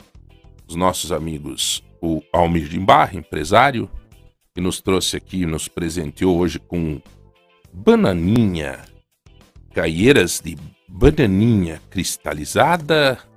os 0.67 0.75
nossos 0.75 1.11
amigos, 1.11 1.83
o 2.01 2.19
Almir 2.33 2.67
Dimbar, 2.67 3.15
empresário, 3.15 3.87
que 4.55 4.59
nos 4.59 4.81
trouxe 4.81 5.17
aqui, 5.17 5.45
nos 5.45 5.67
presenteou 5.67 6.35
hoje 6.35 6.57
com 6.57 6.99
bananinha, 7.71 8.79
caieiras 9.71 10.41
de 10.43 10.57
bananinha 10.87 11.79
cristalizada, 11.91 13.28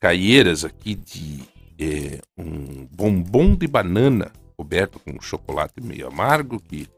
caieiras 0.00 0.64
aqui 0.64 0.94
de 0.94 1.42
é, 1.78 2.20
um 2.36 2.86
bombom 2.86 3.54
de 3.54 3.66
banana 3.66 4.32
coberto 4.56 4.98
com 4.98 5.20
chocolate 5.20 5.80
meio 5.80 6.08
amargo, 6.08 6.60
que 6.60 6.88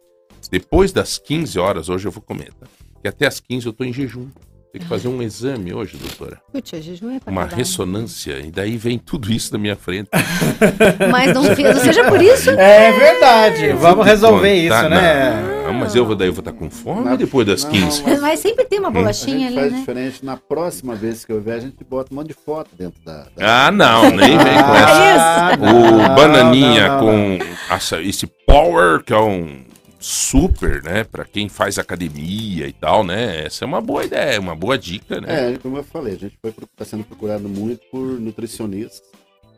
depois 0.50 0.92
das 0.92 1.18
15 1.18 1.58
horas, 1.58 1.88
hoje 1.88 2.06
eu 2.06 2.12
vou 2.12 2.22
comer, 2.22 2.52
tá? 2.54 2.66
Que 3.00 3.08
até 3.08 3.26
as 3.26 3.40
15 3.40 3.66
eu 3.66 3.72
tô 3.72 3.84
em 3.84 3.92
jejum. 3.92 4.28
Tem 4.72 4.80
que 4.80 4.88
fazer 4.88 5.06
um 5.06 5.20
exame 5.20 5.74
hoje, 5.74 5.98
doutora. 5.98 6.40
Putz, 6.50 6.70
jejum 6.82 7.10
é 7.10 7.20
Uma 7.26 7.44
ressonância, 7.44 8.40
e 8.40 8.50
daí 8.50 8.78
vem 8.78 8.98
tudo 8.98 9.30
isso 9.30 9.52
na 9.52 9.58
minha 9.58 9.76
frente. 9.76 10.08
Mas 11.12 11.34
não 11.34 11.44
fez, 11.54 11.76
seja 11.82 12.08
por 12.08 12.22
isso. 12.22 12.48
É 12.52 12.90
verdade, 12.90 13.74
vamos 13.74 14.06
resolver 14.06 14.54
isso, 14.54 14.88
né? 14.88 15.62
Não, 15.66 15.74
mas 15.74 15.94
eu 15.94 16.04
vou 16.04 16.16
daí 16.16 16.28
eu 16.28 16.32
vou 16.32 16.40
estar 16.40 16.52
com 16.52 16.68
fome 16.70 17.04
na, 17.04 17.16
depois 17.16 17.46
das 17.46 17.64
não, 17.64 17.70
15. 17.70 18.02
Mas... 18.02 18.20
mas 18.20 18.40
sempre 18.40 18.64
tem 18.64 18.78
uma 18.78 18.90
bolachinha 18.90 19.46
ali, 19.46 19.56
faz 19.56 19.72
né? 19.72 19.78
diferente. 19.78 20.24
Na 20.24 20.36
próxima 20.36 20.94
vez 20.94 21.24
que 21.24 21.32
eu 21.32 21.40
ver, 21.40 21.52
a 21.52 21.60
gente 21.60 21.84
bota 21.84 22.12
um 22.12 22.16
monte 22.16 22.28
de 22.28 22.34
foto 22.34 22.70
dentro 22.76 23.00
da... 23.04 23.26
da... 23.36 23.66
Ah, 23.66 23.70
não, 23.70 24.10
nem 24.10 24.36
vem 24.38 24.62
com 24.62 24.74
essa. 24.74 25.48
Ah, 25.50 25.56
o 25.60 26.16
bananinha 26.16 26.88
não, 26.88 27.06
não, 27.06 27.38
com 27.38 27.98
esse 28.00 28.26
power, 28.46 29.04
que 29.04 29.12
é 29.12 29.20
um 29.20 29.64
super, 30.02 30.82
né, 30.82 31.04
para 31.04 31.24
quem 31.24 31.48
faz 31.48 31.78
academia 31.78 32.66
e 32.66 32.72
tal, 32.72 33.04
né? 33.04 33.46
Essa 33.46 33.64
é 33.64 33.66
uma 33.66 33.80
boa 33.80 34.04
ideia, 34.04 34.40
uma 34.40 34.54
boa 34.54 34.76
dica, 34.76 35.20
né? 35.20 35.52
É, 35.52 35.58
como 35.58 35.76
eu 35.76 35.84
falei, 35.84 36.14
a 36.14 36.18
gente 36.18 36.38
foi 36.40 36.52
tá 36.76 36.84
sendo 36.84 37.04
procurado 37.04 37.48
muito 37.48 37.82
por 37.90 38.20
nutricionistas, 38.20 39.10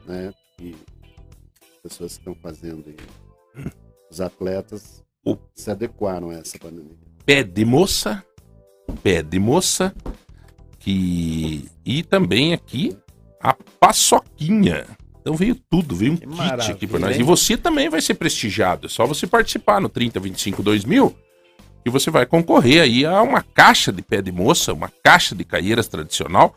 né? 0.06 0.32
E 0.60 0.74
pessoas 1.82 2.14
que 2.14 2.20
estão 2.20 2.34
fazendo 2.34 2.90
e 2.90 2.96
os 4.10 4.20
atletas 4.20 5.02
o... 5.24 5.36
se 5.54 5.70
adequaram 5.70 6.30
a 6.30 6.34
essa 6.34 6.58
pandemia. 6.58 6.96
Pé 7.24 7.42
de 7.42 7.64
moça, 7.64 8.24
pé 9.02 9.22
de 9.22 9.38
moça, 9.38 9.94
que 10.78 11.68
e 11.84 12.02
também 12.02 12.52
aqui 12.52 12.96
a 13.40 13.54
paçoquinha. 13.80 14.86
Então 15.24 15.34
veio 15.34 15.54
tudo, 15.54 15.96
veio 15.96 16.12
um 16.12 16.16
que 16.18 16.26
kit 16.26 16.70
aqui 16.70 16.86
para 16.86 16.98
nós. 16.98 17.16
E 17.16 17.22
você 17.22 17.56
também 17.56 17.88
vai 17.88 18.02
ser 18.02 18.12
prestigiado. 18.12 18.88
É 18.88 18.90
só 18.90 19.06
você 19.06 19.26
participar 19.26 19.80
no 19.80 19.88
3025 19.88 20.62
2000 20.62 21.16
que 21.82 21.90
você 21.90 22.10
vai 22.10 22.26
concorrer 22.26 22.82
aí 22.82 23.06
a 23.06 23.22
uma 23.22 23.42
caixa 23.42 23.90
de 23.90 24.02
pé 24.02 24.20
de 24.20 24.30
moça, 24.30 24.74
uma 24.74 24.90
caixa 25.02 25.34
de 25.34 25.42
caieiras 25.44 25.88
tradicional, 25.88 26.54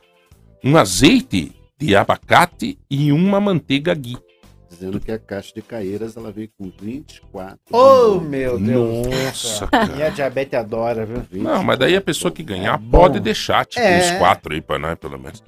um 0.61 0.76
azeite 0.76 1.53
de 1.78 1.95
abacate 1.95 2.78
e 2.89 3.11
uma 3.11 3.39
manteiga 3.39 3.93
ghee. 3.93 4.18
Dizendo 4.70 4.99
que 4.99 5.13
a 5.13 5.20
caixa 5.20 5.53
de 5.55 5.61
caieiras 5.61 6.18
ela 6.18 6.30
veio 6.30 6.49
com 6.57 6.70
24. 6.70 7.57
Oh, 7.72 8.20
meu 8.20 8.59
Deus. 8.59 9.07
Nossa, 9.07 9.68
cara. 9.72 9.95
Minha 9.95 10.09
diabetes 10.09 10.53
adora, 10.53 11.05
viu? 11.05 11.22
24. 11.22 11.41
Não, 11.41 11.63
mas 11.63 11.80
daí 11.80 11.95
a 11.95 12.01
pessoa 12.01 12.32
que 12.32 12.43
ganhar 12.43 12.76
é 12.76 12.91
pode 12.91 13.22
deixar, 13.22 13.65
tipo, 13.65 13.86
é. 13.86 13.99
uns 13.99 14.20
quatro 14.20 14.53
aí 14.53 14.61
pra 14.61 14.78
nós, 14.78 14.97
pelo 14.97 15.18
menos. 15.18 15.41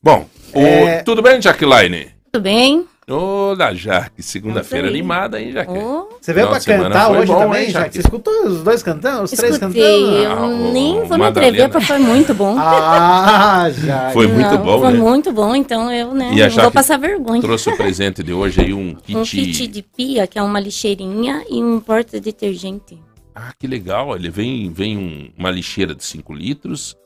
Bom, 0.00 0.28
é... 0.52 1.00
o... 1.00 1.04
tudo 1.04 1.20
bem, 1.20 1.42
Jaqueline? 1.42 2.19
Tudo 2.32 2.42
bem? 2.42 2.86
Ô, 3.08 3.56
da 3.56 3.74
Jaque, 3.74 4.22
segunda-feira 4.22 4.86
animada, 4.86 5.40
hein, 5.40 5.50
Jaque? 5.50 5.72
Oh. 5.72 6.08
Você 6.20 6.32
veio 6.32 6.46
pra 6.48 6.60
cantar 6.60 7.10
hoje 7.10 7.26
bom, 7.26 7.38
também, 7.40 7.64
hein, 7.64 7.70
Jaque? 7.70 7.94
Você 7.94 8.00
escutou 8.02 8.46
os 8.46 8.62
dois 8.62 8.84
cantando, 8.84 9.24
os 9.24 9.32
Escutei. 9.32 9.50
três 9.50 9.58
cantando? 9.58 9.84
Eu 9.84 10.32
ah, 10.32 10.70
nem 10.72 11.04
vou 11.04 11.18
me 11.18 11.24
atrever, 11.24 11.68
porque 11.68 11.86
foi 11.86 11.98
muito 11.98 12.32
bom. 12.32 12.54
Ah, 12.56 13.68
Jaque. 13.70 14.12
Foi 14.12 14.28
muito 14.28 14.54
Não, 14.54 14.62
bom, 14.62 14.78
Foi 14.78 14.92
né? 14.92 14.98
muito 14.98 15.32
bom, 15.32 15.56
então 15.56 15.90
eu 15.90 16.14
né, 16.14 16.30
e 16.32 16.38
não 16.40 16.62
vou 16.62 16.70
passar 16.70 16.98
vergonha. 16.98 17.42
trouxe 17.42 17.68
o 17.68 17.76
presente 17.76 18.22
de 18.22 18.32
hoje 18.32 18.60
aí, 18.60 18.72
um 18.72 18.94
kit... 19.02 19.16
Um 19.16 19.24
kit 19.24 19.66
de 19.66 19.82
pia, 19.82 20.28
que 20.28 20.38
é 20.38 20.42
uma 20.42 20.60
lixeirinha 20.60 21.44
e 21.50 21.60
um 21.60 21.80
porta-detergente. 21.80 22.96
Ah, 23.34 23.52
que 23.58 23.66
legal. 23.66 24.14
Ele 24.14 24.30
vem, 24.30 24.70
vem 24.70 24.96
um, 24.96 25.30
uma 25.36 25.50
lixeira 25.50 25.96
de 25.96 26.04
5 26.04 26.32
litros, 26.32 26.96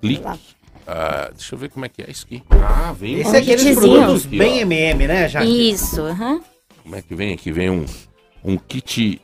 clique, 0.00 0.24
Uh, 0.86 1.34
deixa 1.34 1.54
eu 1.54 1.58
ver 1.58 1.68
como 1.68 1.84
é 1.84 1.88
que 1.88 2.00
é 2.00 2.08
isso 2.08 2.24
aqui. 2.26 2.42
Ah, 2.50 2.92
vem 2.92 3.18
Esse 3.18 3.30
um 3.30 3.34
é 3.34 3.38
aqueles 3.38 3.74
produtos 3.74 4.26
aqui, 4.26 4.38
bem 4.38 4.58
ó. 4.58 4.60
MM, 4.60 5.06
né, 5.08 5.28
já? 5.28 5.44
Isso, 5.44 6.00
uhum. 6.02 6.40
Como 6.82 6.94
é 6.94 7.02
que 7.02 7.14
vem 7.14 7.34
aqui? 7.34 7.50
Vem 7.50 7.70
um, 7.70 7.84
um 8.44 8.56
kit 8.56 9.20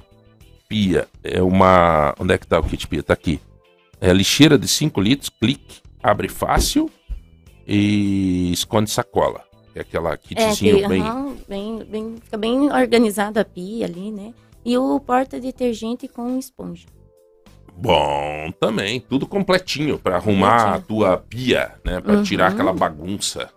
pia. 0.69 1.07
É 1.23 1.41
uma... 1.41 2.15
Onde 2.19 2.35
é 2.35 2.39
que 2.39 2.47
tá 2.49 2.59
o 2.59 2.65
kit 2.65 2.89
pia? 2.89 3.03
Tá 3.03 3.13
aqui. 3.13 3.41
É 4.01 4.13
lixeira 4.13 4.59
de 4.59 4.67
5 4.67 5.01
litros, 5.01 5.29
clique, 5.29 5.81
abre 6.03 6.29
fácil 6.29 6.91
e 7.65 8.51
esconde 8.53 8.91
sacola. 8.91 9.45
É 9.73 9.83
aquela 9.83 10.17
kitzinho 10.17 10.79
é, 10.79 10.83
que, 10.83 10.89
bem... 10.89 11.03
Uhum, 11.03 11.37
bem, 11.49 11.85
bem... 11.85 12.17
Fica 12.25 12.37
bem 12.37 12.73
organizado 12.73 13.39
a 13.39 13.45
pia 13.45 13.87
ali, 13.87 14.11
né? 14.11 14.35
E 14.65 14.77
o 14.77 14.99
porta-detergente 14.99 16.09
com 16.09 16.37
esponja. 16.37 16.87
Bom, 17.77 18.53
também. 18.61 19.01
Tudo 19.01 19.27
completinho 19.27 19.99
para 19.99 20.17
arrumar 20.17 20.75
a 20.75 20.79
tua 20.81 21.17
pia, 21.17 21.73
né? 21.85 22.01
Para 22.01 22.15
uhum. 22.15 22.23
tirar 22.23 22.49
aquela 22.49 22.73
bagunça 22.73 23.49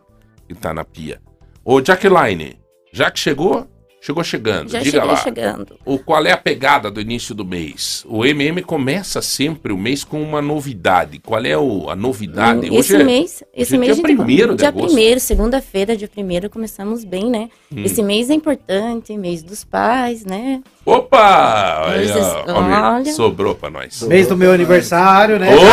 que 0.47 0.53
tá 0.53 0.74
na 0.74 0.84
pia. 0.84 1.22
Ô, 1.63 1.84
Jaqueline, 1.84 2.59
já 2.91 3.11
que 3.11 3.20
chegou, 3.20 3.68
Chegou 4.05 4.24
chegando, 4.24 4.70
Já 4.70 4.82
diga 4.82 5.03
lá. 5.03 5.16
chegando. 5.16 5.80
O, 5.84 5.97
qual 5.97 6.24
é 6.28 6.32
a 6.32 6.38
pegada 6.38 6.91
do 6.91 7.01
início 7.01 7.34
do 7.34 7.43
mês? 7.43 8.05
O 8.07 8.24
MM 8.24 8.61
começa 8.61 9.20
sempre 9.20 9.74
o 9.74 9.78
mês 9.80 10.03
com 10.03 10.22
uma 10.22 10.43
novidade. 10.43 11.18
Qual 11.18 11.43
é 11.43 11.57
o, 11.57 11.89
a 11.89 11.95
novidade? 11.95 12.70
Hum, 12.70 12.76
esse 12.76 12.93
hoje 12.93 13.03
mês, 13.03 13.41
é, 13.41 13.63
esse 13.63 13.76
mês 13.80 13.95
dia 13.95 14.03
primeiro 14.03 14.55
dia 14.55 14.72
primeiro, 14.72 15.20
segunda-feira, 15.20 15.97
dia 15.97 16.07
primeiro, 16.07 16.51
começamos 16.51 17.03
bem, 17.03 17.32
né? 17.32 17.49
Hum. 17.76 17.84
Esse 17.84 18.03
mês 18.03 18.30
é 18.30 18.36
importante, 18.36 19.18
mês 19.18 19.41
dos 19.41 19.63
pais, 19.63 20.24
né? 20.24 20.61
Opa! 20.86 21.90
Aí, 21.90 22.08
ó, 22.48 22.96
olha, 22.96 23.12
sobrou 23.14 23.56
pra 23.56 23.72
nós. 23.72 24.04
Mês 24.04 24.28
do 24.28 24.38
meu 24.38 24.52
aniversário, 24.52 25.40
né? 25.40 25.56
Opa! 25.56 25.66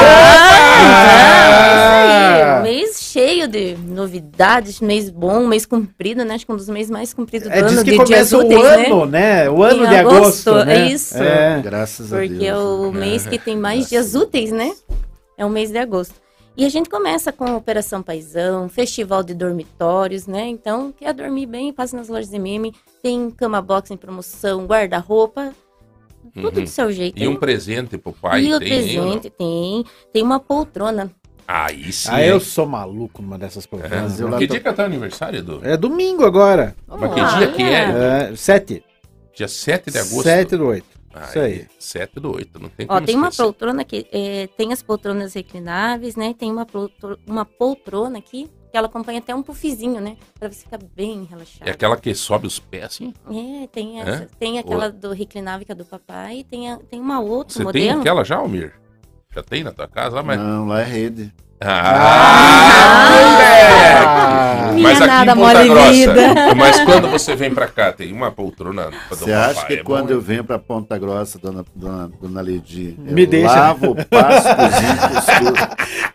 Ah, 1.95 2.59
é 2.59 2.63
mês 2.63 3.03
cheio 3.03 3.47
de 3.47 3.77
novidades, 3.77 4.81
mês 4.81 5.11
bom, 5.11 5.47
mês 5.47 5.67
comprido, 5.67 6.25
né? 6.25 6.35
Acho 6.35 6.47
que 6.47 6.53
um 6.53 6.57
dos 6.57 6.69
meses 6.69 6.91
mais 6.91 7.13
compridos 7.13 7.49
do 7.49 7.55
é, 7.55 7.59
ano. 7.59 7.69
Diz 7.69 7.83
que 7.83 7.97
começa 7.97 8.39
úteis, 8.39 8.61
o 8.61 8.65
né? 8.65 8.87
ano, 8.87 9.07
né? 9.07 9.51
O 9.51 9.63
ano 9.63 9.85
em 9.85 9.89
de 9.89 9.97
agosto, 9.97 10.51
agosto 10.51 10.67
né? 10.67 10.79
É 10.79 10.87
isso. 10.89 11.19
É. 11.19 11.61
Graças 11.63 12.13
a 12.13 12.17
Deus. 12.17 12.31
Porque 12.31 12.47
é 12.47 12.57
o 12.57 12.91
mês 12.91 13.27
que 13.27 13.39
tem 13.39 13.57
mais 13.57 13.89
dias 13.89 14.15
úteis, 14.15 14.51
né? 14.51 14.73
É 15.37 15.45
o 15.45 15.51
mês 15.51 15.71
de 15.71 15.79
agosto. 15.79 16.15
E 16.57 16.65
a 16.65 16.69
gente 16.69 16.89
começa 16.89 17.33
com 17.33 17.45
a 17.45 17.57
Operação 17.57 18.03
Paisão, 18.03 18.69
Festival 18.69 19.23
de 19.23 19.35
Dormitórios, 19.35 20.27
né? 20.27 20.47
Então, 20.49 20.93
quer 20.99 21.13
dormir 21.13 21.47
bem, 21.47 21.73
passe 21.73 21.97
nas 21.97 22.09
lojas 22.09 22.31
de 22.31 22.39
meme. 22.39 22.75
Tem 23.03 23.31
cama 23.31 23.61
box 23.61 23.91
em 23.91 23.97
promoção, 23.97 24.65
guarda-roupa, 24.65 25.53
tudo 26.35 26.59
uhum. 26.59 26.65
do 26.65 26.69
seu 26.69 26.93
jeito. 26.93 27.21
E 27.21 27.27
um 27.27 27.37
presente 27.37 27.99
pro 27.99 28.13
pai? 28.13 28.45
E 28.45 28.55
o 28.55 28.59
presente 28.59 29.29
tem. 29.29 29.85
Tem 30.13 30.23
uma 30.23 30.39
poltrona 30.39 31.11
Aí 31.47 31.93
sim. 31.93 32.09
Ah, 32.11 32.25
eu 32.25 32.41
sou 32.41 32.67
maluco 32.67 33.21
numa 33.21 33.39
dessas 33.39 33.67
poltronas. 33.67 34.21
É. 34.21 34.39
Que 34.39 34.47
dia 34.47 34.61
que 34.61 34.69
é 34.69 34.73
teu 34.73 34.85
aniversário, 34.85 35.41
Edu? 35.41 35.61
É 35.63 35.77
domingo 35.77 36.25
agora. 36.25 36.75
Mas 36.87 37.13
que 37.13 37.37
dia 37.37 37.53
que 37.53 37.63
é? 37.63 38.31
é? 38.31 38.37
Sete. 38.37 38.85
Dia 39.35 39.49
7 39.49 39.91
de 39.91 39.99
agosto? 39.99 40.23
7 40.25 40.57
do 40.57 40.67
8. 40.67 40.87
Ah, 41.15 41.25
Isso 41.25 41.39
aí. 41.39 41.67
7 41.79 42.21
do 42.21 42.35
8, 42.35 42.59
não 42.59 42.69
tem 42.69 42.87
Ó, 42.89 43.01
tem 43.01 43.17
uma 43.17 43.31
poltrona 43.31 43.83
que 43.83 44.07
é, 44.13 44.47
tem 44.57 44.73
as 44.73 44.83
poltronas 44.83 45.33
reclináveis, 45.33 46.17
né? 46.17 46.35
Tem 46.39 46.51
uma, 46.51 46.67
poltrona, 46.67 47.19
uma 47.27 47.45
poltrona 47.45 48.19
aqui 48.19 48.51
que 48.73 48.77
ela 48.79 48.87
acompanha 48.87 49.19
até 49.19 49.35
um 49.35 49.43
puffzinho, 49.43 50.01
né? 50.01 50.17
Pra 50.41 50.51
você 50.51 50.61
ficar 50.61 50.79
bem 50.97 51.25
relaxado. 51.25 51.69
É 51.69 51.71
aquela 51.71 51.95
que 51.95 52.15
sobe 52.15 52.47
os 52.47 52.59
pés, 52.59 52.85
assim? 52.85 53.13
É, 53.29 53.67
tem 53.67 54.01
essa. 54.01 54.25
É? 54.25 54.29
Tem 54.39 54.59
aquela 54.59 54.87
Ou... 54.87 54.93
do 54.93 55.13
reclinável 55.13 55.67
que 55.67 55.71
é 55.71 55.75
do 55.75 55.85
papai 55.85 56.39
e 56.39 56.45
tem, 56.45 56.73
a, 56.73 56.79
tem 56.79 56.99
uma 56.99 57.21
outra 57.21 57.53
você 57.53 57.63
modelo. 57.63 57.85
Você 57.85 57.93
tem 57.93 58.01
aquela 58.01 58.25
já, 58.25 58.37
Almir? 58.37 58.75
Já 59.31 59.43
tem 59.43 59.63
na 59.63 59.73
tua 59.73 59.87
casa? 59.87 60.23
Mas... 60.23 60.39
Não, 60.39 60.67
lá 60.67 60.81
é 60.81 60.85
rede. 60.85 61.33
Ah, 61.65 63.09
ah, 64.05 64.73
Mas 64.79 65.01
aqui 65.01 65.07
nada, 65.09 65.33
em 65.33 65.35
Ponta 65.37 65.65
Grossa. 65.67 66.55
Mas 66.57 66.81
quando 66.81 67.09
você 67.09 67.37
vem 67.37 67.55
pra 67.55 67.69
cá, 67.69 67.93
tem 67.93 68.13
uma 68.13 68.33
poltrona 68.33 68.91
pra 68.91 69.17
Você 69.17 69.33
acha 69.33 69.55
papai, 69.55 69.67
que 69.67 69.75
é 69.75 69.83
quando 69.85 70.09
bom, 70.09 70.15
eu 70.15 70.21
venho 70.21 70.45
pra 70.45 70.59
Ponta 70.59 70.99
Grossa, 70.99 71.39
dona, 71.39 71.65
dona, 71.75 72.11
dona 72.21 72.43
Lidi, 72.43 72.97
Me 72.99 73.23
eu 73.23 73.27
deixa. 73.27 73.55
lavo, 73.55 73.95
passo, 74.07 74.49
cozinho, 74.57 74.99
costuro. 75.15 75.55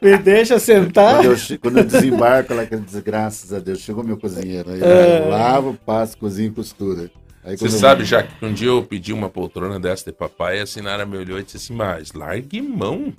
Me 0.01 0.17
deixa 0.17 0.59
sentar. 0.59 1.17
Quando 1.17 1.25
eu, 1.25 1.59
quando 1.59 1.77
eu 1.77 1.83
desembarco 1.85 2.53
lá, 2.53 2.63
graças 3.03 3.53
a 3.53 3.59
Deus, 3.59 3.79
chegou 3.79 4.03
meu 4.03 4.17
cozinheiro. 4.17 4.71
Aí, 4.71 4.81
é. 4.81 5.23
eu 5.23 5.29
lavo, 5.29 5.77
passo, 5.85 6.17
cozinho, 6.17 6.53
costura. 6.53 7.09
Aí, 7.43 7.55
você 7.55 7.69
sabe, 7.69 8.03
já 8.03 8.23
que 8.23 8.45
um 8.45 8.51
dia 8.51 8.67
eu 8.67 8.83
pedi 8.83 9.13
uma 9.13 9.29
poltrona 9.29 9.79
dessa 9.79 10.11
de 10.11 10.11
papai, 10.11 10.59
a 10.59 10.65
Sinara 10.65 11.05
me 11.05 11.17
olhou 11.17 11.39
e 11.39 11.43
disse 11.43 11.55
assim, 11.55 11.73
mas 11.73 12.11
largue 12.11 12.61
mão. 12.61 13.13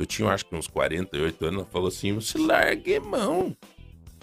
Eu 0.00 0.06
tinha 0.06 0.30
acho 0.30 0.46
que 0.46 0.56
uns 0.56 0.66
48 0.66 1.44
anos, 1.44 1.56
ela 1.58 1.66
falou 1.66 1.88
assim: 1.88 2.14
você 2.14 2.38
largue 2.38 2.98
mão. 2.98 3.54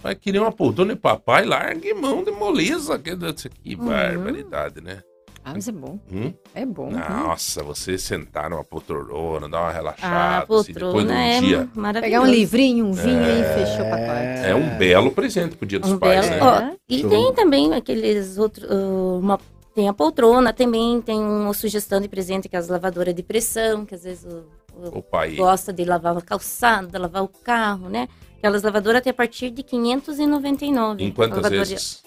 Vai 0.02 0.16
querer 0.16 0.40
uma 0.40 0.52
poltrona 0.52 0.94
e 0.94 0.96
papai, 0.96 1.46
largue 1.46 1.94
mão 1.94 2.24
de 2.24 2.32
moleza. 2.32 2.98
Que, 2.98 3.16
que 3.16 3.76
uhum. 3.76 3.86
barbaridade, 3.86 4.82
né? 4.82 5.04
Ah, 5.46 5.52
mas 5.54 5.68
é 5.68 5.72
bom. 5.72 6.00
Hum? 6.12 6.34
É 6.56 6.66
bom. 6.66 6.90
Nossa, 6.90 7.62
hum. 7.62 7.68
você 7.68 7.96
sentar 7.96 8.50
numa 8.50 8.64
poltrona, 8.64 9.48
dar 9.48 9.62
uma 9.62 9.72
relaxada, 9.72 10.48
ah, 10.50 10.60
assim, 10.60 10.74
depois 10.74 11.06
do 11.06 11.12
é 11.12 11.40
dia. 11.40 11.70
Pegar 12.02 12.22
um 12.22 12.26
livrinho, 12.26 12.88
um 12.88 12.92
vinho 12.92 13.24
é... 13.24 13.40
e 13.40 13.66
fechou 13.66 13.86
o 13.86 13.90
pacote. 13.90 14.48
É 14.48 14.56
um 14.56 14.78
belo 14.80 15.12
presente 15.12 15.56
pro 15.56 15.68
Dia 15.68 15.80
dos 15.80 15.92
um 15.92 16.00
Pais, 16.00 16.28
belo... 16.28 16.44
né? 16.44 16.72
Oh, 16.74 16.78
e 16.90 17.08
tem 17.08 17.34
também 17.36 17.72
aqueles 17.76 18.40
outros. 18.40 18.68
Uh, 18.68 19.20
uma... 19.20 19.40
Tem 19.76 19.88
a 19.88 19.94
poltrona 19.94 20.52
também, 20.52 21.00
tem 21.02 21.20
uma 21.20 21.54
sugestão 21.54 22.02
de 22.02 22.10
presente 22.10 22.50
que 22.50 22.56
é 22.56 22.60
as 22.60 22.68
lavadoras 22.68 23.14
de 23.14 23.22
pressão, 23.22 23.86
que 23.86 23.94
às 23.94 24.04
vezes 24.04 24.26
o, 24.26 24.44
o, 24.92 25.02
pai 25.02 25.36
gosta 25.36 25.74
de 25.74 25.84
lavar 25.84 26.18
a 26.18 26.22
calçada, 26.22 27.00
lavar 27.00 27.24
o 27.24 27.28
carro, 27.28 27.90
né? 27.90 28.08
Aquelas 28.38 28.64
lavadoras 28.64 29.00
até 29.00 29.10
a 29.10 29.14
partir 29.14 29.50
de 29.50 29.64
599. 29.64 31.04
Em 31.04 31.12
quantas 31.12 31.38
lavadora... 31.38 31.66
vezes? 31.66 32.04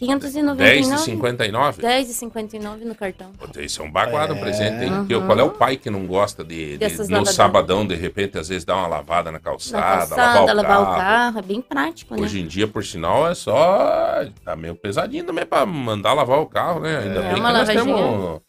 599. 0.00 1.82
10,59 1.82 2.84
no 2.84 2.94
cartão. 2.94 3.32
Isso 3.58 3.82
é 3.82 3.84
um 3.84 3.92
baguado 3.92 4.34
é... 4.34 4.40
presente, 4.40 4.84
hein? 4.84 4.92
Uhum. 4.92 5.26
Qual 5.26 5.38
é 5.38 5.42
o 5.42 5.50
pai 5.50 5.76
que 5.76 5.90
não 5.90 6.06
gosta 6.06 6.42
de, 6.42 6.78
de 6.78 6.88
no 6.88 7.02
lavadão. 7.02 7.26
sabadão, 7.26 7.86
de 7.86 7.94
repente, 7.94 8.38
às 8.38 8.48
vezes, 8.48 8.64
dar 8.64 8.76
uma 8.76 8.86
lavada 8.86 9.30
na 9.30 9.38
calçada, 9.38 9.84
na 9.84 10.06
calçada 10.06 10.22
lavar, 10.24 10.42
o, 10.42 10.56
lavar 10.56 10.64
carro. 10.64 10.82
o 10.82 10.96
carro. 10.96 11.38
É 11.38 11.42
bem 11.42 11.60
prático, 11.60 12.16
né? 12.16 12.22
Hoje 12.22 12.40
em 12.40 12.46
dia, 12.46 12.66
por 12.66 12.82
sinal, 12.82 13.28
é 13.28 13.34
só... 13.34 14.24
Tá 14.42 14.56
meio 14.56 14.74
pesadinho 14.74 15.24
também 15.24 15.44
pra 15.44 15.66
mandar 15.66 16.14
lavar 16.14 16.38
o 16.38 16.46
carro, 16.46 16.80
né? 16.80 16.98
Ainda 16.98 17.20
é, 17.20 17.34
bem 17.34 17.34
que 17.34 17.40
nós 17.40 17.68
temos 17.68 18.40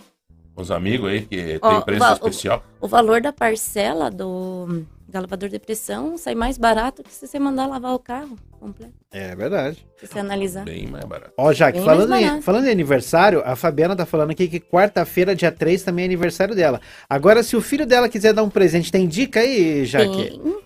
uns 0.61 0.71
amigos 0.71 1.09
aí 1.09 1.21
que 1.21 1.59
tem 1.59 1.81
preço 1.85 2.05
o 2.05 2.13
especial. 2.13 2.63
O, 2.79 2.85
o 2.85 2.87
valor 2.87 3.21
da 3.21 3.33
parcela 3.33 4.09
do 4.09 4.85
da 5.11 5.19
lavador 5.19 5.49
de 5.49 5.59
pressão 5.59 6.17
sai 6.17 6.33
mais 6.33 6.57
barato 6.57 7.03
que 7.03 7.13
se 7.13 7.27
você 7.27 7.37
mandar 7.37 7.67
lavar 7.67 7.93
o 7.93 7.99
carro 7.99 8.37
completo. 8.59 8.93
É 9.11 9.35
verdade. 9.35 9.85
Se 9.97 10.07
você 10.07 10.19
analisar. 10.19 10.63
Bem 10.63 10.87
mais 10.87 11.03
barato. 11.03 11.33
Ó, 11.37 11.51
Jaque, 11.51 11.81
falando, 11.81 12.15
em, 12.15 12.41
falando 12.41 12.67
em 12.67 12.71
aniversário, 12.71 13.41
a 13.45 13.55
Fabiana 13.55 13.95
tá 13.95 14.05
falando 14.05 14.31
aqui 14.31 14.47
que 14.47 14.59
quarta-feira, 14.59 15.35
dia 15.35 15.51
3, 15.51 15.83
também 15.83 16.03
é 16.03 16.05
aniversário 16.05 16.55
dela. 16.55 16.79
Agora, 17.09 17.43
se 17.43 17.57
o 17.57 17.61
filho 17.61 17.85
dela 17.85 18.07
quiser 18.07 18.33
dar 18.33 18.43
um 18.43 18.49
presente, 18.49 18.89
tem 18.89 19.05
dica 19.05 19.41
aí, 19.41 19.85
Jaque? 19.85 20.39
Tem. 20.39 20.61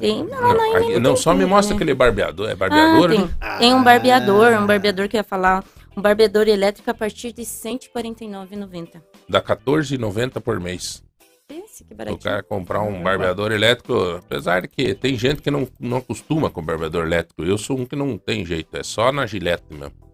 Tem, 0.00 0.24
não, 0.24 0.40
não, 0.40 0.90
não, 0.90 1.00
não 1.00 1.16
só 1.16 1.32
me 1.32 1.46
mostra 1.46 1.72
né? 1.72 1.76
aquele 1.76 1.94
barbeador. 1.94 2.50
É 2.50 2.54
barbeador? 2.54 3.04
Ah, 3.04 3.14
tem. 3.14 3.30
Ah. 3.40 3.58
tem 3.58 3.74
um 3.74 3.82
barbeador, 3.82 4.52
um 4.60 4.66
barbeador 4.66 5.08
que 5.08 5.16
ia 5.16 5.22
falar. 5.22 5.64
Um 5.98 6.00
barbeador 6.00 6.46
elétrico 6.46 6.88
a 6.92 6.94
partir 6.94 7.32
de 7.32 7.42
R$ 7.42 7.48
149,90. 7.48 9.02
Dá 9.28 9.40
R$ 9.40 9.44
14,90 9.44 10.40
por 10.40 10.60
mês. 10.60 11.02
Pense 11.48 11.82
que 11.82 11.92
baratinho. 11.92 12.20
O 12.20 12.22
cara 12.22 12.40
comprar 12.40 12.82
um 12.82 13.02
barbeador 13.02 13.50
elétrico, 13.50 13.94
apesar 14.12 14.62
de 14.62 14.68
que 14.68 14.94
tem 14.94 15.18
gente 15.18 15.42
que 15.42 15.50
não, 15.50 15.66
não 15.80 15.96
acostuma 15.96 16.50
com 16.50 16.62
barbeador 16.62 17.04
elétrico. 17.04 17.42
Eu 17.42 17.58
sou 17.58 17.76
um 17.76 17.84
que 17.84 17.96
não 17.96 18.16
tem 18.16 18.46
jeito, 18.46 18.76
é 18.76 18.84
só 18.84 19.10
na 19.10 19.26
gilete 19.26 19.64
mesmo. 19.72 20.07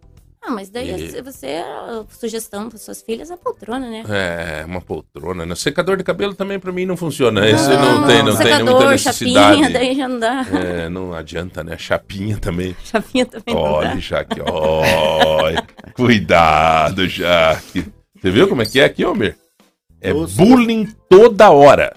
Ah, 0.47 0.51
mas 0.51 0.69
daí 0.69 0.91
e... 0.91 1.23
você, 1.23 1.65
a 1.65 2.05
sugestão 2.11 2.69
para 2.69 2.79
suas 2.79 3.01
filhas 3.01 3.31
é 3.31 3.37
poltrona, 3.37 3.89
né? 3.89 4.05
É, 4.09 4.65
uma 4.67 4.81
poltrona. 4.81 5.47
Né? 5.47 5.55
Secador 5.55 5.97
de 5.97 6.05
cabelo 6.05 6.35
também 6.35 6.59
para 6.59 6.71
mim 6.71 6.85
não 6.85 6.99
funciona. 6.99 7.41
Não, 7.41 7.49
Esse 7.49 7.69
não, 7.69 8.01
não 8.01 8.07
tem, 8.07 8.23
não 8.23 8.33
secador, 8.33 8.57
tem 8.57 8.65
muita 8.65 8.91
necessidade. 8.91 9.57
Chapinha, 9.57 9.71
daí 9.73 9.97
já 9.97 10.09
não 10.09 10.19
dá. 10.19 10.47
É, 10.53 10.89
não 10.91 11.15
adianta, 11.15 11.65
né? 11.65 11.79
Chapinha 11.79 12.37
também. 12.37 12.77
Chapinha 12.85 13.25
também 13.25 13.55
Olha, 13.55 13.99
Jaque, 13.99 14.41
olha. 14.43 15.65
Cuidado, 15.95 17.09
Jaque. 17.09 17.87
Você 18.21 18.31
viu 18.31 18.47
como 18.47 18.61
é 18.63 18.67
que 18.67 18.81
é 18.81 18.85
aqui, 18.85 19.05
Homer? 19.05 19.37
É 20.01 20.13
bullying 20.13 20.87
toda 21.09 21.51
hora. 21.51 21.97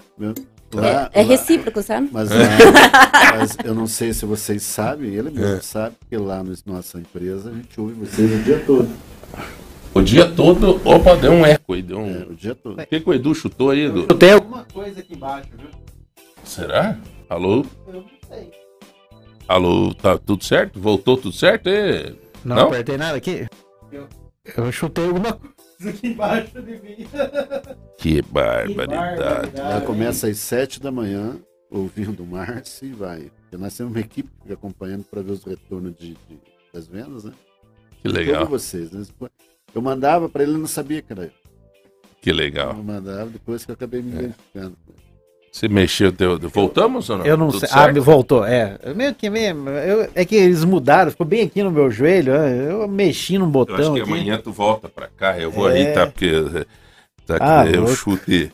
Lá, 0.74 1.10
é, 1.14 1.20
é, 1.20 1.22
recíproco, 1.22 1.82
sabe? 1.82 2.10
Mas, 2.12 2.28
mas, 3.38 3.56
eu 3.64 3.74
não 3.74 3.86
sei 3.86 4.12
se 4.12 4.26
vocês 4.26 4.62
sabem, 4.62 5.14
ele 5.14 5.30
mesmo 5.30 5.56
é. 5.56 5.60
sabe, 5.60 5.96
que 6.08 6.16
lá 6.16 6.42
na 6.42 6.52
nossa 6.66 6.98
empresa 6.98 7.50
a 7.50 7.54
gente 7.54 7.80
ouve 7.80 7.94
vocês 7.94 8.30
o 8.30 8.42
dia 8.42 8.62
todo. 8.66 8.88
O 9.94 10.02
dia 10.02 10.30
todo, 10.30 10.80
opa, 10.84 11.16
deu 11.16 11.32
um 11.32 11.46
eco 11.46 11.72
aí, 11.72 11.82
deu 11.82 11.98
um. 11.98 12.20
É, 12.20 12.24
o 12.24 12.34
dia 12.34 12.54
todo. 12.54 12.80
O 12.80 12.86
que, 12.86 13.00
que 13.00 13.08
o 13.08 13.14
Edu 13.14 13.34
chutou 13.34 13.70
aí, 13.70 13.86
Edu? 13.86 14.06
Eu 14.08 14.18
tenho 14.18 14.34
alguma 14.34 14.66
coisa 14.72 15.00
aqui 15.00 15.14
embaixo, 15.14 15.48
viu? 15.56 15.70
Será? 16.44 16.98
Alô? 17.30 17.64
Eu 17.86 17.94
não 17.94 18.04
sei. 18.28 18.50
Alô, 19.48 19.94
tá 19.94 20.18
tudo 20.18 20.44
certo? 20.44 20.78
Voltou 20.78 21.16
tudo 21.16 21.34
certo? 21.34 21.68
E... 21.68 22.14
Não, 22.44 22.56
não 22.56 22.62
apertei 22.64 22.98
nada 22.98 23.16
aqui. 23.16 23.46
Eu, 23.90 24.06
eu 24.56 24.70
chutei 24.70 25.06
alguma 25.06 25.32
coisa 25.32 25.57
aqui 25.86 26.08
embaixo 26.08 26.60
de 26.62 26.80
mim. 26.80 27.06
Que 27.98 28.22
barbaridade. 28.22 29.58
Ela 29.58 29.80
começa 29.82 30.28
às 30.28 30.38
sete 30.38 30.80
da 30.80 30.90
manhã, 30.90 31.36
ouvindo 31.70 32.22
o 32.22 32.26
Márcio 32.26 32.88
e 32.88 32.92
vai. 32.92 33.30
Porque 33.42 33.56
nós 33.56 33.76
temos 33.76 33.92
uma 33.92 34.00
equipe 34.00 34.28
que 34.28 34.42
fica 34.42 34.54
acompanhando 34.54 35.04
para 35.04 35.22
ver 35.22 35.32
os 35.32 35.44
retornos 35.44 35.94
de, 35.96 36.14
de, 36.14 36.40
das 36.72 36.86
vendas, 36.86 37.24
né? 37.24 37.32
Que 38.00 38.08
legal. 38.08 38.46
Todos 38.46 38.62
vocês, 38.62 38.92
né? 38.92 39.04
Eu 39.74 39.82
mandava 39.82 40.28
para 40.28 40.42
ele, 40.42 40.52
ele 40.52 40.60
não 40.60 40.66
sabia 40.66 41.02
que 41.02 41.12
era 41.12 41.24
eu. 41.24 41.32
Que 42.20 42.32
legal. 42.32 42.76
Eu 42.76 42.82
mandava 42.82 43.30
depois 43.30 43.64
que 43.64 43.70
eu 43.70 43.74
acabei 43.74 44.02
me 44.02 44.12
é. 44.12 44.18
identificando. 44.20 44.76
Você 45.58 45.66
mexeu, 45.66 46.12
deu, 46.12 46.38
voltamos 46.38 47.10
ou 47.10 47.18
não? 47.18 47.26
Eu 47.26 47.36
não 47.36 47.48
Tudo 47.48 47.58
sei. 47.58 47.68
Certo? 47.68 47.98
Ah, 47.98 48.00
voltou, 48.00 48.44
é. 48.46 48.78
Meio 48.94 49.12
que 49.12 49.28
mesmo. 49.28 49.68
Eu, 49.68 50.08
é 50.14 50.24
que 50.24 50.36
eles 50.36 50.62
mudaram, 50.62 51.10
ficou 51.10 51.26
bem 51.26 51.42
aqui 51.42 51.64
no 51.64 51.70
meu 51.72 51.90
joelho. 51.90 52.32
Eu 52.32 52.86
mexi 52.86 53.36
no 53.38 53.46
botão. 53.48 53.74
Eu 53.74 53.82
acho 53.82 53.92
que 53.94 54.00
aqui. 54.02 54.08
amanhã 54.08 54.38
tu 54.38 54.52
volta 54.52 54.88
pra 54.88 55.08
cá. 55.08 55.36
Eu 55.36 55.50
vou 55.50 55.68
é... 55.68 55.72
ali, 55.72 55.92
tá? 55.92 56.06
Porque 56.06 56.30
tá, 57.26 57.38
ah, 57.40 57.66
eu 57.66 57.80
louco. 57.80 57.96
chute. 57.96 58.52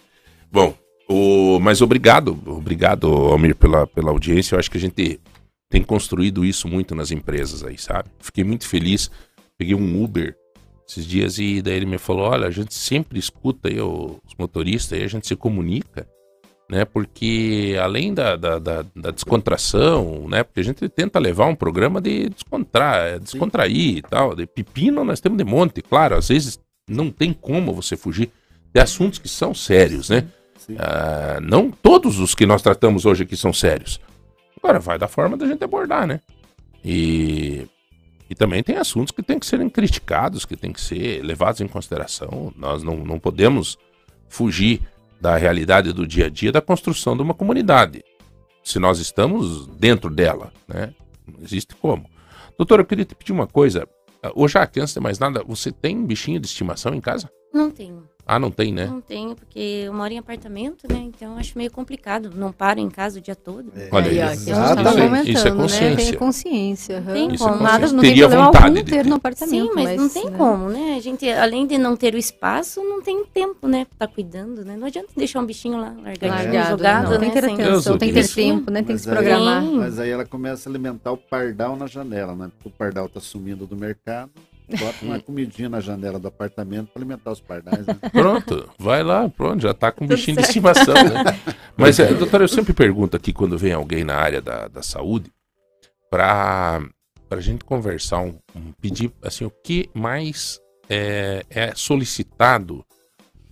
Bom, 0.51 0.73
o, 1.07 1.59
mas 1.61 1.83
obrigado, 1.83 2.39
obrigado, 2.47 3.07
Almir, 3.07 3.55
pela, 3.55 3.87
pela 3.87 4.11
audiência. 4.11 4.55
Eu 4.55 4.59
acho 4.59 4.71
que 4.71 4.79
a 4.79 4.81
gente 4.81 5.21
tem 5.69 5.83
construído 5.83 6.43
isso 6.43 6.67
muito 6.67 6.95
nas 6.95 7.11
empresas 7.11 7.63
aí, 7.63 7.77
sabe? 7.77 8.09
Fiquei 8.19 8.45
muito 8.45 8.67
feliz. 8.67 9.11
Peguei 9.59 9.75
um 9.75 10.03
Uber 10.03 10.35
esses 10.89 11.05
dias 11.05 11.39
e 11.39 11.61
daí 11.61 11.75
ele 11.75 11.85
me 11.85 11.99
falou: 11.99 12.31
olha, 12.31 12.47
a 12.47 12.51
gente 12.51 12.73
sempre 12.73 13.19
escuta 13.19 13.69
aí 13.69 13.79
os 13.79 14.35
motoristas, 14.39 14.99
aí 14.99 15.05
a 15.05 15.09
gente 15.09 15.27
se 15.27 15.37
comunica 15.37 16.14
né? 16.69 16.85
Porque 16.85 17.77
além 17.81 18.15
da, 18.15 18.37
da, 18.37 18.59
da, 18.59 18.85
da, 18.95 19.11
descontração, 19.11 20.27
né? 20.29 20.43
Porque 20.43 20.61
a 20.61 20.65
gente 20.65 20.89
tenta 20.89 21.19
levar 21.19 21.47
um 21.47 21.55
programa 21.55 22.01
de 22.01 22.29
descontrar, 22.31 23.19
descontrair 23.19 23.99
e 23.99 24.03
tal. 24.03 24.35
De 24.35 24.47
pepino 24.47 25.05
nós 25.05 25.21
temos 25.21 25.39
de 25.39 25.45
monte, 25.45 25.83
claro. 25.83 26.17
Às 26.17 26.29
vezes 26.29 26.59
não 26.89 27.11
tem 27.11 27.33
como 27.33 27.75
você 27.75 27.97
fugir 27.97 28.31
de 28.73 28.81
assuntos 28.81 29.19
que 29.19 29.29
são 29.29 29.55
sérios, 29.55 30.11
né? 30.11 30.27
Ah, 30.79 31.39
não 31.43 31.71
todos 31.71 32.19
os 32.19 32.35
que 32.35 32.47
nós 32.47 32.63
tratamos 32.63 33.05
hoje 33.05 33.23
aqui 33.23 33.37
são 33.37 33.53
sérios. 33.53 34.01
Agora 34.57 34.79
vai 34.79 34.99
da 34.99 35.09
forma 35.09 35.37
da 35.37 35.47
gente 35.47 35.63
abordar, 35.63 36.07
né? 36.07 36.21
E, 36.83 37.67
e 38.29 38.35
também 38.35 38.63
tem 38.63 38.77
assuntos 38.77 39.13
que 39.13 39.23
têm 39.23 39.39
que 39.39 39.47
serem 39.47 39.69
criticados, 39.69 40.45
que 40.45 40.57
têm 40.57 40.73
que 40.73 40.81
ser 40.81 41.23
levados 41.23 41.61
em 41.61 41.69
consideração. 41.69 42.53
Nós 42.57 42.83
não, 42.83 42.97
não 42.97 43.19
podemos 43.19 43.79
fugir 44.29 44.81
da 45.25 45.39
realidade 45.39 45.91
do 45.91 46.07
dia 46.07 46.27
a 46.27 46.29
dia 46.29 46.53
da 46.53 46.61
construção 46.61 47.17
de 47.17 47.23
uma 47.23 47.33
comunidade. 47.33 48.05
Se 48.63 48.79
nós 48.79 48.99
estamos 48.99 49.67
dentro 49.69 50.11
dela, 50.11 50.53
né? 50.69 50.93
Não 51.27 51.43
existe 51.43 51.75
como. 51.77 52.05
Doutora, 52.59 52.83
eu 52.83 52.87
queria 52.87 53.07
te 53.07 53.15
pedir 53.15 53.33
uma 53.33 53.47
coisa. 53.47 53.89
Ô 54.35 54.47
Jaque, 54.47 54.81
antes 54.81 54.93
de 54.93 55.01
mais 55.01 55.19
nada, 55.19 55.43
você 55.43 55.73
tem 55.73 56.05
bichinho 56.05 56.39
de 56.39 56.47
estimação 56.47 56.95
em 56.95 57.01
casa? 57.01 57.31
Não 57.55 57.71
tenho. 57.71 58.07
Ah, 58.27 58.39
não 58.39 58.51
tem, 58.51 58.73
né? 58.73 58.87
Não 58.87 59.03
tenho, 59.03 59.37
porque 59.37 59.83
eu 59.87 59.93
moro 59.93 60.11
em 60.11 60.19
apartamento, 60.19 60.91
né? 60.91 60.99
Então 60.99 61.37
acho 61.37 61.59
meio 61.59 61.71
complicado. 61.71 62.31
Não 62.35 62.53
paro 62.53 62.81
em 62.81 62.89
casa 62.89 63.19
o 63.19 63.23
dia 63.23 63.37
todo. 63.37 63.71
É. 63.77 63.89
Olha 63.91 64.31
aí. 64.31 64.35
Isso, 64.35 64.47
tá 64.47 65.23
isso 65.25 65.49
é 65.49 65.51
consciência. 65.51 65.91
Né? 65.91 65.97
Tem 65.97 66.15
consciência. 66.15 66.97
Uhum. 67.07 67.13
Tem 67.13 67.35
isso 67.35 67.45
é 67.45 67.49
como. 67.49 67.61
É 67.61 67.63
Nada, 67.63 67.93
não 67.93 68.01
Teria 68.01 68.29
tem 68.29 68.39
problema 68.39 68.69
algum 68.69 68.85
ter 68.85 69.07
no 69.07 69.15
apartamento. 69.17 69.67
Sim, 69.67 69.71
mas, 69.75 69.85
mas 69.85 70.01
não 70.01 70.09
tem 70.09 70.31
né? 70.31 70.39
como, 70.39 70.69
né? 70.71 70.95
A 70.97 71.01
gente, 71.01 71.29
além 71.29 71.67
de 71.67 71.77
não 71.77 71.97
ter 71.97 72.15
o 72.15 72.19
espaço, 72.19 72.83
não 72.83 73.03
tem 73.03 73.25
tempo, 73.27 73.69
né? 73.69 73.85
Pra 73.85 73.95
estar 73.95 74.07
tá 74.07 74.13
cuidando, 74.13 74.65
né? 74.65 74.75
Não 74.75 74.87
adianta 74.87 75.09
deixar 75.15 75.41
um 75.41 75.47
bichinho 75.47 75.79
lá 75.79 75.95
largadinho, 76.03 76.31
Largado, 76.31 76.71
jogado, 76.71 77.05
não. 77.05 77.11
né? 77.11 77.19
Tem 77.19 77.31
que 77.31 77.41
ter 77.41 77.63
atenção, 77.63 77.99
tem 77.99 78.09
que 78.13 78.23
ter 78.23 78.29
tempo, 78.29 78.71
né? 78.71 78.83
Tem 78.83 78.97
que 78.97 79.03
se 79.03 79.09
programar. 79.09 79.63
Mas 79.63 79.99
aí 79.99 80.09
ela 80.09 80.25
começa 80.25 80.69
a 80.69 80.73
alimentar 80.73 81.13
o 81.13 81.17
pardal 81.19 81.77
na 81.77 81.87
janela, 81.87 82.35
né? 82.35 82.51
Porque 82.57 82.69
o 82.69 82.73
pardal 82.73 83.07
tá 83.07 83.21
sumindo 83.21 83.67
do 83.67 83.77
mercado. 83.77 84.31
Bota 84.69 85.05
uma 85.05 85.21
comidinha 85.21 85.69
na 85.69 85.81
janela 85.81 86.19
do 86.19 86.29
apartamento 86.29 86.89
para 86.89 87.01
alimentar 87.01 87.33
os 87.33 87.41
pardais. 87.41 87.87
Né? 87.87 87.95
Pronto, 88.11 88.71
vai 88.79 89.03
lá, 89.03 89.29
pronto, 89.29 89.61
já 89.61 89.73
está 89.73 89.93
com 89.93 90.05
um 90.05 90.09
bichinho 90.09 90.39
de 90.39 90.43
estimação. 90.43 90.95
Né? 90.95 91.23
Mas, 91.77 91.99
é, 91.99 92.13
doutor, 92.15 92.41
eu 92.41 92.49
sempre 92.49 92.73
pergunto 92.73 93.17
aqui 93.17 93.33
quando 93.33 93.59
vem 93.59 93.73
alguém 93.73 94.05
na 94.05 94.15
área 94.15 94.41
da, 94.41 94.69
da 94.69 94.83
saúde 94.83 95.31
para 96.11 96.81
a 97.31 97.41
gente 97.41 97.65
conversar, 97.65 98.21
um, 98.21 98.39
um, 98.57 98.73
pedir 98.81 99.13
assim, 99.23 99.45
o 99.45 99.51
que 99.51 99.91
mais 99.93 100.61
é, 100.89 101.45
é 101.51 101.75
solicitado 101.75 102.85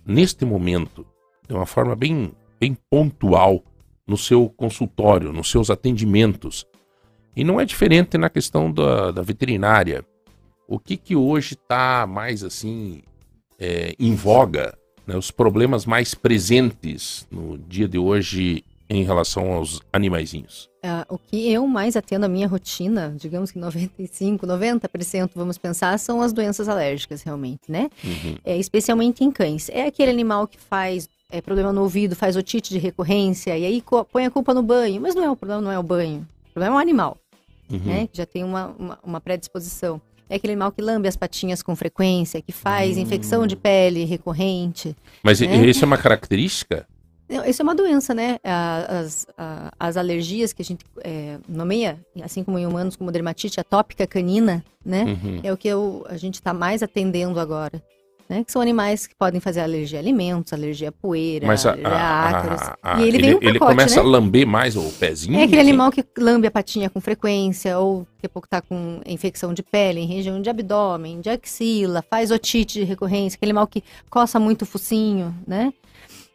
neste 0.05 0.45
momento, 0.45 1.05
de 1.47 1.53
uma 1.53 1.65
forma 1.65 1.95
bem, 1.95 2.31
bem 2.59 2.75
pontual, 2.89 3.63
no 4.05 4.17
seu 4.17 4.49
consultório, 4.49 5.31
nos 5.31 5.49
seus 5.49 5.69
atendimentos. 5.69 6.65
E 7.35 7.43
não 7.43 7.59
é 7.59 7.65
diferente 7.65 8.17
na 8.17 8.29
questão 8.29 8.71
da, 8.71 9.11
da 9.11 9.21
veterinária 9.21 10.05
o 10.73 10.79
que 10.79 10.97
que 10.97 11.15
hoje 11.15 11.53
está 11.53 12.07
mais 12.07 12.43
assim 12.43 13.03
é, 13.59 13.93
em 13.99 14.15
voga, 14.15 14.75
né, 15.05 15.15
os 15.15 15.29
problemas 15.29 15.85
mais 15.85 16.15
presentes 16.15 17.27
no 17.29 17.59
dia 17.59 17.87
de 17.87 17.99
hoje 17.99 18.63
em 18.89 19.03
relação 19.03 19.53
aos 19.53 19.79
animaizinhos? 19.91 20.71
Uh, 20.83 21.13
o 21.13 21.17
que 21.19 21.51
eu 21.51 21.67
mais 21.67 21.95
atendo 21.95 22.25
a 22.25 22.27
minha 22.27 22.47
rotina, 22.47 23.15
digamos 23.15 23.51
que 23.51 23.59
95, 23.59 24.47
90%, 24.47 25.29
vamos 25.35 25.59
pensar, 25.59 25.97
são 25.99 26.21
as 26.21 26.33
doenças 26.33 26.67
alérgicas, 26.67 27.21
realmente, 27.21 27.71
né? 27.71 27.87
Uhum. 28.03 28.35
É, 28.43 28.57
especialmente 28.57 29.23
em 29.23 29.31
cães. 29.31 29.69
É 29.69 29.85
aquele 29.85 30.09
animal 30.09 30.47
que 30.47 30.59
faz 30.59 31.07
é, 31.31 31.39
problema 31.39 31.71
no 31.71 31.83
ouvido, 31.83 32.15
faz 32.15 32.35
otite 32.35 32.73
de 32.73 32.79
recorrência, 32.79 33.55
e 33.55 33.63
aí 33.63 33.83
põe 34.11 34.25
a 34.25 34.31
culpa 34.31 34.55
no 34.55 34.63
banho. 34.63 34.99
Mas 34.99 35.13
não 35.13 35.23
é 35.23 35.29
o 35.29 35.35
problema, 35.35 35.61
não 35.61 35.71
é 35.71 35.77
o 35.77 35.83
banho. 35.83 36.27
O 36.49 36.53
problema 36.53 36.75
é 36.75 36.77
o 36.79 36.81
animal, 36.81 37.17
uhum. 37.71 37.77
né? 37.77 38.07
Que 38.07 38.17
já 38.17 38.25
tem 38.25 38.43
uma, 38.43 38.75
uma, 38.77 38.99
uma 39.03 39.21
predisposição. 39.21 40.01
É 40.33 40.37
aquele 40.37 40.53
animal 40.53 40.71
que 40.71 40.81
lambe 40.81 41.07
as 41.07 41.15
patinhas 41.15 41.61
com 41.61 41.75
frequência, 41.75 42.41
que 42.41 42.51
faz 42.51 42.97
hum. 42.97 43.01
infecção 43.01 43.45
de 43.45 43.55
pele 43.55 44.03
recorrente. 44.03 44.95
Mas 45.21 45.39
né? 45.41 45.63
isso 45.67 45.85
é 45.85 45.85
uma 45.85 45.97
característica? 45.97 46.87
Isso 47.47 47.61
é 47.61 47.63
uma 47.63 47.75
doença, 47.75 48.15
né? 48.15 48.39
As, 48.43 49.27
as 49.79 49.95
alergias 49.95 50.51
que 50.51 50.63
a 50.63 50.65
gente 50.65 50.83
é, 51.03 51.37
nomeia, 51.47 51.99
assim 52.23 52.43
como 52.43 52.57
em 52.57 52.65
humanos, 52.65 52.95
como 52.95 53.11
dermatite 53.11 53.59
atópica 53.59 54.07
canina, 54.07 54.65
né? 54.83 55.03
Uhum. 55.03 55.39
É 55.43 55.53
o 55.53 55.57
que 55.57 55.67
eu, 55.67 56.03
a 56.09 56.17
gente 56.17 56.35
está 56.35 56.51
mais 56.51 56.81
atendendo 56.81 57.39
agora. 57.39 57.79
Né? 58.29 58.43
Que 58.43 58.51
são 58.51 58.61
animais 58.61 59.05
que 59.05 59.15
podem 59.15 59.41
fazer 59.41 59.59
alergia 59.59 59.99
a 59.99 60.01
alimentos, 60.01 60.53
alergia 60.53 60.89
a 60.89 60.91
poeira, 60.91 61.45
Mas 61.45 61.65
a, 61.65 61.71
alergia 61.71 61.91
a, 61.91 62.29
ácaros. 62.29 62.61
A, 62.81 62.99
e 62.99 63.07
ele, 63.07 63.17
ele, 63.17 63.27
um 63.27 63.33
pacote, 63.33 63.47
ele 63.47 63.59
começa 63.59 63.95
né? 63.95 64.01
a 64.01 64.03
lamber 64.03 64.47
mais 64.47 64.75
o 64.75 64.83
pezinho? 64.93 65.37
É 65.39 65.43
aquele 65.43 65.61
assim? 65.61 65.69
animal 65.69 65.91
que 65.91 66.05
lambe 66.17 66.47
a 66.47 66.51
patinha 66.51 66.89
com 66.89 67.01
frequência, 67.01 67.77
ou 67.77 68.07
daqui 68.15 68.25
a 68.25 68.29
pouco 68.29 68.47
está 68.47 68.61
com 68.61 69.01
infecção 69.05 69.53
de 69.53 69.61
pele 69.61 69.99
em 69.99 70.07
região 70.07 70.41
de 70.41 70.49
abdômen, 70.49 71.21
de 71.21 71.29
axila, 71.29 72.03
faz 72.09 72.31
otite 72.31 72.79
de 72.79 72.85
recorrência, 72.85 73.35
aquele 73.35 73.51
animal 73.51 73.67
que 73.67 73.83
coça 74.09 74.39
muito 74.39 74.61
o 74.63 74.65
focinho, 74.65 75.35
né? 75.45 75.73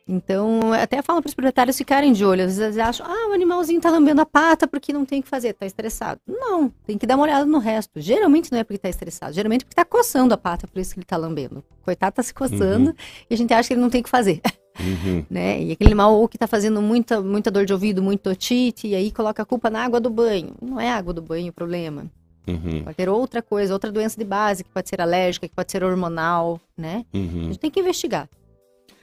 Então, 0.09 0.73
até 0.73 1.03
falo 1.03 1.21
para 1.21 1.29
os 1.29 1.35
proprietários 1.35 1.77
ficarem 1.77 2.15
de 2.15 2.25
olho. 2.25 2.43
Às 2.43 2.57
vezes 2.57 2.79
acham, 2.79 3.07
ah, 3.07 3.29
o 3.29 3.33
animalzinho 3.35 3.77
está 3.77 3.91
lambendo 3.91 4.23
a 4.23 4.27
pata 4.27 4.67
porque 4.67 4.91
não 4.91 5.05
tem 5.05 5.21
o 5.21 5.23
que 5.23 5.29
fazer, 5.29 5.49
está 5.49 5.67
estressado. 5.67 6.19
Não, 6.27 6.73
tem 6.87 6.97
que 6.97 7.07
dar 7.07 7.17
uma 7.17 7.25
olhada 7.25 7.45
no 7.45 7.59
resto. 7.59 8.01
Geralmente 8.01 8.51
não 8.51 8.59
é 8.59 8.65
porque 8.65 8.77
está 8.77 8.89
estressado, 8.89 9.35
geralmente 9.35 9.67
porque 9.67 9.75
está 9.75 9.85
coçando 9.85 10.33
a 10.33 10.39
pata, 10.39 10.67
por 10.67 10.81
isso 10.81 10.95
que 10.95 11.01
ele 11.01 11.05
está 11.05 11.19
lambendo. 11.19 11.63
Coitado 11.83 12.11
está 12.11 12.23
se 12.23 12.33
coçando 12.33 12.91
uhum. 12.91 12.97
e 13.29 13.35
a 13.35 13.37
gente 13.37 13.53
acha 13.53 13.69
que 13.69 13.75
ele 13.75 13.83
não 13.83 13.91
tem 13.91 14.01
o 14.01 14.05
que 14.05 14.09
fazer. 14.09 14.41
Uhum. 14.81 15.27
né? 15.29 15.63
E 15.63 15.73
aquele 15.73 15.91
animal 15.91 16.15
ou 16.15 16.27
que 16.27 16.37
está 16.37 16.47
fazendo 16.47 16.81
muita, 16.81 17.21
muita 17.21 17.51
dor 17.51 17.67
de 17.67 17.75
ouvido, 17.75 18.03
muito 18.03 18.31
otite, 18.31 18.89
e 18.89 18.95
aí 18.95 19.11
coloca 19.11 19.43
a 19.43 19.47
culpa 19.47 19.69
na 19.69 19.85
água 19.85 20.01
do 20.01 20.09
banho. 20.09 20.55
Não 20.63 20.81
é 20.81 20.91
água 20.91 21.13
do 21.13 21.21
banho 21.21 21.51
o 21.51 21.53
problema. 21.53 22.07
Uhum. 22.47 22.83
Pode 22.83 22.97
ter 22.97 23.11
outra 23.11 23.43
coisa, 23.43 23.75
outra 23.75 23.93
doença 23.93 24.19
de 24.19 24.25
base, 24.25 24.65
que 24.65 24.71
pode 24.71 24.89
ser 24.89 25.03
alérgica, 25.03 25.47
que 25.47 25.55
pode 25.55 25.71
ser 25.71 25.85
hormonal, 25.85 26.59
né? 26.75 27.05
Uhum. 27.13 27.41
A 27.41 27.45
gente 27.45 27.59
tem 27.59 27.71
que 27.71 27.81
investigar. 27.81 28.27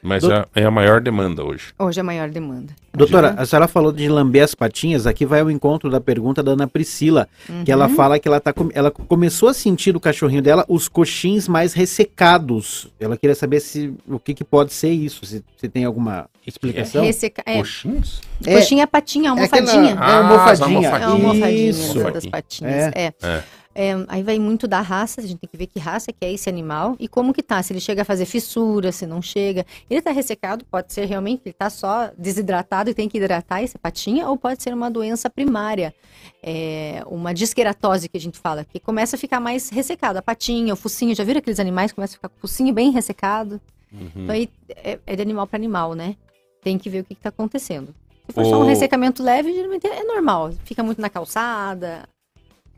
Mas 0.05 0.21
Do... 0.21 0.31
é, 0.31 0.45
é 0.53 0.63
a 0.63 0.69
maior 0.69 1.01
demanda 1.01 1.43
hoje. 1.43 1.73
Hoje 1.79 1.99
é 1.99 2.01
a 2.01 2.03
maior 2.03 2.29
demanda. 2.29 2.71
Doutora, 2.93 3.33
a 3.37 3.45
senhora 3.45 3.67
falou 3.67 3.91
de 3.91 4.07
lamber 4.07 4.43
as 4.43 4.53
patinhas, 4.53 5.07
aqui 5.07 5.25
vai 5.25 5.41
o 5.41 5.49
encontro 5.49 5.89
da 5.89 5.99
pergunta 5.99 6.43
da 6.43 6.51
Ana 6.51 6.67
Priscila, 6.67 7.27
uhum. 7.49 7.63
que 7.63 7.71
ela 7.71 7.87
uhum. 7.87 7.95
fala 7.95 8.19
que 8.19 8.27
ela, 8.27 8.39
tá, 8.39 8.53
ela 8.73 8.91
começou 8.91 9.49
a 9.49 9.53
sentir 9.53 9.91
do 9.91 9.99
cachorrinho 9.99 10.43
dela 10.43 10.63
os 10.69 10.87
coxins 10.87 11.47
mais 11.47 11.73
ressecados. 11.73 12.87
Ela 12.99 13.17
queria 13.17 13.35
saber 13.35 13.59
se 13.59 13.93
o 14.07 14.19
que, 14.19 14.35
que 14.35 14.43
pode 14.43 14.71
ser 14.73 14.91
isso, 14.91 15.25
se, 15.25 15.43
se 15.57 15.67
tem 15.67 15.83
alguma 15.85 16.29
explicação. 16.45 17.03
Resseca... 17.03 17.41
É. 17.43 17.57
Coxins? 17.57 18.21
É, 18.45 18.55
Coxinha 18.55 18.83
é 18.83 18.85
patinha, 18.85 19.31
almofadinha. 19.31 19.89
É, 19.89 19.93
aquela... 19.93 20.11
é 20.11 20.15
almofadinha. 20.17 20.93
Ah, 20.93 20.99
é 20.99 21.03
almofadinha. 21.03 21.69
Isso. 21.69 22.11
das 22.11 22.25
patinhas. 22.27 22.93
É. 22.93 23.13
é. 23.23 23.43
É, 23.77 23.91
aí 24.07 24.23
vai 24.23 24.39
muito 24.39 24.69
da 24.69 24.79
raça, 24.79 25.19
a 25.19 25.23
gente 25.25 25.39
tem 25.39 25.49
que 25.49 25.57
ver 25.57 25.67
que 25.67 25.77
raça 25.79 26.13
que 26.13 26.23
é 26.23 26.31
esse 26.31 26.47
animal 26.47 26.95
e 26.97 27.09
como 27.09 27.33
que 27.33 27.43
tá, 27.43 27.61
se 27.61 27.73
ele 27.73 27.81
chega 27.81 28.03
a 28.03 28.05
fazer 28.05 28.23
fissura, 28.23 28.89
se 28.89 29.05
não 29.05 29.21
chega. 29.21 29.65
Ele 29.89 30.01
tá 30.01 30.11
ressecado, 30.11 30.63
pode 30.63 30.93
ser 30.93 31.03
realmente 31.03 31.41
ele 31.45 31.53
tá 31.53 31.69
só 31.69 32.09
desidratado 32.17 32.89
e 32.89 32.93
tem 32.93 33.09
que 33.09 33.17
hidratar 33.17 33.61
essa 33.61 33.77
patinha, 33.77 34.29
ou 34.29 34.37
pode 34.37 34.63
ser 34.63 34.73
uma 34.73 34.89
doença 34.89 35.29
primária, 35.29 35.93
é, 36.41 37.03
uma 37.07 37.33
disqueratose 37.33 38.07
que 38.07 38.15
a 38.15 38.19
gente 38.19 38.39
fala, 38.39 38.63
que 38.63 38.79
começa 38.79 39.17
a 39.17 39.19
ficar 39.19 39.41
mais 39.41 39.69
ressecado, 39.69 40.15
a 40.15 40.21
patinha, 40.21 40.73
o 40.73 40.77
focinho, 40.77 41.13
já 41.13 41.25
viram 41.25 41.39
aqueles 41.39 41.59
animais 41.59 41.91
que 41.91 41.95
começam 41.95 42.13
a 42.13 42.17
ficar 42.17 42.29
com 42.29 42.37
o 42.37 42.39
focinho 42.39 42.73
bem 42.73 42.91
ressecado? 42.91 43.59
Uhum. 43.91 44.09
Então 44.15 44.33
aí 44.33 44.49
é, 44.69 44.99
é, 45.05 45.15
de 45.17 45.21
animal 45.21 45.47
para 45.47 45.57
animal, 45.57 45.93
né? 45.93 46.15
Tem 46.63 46.77
que 46.77 46.89
ver 46.89 47.01
o 47.01 47.03
que, 47.03 47.13
que 47.13 47.21
tá 47.21 47.27
acontecendo. 47.27 47.93
Se 48.25 48.33
for 48.33 48.45
o... 48.45 48.49
só 48.49 48.61
um 48.61 48.65
ressecamento 48.65 49.21
leve, 49.21 49.53
geralmente 49.53 49.85
é 49.85 50.03
normal, 50.05 50.53
fica 50.63 50.81
muito 50.81 51.01
na 51.01 51.09
calçada, 51.09 52.07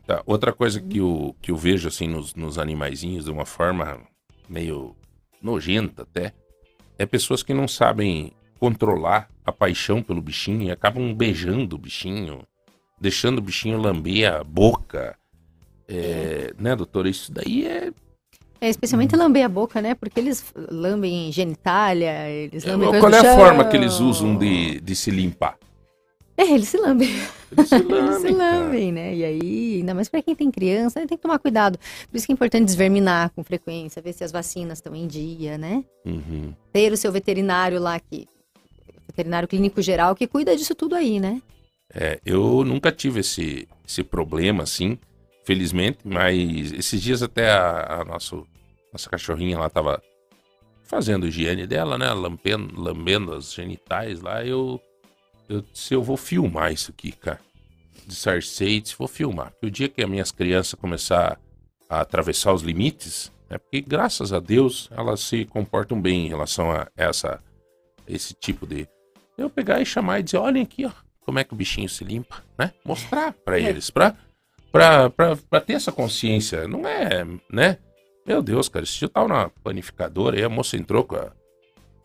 Tá. 0.08 0.22
Outra 0.24 0.54
coisa 0.54 0.80
que 0.80 0.96
eu, 0.96 1.36
que 1.42 1.50
eu 1.50 1.56
vejo 1.56 1.86
assim 1.86 2.08
nos, 2.08 2.34
nos 2.34 2.58
animaizinhos 2.58 3.26
de 3.26 3.30
uma 3.30 3.44
forma 3.44 4.00
meio 4.48 4.96
nojenta 5.42 6.04
até, 6.04 6.32
é 6.98 7.04
pessoas 7.04 7.42
que 7.42 7.52
não 7.52 7.68
sabem 7.68 8.32
controlar 8.58 9.28
a 9.44 9.52
paixão 9.52 10.02
pelo 10.02 10.22
bichinho 10.22 10.62
e 10.62 10.70
acabam 10.70 11.14
beijando 11.14 11.76
o 11.76 11.78
bichinho, 11.78 12.40
deixando 12.98 13.36
o 13.36 13.42
bichinho 13.42 13.76
lamber 13.76 14.32
a 14.32 14.42
boca. 14.42 15.14
É, 15.86 16.54
né, 16.58 16.74
doutora? 16.74 17.10
Isso 17.10 17.30
daí 17.30 17.66
é. 17.66 17.92
É, 18.62 18.70
especialmente 18.70 19.14
lamber 19.14 19.44
a 19.44 19.48
boca, 19.48 19.82
né? 19.82 19.94
Porque 19.94 20.18
eles 20.18 20.54
lambem 20.56 21.30
genitália, 21.30 22.30
eles 22.30 22.64
é, 22.64 22.70
lambem. 22.70 22.94
É, 22.94 22.98
qual 22.98 23.12
é 23.12 23.18
a 23.18 23.36
forma 23.36 23.64
que 23.66 23.76
eles 23.76 24.00
usam 24.00 24.38
de, 24.38 24.80
de 24.80 24.96
se 24.96 25.10
limpar? 25.10 25.58
É, 26.38 26.52
eles 26.52 26.68
se 26.68 26.76
lambem. 26.76 27.08
Eles 27.50 27.68
se 27.68 27.78
lambem, 27.78 27.98
eles 28.06 28.20
se 28.20 28.28
lambem 28.28 28.92
né? 28.92 29.12
E 29.12 29.24
aí, 29.24 29.76
ainda 29.78 29.92
mais 29.92 30.08
para 30.08 30.22
quem 30.22 30.36
tem 30.36 30.52
criança, 30.52 31.00
tem 31.00 31.18
que 31.18 31.22
tomar 31.22 31.40
cuidado. 31.40 31.76
Por 32.08 32.16
isso 32.16 32.26
que 32.26 32.32
é 32.32 32.34
importante 32.34 32.64
desverminar 32.64 33.30
com 33.30 33.42
frequência, 33.42 34.00
ver 34.00 34.12
se 34.12 34.22
as 34.22 34.30
vacinas 34.30 34.78
estão 34.78 34.94
em 34.94 35.08
dia, 35.08 35.58
né? 35.58 35.84
Uhum. 36.06 36.54
Ter 36.72 36.92
o 36.92 36.96
seu 36.96 37.10
veterinário 37.10 37.80
lá, 37.80 37.98
que, 37.98 38.28
veterinário 39.08 39.48
clínico 39.48 39.82
geral, 39.82 40.14
que 40.14 40.28
cuida 40.28 40.56
disso 40.56 40.76
tudo 40.76 40.94
aí, 40.94 41.18
né? 41.18 41.42
É, 41.92 42.20
eu 42.24 42.62
nunca 42.64 42.92
tive 42.92 43.18
esse, 43.18 43.66
esse 43.84 44.04
problema, 44.04 44.62
assim, 44.62 44.96
felizmente, 45.44 45.98
mas 46.04 46.72
esses 46.72 47.02
dias 47.02 47.20
até 47.20 47.50
a, 47.50 48.02
a 48.02 48.04
nosso, 48.04 48.46
nossa 48.92 49.10
cachorrinha 49.10 49.58
lá 49.58 49.68
tava 49.68 50.00
fazendo 50.84 51.26
higiene 51.26 51.66
dela, 51.66 51.98
né? 51.98 52.12
Lambendo, 52.12 52.80
lambendo 52.80 53.34
as 53.34 53.52
genitais 53.52 54.20
lá, 54.20 54.44
eu 54.44 54.80
eu, 55.48 55.64
se 55.72 55.94
eu 55.94 56.02
vou 56.02 56.16
filmar 56.16 56.72
isso 56.72 56.90
aqui, 56.90 57.12
cara. 57.12 57.40
Disfarcei, 58.06 58.82
se 58.84 58.94
vou 58.96 59.08
filmar. 59.08 59.50
Porque 59.52 59.66
o 59.66 59.70
dia 59.70 59.88
que 59.88 60.02
as 60.02 60.08
minhas 60.08 60.30
crianças 60.30 60.74
começar 60.74 61.38
a 61.88 62.00
atravessar 62.00 62.52
os 62.52 62.62
limites, 62.62 63.32
é 63.48 63.58
porque 63.58 63.80
graças 63.80 64.32
a 64.32 64.40
Deus 64.40 64.88
elas 64.92 65.20
se 65.20 65.44
comportam 65.44 66.00
bem 66.00 66.26
em 66.26 66.28
relação 66.28 66.70
a 66.70 66.86
essa 66.96 67.42
esse 68.06 68.34
tipo 68.34 68.66
de 68.66 68.88
eu 69.36 69.50
pegar 69.50 69.80
e 69.80 69.86
chamar 69.86 70.20
e 70.20 70.22
dizer, 70.22 70.38
olhem 70.38 70.62
aqui, 70.62 70.86
ó, 70.86 70.92
como 71.20 71.38
é 71.38 71.44
que 71.44 71.52
o 71.52 71.56
bichinho 71.56 71.88
se 71.88 72.04
limpa, 72.04 72.42
né? 72.58 72.72
Mostrar 72.84 73.32
para 73.32 73.60
é. 73.60 73.62
eles, 73.62 73.90
para 73.90 74.16
para 74.70 75.60
ter 75.60 75.74
essa 75.74 75.92
consciência, 75.92 76.66
não 76.68 76.86
é, 76.86 77.24
né? 77.50 77.78
Meu 78.26 78.42
Deus, 78.42 78.68
cara, 78.68 78.84
esse 78.84 78.98
dia 78.98 79.06
eu 79.06 79.10
tava 79.10 79.28
na 79.28 79.48
panificadora 79.48 80.38
e 80.38 80.44
a 80.44 80.48
moça 80.48 80.76
entrou 80.76 81.04
com 81.04 81.16
a, 81.16 81.32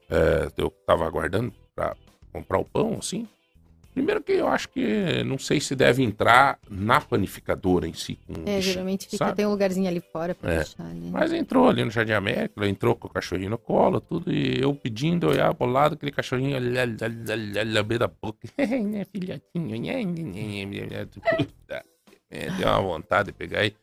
é, 0.10 0.52
eu 0.58 0.70
tava 0.86 1.06
aguardando 1.06 1.54
para 1.76 1.96
comprar 2.32 2.60
o 2.60 2.66
pão, 2.66 2.98
assim. 3.00 3.28
Primeiro 3.94 4.24
que 4.24 4.32
eu 4.32 4.48
acho 4.48 4.70
que 4.70 5.24
não 5.24 5.38
sei 5.38 5.60
se 5.60 5.76
deve 5.76 6.02
entrar 6.04 6.58
na 6.70 7.00
panificadora 7.00 7.88
em 7.88 7.94
si. 7.94 8.18
é, 8.46 8.60
geralmente 8.60 9.08
fica, 9.08 9.34
tem 9.34 9.46
um 9.46 9.52
lugarzinho 9.52 9.88
ali 9.88 10.02
fora 10.02 10.34
pra 10.34 10.52
é. 10.52 10.58
deixar, 10.58 10.84
né? 10.84 11.10
Mas 11.12 11.32
entrou 11.32 11.70
ali 11.70 11.86
no 11.86 11.92
Jardim 11.92 12.14
América, 12.14 12.68
entrou 12.68 12.96
com 12.96 13.08
o 13.08 13.12
cachorrinho 13.12 13.52
no 13.52 13.58
colo, 13.58 14.02
tudo, 14.02 14.34
e 14.34 14.60
eu 14.60 14.74
pedindo, 14.74 15.28
eu 15.28 15.32
olhava 15.32 15.54
pro 15.54 15.68
lado, 15.68 15.94
aquele 15.94 16.12
cachorrinho 16.12 16.58
lamber 17.72 18.00
da 18.00 18.08
boca. 18.08 18.48
né, 18.58 19.06
filhotinho? 19.06 19.76
Deu 22.58 22.68
uma 22.68 22.82
vontade 22.82 23.28
de 23.28 23.34
pegar 23.34 23.64
e, 23.64 23.76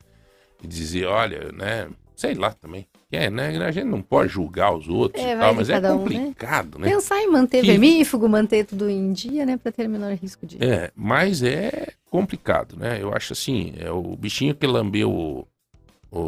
e 0.62 0.66
dizer, 0.66 1.06
olha, 1.06 1.52
né, 1.52 1.88
sei 2.20 2.34
lá 2.34 2.52
também. 2.52 2.86
É, 3.10 3.30
né? 3.30 3.56
A 3.64 3.70
gente 3.70 3.86
não 3.86 4.02
pode 4.02 4.30
julgar 4.30 4.74
os 4.74 4.86
outros 4.88 5.24
é, 5.24 5.34
e 5.34 5.38
tal, 5.38 5.54
mas 5.54 5.70
é 5.70 5.80
complicado, 5.80 6.76
um, 6.76 6.80
né? 6.80 6.88
né? 6.88 6.94
Pensar 6.94 7.18
em 7.18 7.30
manter 7.30 7.62
que... 7.62 7.66
vermífugo, 7.66 8.28
manter 8.28 8.66
tudo 8.66 8.90
em 8.90 9.10
dia, 9.10 9.46
né? 9.46 9.56
Para 9.56 9.72
ter 9.72 9.88
menor 9.88 10.12
risco 10.12 10.46
de. 10.46 10.62
É, 10.62 10.90
mas 10.94 11.42
é 11.42 11.88
complicado, 12.10 12.76
né? 12.76 12.98
Eu 13.00 13.14
acho 13.14 13.32
assim, 13.32 13.72
é 13.78 13.90
o 13.90 14.14
bichinho 14.16 14.54
que 14.54 14.66
lambeu 14.66 15.10
o, 15.10 15.48
o, 16.12 16.18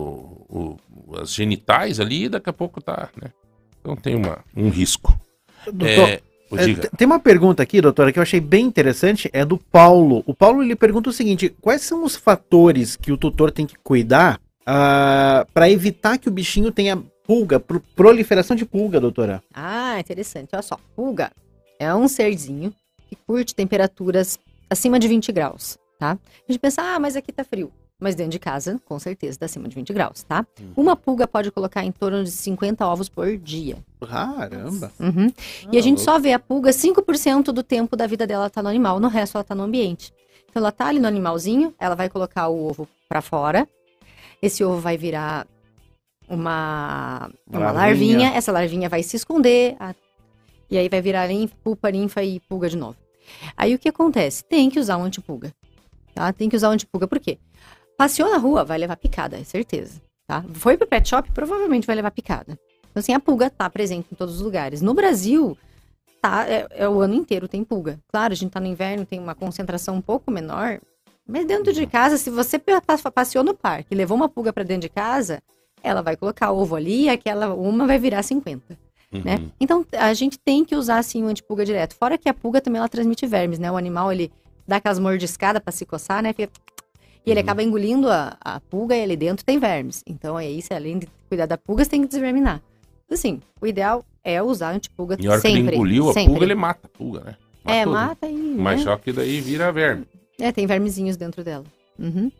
o, 0.48 1.16
as 1.20 1.34
genitais 1.34 2.00
ali, 2.00 2.26
daqui 2.26 2.48
a 2.48 2.54
pouco 2.54 2.80
tá, 2.80 3.10
né? 3.20 3.30
Então 3.80 3.94
tem 3.94 4.14
uma, 4.14 4.42
um 4.56 4.70
risco. 4.70 5.14
Doutor, 5.66 6.08
é, 6.08 6.22
é, 6.54 6.88
tem 6.96 7.06
uma 7.06 7.20
pergunta 7.20 7.62
aqui, 7.62 7.82
doutora, 7.82 8.10
que 8.10 8.18
eu 8.18 8.22
achei 8.22 8.40
bem 8.40 8.64
interessante, 8.64 9.28
é 9.30 9.44
do 9.44 9.58
Paulo. 9.58 10.24
O 10.26 10.34
Paulo 10.34 10.62
ele 10.62 10.74
pergunta 10.74 11.10
o 11.10 11.12
seguinte: 11.12 11.54
quais 11.60 11.82
são 11.82 12.02
os 12.02 12.16
fatores 12.16 12.96
que 12.96 13.12
o 13.12 13.18
tutor 13.18 13.50
tem 13.50 13.66
que 13.66 13.76
cuidar 13.84 14.40
uh, 14.62 15.42
ah, 15.42 15.46
para 15.52 15.70
evitar 15.70 16.18
que 16.18 16.28
o 16.28 16.32
bichinho 16.32 16.72
tenha 16.72 16.96
pulga, 17.24 17.60
pro, 17.60 17.80
proliferação 17.94 18.56
de 18.56 18.64
pulga, 18.64 19.00
doutora. 19.00 19.42
Ah, 19.54 19.98
interessante. 19.98 20.50
Olha 20.52 20.62
só, 20.62 20.78
pulga 20.96 21.30
é 21.82 21.92
um 21.94 22.06
serzinho 22.06 22.72
que 23.08 23.16
curte 23.16 23.54
temperaturas 23.54 24.38
acima 24.70 24.98
de 24.98 25.08
20 25.08 25.32
graus, 25.32 25.76
tá? 25.98 26.12
A 26.12 26.52
gente 26.52 26.60
pensa, 26.60 26.80
ah, 26.80 26.98
mas 26.98 27.16
aqui 27.16 27.32
tá 27.32 27.44
frio. 27.44 27.72
Mas 27.98 28.16
dentro 28.16 28.32
de 28.32 28.38
casa, 28.38 28.80
com 28.84 28.98
certeza, 28.98 29.32
está 29.32 29.46
acima 29.46 29.68
de 29.68 29.76
20 29.76 29.92
graus, 29.92 30.24
tá? 30.24 30.44
Uhum. 30.60 30.72
Uma 30.76 30.96
pulga 30.96 31.26
pode 31.26 31.52
colocar 31.52 31.84
em 31.84 31.92
torno 31.92 32.24
de 32.24 32.30
50 32.30 32.84
ovos 32.84 33.08
por 33.08 33.36
dia. 33.36 33.76
Caramba! 34.00 34.92
Uhum. 34.98 35.32
Ah, 35.66 35.68
e 35.72 35.78
a 35.78 35.80
gente 35.80 36.00
só 36.00 36.18
vê 36.18 36.32
a 36.32 36.38
pulga 36.38 36.70
5% 36.70 37.52
do 37.52 37.62
tempo 37.62 37.94
da 37.94 38.06
vida 38.06 38.26
dela 38.26 38.50
tá 38.50 38.62
no 38.62 38.68
animal, 38.68 38.98
no 38.98 39.08
resto 39.08 39.36
ela 39.36 39.44
tá 39.44 39.54
no 39.54 39.62
ambiente. 39.62 40.12
Então 40.50 40.60
ela 40.60 40.72
tá 40.72 40.86
ali 40.86 40.98
no 40.98 41.06
animalzinho, 41.06 41.74
ela 41.78 41.94
vai 41.94 42.08
colocar 42.08 42.48
o 42.48 42.68
ovo 42.68 42.88
para 43.08 43.22
fora. 43.22 43.68
Esse 44.42 44.64
ovo 44.64 44.80
vai 44.80 44.96
virar 44.98 45.46
uma, 46.28 47.30
uma 47.46 47.72
larvinha. 47.72 47.72
larvinha. 47.72 48.28
Essa 48.34 48.50
larvinha 48.50 48.88
vai 48.88 49.02
se 49.02 49.16
esconder. 49.16 49.76
A, 49.78 49.94
e 50.68 50.76
aí 50.76 50.88
vai 50.88 51.00
virar 51.00 51.26
linfa, 51.26 51.54
pulpa, 51.62 51.90
linfa 51.90 52.22
e 52.24 52.40
pulga 52.40 52.68
de 52.68 52.76
novo. 52.76 52.96
Aí 53.56 53.74
o 53.74 53.78
que 53.78 53.88
acontece? 53.88 54.44
Tem 54.44 54.68
que 54.68 54.80
usar 54.80 54.96
um 54.96 55.04
antipulga. 55.04 55.54
Tá? 56.14 56.32
Tem 56.32 56.48
que 56.48 56.56
usar 56.56 56.70
um 56.70 56.72
antipulga, 56.72 57.06
por 57.06 57.20
quê? 57.20 57.38
Passeou 57.96 58.30
na 58.30 58.38
rua, 58.38 58.64
vai 58.64 58.78
levar 58.78 58.96
picada, 58.96 59.38
é 59.38 59.44
certeza. 59.44 60.00
Tá? 60.26 60.44
Foi 60.54 60.76
pro 60.76 60.86
pet 60.86 61.08
shop, 61.08 61.30
provavelmente 61.32 61.86
vai 61.86 61.94
levar 61.94 62.10
picada. 62.10 62.58
Então, 62.90 63.00
assim, 63.00 63.12
a 63.12 63.20
pulga 63.20 63.48
tá 63.48 63.68
presente 63.70 64.08
em 64.12 64.16
todos 64.16 64.36
os 64.36 64.40
lugares. 64.40 64.82
No 64.82 64.92
Brasil, 64.92 65.56
tá, 66.20 66.46
é, 66.48 66.66
é, 66.70 66.88
o 66.88 67.00
ano 67.00 67.14
inteiro 67.14 67.48
tem 67.48 67.64
pulga. 67.64 67.98
Claro, 68.08 68.32
a 68.32 68.36
gente 68.36 68.50
tá 68.50 68.60
no 68.60 68.66
inverno, 68.66 69.06
tem 69.06 69.18
uma 69.18 69.34
concentração 69.34 69.96
um 69.96 70.00
pouco 70.00 70.30
menor. 70.30 70.80
Mas 71.32 71.46
dentro 71.46 71.72
de 71.72 71.86
casa, 71.86 72.18
se 72.18 72.28
você 72.28 72.60
passeou 73.14 73.42
no 73.42 73.54
parque 73.54 73.88
e 73.90 73.94
levou 73.94 74.14
uma 74.14 74.28
pulga 74.28 74.52
para 74.52 74.64
dentro 74.64 74.82
de 74.82 74.90
casa, 74.90 75.42
ela 75.82 76.02
vai 76.02 76.14
colocar 76.14 76.52
ovo 76.52 76.76
ali 76.76 77.04
e 77.04 77.08
aquela 77.08 77.54
uma 77.54 77.86
vai 77.86 77.98
virar 77.98 78.22
50. 78.22 78.78
Uhum. 79.10 79.22
Né? 79.24 79.50
Então, 79.58 79.86
a 79.92 80.12
gente 80.12 80.38
tem 80.38 80.62
que 80.62 80.76
usar, 80.76 80.98
assim, 80.98 81.24
o 81.24 81.28
antipulga 81.28 81.64
direto. 81.64 81.94
Fora 81.94 82.18
que 82.18 82.28
a 82.28 82.34
pulga 82.34 82.60
também, 82.60 82.78
ela 82.78 82.88
transmite 82.88 83.26
vermes, 83.26 83.58
né? 83.58 83.72
O 83.72 83.78
animal, 83.78 84.12
ele 84.12 84.30
dá 84.68 84.76
aquelas 84.76 84.98
mordiscadas 84.98 85.62
para 85.62 85.72
se 85.72 85.86
coçar, 85.86 86.22
né? 86.22 86.34
Fica... 86.34 86.52
E 87.24 87.30
ele 87.30 87.40
uhum. 87.40 87.44
acaba 87.44 87.62
engolindo 87.62 88.10
a, 88.10 88.36
a 88.38 88.60
pulga 88.60 88.94
e 88.94 89.02
ali 89.02 89.16
dentro 89.16 89.42
tem 89.42 89.58
vermes. 89.58 90.02
Então, 90.06 90.38
é 90.38 90.50
isso, 90.50 90.74
além 90.74 90.98
de 90.98 91.08
cuidar 91.30 91.46
da 91.46 91.56
pulga, 91.56 91.82
você 91.82 91.90
tem 91.90 92.02
que 92.02 92.08
desverminar. 92.08 92.60
Assim, 93.10 93.40
o 93.58 93.66
ideal 93.66 94.04
é 94.22 94.42
usar 94.42 94.74
antipulga 94.74 95.14
sempre. 95.14 95.26
E 95.26 95.30
a 95.30 95.32
hora 95.32 95.40
que 95.40 95.48
ele 95.48 95.60
engoliu 95.60 96.10
a 96.10 96.12
sempre. 96.12 96.30
pulga, 96.30 96.44
ele 96.44 96.54
mata 96.54 96.80
a 96.84 96.98
pulga, 96.98 97.20
né? 97.20 97.36
Mata 97.64 97.76
é, 97.78 97.84
tudo. 97.84 97.92
mata 97.92 98.26
e... 98.28 98.34
Mas 98.34 98.80
né? 98.80 98.84
só 98.84 98.98
que 98.98 99.12
daí 99.12 99.40
vira 99.40 99.72
verme. 99.72 100.06
É, 100.38 100.50
tem 100.52 100.66
vermezinhos 100.66 101.16
dentro 101.16 101.44
dela. 101.44 101.64
Uhum. 101.98 102.30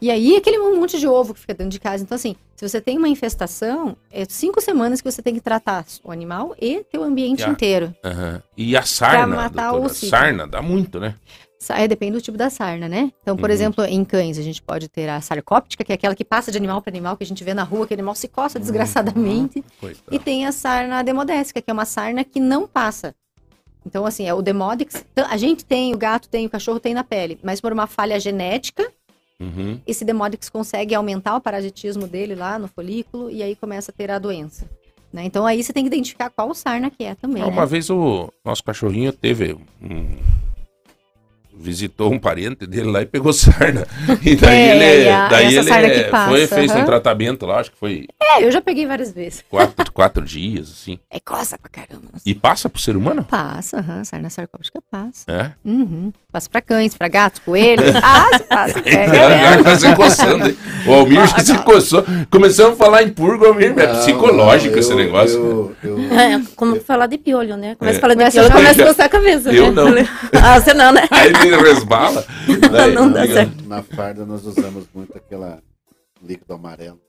E 0.00 0.12
aí, 0.12 0.36
aquele 0.36 0.58
monte 0.58 0.98
de 0.98 1.08
ovo 1.08 1.34
que 1.34 1.40
fica 1.40 1.54
dentro 1.54 1.72
de 1.72 1.80
casa. 1.80 2.04
Então, 2.04 2.14
assim, 2.14 2.36
se 2.54 2.68
você 2.68 2.80
tem 2.80 2.96
uma 2.96 3.08
infestação, 3.08 3.96
é 4.12 4.24
cinco 4.28 4.60
semanas 4.60 5.00
que 5.00 5.10
você 5.10 5.20
tem 5.20 5.34
que 5.34 5.40
tratar 5.40 5.84
o 6.04 6.12
animal 6.12 6.54
e 6.60 6.84
teu 6.84 7.02
ambiente 7.02 7.42
a, 7.42 7.48
inteiro. 7.48 7.92
Uh 8.04 8.40
E 8.56 8.76
a 8.76 8.82
sarna, 8.82 9.34
matar 9.34 9.72
doutora, 9.72 9.92
o 9.92 9.94
sarna 9.94 10.46
dá 10.46 10.62
muito, 10.62 11.00
né? 11.00 11.16
É, 11.70 11.88
depende 11.88 12.12
do 12.12 12.20
tipo 12.20 12.38
da 12.38 12.48
sarna, 12.48 12.88
né? 12.88 13.12
Então, 13.20 13.36
por 13.36 13.48
uhum. 13.48 13.54
exemplo, 13.54 13.84
em 13.84 14.04
cães, 14.04 14.38
a 14.38 14.42
gente 14.42 14.62
pode 14.62 14.88
ter 14.88 15.08
a 15.08 15.20
sarcóptica, 15.20 15.82
que 15.82 15.90
é 15.90 15.96
aquela 15.96 16.14
que 16.14 16.24
passa 16.24 16.52
de 16.52 16.56
animal 16.56 16.80
para 16.80 16.92
animal, 16.92 17.16
que 17.16 17.24
a 17.24 17.26
gente 17.26 17.42
vê 17.42 17.52
na 17.52 17.64
rua, 17.64 17.84
que 17.84 17.92
o 17.92 17.96
animal 17.96 18.14
se 18.14 18.28
coça 18.28 18.58
uhum. 18.58 18.62
desgraçadamente. 18.62 19.64
Uhum. 19.82 19.92
E 20.12 20.18
tem 20.20 20.46
a 20.46 20.52
sarna 20.52 21.02
demodésica, 21.02 21.60
que 21.60 21.68
é 21.68 21.72
uma 21.72 21.84
sarna 21.84 22.22
que 22.22 22.38
não 22.38 22.68
passa. 22.68 23.14
Então, 23.86 24.04
assim, 24.04 24.26
é 24.26 24.34
o 24.34 24.42
demodix. 24.42 25.04
A 25.28 25.36
gente 25.36 25.64
tem, 25.64 25.94
o 25.94 25.98
gato 25.98 26.28
tem, 26.28 26.46
o 26.46 26.50
cachorro 26.50 26.80
tem 26.80 26.94
na 26.94 27.04
pele, 27.04 27.38
mas 27.42 27.60
por 27.60 27.72
uma 27.72 27.86
falha 27.86 28.18
genética, 28.20 28.92
Uhum. 29.40 29.80
Esse 29.86 30.04
Demodix 30.04 30.48
consegue 30.48 30.94
aumentar 30.94 31.36
o 31.36 31.40
parasitismo 31.40 32.08
dele 32.08 32.34
lá 32.34 32.58
no 32.58 32.66
folículo 32.66 33.30
e 33.30 33.42
aí 33.42 33.54
começa 33.54 33.92
a 33.92 33.94
ter 33.94 34.10
a 34.10 34.18
doença. 34.18 34.68
Né? 35.12 35.24
Então 35.24 35.46
aí 35.46 35.62
você 35.62 35.72
tem 35.72 35.84
que 35.84 35.88
identificar 35.88 36.28
qual 36.28 36.52
sarna 36.54 36.90
que 36.90 37.04
é 37.04 37.14
também. 37.14 37.42
Uma 37.42 37.62
né? 37.62 37.66
vez 37.66 37.88
o 37.88 38.32
nosso 38.44 38.62
cachorrinho 38.64 39.12
teve 39.12 39.56
um, 39.80 40.16
visitou 41.58 42.12
um 42.12 42.18
parente 42.18 42.66
dele 42.66 42.90
lá 42.90 43.02
e 43.02 43.06
pegou 43.06 43.32
sarna. 43.32 43.86
E 44.22 44.36
daí 44.36 44.58
é, 44.58 44.76
ele, 44.76 45.08
a, 45.08 45.28
daí 45.28 45.56
ele 45.56 46.04
passa, 46.04 46.30
foi, 46.30 46.46
fez 46.46 46.72
uhum. 46.72 46.80
um 46.80 46.84
tratamento 46.84 47.46
lá, 47.46 47.60
acho 47.60 47.70
que 47.70 47.78
foi. 47.78 48.06
É, 48.20 48.44
eu 48.44 48.50
já 48.50 48.60
peguei 48.60 48.86
várias 48.86 49.12
vezes. 49.12 49.44
Quatro, 49.48 49.92
quatro 49.92 50.24
dias, 50.24 50.70
assim. 50.70 50.98
É 51.10 51.18
coça 51.20 51.58
pra 51.58 51.70
caramba. 51.70 52.08
E 52.24 52.34
passa 52.34 52.68
pro 52.68 52.80
ser 52.80 52.96
humano? 52.96 53.24
Passa, 53.24 53.78
uhum, 53.78 54.04
sarna 54.04 54.30
sarcóptica 54.30 54.80
passa. 54.90 55.24
É? 55.26 55.52
Uhum. 55.64 56.12
Passa 56.30 56.48
pra 56.50 56.60
cães, 56.60 56.94
pra 56.94 57.08
gatos, 57.08 57.40
coelhos. 57.40 57.90
passa, 57.98 58.44
passa. 58.44 58.78
É, 58.84 59.62
tá 59.62 59.76
se 59.76 59.94
coçando. 59.94 60.56
O 60.86 60.92
Almir 60.92 61.26
já 61.26 61.38
se 61.38 61.58
coçou. 61.58 62.04
Começamos 62.30 62.74
a 62.74 62.76
falar 62.76 63.02
em 63.02 63.10
purgo, 63.10 63.46
Almir. 63.46 63.74
É 63.78 63.86
psicológico 63.86 64.74
não, 64.74 64.80
esse 64.80 64.94
negócio. 64.94 65.74
Eu, 65.82 65.98
eu, 65.98 66.18
é, 66.18 66.42
como 66.54 66.76
eu, 66.76 66.84
falar 66.84 67.06
de 67.06 67.18
piolho, 67.18 67.56
né? 67.56 67.74
Começa 67.74 67.96
é. 67.96 67.98
a 67.98 68.00
falar 68.00 68.14
de 68.14 68.30
piolho, 68.30 68.52
começa 68.52 68.82
a 68.82 68.86
coçar 68.86 69.06
a 69.06 69.08
cabeça. 69.08 69.52
Eu 69.52 69.72
né? 69.72 69.82
não. 69.82 70.40
ah, 70.42 70.60
você 70.60 70.74
não, 70.74 70.92
né? 70.92 71.08
Aí 71.10 71.32
resbala. 71.62 72.24
Daí, 72.70 72.94
não 72.94 73.10
dá 73.10 73.26
certo. 73.26 73.64
Na 73.66 73.82
farda 73.82 74.26
nós 74.26 74.44
usamos 74.44 74.86
muito 74.94 75.16
aquela 75.16 75.62
líquido 76.22 76.52
amarelo. 76.54 77.00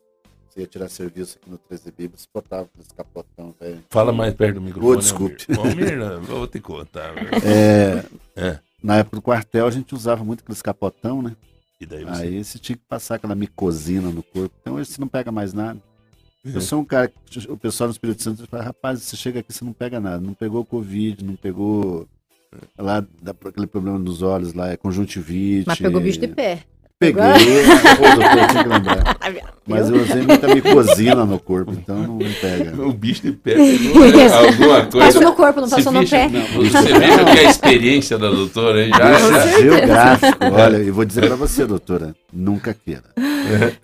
Você 0.49 0.61
ia 0.61 0.67
tirar 0.67 0.89
serviço 0.89 1.37
aqui 1.39 1.49
no 1.49 1.57
13 1.57 1.91
Bíblias, 1.91 2.27
botava 2.33 2.63
aquele 2.63 2.87
capotão, 2.95 3.53
velho. 3.59 3.83
Fala 3.89 4.11
mais 4.11 4.33
perto 4.33 4.55
do 4.55 4.61
microfone. 4.61 4.95
Oh, 4.95 4.99
desculpe. 4.99 5.45
Almir, 5.55 5.97
não, 5.97 6.21
vou 6.21 6.47
te 6.47 6.59
contar. 6.59 7.13
É, 7.43 8.03
é. 8.35 8.59
Na 8.81 8.97
época 8.97 9.17
do 9.17 9.21
quartel 9.21 9.67
a 9.67 9.71
gente 9.71 9.93
usava 9.93 10.23
muito 10.23 10.41
aqueles 10.41 10.61
capotão, 10.61 11.21
né? 11.21 11.35
E 11.79 11.85
daí 11.85 12.03
você... 12.03 12.23
Aí 12.23 12.43
você 12.43 12.57
tinha 12.57 12.75
que 12.75 12.83
passar 12.87 13.15
aquela 13.15 13.35
micosina 13.35 14.09
no 14.09 14.23
corpo. 14.23 14.53
Então 14.59 14.75
hoje 14.75 14.89
você 14.89 14.99
não 14.99 15.07
pega 15.07 15.31
mais 15.31 15.53
nada. 15.53 15.79
Uhum. 16.43 16.51
Eu 16.53 16.61
sou 16.61 16.81
um 16.81 16.85
cara 16.85 17.11
que 17.25 17.51
o 17.51 17.57
pessoal 17.57 17.87
no 17.87 17.91
Espírito 17.91 18.23
Santo 18.23 18.47
fala, 18.47 18.63
rapaz, 18.63 19.01
você 19.01 19.15
chega 19.15 19.41
aqui, 19.41 19.53
você 19.53 19.63
não 19.63 19.73
pega 19.73 19.99
nada. 19.99 20.19
Não 20.19 20.33
pegou 20.33 20.65
Covid, 20.65 21.23
não 21.23 21.35
pegou 21.35 22.07
Lá 22.77 23.05
dá 23.21 23.33
aquele 23.45 23.67
problema 23.67 23.99
nos 23.99 24.21
olhos 24.21 24.53
lá, 24.53 24.71
é 24.71 24.77
conjuntivite. 24.77 25.67
Mas 25.67 25.79
pegou 25.79 26.01
bicho 26.01 26.19
de 26.19 26.27
pé. 26.27 26.63
Peguei. 26.97 27.23
Mas 29.65 29.89
eu 29.89 30.01
usei 30.01 30.21
muita 30.23 30.53
micosina 30.53 31.25
no 31.25 31.39
corpo, 31.39 31.71
então 31.71 31.95
não 31.95 32.17
me 32.17 32.33
pega. 32.33 32.81
O 32.81 32.91
bicho 32.91 33.21
de 33.21 33.31
pé 33.31 33.55
pegou 33.55 34.33
alguma 34.33 34.85
coisa. 34.85 35.05
Passou 35.05 35.21
no 35.21 35.33
corpo, 35.33 35.61
não 35.61 35.69
passou 35.69 35.93
no 35.93 36.07
pé. 36.07 36.27
Não, 36.27 36.63
você 36.63 36.99
veja 36.99 37.23
que 37.23 37.39
a 37.39 37.43
experiência 37.43 38.17
da 38.17 38.29
doutora 38.29 38.79
aí 38.79 38.89
já. 38.89 39.13
já. 39.13 39.61
Geográfico, 39.61 40.45
olha, 40.45 40.77
e 40.77 40.91
vou 40.91 41.05
dizer 41.05 41.27
pra 41.27 41.35
você, 41.35 41.65
doutora, 41.65 42.15
nunca 42.33 42.73
queira. 42.73 43.03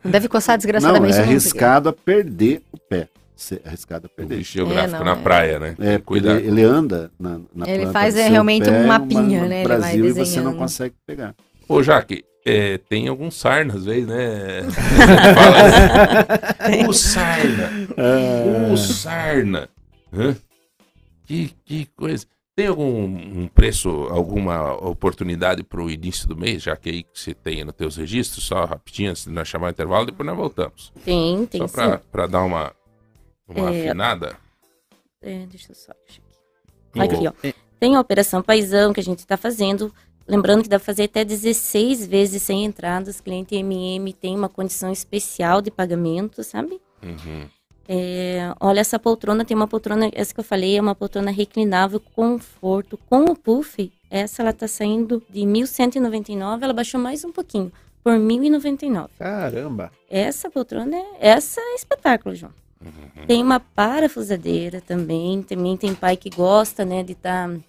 Não 0.03 0.11
deve 0.11 0.27
coçar 0.27 0.57
desgraçadamente. 0.57 1.13
Não, 1.13 1.19
é 1.19 1.23
arriscado 1.23 1.87
a 1.87 1.93
perder 1.93 2.61
o 2.71 2.77
pé 2.77 3.07
ser 3.35 3.61
arriscado 3.65 4.07
a 4.07 4.09
perder. 4.09 4.39
O 4.39 4.43
geográfico 4.43 5.01
é, 5.01 5.05
na 5.05 5.11
é. 5.11 5.15
praia, 5.15 5.59
né? 5.59 5.75
É, 5.79 5.97
cuidar. 5.97 6.37
Ele, 6.37 6.47
ele, 6.47 6.63
anda 6.63 7.11
na, 7.19 7.39
na 7.53 7.69
Ele 7.69 7.87
faz 7.87 8.15
é, 8.15 8.27
realmente 8.27 8.69
um 8.69 8.87
mapinha, 8.87 9.39
uma, 9.39 9.47
né? 9.47 9.61
No 9.61 9.67
Brasil 9.67 10.05
e 10.05 10.11
você 10.11 10.41
não 10.41 10.55
consegue 10.55 10.95
pegar. 11.05 11.35
Ô, 11.67 11.81
Jaque, 11.81 12.23
é, 12.45 12.77
tem 12.77 13.07
alguns 13.07 13.35
sarna 13.35 13.73
às 13.73 13.85
vezes, 13.85 14.07
né? 14.07 14.61
o 16.87 16.93
sarna. 16.93 17.71
O 18.71 18.77
sarna. 18.77 19.67
Hã? 20.13 20.35
Que, 21.25 21.51
que 21.65 21.87
coisa. 21.95 22.25
Tem 22.55 22.67
algum 22.67 23.03
um 23.03 23.49
preço, 23.53 23.89
alguma 24.09 24.75
oportunidade 24.75 25.61
para 25.61 25.81
o 25.81 25.91
início 25.91 26.25
do 26.25 26.37
mês, 26.37 26.63
já 26.63 26.77
que 26.77 26.89
aí 26.89 27.05
você 27.13 27.33
tem 27.33 27.65
nos 27.65 27.75
teus 27.75 27.97
registros, 27.97 28.45
só 28.45 28.63
rapidinho, 28.63 29.09
antes 29.09 29.25
de 29.25 29.31
nós 29.31 29.45
chamar 29.45 29.67
o 29.67 29.71
intervalo, 29.71 30.05
depois 30.05 30.25
nós 30.25 30.37
voltamos. 30.37 30.93
Tem, 31.03 31.45
tem 31.47 31.67
Só 31.67 31.97
para 32.09 32.27
dar 32.27 32.43
uma, 32.43 32.71
uma 33.47 33.73
é, 33.73 33.85
afinada? 33.85 34.37
É, 35.21 35.45
deixa 35.45 35.71
eu 35.71 35.75
só 35.75 35.91
aqui. 35.91 36.21
Aqui, 36.97 37.27
ó. 37.27 37.53
Tem 37.79 37.95
a 37.95 37.99
Operação 37.99 38.41
Paisão 38.41 38.93
que 38.93 38.99
a 38.99 39.03
gente 39.03 39.19
está 39.19 39.37
fazendo. 39.37 39.93
Lembrando 40.27 40.63
que 40.63 40.69
dá 40.69 40.79
para 40.79 40.85
fazer 40.85 41.03
até 41.03 41.23
16 41.23 42.07
vezes 42.07 42.41
sem 42.41 42.65
entradas. 42.65 43.21
Cliente 43.21 43.55
MM 43.55 44.11
tem 44.13 44.35
uma 44.35 44.49
condição 44.49 44.91
especial 44.91 45.61
de 45.61 45.69
pagamento, 45.69 46.43
sabe? 46.43 46.81
Uhum. 47.03 47.47
É, 47.87 48.51
olha, 48.59 48.79
essa 48.79 48.97
poltrona 48.97 49.45
tem 49.45 49.55
uma 49.55 49.67
poltrona, 49.67 50.09
essa 50.13 50.33
que 50.33 50.39
eu 50.39 50.43
falei, 50.43 50.77
é 50.77 50.81
uma 50.81 50.95
poltrona 50.95 51.29
reclinável, 51.29 51.99
conforto, 51.99 52.97
com 53.07 53.25
o 53.25 53.35
puff. 53.35 53.91
Essa 54.09 54.41
ela 54.41 54.53
tá 54.53 54.67
saindo 54.67 55.21
de 55.29 55.41
1.199, 55.41 56.63
ela 56.63 56.73
baixou 56.73 56.99
mais 56.99 57.23
um 57.23 57.31
pouquinho, 57.31 57.71
por 58.03 58.13
1.099. 58.13 59.09
Caramba! 59.19 59.91
Essa 60.09 60.49
poltrona, 60.49 60.95
é, 60.95 61.29
essa 61.29 61.61
é 61.61 61.75
espetáculo, 61.75 62.33
João. 62.33 62.51
Uhum. 62.83 63.25
Tem 63.25 63.41
uma 63.41 63.59
parafusadeira 63.59 64.81
também. 64.81 65.41
Também 65.41 65.77
tem 65.77 65.93
pai 65.93 66.17
que 66.17 66.29
gosta, 66.29 66.85
né, 66.85 67.03
de 67.03 67.13
estar. 67.13 67.49
Tá 67.49 67.59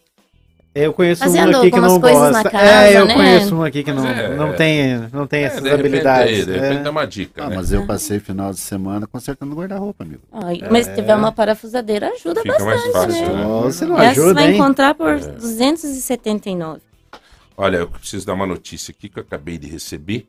eu 0.76 0.92
conheço 0.92 1.26
um 1.26 1.40
aqui 1.40 1.70
que 1.70 1.80
não 1.80 1.98
gosta. 1.98 2.50
Casa, 2.50 2.66
é, 2.66 3.00
eu 3.00 3.06
né? 3.06 3.14
conheço 3.14 3.56
um 3.56 3.62
aqui 3.62 3.82
que 3.82 3.92
não, 3.94 4.06
é, 4.06 4.36
não 4.36 4.52
tem, 4.52 5.08
não 5.10 5.26
tem 5.26 5.40
é, 5.40 5.46
essas 5.46 5.62
de 5.62 5.70
habilidades. 5.70 6.40
Repente, 6.40 6.52
de 6.52 6.58
repente 6.60 6.86
é. 6.86 6.90
uma 6.90 7.06
dica. 7.06 7.44
Ah, 7.44 7.48
né? 7.48 7.56
mas 7.56 7.72
eu 7.72 7.86
passei 7.86 8.20
final 8.20 8.52
de 8.52 8.58
semana 8.58 9.06
consertando 9.06 9.56
guarda-roupa, 9.56 10.04
amigo. 10.04 10.20
Ah, 10.30 10.48
mas 10.70 10.84
se 10.84 10.94
tiver 10.94 11.16
uma 11.16 11.32
parafusadeira, 11.32 12.10
ajuda 12.10 12.42
Fica 12.42 12.58
bastante. 12.58 12.92
Mais 12.92 12.92
fácil, 12.92 13.22
né? 13.22 13.34
né? 13.36 13.62
Você 13.62 13.86
não 13.86 13.98
Essa 13.98 14.10
ajuda, 14.20 14.34
vai 14.34 14.48
hein? 14.50 14.54
encontrar 14.54 14.94
por 14.94 15.14
é. 15.14 15.18
279. 15.18 16.82
Olha, 17.56 17.78
eu 17.78 17.88
preciso 17.88 18.26
dar 18.26 18.34
uma 18.34 18.46
notícia 18.46 18.92
aqui 18.92 19.08
que 19.08 19.18
eu 19.18 19.22
acabei 19.22 19.56
de 19.56 19.68
receber. 19.68 20.28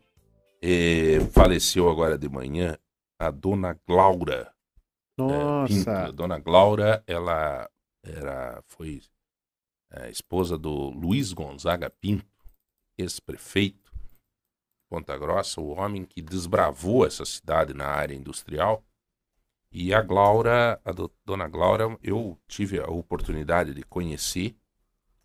É, 0.62 1.20
faleceu 1.34 1.90
agora 1.90 2.18
de 2.18 2.30
manhã 2.30 2.78
a 3.20 3.30
dona 3.30 3.76
Glaura. 3.86 4.48
Nossa. 5.18 6.06
Pinto. 6.06 6.12
Dona 6.14 6.40
Glaura, 6.40 7.04
ela 7.08 7.70
era, 8.04 8.62
foi 8.68 9.02
é, 9.92 10.10
esposa 10.10 10.58
do 10.58 10.90
Luiz 10.90 11.34
Gonzaga 11.34 11.90
Pinto, 11.90 12.26
ex-prefeito. 12.98 13.88
Ponta 14.90 15.18
Grossa, 15.18 15.60
o 15.60 15.70
homem 15.70 16.06
que 16.06 16.22
desbravou 16.22 17.06
essa 17.06 17.26
cidade 17.26 17.74
na 17.74 17.88
área 17.88 18.16
industrial. 18.16 18.86
E 19.70 19.94
a 19.94 20.02
Glaura, 20.02 20.80
a 20.84 20.92
do, 20.94 21.12
dona 21.26 21.48
Glaura, 21.48 21.98
eu 22.02 22.40
tive 22.48 22.80
a 22.80 22.88
oportunidade 22.88 23.74
de 23.74 23.84
conhecer 23.84 24.56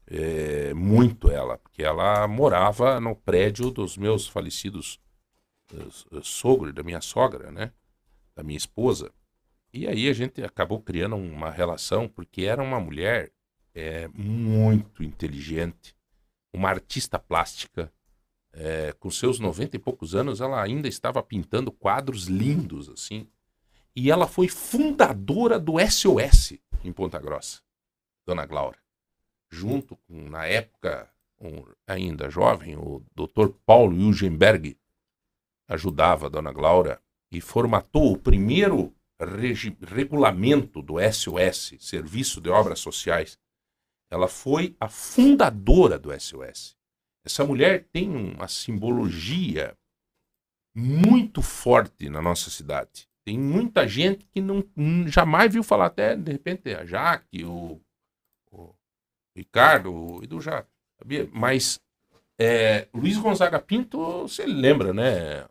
é, 0.07 0.75
muito 0.75 1.31
ela, 1.31 1.59
porque 1.59 1.83
ela 1.83 2.27
morava 2.27 3.01
no 3.01 3.15
prédio 3.15 3.71
dos 3.71 3.97
meus 3.97 4.27
falecidos 4.27 5.01
uh, 5.73 6.23
sogro, 6.25 6.73
da 6.73 6.83
minha 6.83 7.01
sogra, 7.01 7.51
né? 7.51 7.73
Da 8.35 8.43
minha 8.43 8.59
esposa. 8.59 9.13
E 9.73 9.89
aí 9.89 10.09
a 10.09 10.13
gente 10.13 10.43
acabou 10.43 10.81
criando 10.81 11.17
uma 11.17 11.51
relação, 11.51 12.07
porque 12.07 12.43
era 12.43 12.63
uma 12.63 12.79
mulher 12.79 13.33
é, 13.75 14.07
muito 14.09 15.03
inteligente, 15.03 15.97
uma 16.53 16.69
artista 16.69 17.19
plástica. 17.19 17.93
É, 18.55 18.93
com 19.01 19.11
seus 19.11 19.41
90 19.41 19.77
e 19.77 19.79
poucos 19.79 20.15
anos, 20.15 20.43
ela 20.43 20.63
ainda 20.63 20.87
estava 20.87 21.23
pintando 21.23 21.73
quadros 21.73 22.25
lindos, 22.27 22.91
assim. 22.91 23.27
E 23.97 24.11
ela 24.11 24.27
foi 24.27 24.47
fundadora 24.47 25.59
do 25.59 25.75
SOS 25.79 26.59
em 26.85 26.93
Ponta 26.93 27.19
Grossa, 27.19 27.63
Dona 28.27 28.45
Glaura. 28.45 28.79
Junto 29.51 29.97
com, 29.97 30.29
na 30.29 30.45
época, 30.45 31.11
um, 31.41 31.65
ainda 31.87 32.29
jovem, 32.29 32.77
o 32.77 33.03
Dr. 33.15 33.49
Paulo 33.65 33.99
Eugenberg 33.99 34.77
ajudava 35.67 36.27
a 36.27 36.29
Dona 36.29 36.53
Glaura 36.53 37.01
e 37.31 37.41
formatou 37.41 38.13
o 38.13 38.19
primeiro 38.19 38.95
regulamento 39.25 40.83
do 40.83 40.97
SOS, 41.01 41.75
Serviço 41.79 42.41
de 42.41 42.51
Obras 42.51 42.81
Sociais. 42.81 43.39
Ela 44.11 44.29
foi 44.29 44.77
a 44.79 44.89
fundadora 44.89 45.99
do 45.99 46.11
SOS. 46.19 46.77
Essa 47.25 47.45
mulher 47.45 47.87
tem 47.93 48.09
uma 48.09 48.49
simbologia 48.49 49.77
muito 50.75 51.41
forte 51.43 52.09
na 52.09 52.21
nossa 52.21 52.51
cidade. 52.51 53.09
Tem 53.25 53.39
muita 53.39 53.87
gente 53.87 54.27
que 54.27 54.41
não, 54.41 54.65
jamais 55.07 55.53
viu 55.53 55.63
falar, 55.63 55.87
até 55.87 56.17
de 56.17 56.33
repente 56.33 56.75
a 56.75 56.85
Jaque, 56.85 57.45
o, 57.45 57.81
o 58.51 58.75
Ricardo, 59.37 59.93
o 59.93 60.25
Edu 60.25 60.41
já 60.41 60.67
sabia, 60.99 61.29
mas 61.33 61.81
é, 62.39 62.89
Luiz 62.93 63.17
Gonzaga 63.19 63.61
Pinto, 63.61 64.23
você 64.23 64.45
lembra, 64.45 64.93
né? 64.93 65.47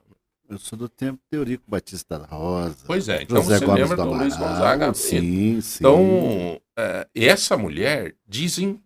Eu 0.51 0.57
sou 0.57 0.77
do 0.77 0.89
tempo 0.89 1.17
de 1.31 1.37
Eurico 1.37 1.63
Batista 1.65 2.19
da 2.19 2.25
Rosa. 2.25 2.83
Pois 2.85 3.07
é, 3.07 3.23
então 3.23 3.41
José 3.41 3.57
você 3.57 3.65
Gomes 3.65 3.81
lembra 3.89 3.95
do, 3.95 4.03
do 4.03 4.17
Luiz 4.17 4.35
Gonzaga? 4.35 4.93
Sim, 4.93 5.61
sim. 5.61 5.77
Então, 5.79 6.61
é, 6.77 7.07
essa 7.15 7.55
mulher, 7.55 8.17
dizem 8.27 8.83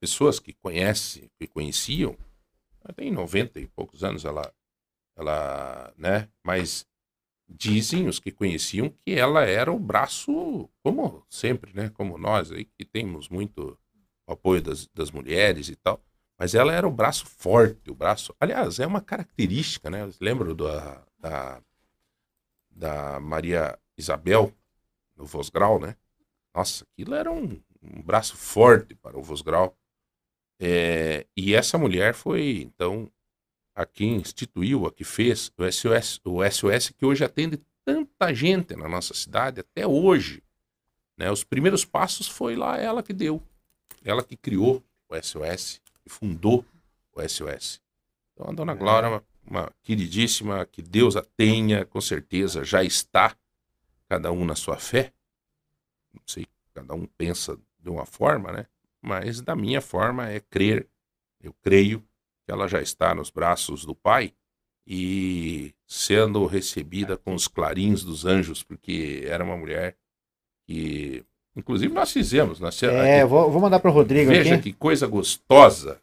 pessoas 0.00 0.40
que 0.40 0.54
conhecem, 0.54 1.30
que 1.38 1.46
conheciam, 1.46 2.16
tem 2.96 3.12
90 3.12 3.60
e 3.60 3.66
poucos 3.66 4.02
anos 4.02 4.24
ela, 4.24 4.50
ela, 5.14 5.92
né? 5.98 6.30
Mas 6.42 6.86
dizem 7.46 8.08
os 8.08 8.18
que 8.18 8.32
conheciam 8.32 8.88
que 8.88 9.12
ela 9.12 9.44
era 9.44 9.70
o 9.70 9.78
braço, 9.78 10.66
como 10.82 11.26
sempre, 11.28 11.74
né? 11.74 11.90
Como 11.90 12.16
nós 12.16 12.50
aí, 12.50 12.64
que 12.64 12.86
temos 12.86 13.28
muito 13.28 13.78
apoio 14.26 14.62
das, 14.62 14.86
das 14.94 15.10
mulheres 15.10 15.68
e 15.68 15.76
tal. 15.76 16.02
Mas 16.44 16.54
ela 16.54 16.74
era 16.74 16.86
o 16.86 16.90
braço 16.90 17.24
forte, 17.24 17.90
o 17.90 17.94
braço. 17.94 18.36
Aliás, 18.38 18.78
é 18.78 18.86
uma 18.86 19.00
característica, 19.00 19.88
né? 19.88 20.06
Lembro 20.20 20.54
da, 20.54 21.02
da, 21.18 21.62
da 22.70 23.18
Maria 23.18 23.78
Isabel, 23.96 24.52
no 25.16 25.24
Vosgrau, 25.24 25.80
né? 25.80 25.96
Nossa, 26.54 26.84
aquilo 26.84 27.14
era 27.14 27.32
um, 27.32 27.58
um 27.82 28.02
braço 28.02 28.36
forte 28.36 28.94
para 28.94 29.18
o 29.18 29.22
Vosgrau. 29.22 29.74
É, 30.60 31.26
e 31.34 31.54
essa 31.54 31.78
mulher 31.78 32.12
foi, 32.12 32.60
então, 32.60 33.10
a 33.74 33.86
que 33.86 34.04
instituiu, 34.04 34.84
a 34.84 34.92
que 34.92 35.02
fez 35.02 35.50
o 35.56 35.64
SOS, 35.72 36.20
o 36.26 36.44
SOS 36.44 36.90
que 36.90 37.06
hoje 37.06 37.24
atende 37.24 37.58
tanta 37.86 38.34
gente 38.34 38.76
na 38.76 38.86
nossa 38.86 39.14
cidade, 39.14 39.60
até 39.60 39.86
hoje. 39.86 40.42
Né? 41.16 41.30
Os 41.30 41.42
primeiros 41.42 41.86
passos 41.86 42.28
foi 42.28 42.54
lá 42.54 42.76
ela 42.76 43.02
que 43.02 43.14
deu, 43.14 43.42
ela 44.04 44.22
que 44.22 44.36
criou 44.36 44.84
o 45.08 45.16
SOS 45.22 45.82
que 46.04 46.10
fundou 46.10 46.64
o 47.12 47.26
SOS. 47.26 47.80
Então, 48.32 48.50
a 48.50 48.52
dona 48.52 48.72
é. 48.72 48.76
Glória 48.76 49.06
é 49.06 49.10
uma, 49.10 49.24
uma 49.46 49.72
queridíssima, 49.82 50.66
que 50.66 50.82
Deus 50.82 51.16
a 51.16 51.22
tenha, 51.22 51.84
com 51.84 52.00
certeza 52.00 52.62
já 52.62 52.84
está, 52.84 53.34
cada 54.08 54.30
um 54.30 54.44
na 54.44 54.54
sua 54.54 54.76
fé. 54.76 55.12
Não 56.12 56.22
sei, 56.26 56.46
cada 56.74 56.94
um 56.94 57.06
pensa 57.06 57.58
de 57.78 57.88
uma 57.88 58.04
forma, 58.04 58.52
né? 58.52 58.66
Mas 59.00 59.40
da 59.40 59.56
minha 59.56 59.80
forma 59.80 60.28
é 60.28 60.40
crer. 60.40 60.88
Eu 61.40 61.54
creio 61.62 62.00
que 62.44 62.52
ela 62.52 62.68
já 62.68 62.80
está 62.80 63.14
nos 63.14 63.30
braços 63.30 63.84
do 63.84 63.94
Pai 63.94 64.34
e 64.86 65.74
sendo 65.86 66.44
recebida 66.46 67.16
com 67.16 67.34
os 67.34 67.48
clarins 67.48 68.02
dos 68.02 68.24
anjos, 68.24 68.62
porque 68.62 69.24
era 69.26 69.42
uma 69.42 69.56
mulher 69.56 69.96
que 70.66 71.24
Inclusive 71.56 71.92
nós 71.92 72.10
fizemos. 72.12 72.58
Nós, 72.58 72.82
é, 72.82 73.20
aqui, 73.20 73.28
vou, 73.28 73.50
vou 73.50 73.60
mandar 73.60 73.78
para 73.78 73.90
o 73.90 73.94
Rodrigo 73.94 74.30
Veja 74.30 74.56
aqui. 74.56 74.72
que 74.72 74.78
coisa 74.78 75.06
gostosa. 75.06 76.00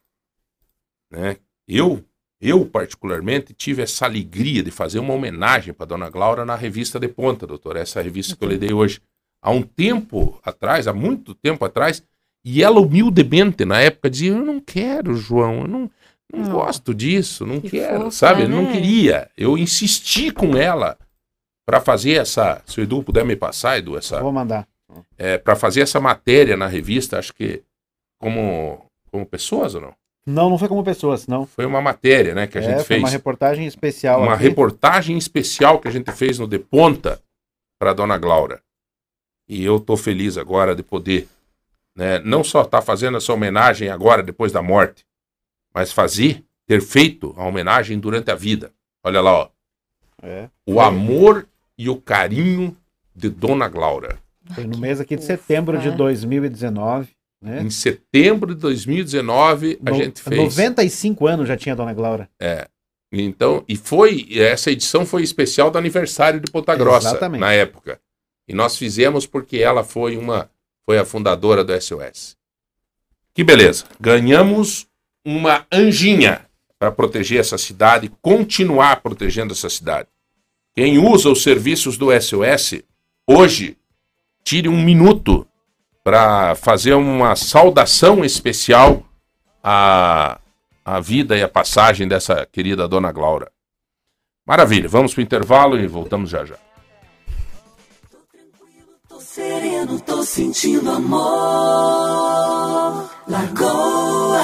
Né? 1.11 1.38
Eu, 1.68 2.03
eu 2.40 2.65
particularmente, 2.65 3.53
tive 3.53 3.82
essa 3.82 4.06
alegria 4.06 4.64
de 4.64 4.72
fazer 4.72 4.99
uma 4.99 5.14
homenagem 5.14 5.73
para 5.73 5.86
Dona 5.86 6.10
Glaura 6.10 6.45
na 6.45 6.56
revista 6.56 6.99
de 6.99 7.07
ponta, 7.07 7.45
doutor. 7.45 7.76
Essa 7.76 8.02
revista 8.02 8.36
que 8.36 8.44
eu 8.44 8.49
lhe 8.49 8.57
dei 8.57 8.73
hoje. 8.73 9.02
Há 9.44 9.52
um 9.52 9.64
tempo 9.64 10.40
atrás, 10.44 10.88
há 10.88 10.94
muito 10.94 11.34
tempo 11.34 11.65
atrás, 11.65 12.03
e 12.45 12.64
ela 12.64 12.80
humildemente, 12.80 13.65
na 13.65 13.82
época, 13.82 14.10
dizia, 14.10 14.32
eu 14.32 14.45
não 14.45 14.60
quero, 14.60 15.15
João, 15.15 15.61
eu 15.61 15.68
não, 15.68 15.91
não, 16.32 16.44
não. 16.44 16.52
gosto 16.52 16.94
disso, 16.94 17.44
não 17.45 17.60
que 17.60 17.72
quero, 17.72 18.03
fofa, 18.03 18.11
sabe? 18.11 18.44
Né? 18.44 18.49
Não 18.49 18.72
queria. 18.72 19.30
Eu 19.36 19.57
insisti 19.57 20.30
com 20.30 20.56
ela 20.56 20.95
para 21.65 21.82
fazer 21.82 22.14
essa. 22.14 22.61
Se 22.68 22.80
o 22.80 22.84
Edu 22.84 23.02
puder 23.02 23.26
me 23.26 23.36
passar, 23.36 23.80
Edu, 23.80 23.98
essa. 23.98 24.22
Vou 24.22 24.32
mandar 24.32 24.68
é, 25.18 25.38
para 25.38 25.55
fazer 25.55 25.81
essa 25.81 25.99
matéria 25.99 26.57
na 26.57 26.68
revista, 26.68 27.19
acho 27.19 27.34
que 27.34 27.63
como, 28.19 28.85
como 29.11 29.26
pessoas 29.26 29.76
ou 29.76 29.81
não? 29.81 29.93
Não, 30.26 30.49
não 30.49 30.57
foi 30.57 30.68
como 30.68 30.84
pessoas, 30.84 31.26
não. 31.26 31.45
Foi 31.47 31.65
uma 31.65 31.81
matéria, 31.81 32.35
né, 32.35 32.45
que 32.45 32.57
a 32.57 32.61
é, 32.61 32.63
gente 32.63 32.84
fez. 32.84 32.99
uma 33.01 33.09
reportagem 33.09 33.65
especial. 33.65 34.22
Uma 34.22 34.35
aqui. 34.35 34.43
reportagem 34.43 35.18
especial 35.18 35.80
que 35.80 35.88
a 35.88 35.91
gente 35.91 36.11
fez 36.11 36.38
no 36.38 36.47
De 36.47 36.59
Ponta 36.59 37.22
para 37.80 37.93
Dona 37.93 38.18
Glaura. 38.18 38.61
E 39.47 39.65
eu 39.65 39.80
tô 39.80 39.97
feliz 39.97 40.38
agora 40.38 40.76
de 40.76 40.84
poder, 40.84 41.27
né, 41.95 42.19
não 42.19 42.43
só 42.43 42.61
estar 42.61 42.80
tá 42.80 42.81
fazendo 42.81 43.18
essa 43.18 43.34
homenagem 43.34 43.89
agora 43.89 44.22
depois 44.22 44.51
da 44.51 44.61
morte, 44.61 45.03
mas 45.73 45.91
fazer, 45.91 46.43
ter 46.68 46.81
feito 46.81 47.34
a 47.38 47.43
homenagem 47.43 47.99
durante 47.99 48.30
a 48.30 48.35
vida. 48.35 48.72
Olha 49.03 49.22
lá, 49.22 49.34
ó. 49.34 49.49
É. 50.22 50.49
O 50.68 50.80
amor 50.80 51.47
e 51.76 51.89
o 51.89 51.99
carinho 51.99 52.77
de 53.15 53.27
Dona 53.27 53.68
Glaura. 53.68 54.19
Foi 54.53 54.65
no 54.65 54.78
mês 54.78 54.99
aqui 54.99 55.15
de 55.15 55.23
setembro 55.23 55.78
de 55.80 55.91
2019. 55.91 57.10
Né? 57.41 57.61
Em 57.64 57.69
setembro 57.69 58.53
de 58.53 58.61
2019 58.61 59.80
a 59.86 59.90
no, 59.90 59.98
gente 59.98 60.22
fez. 60.22 60.38
95 60.38 61.28
anos 61.28 61.48
já 61.48 61.57
tinha 61.57 61.73
a 61.73 61.76
Dona 61.76 61.94
Glaura. 61.94 62.30
É. 62.40 62.68
Então, 63.11 63.64
e 63.68 63.76
foi, 63.76 64.28
essa 64.32 64.72
edição 64.72 65.06
foi 65.06 65.22
especial 65.22 65.69
do 65.69 65.78
aniversário 65.78 66.40
de 66.40 66.49
Ponta 66.49 66.73
Grossa, 66.76 67.10
Exatamente. 67.10 67.41
na 67.41 67.52
época. 67.52 67.99
E 68.48 68.53
nós 68.53 68.78
fizemos 68.78 69.26
porque 69.26 69.57
ela 69.57 69.84
foi 69.84 70.15
uma, 70.15 70.49
foi 70.86 70.98
a 70.98 71.03
fundadora 71.03 71.64
do 71.64 71.73
SOS. 71.80 72.38
Que 73.34 73.44
beleza. 73.44 73.86
Ganhamos 73.99 74.88
uma 75.26 75.65
anjinha 75.72 76.45
para 76.80 76.91
proteger 76.91 77.40
essa 77.40 77.57
cidade, 77.57 78.11
continuar 78.22 79.02
protegendo 79.02 79.53
essa 79.53 79.69
cidade. 79.69 80.07
Quem 80.73 80.98
usa 80.98 81.30
os 81.30 81.44
serviços 81.44 81.98
do 81.98 82.07
SOS 82.19 82.82
hoje 83.28 83.78
tire 84.43 84.68
um 84.69 84.81
minuto 84.81 85.47
para 86.03 86.55
fazer 86.55 86.93
uma 86.93 87.35
saudação 87.35 88.26
especial 88.26 89.03
à, 89.63 90.39
à 90.84 90.99
vida 90.99 91.38
e 91.38 91.43
à 91.43 91.47
passagem 91.47 92.07
dessa 92.07 92.45
querida 92.45 92.88
dona 92.88 93.11
Glaura. 93.11 93.51
Maravilha, 94.45 94.89
vamos 94.89 95.13
para 95.13 95.22
o 95.22 95.23
intervalo 95.23 95.80
e 95.80 95.88
voltamos 95.88 96.30
já 96.30 96.43
já. 96.43 96.55
Tô 99.07 99.19
sereno, 99.19 99.99
tô 99.99 100.23
sentindo 100.23 100.91
amor. 100.91 102.01
Lagoa 103.27 104.41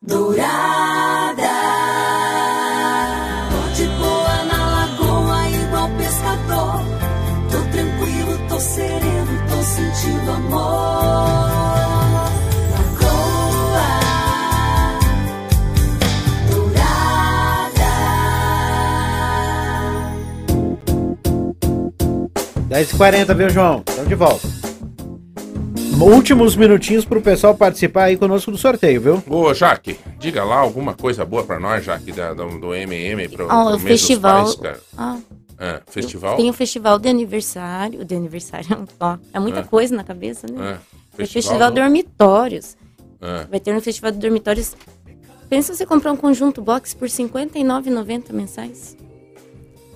Dourada. 0.00 0.83
10h40, 22.74 23.36
viu, 23.36 23.50
João? 23.50 23.84
Estamos 23.86 24.08
de 24.08 24.14
volta. 24.16 24.48
últimos 26.00 26.56
minutinhos 26.56 27.04
pro 27.04 27.22
pessoal 27.22 27.54
participar 27.54 28.04
aí 28.04 28.16
conosco 28.16 28.50
do 28.50 28.58
sorteio, 28.58 29.00
viu? 29.00 29.22
Ô, 29.28 29.54
Jaque, 29.54 29.96
diga 30.18 30.42
lá 30.42 30.56
alguma 30.56 30.92
coisa 30.92 31.24
boa 31.24 31.44
pra 31.44 31.60
nós, 31.60 31.84
Jaque, 31.84 32.10
da, 32.10 32.34
do, 32.34 32.58
do 32.58 32.74
MM 32.74 33.26
oh, 33.26 33.36
pro 33.36 33.46
o 33.46 33.78
festival. 33.78 34.56
Pais, 34.56 34.80
ah. 34.98 35.18
É, 35.58 35.80
festival? 35.86 36.36
Tem 36.36 36.50
o 36.50 36.52
festival 36.52 36.98
de 36.98 37.08
aniversário, 37.08 38.04
de 38.04 38.14
aniversário, 38.14 38.66
ó, 38.98 39.18
é 39.32 39.38
muita 39.38 39.60
é. 39.60 39.62
coisa 39.62 39.94
na 39.94 40.04
cabeça, 40.04 40.46
né? 40.50 40.72
É. 40.72 41.16
Festival, 41.16 41.26
festival 41.26 41.70
do... 41.70 41.74
dormitórios. 41.80 42.76
É. 43.20 43.46
Vai 43.46 43.60
ter 43.60 43.72
no 43.72 43.80
festival 43.80 44.10
de 44.10 44.18
dormitórios. 44.18 44.76
Pensa 45.48 45.74
você 45.74 45.86
comprar 45.86 46.12
um 46.12 46.16
conjunto 46.16 46.60
box 46.60 46.94
por 46.94 47.08
R$ 47.08 47.14
59,90 47.14 48.32
mensais. 48.32 48.96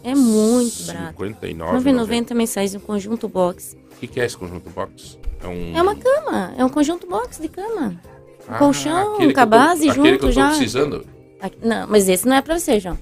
É 0.05 0.15
muito 0.15 0.87
barato. 0.87 1.23
R$ 1.23 1.35
59,90 1.35 2.35
mensais 2.35 2.75
um 2.75 2.81
conjunto 2.81 3.29
box. 3.29 3.77
O 3.93 3.97
que, 4.01 4.07
que, 4.07 4.21
é 4.21 4.25
esse 4.25 4.37
conjunto 4.37 4.71
box? 4.71 5.19
É, 5.43 5.49
um... 5.49 5.77
é 5.77 5.83
uma 5.83 5.97
cama, 5.97 6.55
é 6.57 6.65
um 6.65 6.69
conjunto 6.69 7.07
box 7.07 7.41
de 7.41 7.49
cama. 7.49 8.01
Um 8.49 8.55
ah, 8.55 8.59
colchão, 8.59 9.19
um 9.19 9.33
cabaz 9.33 9.81
junto 9.81 10.19
que 10.19 10.25
eu 10.27 10.33
já. 10.33 10.49
precisando. 10.49 11.05
Não, 11.63 11.87
mas 11.87 12.09
esse 12.09 12.27
não 12.27 12.37
é 12.37 12.43
pra 12.43 12.59
você, 12.59 12.81
João. 12.81 12.99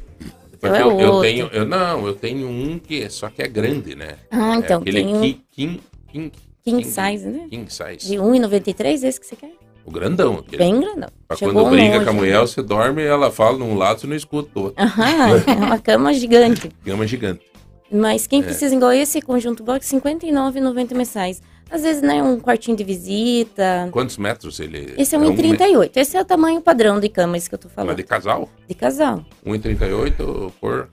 Então 0.59 0.75
é 0.75 0.83
eu, 0.83 1.01
eu, 1.01 1.21
tenho, 1.21 1.47
eu 1.53 1.65
não, 1.67 2.07
eu 2.07 2.15
tenho 2.15 2.49
um 2.49 2.79
que 2.79 3.03
é, 3.03 3.09
só 3.09 3.29
que 3.29 3.43
é 3.43 3.49
grande, 3.49 3.95
né? 3.95 4.17
Ah, 4.31 4.55
é 4.55 4.59
então 4.59 4.79
é 4.79 4.81
aquele 4.81 5.05
tem 5.05 5.15
um... 5.15 5.21
king, 5.21 5.43
king, 5.51 5.83
king, 6.13 6.33
king, 6.65 6.85
size, 6.85 7.27
né? 7.27 7.47
King 7.49 7.73
size. 7.73 8.09
De 8.09 8.17
1,93 8.17 9.05
esse 9.05 9.21
que 9.21 9.27
você 9.27 9.37
quer? 9.37 9.53
O 9.85 9.91
grandão. 9.91 10.35
Aquele. 10.35 10.59
Bem 10.59 10.81
grandão. 10.81 11.09
Pra 11.29 11.37
Chegou 11.37 11.63
quando 11.63 11.71
brinca 11.71 12.03
com 12.03 12.11
a 12.11 12.13
mulher, 12.13 12.41
você 12.41 12.63
dorme 12.63 13.03
e 13.03 13.07
ela 13.07 13.31
fala 13.31 13.57
num 13.57 13.77
lado, 13.77 14.01
você 14.01 14.07
não 14.07 14.17
escuta 14.17 14.59
o 14.59 14.63
outro. 14.65 14.83
Aham, 14.83 15.45
é 15.47 15.53
uma 15.53 15.79
cama 15.79 16.13
gigante. 16.13 16.69
cama 16.85 17.07
gigante. 17.07 17.47
Mas 17.91 18.27
quem 18.27 18.41
é. 18.41 18.43
precisa 18.43 18.75
igual 18.75 18.93
esse 18.93 19.23
conjunto 19.23 19.63
box, 19.63 19.95
R$ 19.95 20.01
59,90 20.01 20.95
mensais. 20.95 21.41
Às 21.71 21.83
vezes, 21.83 22.01
né, 22.01 22.23
um 22.23 22.39
quartinho 22.39 22.77
de 22.77 22.85
visita. 22.85 23.89
Quantos 23.91 24.17
metros 24.17 24.61
ele... 24.61 24.95
Esse 24.97 25.17
é 25.17 25.19
1,38. 25.19 25.61
É 25.61 25.79
um... 25.79 25.91
Esse 26.01 26.17
é 26.17 26.21
o 26.21 26.25
tamanho 26.25 26.61
padrão 26.61 27.01
de 27.01 27.09
cama, 27.09 27.37
esse 27.37 27.49
que 27.49 27.55
eu 27.57 27.59
tô 27.59 27.69
falando. 27.69 27.89
Mas 27.89 27.97
de 27.97 28.05
casal? 28.05 28.49
De 28.69 28.75
casal. 28.75 29.25
1,38 29.45 30.53
por... 30.61 30.89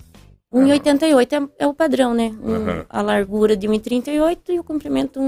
1,88 0.52 1.48
é, 1.60 1.64
é 1.64 1.68
o 1.68 1.74
padrão, 1.74 2.14
né? 2.14 2.32
Um, 2.42 2.52
uhum. 2.54 2.86
A 2.90 3.02
largura 3.02 3.56
de 3.56 3.68
1,38 3.68 4.38
e 4.50 4.60
o 4.60 4.64
comprimento 4.64 5.20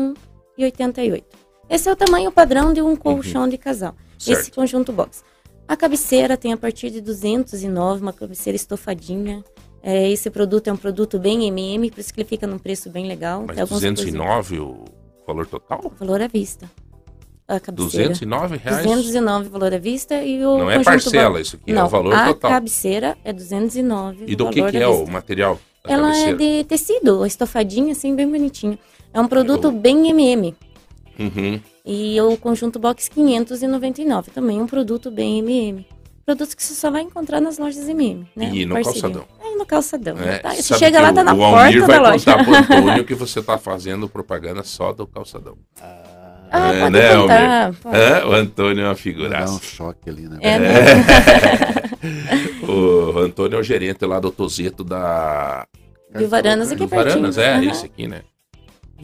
1,88. 0.58 1.24
Esse 1.70 1.90
é 1.90 1.92
o 1.92 1.96
tamanho 1.96 2.32
padrão 2.32 2.74
de 2.74 2.82
um 2.82 2.96
colchão 2.96 3.44
uhum. 3.44 3.50
de 3.50 3.58
casal. 3.58 3.96
Certo. 4.18 4.40
Esse 4.40 4.52
conjunto 4.52 4.92
box. 4.92 5.24
A 5.68 5.76
cabeceira 5.76 6.38
tem 6.38 6.54
a 6.54 6.58
partir 6.58 6.92
de 6.92 7.02
209, 7.02 8.02
uma 8.02 8.14
cabeceira 8.14 8.56
estofadinha. 8.56 9.44
É, 9.82 10.10
esse 10.10 10.30
produto 10.30 10.68
é 10.68 10.74
um 10.74 10.78
produto 10.78 11.20
bem 11.20 11.48
MM, 11.48 11.92
por 11.92 12.00
isso 12.00 12.14
que 12.14 12.22
ele 12.22 12.30
fica 12.30 12.48
num 12.48 12.58
preço 12.58 12.90
bem 12.90 13.08
legal. 13.08 13.46
Mas 13.48 13.70
209 13.70 14.60
o 14.60 14.86
valor 15.26 15.48
total? 15.48 15.92
Valor 16.00 16.22
à 16.22 16.28
vista. 16.28 16.70
A 17.48 17.60
cabeceira. 17.60 18.10
209 18.10 18.58
reais? 18.58 18.84
209 18.86 19.50
valor 19.50 19.74
à 19.74 19.78
vista 19.78 20.16
e 20.24 20.44
o 20.44 20.58
Não 20.58 20.72
é 20.72 20.84
parcela 20.84 21.40
isso 21.40 21.58
aqui, 21.58 21.72
Não, 21.72 21.84
é 21.84 21.86
o 21.86 21.88
valor 21.88 22.14
a 22.14 22.26
total. 22.28 22.52
A 22.52 22.54
cabeceira 22.56 23.18
é 23.24 23.32
209 23.32 24.26
E 24.28 24.36
do 24.36 24.50
que, 24.50 24.64
que 24.72 24.78
é 24.78 24.88
o 24.88 25.06
material? 25.06 25.60
Ela 25.84 26.08
cabeceira? 26.08 26.32
é 26.32 26.36
de 26.36 26.64
tecido, 26.64 27.26
estofadinha 27.26 27.92
assim, 27.92 28.16
bem 28.16 28.28
bonitinho. 28.28 28.80
É 29.14 29.22
um 29.22 29.28
produto 29.28 29.72
bem 29.72 30.10
MM. 30.10 30.56
Uhum. 31.20 31.62
E 31.86 32.20
o 32.20 32.36
conjunto 32.38 32.80
box 32.80 33.08
599, 33.10 34.32
também 34.32 34.60
um 34.60 34.66
produto 34.66 35.12
bem 35.12 35.38
MM. 35.40 35.86
Produtos 36.26 36.56
que 36.56 36.64
você 36.64 36.74
só 36.74 36.90
vai 36.90 37.04
encontrar 37.04 37.40
nas 37.40 37.60
lojas 37.60 37.88
MM, 37.88 38.28
né? 38.36 38.50
E 38.52 38.66
no 38.66 38.74
parceria. 38.74 39.02
calçadão. 39.02 39.28
É, 39.40 39.56
no 39.56 39.66
calçadão. 39.66 40.18
É, 40.18 40.40
tá? 40.40 40.56
Você 40.56 40.76
chega 40.76 41.00
lá, 41.00 41.14
tá 41.14 41.24
na 41.24 41.36
porta 41.36 41.88
da 41.88 42.02
loja. 42.02 42.02
vai 42.02 42.18
contar 42.18 42.44
pro 42.44 42.56
Antônio 42.76 43.06
que 43.06 43.14
você 43.14 43.44
tá 43.44 43.60
fazendo 43.60 44.10
propaganda 44.10 44.64
só 44.64 44.92
do 44.92 45.06
calçadão. 45.06 45.56
Ah, 46.52 46.74
é, 46.74 46.90
né, 46.90 47.16
contar, 47.16 47.76
é, 47.96 48.26
o 48.26 48.32
Antônio 48.32 48.84
é 48.84 48.88
uma 48.88 48.96
figuraça. 48.96 49.46
Dá 49.46 49.52
um 49.52 49.62
choque 49.62 50.10
ali, 50.10 50.28
né? 50.28 50.40
É, 50.42 50.56
é. 50.56 50.66
o 52.66 53.20
Antônio 53.20 53.58
é 53.58 53.60
o 53.60 53.64
gerente 53.64 54.04
lá 54.06 54.20
do 54.20 54.32
Tozeto 54.32 54.84
da... 54.84 55.68
De 56.16 56.26
Varanas 56.26 56.72
aqui 56.72 56.88
pertinho. 56.88 57.10
Varanas, 57.10 57.38
é, 57.38 57.58
uhum. 57.58 57.70
esse 57.70 57.86
aqui, 57.86 58.08
né? 58.08 58.24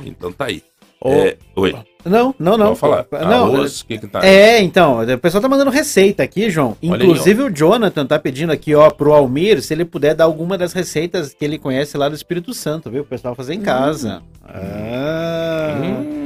Então 0.03 0.31
tá 0.31 0.45
aí. 0.45 0.63
É, 1.03 1.37
oi. 1.55 1.75
Não, 2.05 2.33
não, 2.37 2.57
não. 2.57 2.75
Pode 2.75 2.79
falar. 2.79 3.05
Não, 3.11 3.45
Arroz, 3.45 3.83
que 3.83 3.97
que 3.97 4.07
tá 4.07 4.25
é, 4.25 4.61
então, 4.61 5.01
o 5.01 5.17
pessoal 5.17 5.41
tá 5.41 5.49
mandando 5.49 5.69
receita 5.71 6.23
aqui, 6.23 6.49
João. 6.49 6.75
Olha 6.83 7.03
Inclusive 7.03 7.43
aí, 7.43 7.47
o 7.47 7.55
Jonathan 7.55 8.05
tá 8.05 8.19
pedindo 8.19 8.51
aqui, 8.51 8.73
ó, 8.73 8.89
pro 8.89 9.13
Almir, 9.13 9.61
se 9.61 9.73
ele 9.73 9.85
puder 9.85 10.15
dar 10.15 10.25
alguma 10.25 10.57
das 10.57 10.73
receitas 10.73 11.33
que 11.33 11.45
ele 11.45 11.57
conhece 11.57 11.97
lá 11.97 12.09
do 12.09 12.15
Espírito 12.15 12.53
Santo, 12.53 12.89
viu? 12.89 13.03
O 13.03 13.05
pessoal 13.05 13.35
fazer 13.35 13.53
em 13.53 13.59
hum. 13.59 13.63
casa. 13.63 14.21
Ah. 14.43 15.79
Hum. 15.81 16.21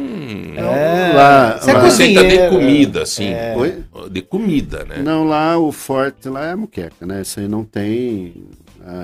É. 0.58 1.14
Lá, 1.14 1.60
lá. 1.64 1.82
Receita 1.82 2.24
de 2.24 2.50
comida, 2.50 3.04
assim. 3.04 3.28
É. 3.28 3.56
De 4.10 4.22
comida, 4.22 4.86
né? 4.86 4.98
Não, 5.04 5.26
lá 5.26 5.58
o 5.58 5.72
forte 5.72 6.30
lá 6.30 6.46
é 6.46 6.52
a 6.52 6.58
muqueca, 6.58 7.06
né? 7.06 7.22
Isso 7.22 7.40
aí 7.40 7.48
não 7.48 7.64
tem 7.64 8.34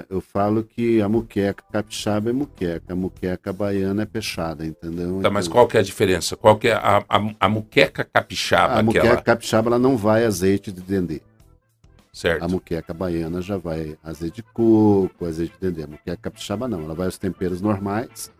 eu 0.09 0.21
falo 0.21 0.63
que 0.63 1.01
a 1.01 1.09
muqueca 1.09 1.63
capixaba 1.71 2.29
é 2.29 2.33
muqueca, 2.33 2.93
a 2.93 2.95
muqueca 2.95 3.51
baiana 3.51 4.03
é 4.03 4.05
peixada, 4.05 4.65
entendeu? 4.65 5.19
Tá, 5.21 5.29
mas 5.29 5.47
qual 5.47 5.67
que 5.67 5.75
é 5.75 5.79
a 5.79 5.83
diferença? 5.83 6.35
Qual 6.35 6.57
que 6.57 6.67
é 6.67 6.73
a, 6.73 7.03
a, 7.09 7.33
a 7.39 7.49
muqueca 7.49 8.03
capixaba? 8.03 8.75
A 8.75 8.83
muqueca 8.83 9.21
capixaba 9.21 9.69
ela 9.69 9.79
não 9.79 9.97
vai 9.97 10.23
azeite 10.23 10.71
de 10.71 10.81
dendê. 10.81 11.21
Certo. 12.13 12.43
A 12.43 12.47
muqueca 12.47 12.93
baiana 12.93 13.41
já 13.41 13.57
vai 13.57 13.97
azeite 14.03 14.37
de 14.37 14.43
coco, 14.43 15.25
azeite 15.25 15.53
de 15.53 15.71
dendê. 15.71 15.83
A 15.83 15.87
muqueca 15.87 16.17
capixaba 16.17 16.67
não, 16.67 16.81
ela 16.81 16.93
vai 16.93 17.07
os 17.07 17.17
temperos 17.17 17.59
normais, 17.59 18.31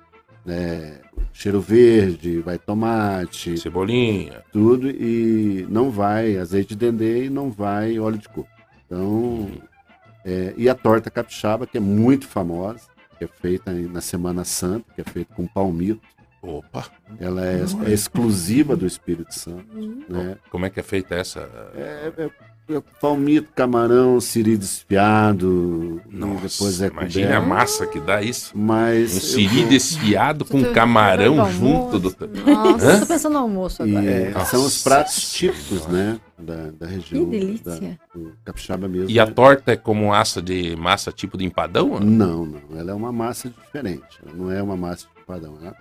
né? 0.46 1.00
Cheiro 1.34 1.60
verde, 1.60 2.40
vai 2.40 2.60
tomate, 2.60 3.58
cebolinha, 3.58 4.44
tudo 4.52 4.90
e 4.90 5.66
não 5.70 5.90
vai 5.90 6.38
azeite 6.38 6.76
de 6.76 6.76
dendê 6.76 7.26
e 7.26 7.30
não 7.30 7.50
vai 7.50 7.98
óleo 7.98 8.18
de 8.18 8.30
coco. 8.30 8.50
Então, 8.86 9.50
é, 10.26 10.54
e 10.58 10.70
a 10.70 10.76
torta 10.76 11.10
capixaba, 11.10 11.66
que 11.66 11.78
é 11.78 11.82
muito 11.82 12.28
famosa, 12.28 12.82
que 13.18 13.26
é 13.26 13.28
feita 13.28 13.72
na 13.72 14.02
Semana 14.02 14.44
Santa, 14.44 14.86
que 14.94 15.02
é 15.02 15.04
feita 15.04 15.34
com 15.34 15.48
palmito. 15.48 16.02
Opa! 16.42 16.86
Ela 17.20 17.46
é, 17.46 17.64
é 17.86 17.92
exclusiva 17.92 18.76
do 18.76 18.88
Espírito 18.88 19.34
Santo. 19.34 19.68
Né? 20.10 20.38
Como 20.50 20.66
é 20.66 20.70
que 20.70 20.80
é 20.80 20.84
feita 20.84 21.14
essa? 21.14 21.42
É, 21.76 22.12
é 22.18 22.30
palmito, 22.80 23.50
camarão, 23.56 24.22
siri 24.22 24.56
desfiado. 24.56 26.00
Nossa, 26.10 26.48
depois 26.48 26.82
é 26.82 26.88
imagina 26.88 27.38
a 27.38 27.42
massa 27.42 27.88
que 27.88 28.00
dá 28.00 28.22
isso. 28.22 28.52
Mas 28.56 29.16
um 29.16 29.20
siri 29.20 29.66
desfiado 29.66 30.46
com 30.46 30.64
camarão 30.72 31.52
junto 31.52 32.00
do. 32.00 32.16
Nossa, 32.46 32.86
Hã? 32.86 33.00
tô 33.00 33.06
pensando 33.08 33.34
no 33.34 33.40
almoço 33.40 33.82
agora. 33.82 34.06
É, 34.06 34.46
são 34.46 34.64
os 34.64 34.84
pratos 34.84 35.34
típicos, 35.34 35.88
né? 35.88 36.20
Da, 36.38 36.72
da 36.72 36.86
região. 36.88 37.26
Que 37.26 37.32
delícia. 37.32 38.00
Da, 38.16 38.32
capixaba 38.46 38.88
mesmo. 38.88 39.10
E 39.10 39.20
a 39.20 39.28
torta 39.28 39.72
é 39.72 39.76
como 39.76 40.10
massa 40.10 40.42
de 40.42 40.76
massa 40.76 41.12
tipo 41.12 41.38
de 41.38 41.46
empadão? 41.46 42.00
Não, 42.00 42.46
não. 42.46 42.62
Ela 42.78 42.92
é 42.92 42.94
uma 42.94 43.12
massa 43.12 43.50
diferente. 43.50 44.20
Ela 44.24 44.36
não 44.36 44.52
é 44.52 44.62
uma 44.62 44.78
massa 44.78 45.08
de 45.08 45.22
empadão. 45.22 45.58
Ela 45.62 45.76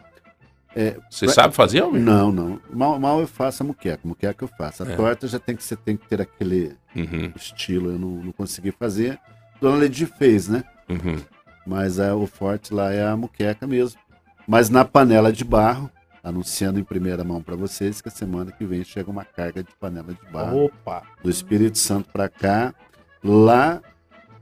é, 0.74 0.96
Você 1.10 1.26
pra... 1.26 1.34
sabe 1.34 1.54
fazer, 1.54 1.82
homem? 1.82 2.00
Não, 2.00 2.30
não. 2.30 2.60
Mal, 2.70 2.98
mal 2.98 3.20
eu 3.20 3.26
faço 3.26 3.62
a 3.62 3.66
muqueca. 3.66 4.00
Muqueca 4.04 4.44
eu 4.44 4.48
faço. 4.48 4.84
A 4.84 4.86
é. 4.86 4.96
torta 4.96 5.26
já 5.26 5.38
tem 5.38 5.56
que, 5.56 5.64
você 5.64 5.74
tem 5.74 5.96
que 5.96 6.06
ter 6.06 6.20
aquele 6.20 6.76
uhum. 6.94 7.32
estilo. 7.36 7.92
Eu 7.92 7.98
não, 7.98 8.10
não 8.10 8.32
consegui 8.32 8.70
fazer. 8.70 9.18
Dona 9.60 9.76
Ledi 9.76 10.06
fez, 10.06 10.48
né? 10.48 10.64
Uhum. 10.88 11.22
Mas 11.66 11.98
é, 11.98 12.12
o 12.12 12.26
forte 12.26 12.72
lá 12.72 12.92
é 12.92 13.06
a 13.06 13.16
muqueca 13.16 13.66
mesmo. 13.66 14.00
Mas 14.46 14.70
na 14.70 14.84
panela 14.84 15.32
de 15.32 15.44
barro, 15.44 15.90
anunciando 16.22 16.78
em 16.80 16.84
primeira 16.84 17.22
mão 17.22 17.42
para 17.42 17.56
vocês 17.56 18.00
que 18.00 18.08
a 18.08 18.12
semana 18.12 18.52
que 18.52 18.64
vem 18.64 18.82
chega 18.84 19.10
uma 19.10 19.24
carga 19.24 19.62
de 19.62 19.74
panela 19.78 20.12
de 20.12 20.32
barro 20.32 20.66
Opa. 20.66 21.02
do 21.22 21.30
Espírito 21.30 21.78
Santo 21.78 22.10
para 22.10 22.28
cá, 22.28 22.74
lá 23.22 23.80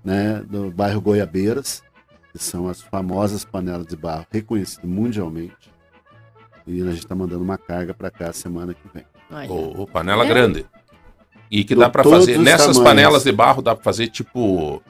né, 0.04 0.44
no 0.48 0.70
bairro 0.70 1.00
Goiabeiras, 1.00 1.82
que 2.32 2.38
são 2.38 2.68
as 2.68 2.80
famosas 2.80 3.44
panelas 3.44 3.86
de 3.86 3.96
barro 3.96 4.26
reconhecidas 4.30 4.88
mundialmente. 4.88 5.72
E 6.66 6.82
a 6.82 6.86
gente 6.86 6.98
está 6.98 7.14
mandando 7.14 7.42
uma 7.42 7.56
carga 7.56 7.94
para 7.94 8.10
cá 8.10 8.32
semana 8.32 8.74
que 8.74 8.88
vem. 8.92 9.04
Ô, 9.48 9.86
panela 9.86 10.24
é. 10.24 10.28
grande. 10.28 10.66
E 11.50 11.64
que 11.64 11.74
dá 11.74 11.88
para 11.88 12.04
fazer. 12.04 12.38
Nessas 12.38 12.76
tamanhos. 12.76 12.78
panelas 12.78 13.24
de 13.24 13.32
barro 13.32 13.62
dá 13.62 13.74
para 13.74 13.84
fazer 13.84 14.08
tipo. 14.08 14.82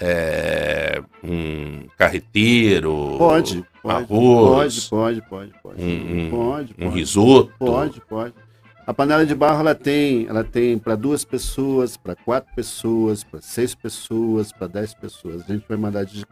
É, 0.00 1.00
um 1.22 1.86
carreteiro. 1.96 3.14
Pode, 3.16 3.64
pode. 3.82 4.04
Arroz. 4.04 4.88
Pode, 4.88 5.22
pode, 5.22 5.52
pode. 5.62 5.76
pode. 5.76 5.82
Um, 5.82 6.30
pode, 6.30 6.74
pode. 6.74 6.88
um 6.88 6.90
risoto. 6.90 7.52
Pode, 7.58 8.00
pode. 8.00 8.34
A 8.86 8.92
panela 8.92 9.24
de 9.24 9.34
barro 9.34 9.60
ela 9.60 9.74
tem, 9.74 10.26
ela 10.28 10.44
tem 10.44 10.78
para 10.78 10.94
duas 10.94 11.24
pessoas, 11.24 11.96
para 11.96 12.14
quatro 12.14 12.54
pessoas, 12.54 13.24
para 13.24 13.40
seis 13.40 13.74
pessoas, 13.74 14.52
para 14.52 14.66
dez 14.66 14.92
pessoas. 14.92 15.42
A 15.48 15.52
gente 15.52 15.64
vai 15.66 15.78
mandar 15.78 16.04
de 16.04 16.26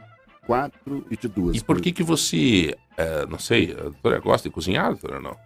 quatro 0.47 1.07
e 1.11 1.17
de 1.17 1.29
duas. 1.29 1.57
E 1.57 1.65
por 1.65 1.81
que 1.81 1.93
que 1.93 2.03
você, 2.03 2.77
é, 2.97 3.25
não 3.27 3.39
sei, 3.39 3.73
a 3.73 3.85
doutora 3.85 4.19
gosta 4.19 4.49
de 4.49 4.55
cozinhar, 4.55 4.89
doutora, 4.89 5.19
não? 5.19 5.37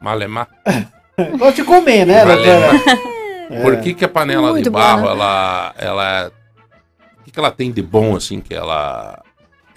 Malemar? 0.00 0.48
Gosta 1.38 1.62
de 1.62 1.64
comer, 1.64 2.04
né, 2.04 2.24
doutora? 2.24 2.72
É. 3.50 3.62
Por 3.62 3.80
que 3.80 3.94
que 3.94 4.04
a 4.04 4.08
panela 4.08 4.50
Muito 4.50 4.64
de 4.64 4.70
barro, 4.70 5.02
né? 5.02 5.10
ela, 5.10 5.74
ela, 5.76 6.32
o 7.20 7.24
que 7.24 7.30
que 7.30 7.38
ela 7.38 7.50
tem 7.50 7.70
de 7.70 7.82
bom, 7.82 8.16
assim, 8.16 8.40
que 8.40 8.54
ela 8.54 9.22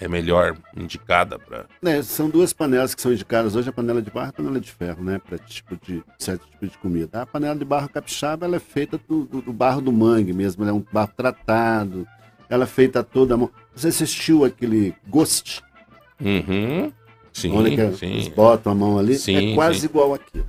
é 0.00 0.06
melhor 0.06 0.56
indicada 0.76 1.38
para. 1.38 1.66
É, 1.84 2.02
são 2.02 2.28
duas 2.30 2.52
panelas 2.52 2.94
que 2.94 3.02
são 3.02 3.12
indicadas 3.12 3.56
hoje, 3.56 3.68
a 3.68 3.72
panela 3.72 4.00
de 4.00 4.10
barro 4.10 4.28
e 4.28 4.30
a 4.30 4.32
panela 4.32 4.60
de 4.60 4.70
ferro, 4.70 5.02
né? 5.02 5.20
Para 5.26 5.38
tipo 5.38 5.76
de 5.76 6.02
certo 6.18 6.46
tipo 6.46 6.66
de 6.66 6.78
comida. 6.78 7.22
A 7.22 7.26
panela 7.26 7.56
de 7.56 7.64
barro 7.64 7.88
capixaba 7.88 8.46
ela 8.46 8.56
é 8.56 8.60
feita 8.60 8.98
do, 9.08 9.24
do, 9.24 9.42
do 9.42 9.52
barro 9.52 9.80
do 9.80 9.92
mangue 9.92 10.32
mesmo, 10.32 10.62
ela 10.62 10.70
é 10.70 10.74
um 10.74 10.84
barro 10.92 11.10
tratado, 11.16 12.06
ela 12.48 12.64
é 12.64 12.66
feita 12.66 13.02
toda 13.02 13.34
a 13.34 13.36
mão. 13.36 13.50
Você 13.74 13.88
assistiu 13.88 14.44
aquele 14.44 14.94
Ghost? 15.08 15.62
Uhum. 16.20 16.92
Sim, 17.32 17.52
Onde 17.52 17.76
que 17.76 17.96
sim. 17.96 18.06
eles 18.06 18.28
botam 18.28 18.72
a 18.72 18.74
mão 18.74 18.98
ali? 18.98 19.16
Sim, 19.16 19.52
é 19.52 19.54
quase 19.54 19.80
sim. 19.80 19.86
igual 19.86 20.14
aqui. 20.14 20.42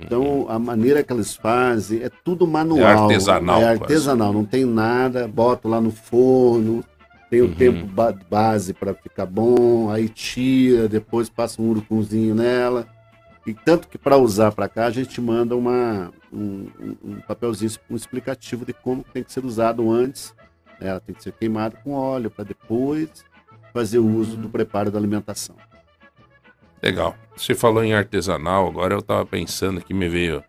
Então, 0.00 0.22
uhum. 0.22 0.50
a 0.50 0.58
maneira 0.58 1.02
que 1.02 1.12
eles 1.12 1.34
fazem 1.34 2.02
é 2.02 2.10
tudo 2.24 2.46
manual. 2.46 2.80
É 2.80 2.92
artesanal. 2.92 3.60
É 3.60 3.68
artesanal, 3.68 4.28
quase. 4.28 4.38
não 4.38 4.44
tem 4.44 4.64
nada, 4.64 5.26
bota 5.26 5.68
lá 5.68 5.80
no 5.80 5.90
forno, 5.90 6.84
tem 7.30 7.42
o 7.42 7.46
uhum. 7.46 7.54
tempo 7.54 7.86
base 8.30 8.72
para 8.72 8.94
ficar 8.94 9.26
bom, 9.26 9.90
aí 9.90 10.08
tira, 10.08 10.88
depois 10.88 11.28
passa 11.28 11.60
um 11.60 11.70
urucunzinho 11.70 12.34
nela. 12.34 12.86
E 13.46 13.54
tanto 13.54 13.88
que 13.88 13.98
para 13.98 14.16
usar 14.16 14.52
para 14.52 14.68
cá, 14.68 14.86
a 14.86 14.90
gente 14.90 15.20
manda 15.20 15.56
uma, 15.56 16.10
um, 16.32 16.66
um, 17.02 17.20
papelzinho, 17.26 17.72
um 17.90 17.96
explicativo 17.96 18.64
de 18.64 18.72
como 18.72 19.04
tem 19.12 19.22
que 19.22 19.32
ser 19.32 19.44
usado 19.44 19.90
antes. 19.90 20.34
Né? 20.80 20.88
Ela 20.88 21.00
tem 21.00 21.14
que 21.14 21.22
ser 21.22 21.32
queimada 21.32 21.76
com 21.82 21.92
óleo 21.92 22.30
para 22.30 22.44
depois 22.44 23.08
fazer 23.72 23.98
o 23.98 24.06
uso 24.06 24.36
do 24.36 24.48
preparo 24.48 24.90
da 24.90 24.98
alimentação. 24.98 25.56
Legal. 26.82 27.16
Você 27.36 27.54
falou 27.54 27.84
em 27.84 27.92
artesanal, 27.92 28.66
agora 28.66 28.94
eu 28.94 29.00
estava 29.00 29.24
pensando 29.24 29.80
que 29.80 29.94
me 29.94 30.08
veio. 30.08 30.42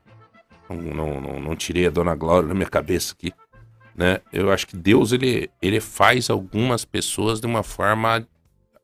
Não, 0.69 0.77
não, 0.77 1.21
não, 1.21 1.39
não 1.39 1.55
tirei 1.55 1.87
a 1.87 1.89
Dona 1.89 2.15
Glória 2.15 2.47
da 2.47 2.53
minha 2.53 2.69
cabeça 2.69 3.13
aqui 3.13 3.33
né? 3.99 4.21
Eu 4.31 4.49
acho 4.49 4.65
que 4.65 4.77
Deus 4.77 5.11
ele, 5.11 5.51
ele 5.61 5.81
faz 5.81 6.29
algumas 6.29 6.85
pessoas 6.85 7.41
de 7.41 7.45
uma 7.45 7.63
forma 7.63 8.25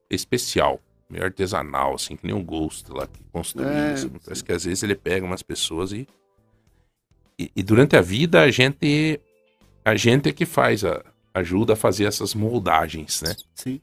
especial, 0.09 0.81
meio 1.09 1.23
artesanal, 1.23 1.95
assim, 1.95 2.17
que 2.17 2.27
nem 2.27 2.35
um 2.35 2.43
gosto 2.43 2.93
lá 2.93 3.07
que 3.07 3.23
construiu 3.31 3.69
é. 3.69 3.95
Parece 4.25 4.43
que 4.43 4.51
às 4.51 4.65
vezes 4.65 4.83
ele 4.83 4.93
pega 4.93 5.25
umas 5.25 5.41
pessoas 5.41 5.93
e, 5.93 6.05
e, 7.39 7.49
e, 7.55 7.63
durante 7.63 7.95
a 7.95 8.01
vida 8.01 8.41
a 8.41 8.51
gente 8.51 9.21
a 9.85 9.95
gente 9.95 10.27
é 10.27 10.33
que 10.33 10.45
faz 10.45 10.83
a, 10.83 11.01
ajuda 11.33 11.73
a 11.73 11.77
fazer 11.77 12.03
essas 12.03 12.35
moldagens, 12.35 13.21
né? 13.21 13.37
Sim. 13.55 13.79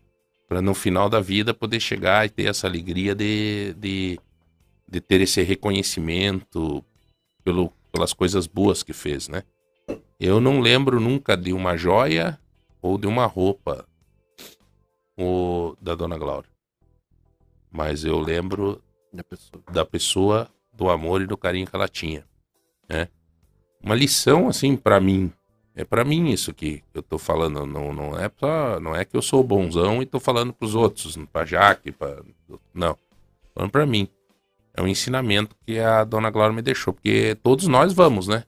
Para 0.53 0.61
no 0.61 0.75
final 0.75 1.09
da 1.09 1.19
vida 1.19 1.55
poder 1.55 1.81
chegar 1.81 2.27
e 2.27 2.29
ter 2.29 2.45
essa 2.45 2.67
alegria 2.67 3.15
de, 3.15 3.73
de, 3.79 4.21
de 4.87 5.01
ter 5.01 5.23
esse 5.23 5.41
reconhecimento 5.41 6.85
pelo, 7.43 7.73
pelas 7.91 8.13
coisas 8.13 8.47
boas 8.47 8.83
que 8.83 8.93
fez, 8.93 9.29
né? 9.29 9.45
Eu 10.21 10.43
não 10.43 10.61
lembro 10.61 11.01
nunca 11.01 11.39
de 11.39 11.55
uma 11.55 11.75
joia 11.75 12.39
ou 12.83 12.99
de 12.99 13.07
uma 13.07 13.25
roupa 13.25 13.89
o, 15.19 15.75
da 15.81 15.95
Dona 15.95 16.19
Glória. 16.19 16.51
Mas 17.71 18.05
eu 18.05 18.19
lembro 18.19 18.83
da 19.11 19.25
pessoa. 19.25 19.65
da 19.73 19.85
pessoa, 19.87 20.51
do 20.71 20.91
amor 20.91 21.23
e 21.23 21.27
do 21.27 21.39
carinho 21.39 21.67
que 21.67 21.75
ela 21.75 21.89
tinha. 21.89 22.27
Né? 22.87 23.09
Uma 23.83 23.95
lição, 23.95 24.49
assim, 24.49 24.77
para 24.77 25.01
mim. 25.01 25.33
É 25.75 25.85
para 25.85 26.05
mim 26.05 26.31
isso 26.31 26.53
que 26.53 26.83
eu 26.93 27.03
tô 27.03 27.19
falando. 27.19 27.67
Não, 27.67 27.93
não, 27.93 28.19
é 28.19 28.29
pra, 28.29 28.79
não 28.81 28.95
é 28.95 29.05
que 29.05 29.17
eu 29.17 29.23
sou 29.23 29.43
bonzão 29.43 30.03
e 30.03 30.07
tô 30.07 30.21
falando 30.21 30.53
pros 30.53 30.75
outros, 30.75 31.19
pra 31.33 31.45
Jaque, 31.45 31.93
pra... 31.93 32.19
Não. 32.75 32.97
Falando 33.55 33.71
pra 33.71 33.87
mim. 33.87 34.09
É 34.75 34.83
um 34.83 34.89
ensinamento 34.89 35.55
que 35.67 35.79
a 35.79 36.05
Dona 36.05 36.31
Glória 36.31 36.55
me 36.55 36.63
deixou. 36.63 36.93
Porque 36.93 37.37
todos 37.43 37.67
nós 37.67 37.93
vamos, 37.93 38.29
né? 38.29 38.45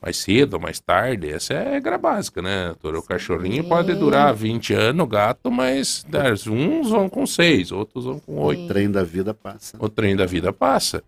mais 0.00 0.16
cedo 0.16 0.54
ou 0.54 0.60
mais 0.60 0.80
tarde. 0.80 1.30
Essa 1.30 1.54
é 1.54 1.66
a 1.66 1.70
regra 1.72 1.98
básica, 1.98 2.40
né? 2.40 2.74
O 2.82 3.02
cachorrinho 3.02 3.64
pode 3.64 3.94
durar 3.94 4.34
20 4.34 4.72
anos, 4.72 5.04
o 5.04 5.06
gato, 5.06 5.50
mas 5.50 6.04
uns 6.46 6.88
vão 6.88 7.08
com 7.08 7.26
6, 7.26 7.70
outros 7.72 8.04
vão 8.06 8.18
com 8.18 8.38
8. 8.38 8.62
O 8.62 8.68
trem 8.68 8.90
da 8.90 9.04
vida 9.04 9.34
passa. 9.34 9.76
O 9.78 9.88
trem 9.88 10.16
da 10.16 10.26
vida 10.26 10.52
passa. 10.52 11.02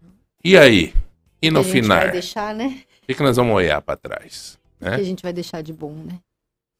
E 0.44 0.56
aí? 0.56 0.92
E 1.40 1.50
no 1.50 1.64
final? 1.64 2.00
né? 2.54 2.82
O 3.02 3.06
que, 3.06 3.14
que 3.14 3.22
nós 3.22 3.36
vamos 3.36 3.54
olhar 3.54 3.80
para 3.80 3.96
trás? 3.96 4.58
Né? 4.82 4.96
Que 4.96 5.00
a 5.00 5.04
gente 5.04 5.22
vai 5.22 5.32
deixar 5.32 5.62
de 5.62 5.72
bom, 5.72 5.94
né? 5.94 6.18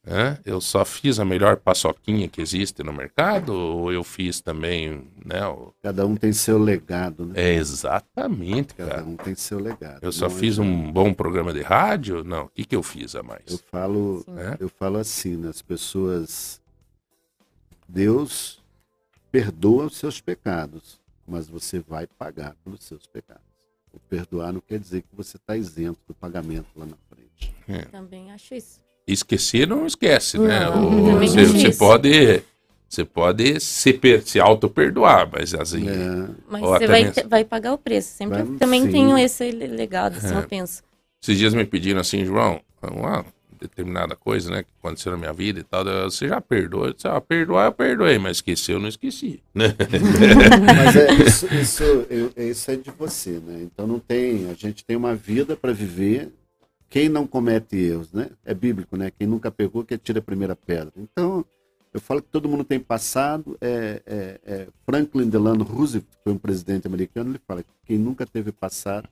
É, 0.04 0.36
eu 0.44 0.60
só 0.60 0.84
fiz 0.84 1.20
a 1.20 1.24
melhor 1.24 1.56
paçoquinha 1.58 2.28
que 2.28 2.40
existe 2.40 2.82
no 2.82 2.92
mercado, 2.92 3.54
ou 3.54 3.92
eu 3.92 4.02
fiz 4.02 4.40
também, 4.40 5.06
né? 5.24 5.46
O... 5.46 5.72
Cada 5.80 6.04
um 6.04 6.16
tem 6.16 6.32
seu 6.32 6.58
legado, 6.58 7.24
né? 7.24 7.34
É, 7.36 7.54
exatamente, 7.54 8.74
Cada 8.74 8.90
cara. 8.90 9.04
um 9.04 9.14
tem 9.14 9.36
seu 9.36 9.60
legado. 9.60 10.02
Eu 10.02 10.10
só 10.10 10.28
fiz 10.28 10.58
um 10.58 10.90
bom 10.90 11.14
programa 11.14 11.52
de 11.52 11.62
rádio? 11.62 12.24
Não, 12.24 12.46
o 12.46 12.48
que, 12.48 12.64
que 12.64 12.74
eu 12.74 12.82
fiz 12.82 13.14
a 13.14 13.22
mais? 13.22 13.44
Eu 13.46 13.58
falo, 13.70 14.24
é? 14.36 14.56
eu 14.58 14.68
falo 14.68 14.98
assim, 14.98 15.36
né? 15.36 15.48
as 15.48 15.62
pessoas... 15.62 16.60
Deus 17.88 18.60
perdoa 19.30 19.84
os 19.84 19.96
seus 19.96 20.20
pecados, 20.20 21.00
mas 21.24 21.46
você 21.46 21.78
vai 21.78 22.08
pagar 22.08 22.56
pelos 22.64 22.82
seus 22.82 23.06
pecados. 23.06 23.51
O 23.92 23.98
perdoar 24.00 24.52
não 24.52 24.60
quer 24.60 24.78
dizer 24.78 25.02
que 25.02 25.14
você 25.14 25.36
está 25.36 25.56
isento 25.56 26.00
do 26.08 26.14
pagamento 26.14 26.66
lá 26.76 26.86
na 26.86 26.96
frente. 27.08 27.54
É. 27.68 27.82
Também 27.86 28.30
acho 28.30 28.54
isso 28.54 28.80
esquecer 29.06 29.66
não 29.66 29.86
esquece, 29.86 30.38
né? 30.38 30.60
Não, 30.60 31.18
você, 31.18 31.44
você, 31.44 31.72
pode 31.72 32.42
você 32.88 33.04
pode 33.04 33.60
se, 33.60 33.98
se 34.24 34.40
auto-perdoar, 34.40 35.28
mas 35.32 35.54
assim. 35.54 35.88
É. 35.88 36.28
Mas 36.48 36.60
você 36.60 36.86
vai, 36.86 37.04
mesmo... 37.04 37.28
vai 37.28 37.44
pagar 37.44 37.72
o 37.72 37.78
preço. 37.78 38.08
Sempre 38.16 38.42
vai, 38.42 38.58
também 38.58 38.82
sim. 38.82 38.92
tenho 38.92 39.18
esse 39.18 39.50
legado, 39.50 40.18
assim, 40.18 40.34
é. 40.34 40.38
eu 40.38 40.46
penso. 40.46 40.82
Esses 41.22 41.38
dias 41.38 41.54
me 41.54 41.64
pediram 41.64 42.00
assim, 42.00 42.24
João, 42.24 42.60
uma 42.82 43.24
determinada 43.62 44.14
coisa, 44.16 44.50
né, 44.50 44.62
que 44.62 44.70
aconteceu 44.78 45.12
na 45.12 45.18
minha 45.18 45.32
vida 45.32 45.60
e 45.60 45.62
tal, 45.62 45.84
você 45.84 46.28
já 46.28 46.40
perdoou? 46.40 46.86
Eu 46.86 46.92
disse, 46.92 47.08
ah, 47.08 47.20
perdoar 47.20 47.66
eu 47.66 47.72
perdoei, 47.72 48.18
mas 48.18 48.38
esquecer 48.38 48.74
eu 48.74 48.80
não 48.80 48.88
esqueci, 48.88 49.42
né? 49.54 49.74
mas 50.76 50.96
é, 50.96 51.12
isso, 51.24 51.46
isso, 51.54 51.82
eu, 51.82 52.32
isso 52.36 52.70
é 52.70 52.76
de 52.76 52.90
você, 52.90 53.40
né? 53.40 53.62
Então 53.62 53.86
não 53.86 53.98
tem, 53.98 54.50
a 54.50 54.54
gente 54.54 54.84
tem 54.84 54.96
uma 54.96 55.14
vida 55.14 55.56
para 55.56 55.72
viver 55.72 56.32
quem 56.90 57.08
não 57.08 57.26
comete 57.26 57.76
erros, 57.76 58.12
né? 58.12 58.30
É 58.44 58.52
bíblico, 58.52 58.96
né? 58.96 59.10
Quem 59.10 59.26
nunca 59.26 59.50
pegou, 59.50 59.82
que 59.82 59.96
tira 59.96 60.18
a 60.18 60.22
primeira 60.22 60.54
pedra. 60.54 60.92
Então, 60.94 61.42
eu 61.90 61.98
falo 61.98 62.20
que 62.20 62.28
todo 62.28 62.48
mundo 62.48 62.64
tem 62.64 62.78
passado. 62.78 63.56
É, 63.62 64.02
é, 64.04 64.40
é 64.44 64.68
Franklin 64.84 65.30
Delano 65.30 65.64
Roosevelt, 65.64 66.06
que 66.10 66.22
foi 66.22 66.34
um 66.34 66.38
presidente 66.38 66.86
americano, 66.86 67.30
ele 67.30 67.40
fala 67.46 67.62
que 67.62 67.70
quem 67.86 67.96
nunca 67.96 68.26
teve 68.26 68.52
passado, 68.52 69.08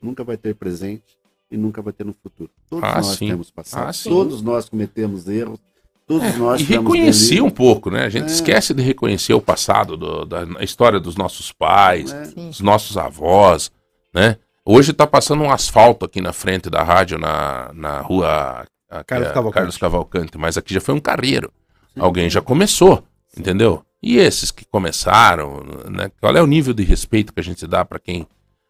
nunca 0.00 0.24
vai 0.24 0.38
ter 0.38 0.54
presente 0.54 1.18
e 1.50 1.56
nunca 1.56 1.80
vai 1.82 1.92
ter 1.92 2.04
no 2.04 2.12
futuro. 2.12 2.50
Todos 2.68 2.88
ah, 2.88 2.96
nós 2.96 3.16
sim. 3.16 3.28
temos 3.28 3.50
passado. 3.50 3.88
Ah, 3.88 4.10
todos 4.10 4.42
nós 4.42 4.68
cometemos 4.68 5.28
erros. 5.28 5.60
Todos 6.06 6.28
é, 6.28 6.36
nós 6.36 6.60
e 6.60 6.64
reconhecer 6.64 7.40
um 7.40 7.50
pouco, 7.50 7.90
né? 7.90 8.04
A 8.04 8.08
gente 8.08 8.24
é. 8.24 8.32
esquece 8.32 8.72
de 8.72 8.80
reconhecer 8.80 9.34
o 9.34 9.40
passado, 9.40 9.96
do, 9.96 10.24
da 10.24 10.46
história 10.60 11.00
dos 11.00 11.16
nossos 11.16 11.50
pais, 11.50 12.12
é. 12.12 12.26
dos 12.26 12.60
nossos 12.60 12.96
avós, 12.96 13.72
né? 14.14 14.36
Hoje 14.64 14.92
está 14.92 15.06
passando 15.06 15.42
um 15.42 15.50
asfalto 15.50 16.04
aqui 16.04 16.20
na 16.20 16.32
frente 16.32 16.70
da 16.70 16.82
rádio, 16.82 17.18
na, 17.18 17.72
na 17.72 18.00
rua 18.00 18.66
Carlos, 19.04 19.28
é, 19.28 19.32
Cavalcante. 19.32 19.54
Carlos 19.54 19.76
Cavalcante, 19.78 20.38
mas 20.38 20.56
aqui 20.56 20.74
já 20.74 20.80
foi 20.80 20.94
um 20.94 21.00
carreiro. 21.00 21.52
Sim. 21.94 22.00
Alguém 22.00 22.30
já 22.30 22.40
começou, 22.40 23.04
Sim. 23.28 23.40
entendeu? 23.40 23.82
E 24.00 24.16
esses 24.18 24.52
que 24.52 24.64
começaram, 24.64 25.64
né? 25.90 26.10
Qual 26.20 26.36
é 26.36 26.42
o 26.42 26.46
nível 26.46 26.72
de 26.72 26.84
respeito 26.84 27.32
que 27.32 27.40
a 27.40 27.44
gente 27.44 27.66
dá 27.66 27.84
para 27.84 27.98
quem 27.98 28.26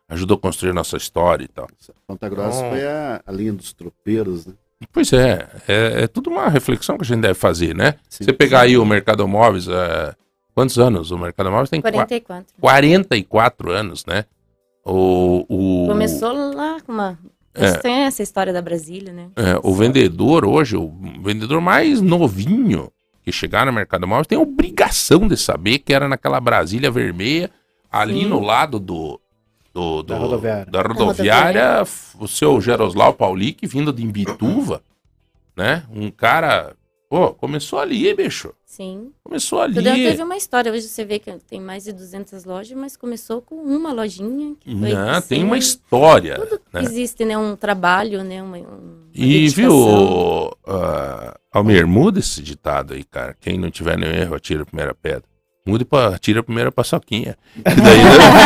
ajudou 0.08 0.36
a 0.36 0.40
construir 0.40 0.70
a 0.70 0.74
nossa 0.74 0.96
história 0.96 1.44
e 1.44 1.48
tal? 1.48 1.68
Ponta 2.06 2.28
Grossa 2.28 2.58
então, 2.58 2.70
foi 2.70 2.86
a, 2.86 3.22
a, 3.26 3.32
linha 3.32 3.52
dos 3.52 3.72
tropeiros, 3.72 4.46
né? 4.46 4.54
Pois 4.92 5.12
é, 5.12 5.48
é, 5.66 6.02
é, 6.02 6.06
tudo 6.06 6.30
uma 6.30 6.48
reflexão 6.48 6.96
que 6.96 7.02
a 7.02 7.06
gente 7.06 7.22
deve 7.22 7.34
fazer, 7.34 7.74
né? 7.74 7.94
Sim, 8.08 8.24
Você 8.24 8.32
pegar 8.32 8.60
aí 8.62 8.76
o 8.76 8.84
Mercado 8.84 9.26
Móveis, 9.26 9.66
é, 9.66 10.14
quantos 10.54 10.78
anos? 10.78 11.10
O 11.10 11.18
Mercado 11.18 11.50
Móveis 11.50 11.70
tem 11.70 11.80
44. 11.80 12.54
44 12.60 13.70
anos, 13.70 14.04
né? 14.04 14.26
O, 14.84 15.44
o... 15.48 15.86
Começou 15.88 16.32
lá 16.54 16.78
com 16.82 16.92
uma. 16.92 17.18
É, 17.54 17.72
tem 17.78 18.02
essa 18.02 18.22
história 18.22 18.52
da 18.52 18.60
Brasília, 18.60 19.12
né? 19.12 19.30
É, 19.34 19.58
o 19.62 19.74
vendedor 19.74 20.44
hoje, 20.44 20.76
o 20.76 20.92
vendedor 21.22 21.60
mais 21.60 22.02
novinho 22.02 22.92
que 23.26 23.32
chegar 23.32 23.66
no 23.66 23.72
mercado 23.72 24.06
móvel 24.06 24.24
tem 24.24 24.38
a 24.38 24.40
obrigação 24.40 25.26
de 25.26 25.36
saber 25.36 25.80
que 25.80 25.92
era 25.92 26.06
naquela 26.06 26.38
Brasília 26.38 26.90
vermelha, 26.90 27.50
ali 27.90 28.20
Sim. 28.20 28.28
no 28.28 28.40
lado 28.40 28.78
do, 28.78 29.20
do, 29.76 30.02
do 30.02 30.04
da 30.04 30.16
rodoviária, 30.16 30.72
da 30.72 30.80
rodoviária 30.80 31.82
o 32.18 32.26
seu 32.26 32.58
Geroslau 32.62 33.12
Paulic 33.12 33.66
vindo 33.66 33.92
de 33.92 34.02
Imbituva, 34.02 34.82
né? 35.54 35.84
Um 35.92 36.10
cara 36.10 36.74
Pô, 37.08 37.32
começou 37.32 37.78
ali, 37.78 38.12
bicho. 38.14 38.52
Sim. 38.64 39.12
Começou 39.22 39.60
ali. 39.60 39.74
Tudo 39.74 39.84
teve 39.84 40.22
uma 40.24 40.36
história. 40.36 40.72
Hoje 40.72 40.88
você 40.88 41.04
vê 41.04 41.20
que 41.20 41.32
tem 41.48 41.60
mais 41.60 41.84
de 41.84 41.92
200 41.92 42.44
lojas, 42.44 42.76
mas 42.76 42.96
começou 42.96 43.40
com 43.40 43.54
uma 43.54 43.92
lojinha. 43.92 44.56
Que 44.58 44.76
foi 44.76 44.92
Não, 44.92 45.22
tem 45.22 45.44
uma 45.44 45.56
história. 45.56 46.34
Tudo 46.34 46.60
né? 46.72 46.82
existe, 46.82 47.24
né? 47.24 47.38
Um 47.38 47.54
trabalho, 47.54 48.24
né? 48.24 48.42
Uma, 48.42 48.56
uma 48.56 49.06
e 49.14 49.48
viu, 49.48 49.70
uh, 49.72 50.52
Almir, 51.52 51.86
muda 51.86 52.18
esse 52.18 52.42
ditado 52.42 52.94
aí, 52.94 53.04
cara. 53.04 53.36
Quem 53.40 53.56
não 53.56 53.70
tiver 53.70 53.96
nenhum 53.96 54.12
erro, 54.12 54.34
atira 54.34 54.62
a 54.62 54.66
primeira 54.66 54.92
pedra. 54.92 55.35
Mude 55.66 55.84
pra, 55.84 56.16
tira 56.16 56.38
a 56.38 56.42
primeira 56.44 56.70
paçoquinha. 56.70 57.36
E 57.56 57.62
daí, 57.62 57.74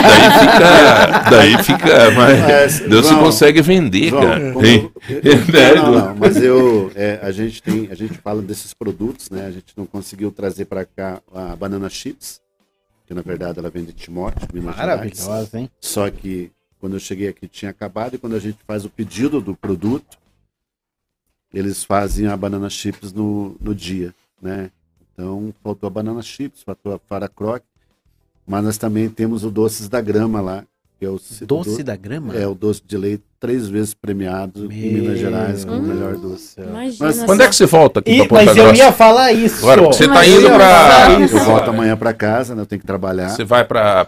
daí 0.09 0.39
fica. 0.41 1.31
Daí 1.31 1.63
fica. 1.63 2.11
Mas, 2.13 2.41
mas 2.41 2.81
Deus 2.89 3.07
João, 3.07 3.25
consegue 3.25 3.61
vender, 3.61 4.09
João, 4.09 4.23
cara. 4.23 4.53
Como, 4.55 4.67
eu, 4.67 5.61
é, 5.61 5.75
não, 5.75 5.93
não, 5.93 6.17
mas 6.17 6.37
eu. 6.39 6.91
É, 6.95 7.21
a, 7.23 7.31
gente 7.31 7.63
tem, 7.63 7.89
a 7.91 7.95
gente 7.95 8.15
fala 8.15 8.41
desses 8.41 8.73
produtos, 8.73 9.29
né? 9.29 9.45
A 9.45 9.51
gente 9.51 9.75
não 9.77 9.85
conseguiu 9.85 10.33
trazer 10.33 10.65
para 10.65 10.87
cá 10.87 11.21
a 11.35 11.55
banana 11.55 11.91
chips, 11.91 12.41
que 13.07 13.13
na 13.13 13.21
verdade 13.21 13.59
ela 13.59 13.69
vem 13.69 13.85
de 13.85 13.93
Timóteo, 13.93 14.49
Minas 14.55 14.75
Maravilhosa, 14.75 15.59
hein? 15.59 15.71
Só 15.79 16.11
que 16.11 16.51
quando 16.81 16.95
eu 16.95 17.01
cheguei 17.01 17.29
aqui 17.29 17.47
tinha 17.47 17.71
acabado 17.71 18.15
e 18.15 18.19
quando 18.19 18.35
a 18.35 18.41
gente 18.41 18.59
faz 18.67 18.87
o 18.87 18.89
pedido 18.89 19.43
do 19.43 19.55
produto, 19.55 20.19
eles 21.53 21.85
fazem 21.85 22.29
a 22.29 22.37
banana 22.37 22.71
chips 22.71 23.13
no, 23.13 23.57
no 23.61 23.75
dia, 23.75 24.15
né? 24.41 24.71
Então, 25.13 25.53
faltou 25.63 25.87
a 25.87 25.91
banana 25.91 26.23
chips, 26.23 26.63
faltou 26.63 26.95
a 26.95 26.99
fara 26.99 27.29
croque, 27.29 27.67
mas 28.47 28.65
nós 28.65 28.79
também 28.79 29.09
temos 29.09 29.45
o 29.45 29.51
doces 29.51 29.89
da 29.89 30.01
grama 30.01 30.41
lá, 30.41 30.65
que 30.99 31.07
é 31.07 31.09
o 31.09 31.19
doce 31.47 31.79
do, 31.79 31.85
da 31.85 31.97
grama? 31.97 32.35
É 32.37 32.47
o 32.47 32.55
doce 32.55 32.83
de 32.87 32.97
leite 32.99 33.25
três 33.41 33.67
vezes 33.69 33.95
premiado 33.95 34.69
Meu... 34.69 34.71
em 34.71 34.93
Minas 34.93 35.19
Gerais 35.19 35.65
como 35.65 35.79
o 35.79 35.83
melhor 35.83 36.15
doce. 36.17 36.57
Mas 36.99 37.23
quando 37.25 37.41
é 37.41 37.49
que 37.49 37.57
você 37.57 37.65
volta 37.65 38.01
aqui 38.01 38.21
e, 38.21 38.29
pra 38.29 38.45
Mas 38.45 38.55
eu 38.55 38.75
ia 38.75 38.93
falar 38.93 39.33
isso. 39.33 39.59
Agora, 39.63 39.87
você 39.87 40.05
está 40.05 40.27
indo 40.27 40.51
para 40.51 41.21
Eu 41.21 41.45
volto 41.45 41.71
amanhã 41.71 41.97
para 41.97 42.13
casa, 42.13 42.55
né? 42.55 42.61
Eu 42.61 42.67
tenho 42.67 42.81
que 42.81 42.87
trabalhar. 42.87 43.31
Você 43.31 43.45
vai 43.45 43.65
para 43.65 44.05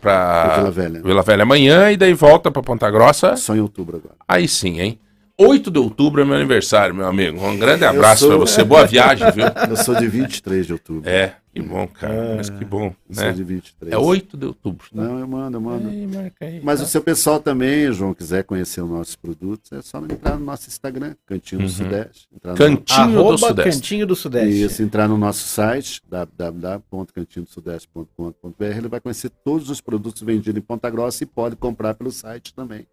Vila 0.57 0.71
Velha. 0.71 1.03
Vila 1.03 1.23
Velha 1.23 1.43
amanhã 1.45 1.91
e 1.91 1.97
daí 1.97 2.13
volta 2.13 2.51
para 2.51 2.63
Ponta 2.63 2.91
Grossa. 2.91 3.37
Só 3.37 3.57
em 3.57 3.61
outubro 3.61 3.97
agora. 3.97 4.17
Aí 4.29 4.47
sim, 4.47 4.79
hein? 4.79 4.99
8 5.39 5.71
de 5.71 5.79
outubro 5.79 6.23
é 6.23 6.25
meu 6.25 6.35
aniversário, 6.35 6.95
meu 6.95 7.07
amigo. 7.07 7.45
Um 7.45 7.59
grande 7.59 7.85
abraço 7.85 8.21
sou... 8.21 8.29
para 8.29 8.39
você. 8.39 8.63
Boa 8.63 8.87
viagem, 8.87 9.31
viu? 9.33 9.47
Eu 9.69 9.77
sou 9.77 9.95
de 9.95 10.07
23 10.07 10.67
de 10.67 10.73
outubro. 10.73 11.09
É, 11.09 11.35
que 11.55 11.61
bom, 11.61 11.87
cara. 11.87 12.15
É, 12.15 12.37
Mas 12.37 12.49
que 12.49 12.65
bom. 12.65 12.87
Eu 12.87 12.97
né? 13.17 13.25
sou 13.25 13.33
de 13.33 13.45
23. 13.45 13.93
É 13.93 13.99
8 13.99 14.37
de 14.37 14.47
outubro. 14.47 14.87
Tá? 14.89 15.03
Não, 15.03 15.19
eu 15.19 15.29
mando, 15.29 15.59
eu 15.59 15.61
mando. 15.61 15.89
Aí, 15.89 16.09
aí, 16.41 16.61
Mas 16.63 16.81
tá. 16.81 16.87
o 16.87 16.89
seu 16.89 17.03
pessoal 17.03 17.41
também, 17.41 17.93
João, 17.93 18.15
quiser 18.15 18.45
conhecer 18.45 18.81
os 18.81 18.89
nossos 18.89 19.17
produtos, 19.17 19.71
é 19.73 19.83
só 19.83 19.99
entrar 19.99 20.39
no 20.39 20.45
nosso 20.45 20.69
Instagram, 20.69 21.17
Cantinho 21.27 21.61
uhum. 21.61 21.67
do 21.67 21.73
Sudeste. 21.73 22.29
Cantinho 22.57 23.09
no... 23.09 23.33
do 23.33 23.39
Sudeste. 23.39 23.71
Cantinho 23.71 24.07
do 24.07 24.17
Sudeste. 24.17 24.63
Isso, 24.63 24.83
entrar 24.83 25.07
no 25.09 25.19
nosso 25.19 25.47
site, 25.47 26.01
www.cantinhodosudeste.com.br, 26.09 28.65
ele 28.65 28.89
vai 28.89 29.01
conhecer 29.01 29.31
todos 29.45 29.69
os 29.69 29.81
produtos 29.81 30.23
vendidos 30.23 30.59
em 30.59 30.65
Ponta 30.65 30.89
Grossa 30.89 31.25
e 31.25 31.27
pode 31.27 31.57
comprar 31.57 31.95
pelo 31.95 32.11
site 32.11 32.55
também 32.55 32.87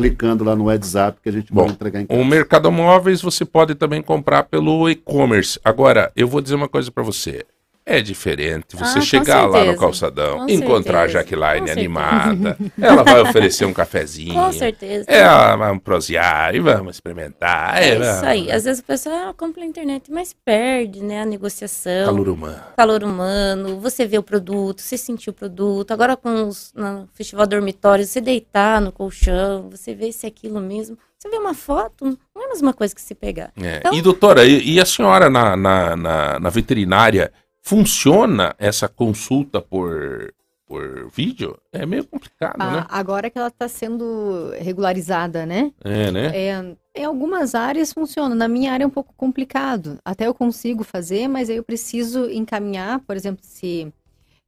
clicando 0.00 0.44
lá 0.44 0.56
no 0.56 0.64
WhatsApp 0.64 1.18
que 1.22 1.28
a 1.28 1.32
gente 1.32 1.52
Bom, 1.52 1.64
vai 1.64 1.72
entregar 1.72 2.00
em 2.00 2.06
casa. 2.06 2.20
O 2.20 2.24
Mercado 2.24 2.72
Móveis 2.72 3.20
você 3.20 3.44
pode 3.44 3.74
também 3.74 4.02
comprar 4.02 4.44
pelo 4.44 4.88
e-commerce. 4.88 5.60
Agora, 5.64 6.10
eu 6.16 6.26
vou 6.26 6.40
dizer 6.40 6.54
uma 6.54 6.68
coisa 6.68 6.90
para 6.90 7.02
você. 7.02 7.44
É 7.84 8.00
diferente 8.00 8.76
você 8.76 8.98
ah, 8.98 9.02
chegar 9.02 9.46
lá 9.46 9.64
no 9.64 9.76
calçadão, 9.76 10.40
com 10.40 10.48
encontrar 10.48 11.08
certeza. 11.10 11.18
a 11.18 11.22
Jaqueline 11.22 11.70
animada, 11.70 12.56
ela 12.80 13.02
vai 13.02 13.20
oferecer 13.22 13.64
um 13.64 13.72
cafezinho. 13.72 14.34
Com 14.34 14.52
certeza. 14.52 15.06
É, 15.08 15.26
vamos 15.56 15.82
prosear 15.82 16.54
e 16.54 16.60
vamos 16.60 16.96
experimentar. 16.96 17.82
É, 17.82 17.90
é 17.90 17.98
isso 17.98 18.24
aí. 18.24 18.52
Às 18.52 18.64
vezes 18.64 18.80
o 18.80 18.84
pessoal 18.84 19.30
ah, 19.30 19.34
compra 19.34 19.62
na 19.62 19.66
internet, 19.66 20.10
mas 20.10 20.34
perde, 20.44 21.02
né, 21.02 21.22
a 21.22 21.26
negociação. 21.26 22.06
Calor 22.06 22.28
humano. 22.28 22.62
Calor 22.76 23.02
humano, 23.02 23.80
você 23.80 24.06
vê 24.06 24.18
o 24.18 24.22
produto, 24.22 24.82
você 24.82 24.96
sentir 24.96 25.30
o 25.30 25.34
produto. 25.34 25.90
Agora 25.90 26.16
com 26.16 26.48
os, 26.48 26.72
no 26.74 27.08
Festival 27.14 27.46
Dormitório, 27.46 28.04
você 28.04 28.20
deitar 28.20 28.80
no 28.80 28.92
colchão, 28.92 29.68
você 29.70 29.94
vê 29.94 30.12
se 30.12 30.26
é 30.26 30.28
aquilo 30.28 30.60
mesmo. 30.60 30.96
Você 31.18 31.28
vê 31.28 31.36
uma 31.36 31.54
foto, 31.54 32.04
não 32.34 32.42
é 32.42 32.46
a 32.46 32.48
mesma 32.48 32.72
coisa 32.72 32.94
que 32.94 33.02
se 33.02 33.14
pegar. 33.14 33.52
É. 33.60 33.78
Então... 33.78 33.92
E 33.92 34.00
doutora, 34.00 34.44
e, 34.44 34.74
e 34.74 34.80
a 34.80 34.86
senhora 34.86 35.28
na, 35.28 35.54
na, 35.56 35.96
na, 35.96 36.40
na 36.40 36.48
veterinária 36.48 37.32
funciona 37.62 38.54
essa 38.58 38.88
consulta 38.88 39.60
por, 39.60 40.32
por 40.66 41.10
vídeo? 41.10 41.58
É 41.72 41.84
meio 41.84 42.04
complicado, 42.06 42.56
ah, 42.58 42.70
né? 42.72 42.86
Agora 42.88 43.30
que 43.30 43.38
ela 43.38 43.48
está 43.48 43.68
sendo 43.68 44.50
regularizada, 44.58 45.44
né? 45.44 45.72
É, 45.84 46.10
né? 46.10 46.30
É, 46.34 46.76
em 46.94 47.04
algumas 47.04 47.54
áreas 47.54 47.92
funciona. 47.92 48.34
Na 48.34 48.48
minha 48.48 48.72
área 48.72 48.84
é 48.84 48.86
um 48.86 48.90
pouco 48.90 49.14
complicado. 49.16 49.98
Até 50.04 50.26
eu 50.26 50.34
consigo 50.34 50.82
fazer, 50.82 51.28
mas 51.28 51.48
aí 51.50 51.56
eu 51.56 51.64
preciso 51.64 52.28
encaminhar, 52.30 53.00
por 53.00 53.16
exemplo, 53.16 53.44
se 53.44 53.92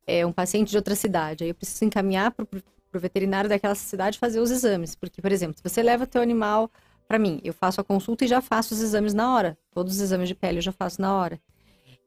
é 0.07 0.27
um 0.27 0.33
paciente 0.33 0.71
de 0.71 0.77
outra 0.77 0.95
cidade, 0.95 1.45
aí 1.45 1.51
eu 1.51 1.55
preciso 1.55 1.85
encaminhar 1.85 2.33
para 2.33 2.45
o 2.45 3.01
veterinário 3.01 3.49
daquela 3.49 3.75
cidade 3.75 4.19
fazer 4.19 4.41
os 4.41 4.51
exames. 4.51 4.95
Porque, 4.95 5.23
por 5.23 5.31
exemplo, 5.31 5.57
se 5.57 5.63
você 5.63 5.83
leva 5.83 6.07
teu 6.07 6.21
animal 6.21 6.71
para 7.07 7.19
mim, 7.19 7.41
eu 7.45 7.53
faço 7.53 7.81
a 7.81 7.85
consulta 7.85 8.25
e 8.25 8.29
já 8.29 8.41
faço 8.41 8.75
os 8.75 8.81
exames 8.81 9.15
na 9.15 9.35
hora. 9.35 9.57
Todos 9.73 9.95
os 9.95 10.01
exames 10.01 10.29
de 10.29 10.35
pele 10.35 10.59
eu 10.59 10.63
já 10.63 10.73
faço 10.73 11.01
na 11.01 11.15
hora. 11.15 11.41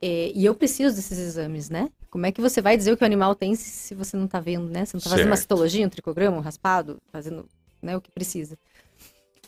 É, 0.08 0.32
e 0.36 0.46
eu 0.46 0.54
preciso 0.54 0.96
desses 0.96 1.18
exames, 1.18 1.68
né? 1.68 1.90
Como 2.12 2.28
é 2.28 2.32
que 2.32 2.40
você 2.40 2.62
vai 2.62 2.78
dizer 2.78 2.92
o 2.92 2.98
que 2.98 3.04
o 3.04 3.08
animal 3.08 3.34
tem 3.34 3.56
se, 3.56 3.96
você 3.96 4.16
não 4.16 4.26
está 4.26 4.40
vendo, 4.40 4.70
né? 4.70 4.86
Você 4.86 4.96
não 4.96 5.00
está 5.00 5.10
fazendo 5.10 5.26
uma 5.26 5.36
citologia, 5.36 5.84
um 5.84 5.90
tricograma, 5.90 6.38
um 6.38 6.42
raspado, 6.42 6.98
fazendo 7.12 7.50
né, 7.82 7.98
o 7.98 8.02
que 8.02 8.12
precisa. 8.12 8.56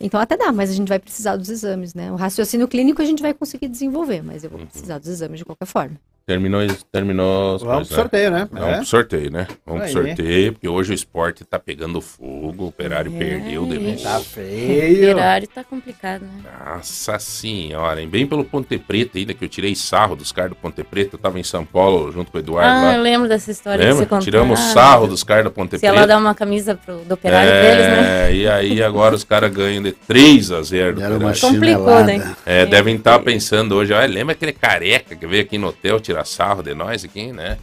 Então 0.01 0.19
até 0.19 0.35
dá, 0.35 0.51
mas 0.51 0.71
a 0.71 0.73
gente 0.73 0.87
vai 0.87 0.97
precisar 0.97 1.35
dos 1.35 1.49
exames, 1.49 1.93
né? 1.93 2.11
O 2.11 2.15
raciocínio 2.15 2.67
clínico 2.67 3.03
a 3.03 3.05
gente 3.05 3.21
vai 3.21 3.35
conseguir 3.35 3.67
desenvolver, 3.67 4.23
mas 4.23 4.43
eu 4.43 4.49
vou 4.49 4.59
uhum. 4.59 4.65
precisar 4.65 4.97
dos 4.97 5.07
exames 5.09 5.37
de 5.37 5.45
qualquer 5.45 5.67
forma. 5.67 5.99
Terminou, 6.27 6.59
terminou 6.91 7.57
Vamos 7.57 7.87
pro 7.87 7.95
sorteio, 7.95 8.29
né? 8.29 8.49
Vamos 8.51 8.67
é. 8.67 8.75
pro 8.75 8.85
sorteio, 8.85 9.31
né? 9.31 9.47
Vamos 9.65 9.83
Aí. 9.83 9.93
pro 9.93 10.03
sorteio, 10.03 10.51
porque 10.51 10.67
hoje 10.67 10.91
o 10.91 10.93
esporte 10.93 11.45
tá 11.45 11.57
pegando 11.57 12.01
fogo, 12.01 12.65
o 12.65 12.67
operário 12.67 13.15
é. 13.15 13.17
perdeu 13.17 13.65
de 13.65 13.79
novo. 13.79 14.03
Tá 14.03 14.19
feio. 14.19 15.07
O 15.07 15.11
operário 15.13 15.47
tá 15.47 15.63
complicado, 15.63 16.23
né? 16.23 16.43
Nossa 16.75 17.17
senhora, 17.17 18.01
hein? 18.01 18.09
Bem 18.09 18.27
pelo 18.27 18.43
Ponte 18.43 18.77
Preta 18.77 19.17
ainda, 19.17 19.33
que 19.33 19.45
eu 19.45 19.47
tirei 19.47 19.73
sarro 19.73 20.17
dos 20.17 20.33
caras 20.33 20.49
do 20.49 20.57
Ponte 20.57 20.83
Preta, 20.83 21.15
eu 21.15 21.17
tava 21.17 21.39
em 21.39 21.43
São 21.43 21.63
Paulo 21.63 22.11
junto 22.11 22.29
com 22.29 22.37
o 22.37 22.41
Eduardo 22.41 22.71
ah, 22.71 22.81
lá. 22.81 22.95
eu 22.97 23.01
lembro 23.03 23.29
dessa 23.29 23.49
história 23.49 23.85
Lembra? 23.85 24.05
que 24.05 24.13
você 24.13 24.25
Tiramos 24.25 24.59
ah, 24.59 24.73
sarro 24.73 25.07
dos 25.07 25.23
caras 25.23 25.45
do 25.45 25.51
Ponte 25.51 25.77
Se 25.77 25.79
Preta. 25.79 25.93
Se 25.93 25.97
ela 25.97 26.05
dá 26.05 26.17
uma 26.17 26.35
camisa 26.35 26.75
pro, 26.75 26.97
do 27.05 27.13
operário 27.13 27.49
é, 27.49 27.61
deles, 27.61 27.87
né? 27.87 28.31
É, 28.31 28.35
e 28.35 28.47
aí 28.49 28.83
agora 28.83 29.15
os 29.15 29.23
caras 29.23 29.49
ganham 29.49 29.81
de 29.81 29.93
3 29.93 30.51
a 30.51 30.61
0 30.61 31.01
Era 31.01 31.17
uma 31.17 31.33
Complicou, 31.33 32.03
né? 32.03 32.35
É, 32.45 32.65
devem 32.65 32.97
estar 32.97 33.17
tá 33.17 33.23
pensando 33.23 33.75
hoje, 33.75 33.93
olha, 33.93 34.07
lembra 34.07 34.33
aquele 34.33 34.51
careca 34.51 35.15
que 35.15 35.25
veio 35.25 35.43
aqui 35.43 35.57
no 35.57 35.67
hotel 35.67 36.01
tirar 36.01 36.16
sarro 36.23 36.63
de 36.63 36.73
nós? 36.73 37.03
aqui, 37.03 37.31
né? 37.31 37.57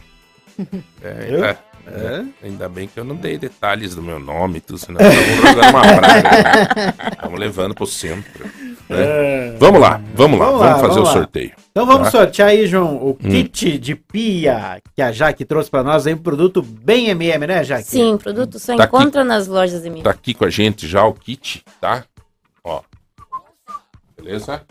É, 1.03 1.25
ainda, 1.25 1.59
é? 1.85 2.25
ainda 2.47 2.69
bem 2.69 2.87
que 2.87 2.99
eu 2.99 3.03
não 3.03 3.15
dei 3.15 3.37
detalhes 3.37 3.93
do 3.93 4.01
meu 4.01 4.19
nome, 4.19 4.59
tudo, 4.61 4.79
senão 4.79 4.99
estamos 5.01 5.69
uma 5.69 5.81
praga. 5.81 6.21
Né? 6.23 6.93
Estamos 7.11 7.39
levando 7.39 7.75
pro 7.75 7.85
centro. 7.85 8.45
Né? 8.89 8.97
É... 8.97 9.55
Vamos 9.59 9.81
lá, 9.81 10.01
vamos 10.13 10.39
lá, 10.39 10.45
vamos, 10.45 10.61
lá, 10.61 10.67
vamos 10.67 10.81
fazer 10.81 10.93
vamos 10.95 11.09
o 11.09 11.13
sorteio. 11.13 11.51
Então 11.71 11.85
vamos 11.85 12.03
tá? 12.05 12.11
sortear 12.11 12.49
aí, 12.49 12.65
João, 12.67 12.95
o 12.95 13.09
hum. 13.09 13.29
kit 13.29 13.77
de 13.77 13.95
pia 13.95 14.81
que 14.95 15.01
a 15.01 15.11
Jaque 15.11 15.43
trouxe 15.43 15.69
para 15.69 15.83
nós, 15.83 16.07
aí 16.07 16.13
um 16.13 16.17
produto 16.17 16.61
bem 16.61 17.09
MM, 17.09 17.47
né, 17.47 17.63
Jaque? 17.63 17.83
Sim, 17.83 18.17
produto 18.17 18.57
só 18.59 18.75
tá 18.75 18.85
encontra 18.85 19.21
aqui, 19.21 19.27
nas 19.27 19.47
lojas 19.47 19.85
MM. 19.85 20.01
Tá 20.01 20.11
aqui 20.11 20.33
com 20.33 20.45
a 20.45 20.49
gente 20.49 20.87
já 20.87 21.03
o 21.03 21.13
kit, 21.13 21.63
tá? 21.81 22.03
Ó. 22.63 22.81
Beleza? 24.17 24.63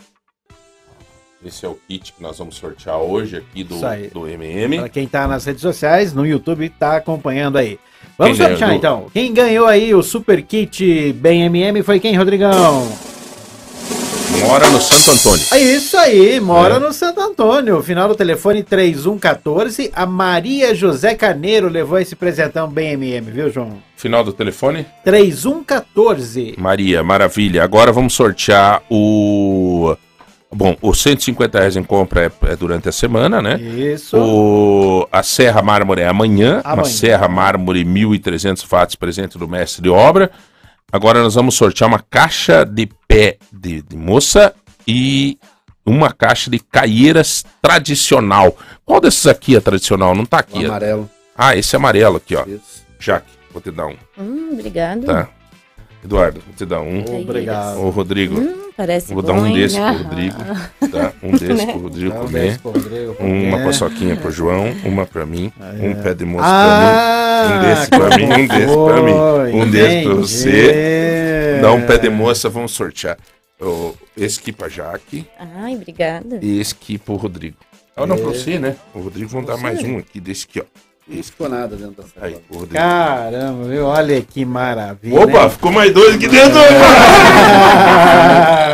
Esse 1.45 1.63
é 1.63 1.69
o 1.69 1.77
kit 1.87 2.11
que 2.11 2.23
nós 2.23 2.39
vamos 2.39 2.55
sortear 2.55 2.97
hoje 2.97 3.37
aqui 3.37 3.63
do, 3.63 3.75
do 4.11 4.27
MM. 4.27 4.79
Para 4.79 4.89
quem 4.89 5.03
está 5.03 5.27
nas 5.27 5.45
redes 5.45 5.61
sociais, 5.61 6.11
no 6.11 6.25
YouTube, 6.25 6.65
está 6.65 6.97
acompanhando 6.97 7.57
aí. 7.57 7.77
Vamos 8.17 8.37
quem 8.37 8.47
sortear 8.47 8.73
então. 8.73 9.05
Quem 9.13 9.31
ganhou 9.31 9.67
aí 9.67 9.93
o 9.93 10.01
super 10.01 10.41
kit 10.41 11.13
Bem 11.13 11.43
MM 11.43 11.83
foi 11.83 11.99
quem, 11.99 12.15
Rodrigão? 12.15 12.91
Mora 14.41 14.67
no 14.69 14.81
Santo 14.81 15.11
Antônio. 15.11 15.45
É 15.51 15.59
isso 15.59 15.95
aí, 15.97 16.39
mora 16.39 16.75
é. 16.75 16.79
no 16.79 16.91
Santo 16.91 17.21
Antônio. 17.21 17.81
Final 17.83 18.07
do 18.07 18.15
telefone 18.15 18.63
3114. 18.63 19.91
A 19.95 20.05
Maria 20.05 20.73
José 20.73 21.13
Carneiro 21.13 21.69
levou 21.69 21.99
esse 21.99 22.15
presentão 22.15 22.67
bem 22.67 22.93
MM, 22.93 23.31
viu, 23.31 23.51
João? 23.51 23.77
Final 23.95 24.23
do 24.23 24.33
telefone? 24.33 24.85
3114. 25.03 26.55
Maria, 26.57 27.03
maravilha. 27.03 27.63
Agora 27.63 27.91
vamos 27.91 28.13
sortear 28.13 28.81
o 28.89 29.95
Bom, 30.57 30.73
os 30.81 31.01
150 31.01 31.59
reais 31.59 31.75
em 31.75 31.83
compra 31.83 32.27
é, 32.27 32.51
é, 32.51 32.55
durante 32.55 32.87
a 32.87 32.91
semana, 32.91 33.41
né? 33.41 33.59
Isso. 33.59 34.17
O, 34.17 35.05
a 35.11 35.21
Serra 35.21 35.61
Mármore 35.61 35.99
é 35.99 36.07
amanhã, 36.07 36.61
amanhã. 36.63 36.75
uma 36.75 36.85
Serra 36.85 37.27
Mármore 37.27 37.83
1.300 37.83 38.65
watts 38.65 38.95
presente 38.95 39.37
do 39.37 39.49
mestre 39.49 39.83
de 39.83 39.89
obra. 39.89 40.31
Agora 40.89 41.21
nós 41.21 41.35
vamos 41.35 41.55
sortear 41.55 41.89
uma 41.89 41.99
caixa 41.99 42.63
de 42.63 42.87
pé 43.05 43.37
de, 43.51 43.81
de 43.81 43.97
moça 43.97 44.55
e 44.87 45.37
uma 45.85 46.09
caixa 46.09 46.49
de 46.49 46.57
caieiras 46.59 47.43
tradicional. 47.61 48.57
Qual 48.85 49.01
desses 49.01 49.27
aqui 49.27 49.57
é 49.57 49.59
tradicional? 49.59 50.15
Não 50.15 50.25
tá 50.25 50.39
aqui. 50.39 50.63
O 50.63 50.67
amarelo. 50.67 51.09
Ah, 51.37 51.53
esse 51.53 51.75
é 51.75 51.77
amarelo 51.77 52.15
aqui, 52.15 52.33
ó. 52.33 52.45
Isso. 52.45 52.85
Jaque, 52.97 53.27
vou 53.51 53.61
te 53.61 53.71
dar 53.71 53.87
um. 53.87 53.97
Hum, 54.17 54.51
obrigado. 54.53 55.03
Tá. 55.03 55.27
Eduardo, 56.05 56.39
vou 56.45 56.55
te 56.55 56.65
dar 56.65 56.81
um. 56.81 57.03
Obrigado. 57.21 57.79
Ô, 57.79 57.89
Rodrigo. 57.89 58.39
Hum, 58.39 58.69
parece 58.77 59.11
Vou 59.11 59.23
bom, 59.23 59.27
dar 59.27 59.33
um 59.33 59.51
desse 59.51 59.75
pro 59.75 60.03
Rodrigo. 60.03 60.37
Tá? 60.91 61.13
Um 61.23 61.31
desse 61.37 61.65
né? 61.65 61.65
pro 61.65 61.81
Rodrigo 61.81 62.13
Dá 62.13 62.19
comer. 62.19 62.59
Um 62.63 62.69
Rodrigo 62.69 63.15
uma 63.23 63.63
paçoquinha 63.63 64.15
pro 64.15 64.31
João, 64.31 64.71
uma 64.85 65.05
pra 65.05 65.25
mim, 65.25 65.51
ah, 65.59 65.73
um 65.79 65.91
é. 65.91 65.95
pé 65.95 66.13
de 66.13 66.23
moço 66.23 66.45
ah, 66.47 67.47
pra 67.47 67.49
mim, 67.49 67.55
um 67.55 67.61
desse 67.65 67.89
pra 67.89 68.17
mim, 68.17 68.23
um 68.23 68.47
desse 68.47 68.75
pra 68.75 69.01
mim, 69.01 69.59
um 69.59 69.69
desse 69.71 70.03
pra 70.03 70.13
você. 70.13 71.59
Dá 71.61 71.71
um 71.71 71.81
pé 71.87 71.97
de 71.97 72.09
moça, 72.09 72.49
vamos 72.49 72.71
sortear. 72.71 73.17
Esse 74.15 74.39
aqui 74.39 74.51
pra 74.51 74.69
Jaque. 74.69 75.25
Ai, 75.39 75.73
obrigada. 75.75 76.39
E 76.41 76.59
esse 76.59 76.73
aqui 76.73 76.99
pro 76.99 77.15
Rodrigo. 77.15 77.57
Ah, 77.95 78.05
não, 78.05 78.15
pra 78.15 78.25
você, 78.25 78.59
né? 78.59 78.75
O 78.93 78.99
Rodrigo 78.99 79.29
vamos 79.29 79.47
dar 79.47 79.57
mais 79.57 79.81
um 79.83 79.97
aqui, 79.97 80.19
desse 80.19 80.45
aqui, 80.47 80.59
ó. 80.59 80.65
Não 81.07 81.21
ficou 81.21 81.47
nada 81.47 81.75
dentro 81.75 82.01
da 82.01 82.03
sacola. 82.03 82.25
Aí, 82.25 82.67
Caramba, 82.67 83.65
viu? 83.65 83.85
Olha 83.85 84.19
que 84.23 84.43
maravilha. 84.43 85.21
Opa, 85.21 85.43
né? 85.43 85.49
ficou 85.49 85.71
mais 85.71 85.93
dois 85.93 86.15
aqui 86.15 86.27
dentro. 86.27 86.57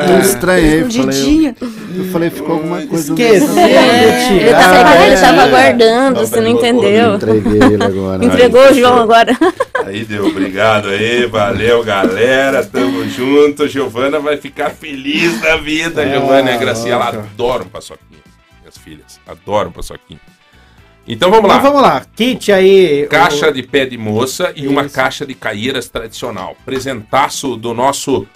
eu 0.10 0.20
estranhei. 0.22 0.86
Falei, 0.90 1.48
eu, 1.48 1.56
eu 1.98 2.06
falei, 2.06 2.30
ficou 2.30 2.54
alguma 2.54 2.88
coisa. 2.88 3.12
Esqueceu 3.12 3.58
é, 3.58 4.34
Ele, 4.34 4.50
tava, 4.50 5.06
ele 5.06 5.18
tava 5.18 5.48
guardando, 5.48 6.20
você 6.20 6.40
não 6.40 6.48
entendeu. 6.48 7.16
Entreguei 7.16 7.64
ele 7.64 7.84
agora. 7.84 8.24
Entregou 8.24 8.62
o 8.66 8.74
João 8.74 9.00
agora. 9.00 9.38
Aí 9.86 10.06
deu, 10.06 10.28
obrigado 10.28 10.88
aí, 10.90 11.26
valeu 11.26 11.84
galera, 11.84 12.64
tamo 12.64 13.04
junto. 13.10 13.68
Giovana 13.68 14.20
vai 14.20 14.38
ficar 14.38 14.70
feliz 14.70 15.42
da 15.42 15.58
vida. 15.58 16.04
É, 16.04 16.12
Giovana 16.14 16.52
e 16.52 16.54
a 16.54 16.58
Graciela 16.58 17.10
adoram 17.10 17.66
paçoquinha. 17.66 18.22
Minhas 18.62 18.78
filhas, 18.78 19.20
adoram 19.28 19.72
paçoquinha. 19.72 20.20
Então 21.08 21.32
vamos 21.32 21.50
lá. 21.50 21.58
Então 21.58 21.72
vamos 21.72 21.82
lá. 21.82 22.06
Kit 22.16 22.52
aí. 22.52 23.08
Caixa 23.10 23.50
o... 23.50 23.54
de 23.54 23.64
pé 23.64 23.86
de 23.86 23.98
moça 23.98 24.54
e 24.56 24.62
Isso. 24.62 24.70
uma 24.70 24.88
caixa 24.88 25.26
de 25.26 25.34
caieiras 25.34 25.90
tradicional. 25.90 26.56
Presentaço 26.64 27.56
do 27.56 27.74
nosso 27.74 28.28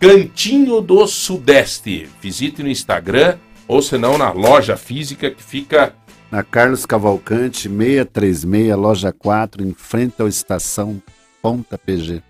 Cantinho 0.00 0.80
do 0.80 1.06
Sudeste. 1.06 2.08
Visite 2.20 2.62
no 2.62 2.68
Instagram 2.68 3.36
ou 3.66 3.82
senão 3.82 4.16
na 4.16 4.32
loja 4.32 4.76
física 4.76 5.30
que 5.30 5.42
fica 5.42 5.94
na 6.30 6.42
Carlos 6.42 6.84
Cavalcante, 6.84 7.68
636, 7.68 8.76
loja 8.76 9.12
4, 9.12 9.64
em 9.64 9.72
frente 9.72 10.22
à 10.22 10.26
estação 10.26 11.02
Ponta 11.40 11.78
PG. 11.78 12.22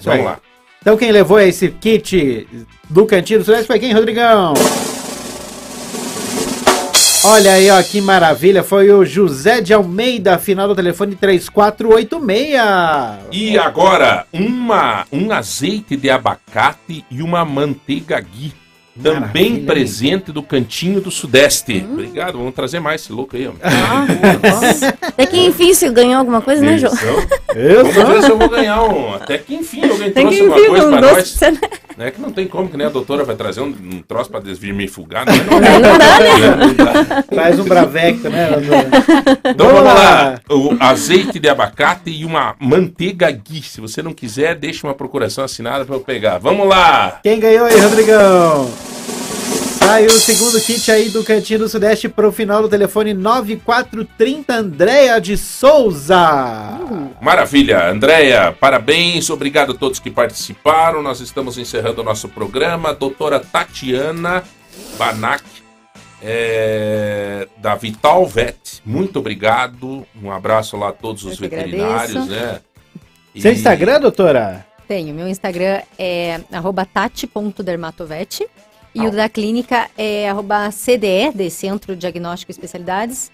Vamos 0.00 0.24
lá. 0.24 0.40
Então 0.80 0.96
quem 0.96 1.10
levou 1.10 1.40
esse 1.40 1.68
kit 1.68 2.46
do 2.88 3.06
Cantinho 3.06 3.40
do 3.40 3.44
Sudeste 3.44 3.66
foi 3.66 3.78
quem, 3.78 3.92
Rodrigão? 3.92 4.54
Olha 7.22 7.52
aí, 7.52 7.70
ó, 7.70 7.82
que 7.82 8.00
maravilha. 8.00 8.62
Foi 8.62 8.90
o 8.90 9.04
José 9.04 9.60
de 9.60 9.74
Almeida, 9.74 10.38
final 10.38 10.66
do 10.66 10.74
telefone 10.74 11.14
3486. 11.14 13.28
E 13.30 13.58
agora, 13.58 14.24
uma, 14.32 15.04
um 15.12 15.30
azeite 15.30 15.96
de 15.96 16.08
abacate 16.08 17.04
e 17.10 17.22
uma 17.22 17.44
manteiga 17.44 18.18
ghee 18.20 18.54
também 19.02 19.50
Maravilha, 19.50 19.66
presente 19.66 20.32
do 20.32 20.42
Cantinho 20.42 21.00
do 21.00 21.10
Sudeste. 21.10 21.84
Hum. 21.86 21.92
Obrigado, 21.92 22.38
vamos 22.38 22.54
trazer 22.54 22.80
mais 22.80 23.02
esse 23.02 23.12
louco 23.12 23.36
aí. 23.36 23.50
Ah, 23.62 24.06
até 25.08 25.26
que 25.26 25.38
enfim 25.38 25.72
você 25.72 25.90
ganhou 25.90 26.18
alguma 26.18 26.40
coisa, 26.40 26.62
né, 26.62 26.78
João? 26.78 26.92
Eu 27.54 27.90
vamos 27.90 28.14
ver 28.14 28.22
se 28.22 28.30
eu 28.30 28.38
vou 28.38 28.48
ganhar 28.48 28.82
um. 28.82 29.14
Até 29.14 29.38
que 29.38 29.54
enfim 29.54 29.88
alguém 29.88 30.10
Tem 30.10 30.26
trouxe 30.26 30.40
alguma 30.40 30.68
coisa 30.68 30.86
um 30.86 30.90
pra 30.90 31.00
nós. 31.00 31.40
Né? 32.00 32.08
É 32.08 32.10
que 32.10 32.20
não 32.20 32.32
tem 32.32 32.48
como, 32.48 32.66
que 32.66 32.78
nem 32.78 32.86
a 32.86 32.90
doutora 32.90 33.24
vai 33.24 33.36
trazer 33.36 33.60
um, 33.60 33.66
um 33.66 34.00
troço 34.00 34.30
pra 34.30 34.40
desvermifugar. 34.40 35.26
Não, 35.26 35.34
não, 35.36 35.60
não, 35.60 36.66
não 36.66 36.74
dá, 36.74 36.92
né? 36.94 37.24
Traz 37.28 37.60
um 37.60 37.64
Bravecto, 37.64 38.30
né, 38.30 38.48
Então 39.44 39.66
vamos 39.66 39.84
lá. 39.84 40.40
O 40.48 40.76
azeite 40.80 41.38
de 41.38 41.48
abacate 41.48 42.10
e 42.10 42.24
uma 42.24 42.56
manteiga 42.58 43.30
ghee. 43.30 43.62
Se 43.62 43.82
você 43.82 44.02
não 44.02 44.14
quiser, 44.14 44.54
deixa 44.54 44.86
uma 44.86 44.94
procuração 44.94 45.44
assinada 45.44 45.84
pra 45.84 45.94
eu 45.94 46.00
pegar. 46.00 46.38
Vamos 46.38 46.66
lá! 46.66 47.20
Quem 47.22 47.38
ganhou 47.38 47.66
aí, 47.66 47.78
Rodrigão? 47.78 48.70
Sai 49.82 50.06
o 50.06 50.10
segundo 50.10 50.60
kit 50.60 50.90
aí 50.92 51.08
do 51.08 51.24
Cantinho 51.24 51.60
do 51.60 51.68
Sudeste 51.68 52.08
pro 52.08 52.30
final 52.30 52.62
do 52.62 52.68
telefone 52.68 53.14
9430, 53.14 54.54
Andréia 54.54 55.18
de 55.20 55.36
Souza. 55.36 56.78
Maravilha, 57.20 57.90
Andréia, 57.90 58.52
parabéns, 58.52 59.30
obrigado 59.30 59.72
a 59.72 59.74
todos 59.74 59.98
que 59.98 60.10
participaram. 60.10 61.02
Nós 61.02 61.20
estamos 61.20 61.58
encerrando 61.58 62.02
o 62.02 62.04
nosso 62.04 62.28
programa. 62.28 62.94
Doutora 62.94 63.40
Tatiana 63.40 64.44
Banac, 64.98 65.42
é, 66.22 67.48
da 67.56 67.74
Vital 67.74 68.26
Vet, 68.26 68.82
muito 68.84 69.18
obrigado. 69.18 70.06
Um 70.22 70.30
abraço 70.30 70.76
lá 70.76 70.90
a 70.90 70.92
todos 70.92 71.24
os 71.24 71.38
veterinários, 71.38 72.28
né? 72.28 72.60
E... 73.34 73.40
Seu 73.40 73.52
Instagram, 73.52 74.00
doutora? 74.00 74.66
Tenho, 74.86 75.14
meu 75.14 75.26
Instagram 75.26 75.80
é 75.98 76.40
tati.dermatovete. 76.92 78.46
E 78.94 79.06
o 79.06 79.10
da 79.10 79.28
clínica 79.28 79.88
é 79.96 80.28
arroba 80.28 80.70
CDE, 80.70 81.32
de 81.34 81.48
Centro 81.50 81.94
Diagnóstico 81.94 82.50
e 82.50 82.54
Especialidades, 82.54 83.30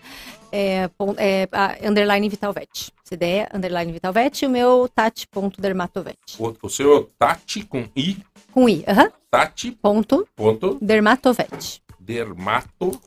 é, 0.53 0.89
é, 1.17 1.89
underline 1.89 2.29
Vitalvet. 2.29 2.93
CDE, 3.05 3.49
underline 3.55 3.93
Vitalvet, 3.93 4.43
e 4.43 4.47
o 4.47 4.51
meu 4.51 4.89
tati.dermatovet. 4.89 6.19
O, 6.39 6.55
o 6.63 6.69
seu 6.69 6.99
é 6.99 7.07
Tati 7.19 7.63
com 7.63 7.85
I? 7.97 8.19
Com 8.53 8.69
I, 8.69 8.85
aham. 8.87 9.05
Uh 9.05 9.09
-huh. 9.09 9.13
Tati. 9.31 9.71
Ponto. 9.71 10.29
Ponto. 10.37 10.79
Dermatovet. 10.81 11.81
Dermatovet. 12.01 13.01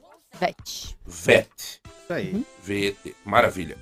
Vet. 1.06 1.82
Isso 2.04 2.14
aí. 2.14 2.34
Uhum. 2.34 2.44
VT. 2.64 3.16
Maravilha. 3.26 3.78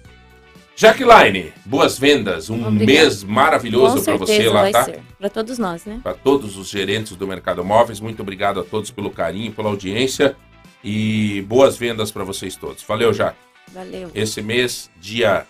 Jaqueline, 0.80 1.52
boas 1.66 1.98
vendas, 1.98 2.52
um 2.52 2.68
Obrigada. 2.68 2.86
mês 2.86 3.24
maravilhoso 3.24 4.04
para 4.04 4.16
você 4.16 4.48
lá, 4.48 4.72
tá? 4.72 4.88
Para 5.18 5.28
todos 5.28 5.58
nós, 5.58 5.86
né? 5.86 5.99
Para 6.04 6.14
todos 6.14 6.56
os 6.56 6.70
gerentes 6.70 7.16
do 7.16 7.28
Mercado 7.28 7.66
Móveis, 7.66 7.99
muito 7.99 8.22
obrigado 8.22 8.60
a 8.60 8.64
todos 8.64 8.91
pelo 8.91 9.10
carinho, 9.10 9.52
pela 9.52 9.70
audiência 9.70 10.38
e 10.84 11.44
boas 11.48 11.76
vendas 11.76 12.12
para 12.12 12.24
vocês 12.24 12.56
todos. 12.56 12.84
Valeu, 12.84 13.12
Jaque. 13.12 13.40
Valeu. 13.74 14.12
Esse 14.14 14.40
mês, 14.40 14.91
dia 15.02 15.48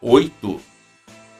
8, 0.00 0.58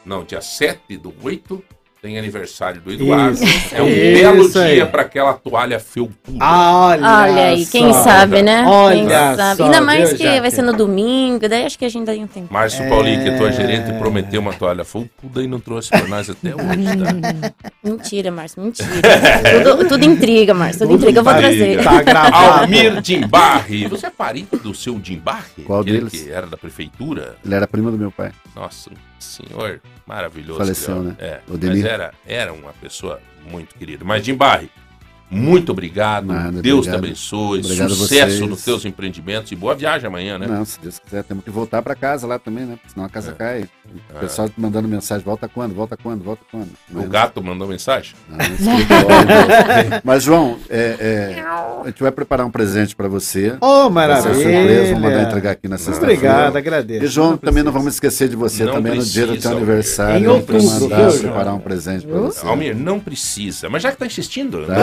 não, 0.05 0.23
dia 0.23 0.39
7 0.39 0.95
do 0.95 1.11
8, 1.23 1.63
tem 2.05 2.19
aniversário 2.19 2.79
do 2.81 2.91
Eduardo. 2.91 3.43
Isso, 3.43 3.75
é 3.75 3.81
um 3.81 3.87
belo 3.87 4.47
dia 4.47 4.85
para 4.85 5.01
aquela 5.01 5.33
toalha 5.33 5.79
felpuda. 5.79 6.37
Olha, 6.39 7.01
Olha 7.03 7.45
aí, 7.47 7.65
quem 7.65 7.91
sabe, 7.93 8.43
né? 8.43 8.63
Olha 8.67 8.95
quem 8.95 9.09
sabe. 9.09 9.57
Só, 9.57 9.63
Ainda 9.65 9.81
mais 9.81 10.13
que 10.13 10.39
vai 10.39 10.51
ser 10.51 10.61
no 10.61 10.73
domingo, 10.73 11.49
daí 11.49 11.65
acho 11.65 11.79
que 11.79 11.85
a 11.85 11.89
gente 11.89 12.07
ainda 12.07 12.27
tem. 12.31 12.47
Márcio 12.47 12.83
é... 12.83 12.89
Paulinho, 12.89 13.23
que 13.23 13.29
é 13.29 13.37
tua 13.37 13.51
gerente, 13.51 13.91
prometeu 13.97 14.39
uma 14.39 14.53
toalha 14.53 14.85
felpuda 14.85 15.41
e 15.41 15.47
não 15.47 15.59
trouxe 15.59 15.89
para 15.89 16.07
nós 16.07 16.29
até 16.29 16.53
hoje, 16.53 17.41
tá? 17.41 17.53
mentira, 17.83 18.29
Márcio, 18.29 18.61
mentira. 18.61 18.87
tudo, 19.63 19.87
tudo, 19.87 20.05
intriga, 20.05 20.53
Márcio, 20.53 20.81
tudo, 20.81 20.89
tudo 20.91 21.01
intriga, 21.01 21.19
eu 21.21 21.23
vou 21.23 21.33
trazer. 21.33 21.83
Tá 21.83 22.03
gravado. 22.03 22.61
Almir 22.61 23.01
Dimbarri. 23.01 23.87
Você 23.87 24.05
é 24.05 24.11
parente 24.11 24.55
do 24.57 24.75
seu 24.75 24.99
Dimbarri? 24.99 25.63
Qual 25.65 25.83
deles? 25.83 26.11
Que 26.11 26.31
era 26.31 26.45
da 26.45 26.55
prefeitura? 26.55 27.35
Ele 27.43 27.55
era 27.55 27.65
primo 27.67 27.89
do 27.89 27.97
meu 27.97 28.11
pai. 28.11 28.31
Nossa, 28.55 28.91
senhor 29.19 29.81
maravilhoso. 30.05 30.59
Faleceu, 30.59 31.03
né? 31.03 31.15
É, 31.19 31.39
mas 31.47 31.83
era, 31.83 32.13
era 32.25 32.53
uma 32.53 32.73
pessoa 32.73 33.21
muito 33.49 33.75
querida. 33.75 34.03
Mas 34.03 34.25
Jim 34.25 34.35
Barry, 34.35 34.69
muito 35.29 35.71
obrigado. 35.71 36.27
Nada, 36.27 36.61
Deus 36.61 36.79
obrigado. 36.79 37.01
te 37.01 37.05
abençoe. 37.05 37.59
Obrigado 37.59 37.95
sucesso 37.95 38.45
nos 38.45 38.63
teus 38.63 38.85
empreendimentos 38.85 39.51
e 39.51 39.55
boa 39.55 39.73
viagem 39.73 40.07
amanhã, 40.07 40.37
né? 40.37 40.47
Não, 40.47 40.63
se 40.63 40.79
Deus 40.79 40.99
quiser, 40.99 41.23
temos 41.23 41.43
que 41.43 41.49
voltar 41.49 41.81
para 41.81 41.95
casa 41.95 42.27
lá 42.27 42.37
também, 42.37 42.65
né? 42.65 42.77
Senão 42.87 43.05
a 43.05 43.09
casa 43.09 43.31
é. 43.31 43.33
cai. 43.33 43.69
O 44.15 44.19
pessoal 44.19 44.47
é. 44.47 44.51
mandando 44.55 44.87
mensagem: 44.87 45.23
volta 45.23 45.47
quando? 45.47 45.73
Volta 45.73 45.97
quando? 45.97 46.23
Volta 46.23 46.43
quando? 46.51 46.69
Mas... 46.89 47.05
O 47.05 47.09
gato 47.09 47.41
mandou 47.43 47.67
mensagem? 47.67 48.13
Não, 48.29 48.37
não 48.37 48.45
Mas, 50.03 50.23
João, 50.23 50.57
é, 50.69 50.95
é, 50.99 51.43
a 51.83 51.87
gente 51.87 52.01
vai 52.01 52.11
preparar 52.11 52.45
um 52.45 52.51
presente 52.51 52.95
para 52.95 53.07
você. 53.07 53.55
Oh, 53.61 53.89
maravilha! 53.89 54.33
surpresa, 54.33 54.93
vamos 54.93 55.01
mandar 55.01 55.23
entregar 55.23 55.51
aqui 55.51 55.67
na 55.67 55.77
sexta-feira. 55.77 56.13
Obrigado, 56.13 56.55
agradeço. 56.57 57.05
E, 57.05 57.07
João, 57.07 57.31
não 57.31 57.37
também 57.37 57.63
não 57.63 57.71
vamos 57.71 57.93
esquecer 57.93 58.29
de 58.29 58.35
você 58.35 58.63
não 58.65 58.73
também 58.73 58.93
precisa, 58.93 59.21
no 59.21 59.27
dia 59.27 59.35
do 59.35 59.41
teu 59.41 59.51
aniversário. 59.51 60.23
Em 60.23 60.27
outubro, 60.27 60.63
mandar 60.63 61.11
preparar 61.11 61.53
um 61.53 61.59
presente 61.59 62.05
para 62.05 62.19
você. 62.19 62.45
Almir, 62.45 62.75
não 62.75 62.99
precisa. 62.99 63.69
Mas 63.69 63.83
já 63.83 63.91
que 63.91 63.97
tá 63.97 64.05
insistindo. 64.05 64.65
Tá. 64.65 64.75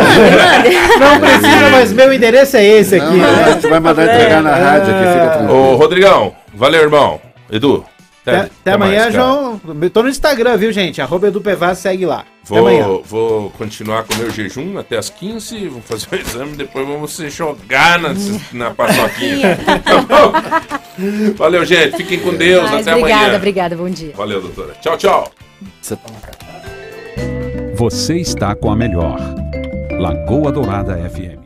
Não, 0.98 1.20
precisa, 1.20 1.70
mas 1.70 1.92
meu 1.92 2.12
endereço 2.12 2.56
é 2.56 2.64
esse 2.64 2.96
aqui. 2.96 3.04
Não, 3.04 3.16
né? 3.16 3.44
A 3.44 3.50
gente 3.52 3.66
vai 3.66 3.80
mandar 3.80 4.04
entregar 4.04 4.42
na 4.42 4.54
rádio 4.54 4.94
aqui, 4.94 5.12
fica 5.12 5.30
tranquilo. 5.30 5.72
Ô, 5.72 5.76
Rodrigão, 5.76 6.34
valeu, 6.54 6.82
irmão. 6.82 7.20
Edu. 7.50 7.84
Até, 8.22 8.36
até, 8.36 8.50
até 8.60 8.72
amanhã, 8.72 9.00
mais, 9.00 9.14
João. 9.14 9.60
Tô 9.92 10.02
no 10.02 10.08
Instagram, 10.08 10.56
viu, 10.56 10.70
gente? 10.70 11.02
Arroba 11.02 11.26
Edu 11.26 11.40
Pevaz, 11.40 11.78
segue 11.78 12.06
lá. 12.06 12.24
Vou, 12.44 13.02
vou 13.04 13.50
continuar 13.50 14.04
com 14.04 14.14
o 14.14 14.16
meu 14.18 14.30
jejum 14.30 14.78
até 14.78 14.96
as 14.96 15.10
15, 15.10 15.68
vou 15.68 15.82
fazer 15.82 16.06
o 16.12 16.14
exame, 16.14 16.56
depois 16.56 16.86
vamos 16.86 17.12
se 17.12 17.30
jogar 17.30 17.98
na, 17.98 18.10
na 18.52 18.70
paçoquinha. 18.70 19.58
Valeu, 21.36 21.64
gente. 21.64 21.96
Fiquem 21.96 22.20
com 22.20 22.34
Deus. 22.34 22.70
Mas, 22.70 22.86
até 22.86 22.96
obrigada, 22.96 23.22
amanhã. 23.22 23.36
Obrigada, 23.36 23.76
bom 23.76 23.88
dia. 23.88 24.12
Valeu, 24.16 24.40
doutora. 24.40 24.74
Tchau, 24.80 24.96
tchau. 24.96 25.32
Você 27.74 28.18
está 28.18 28.54
com 28.54 28.70
a 28.70 28.76
melhor. 28.76 29.18
Lagoa 29.98 30.50
Dourada 30.52 30.96
FM. 30.96 31.41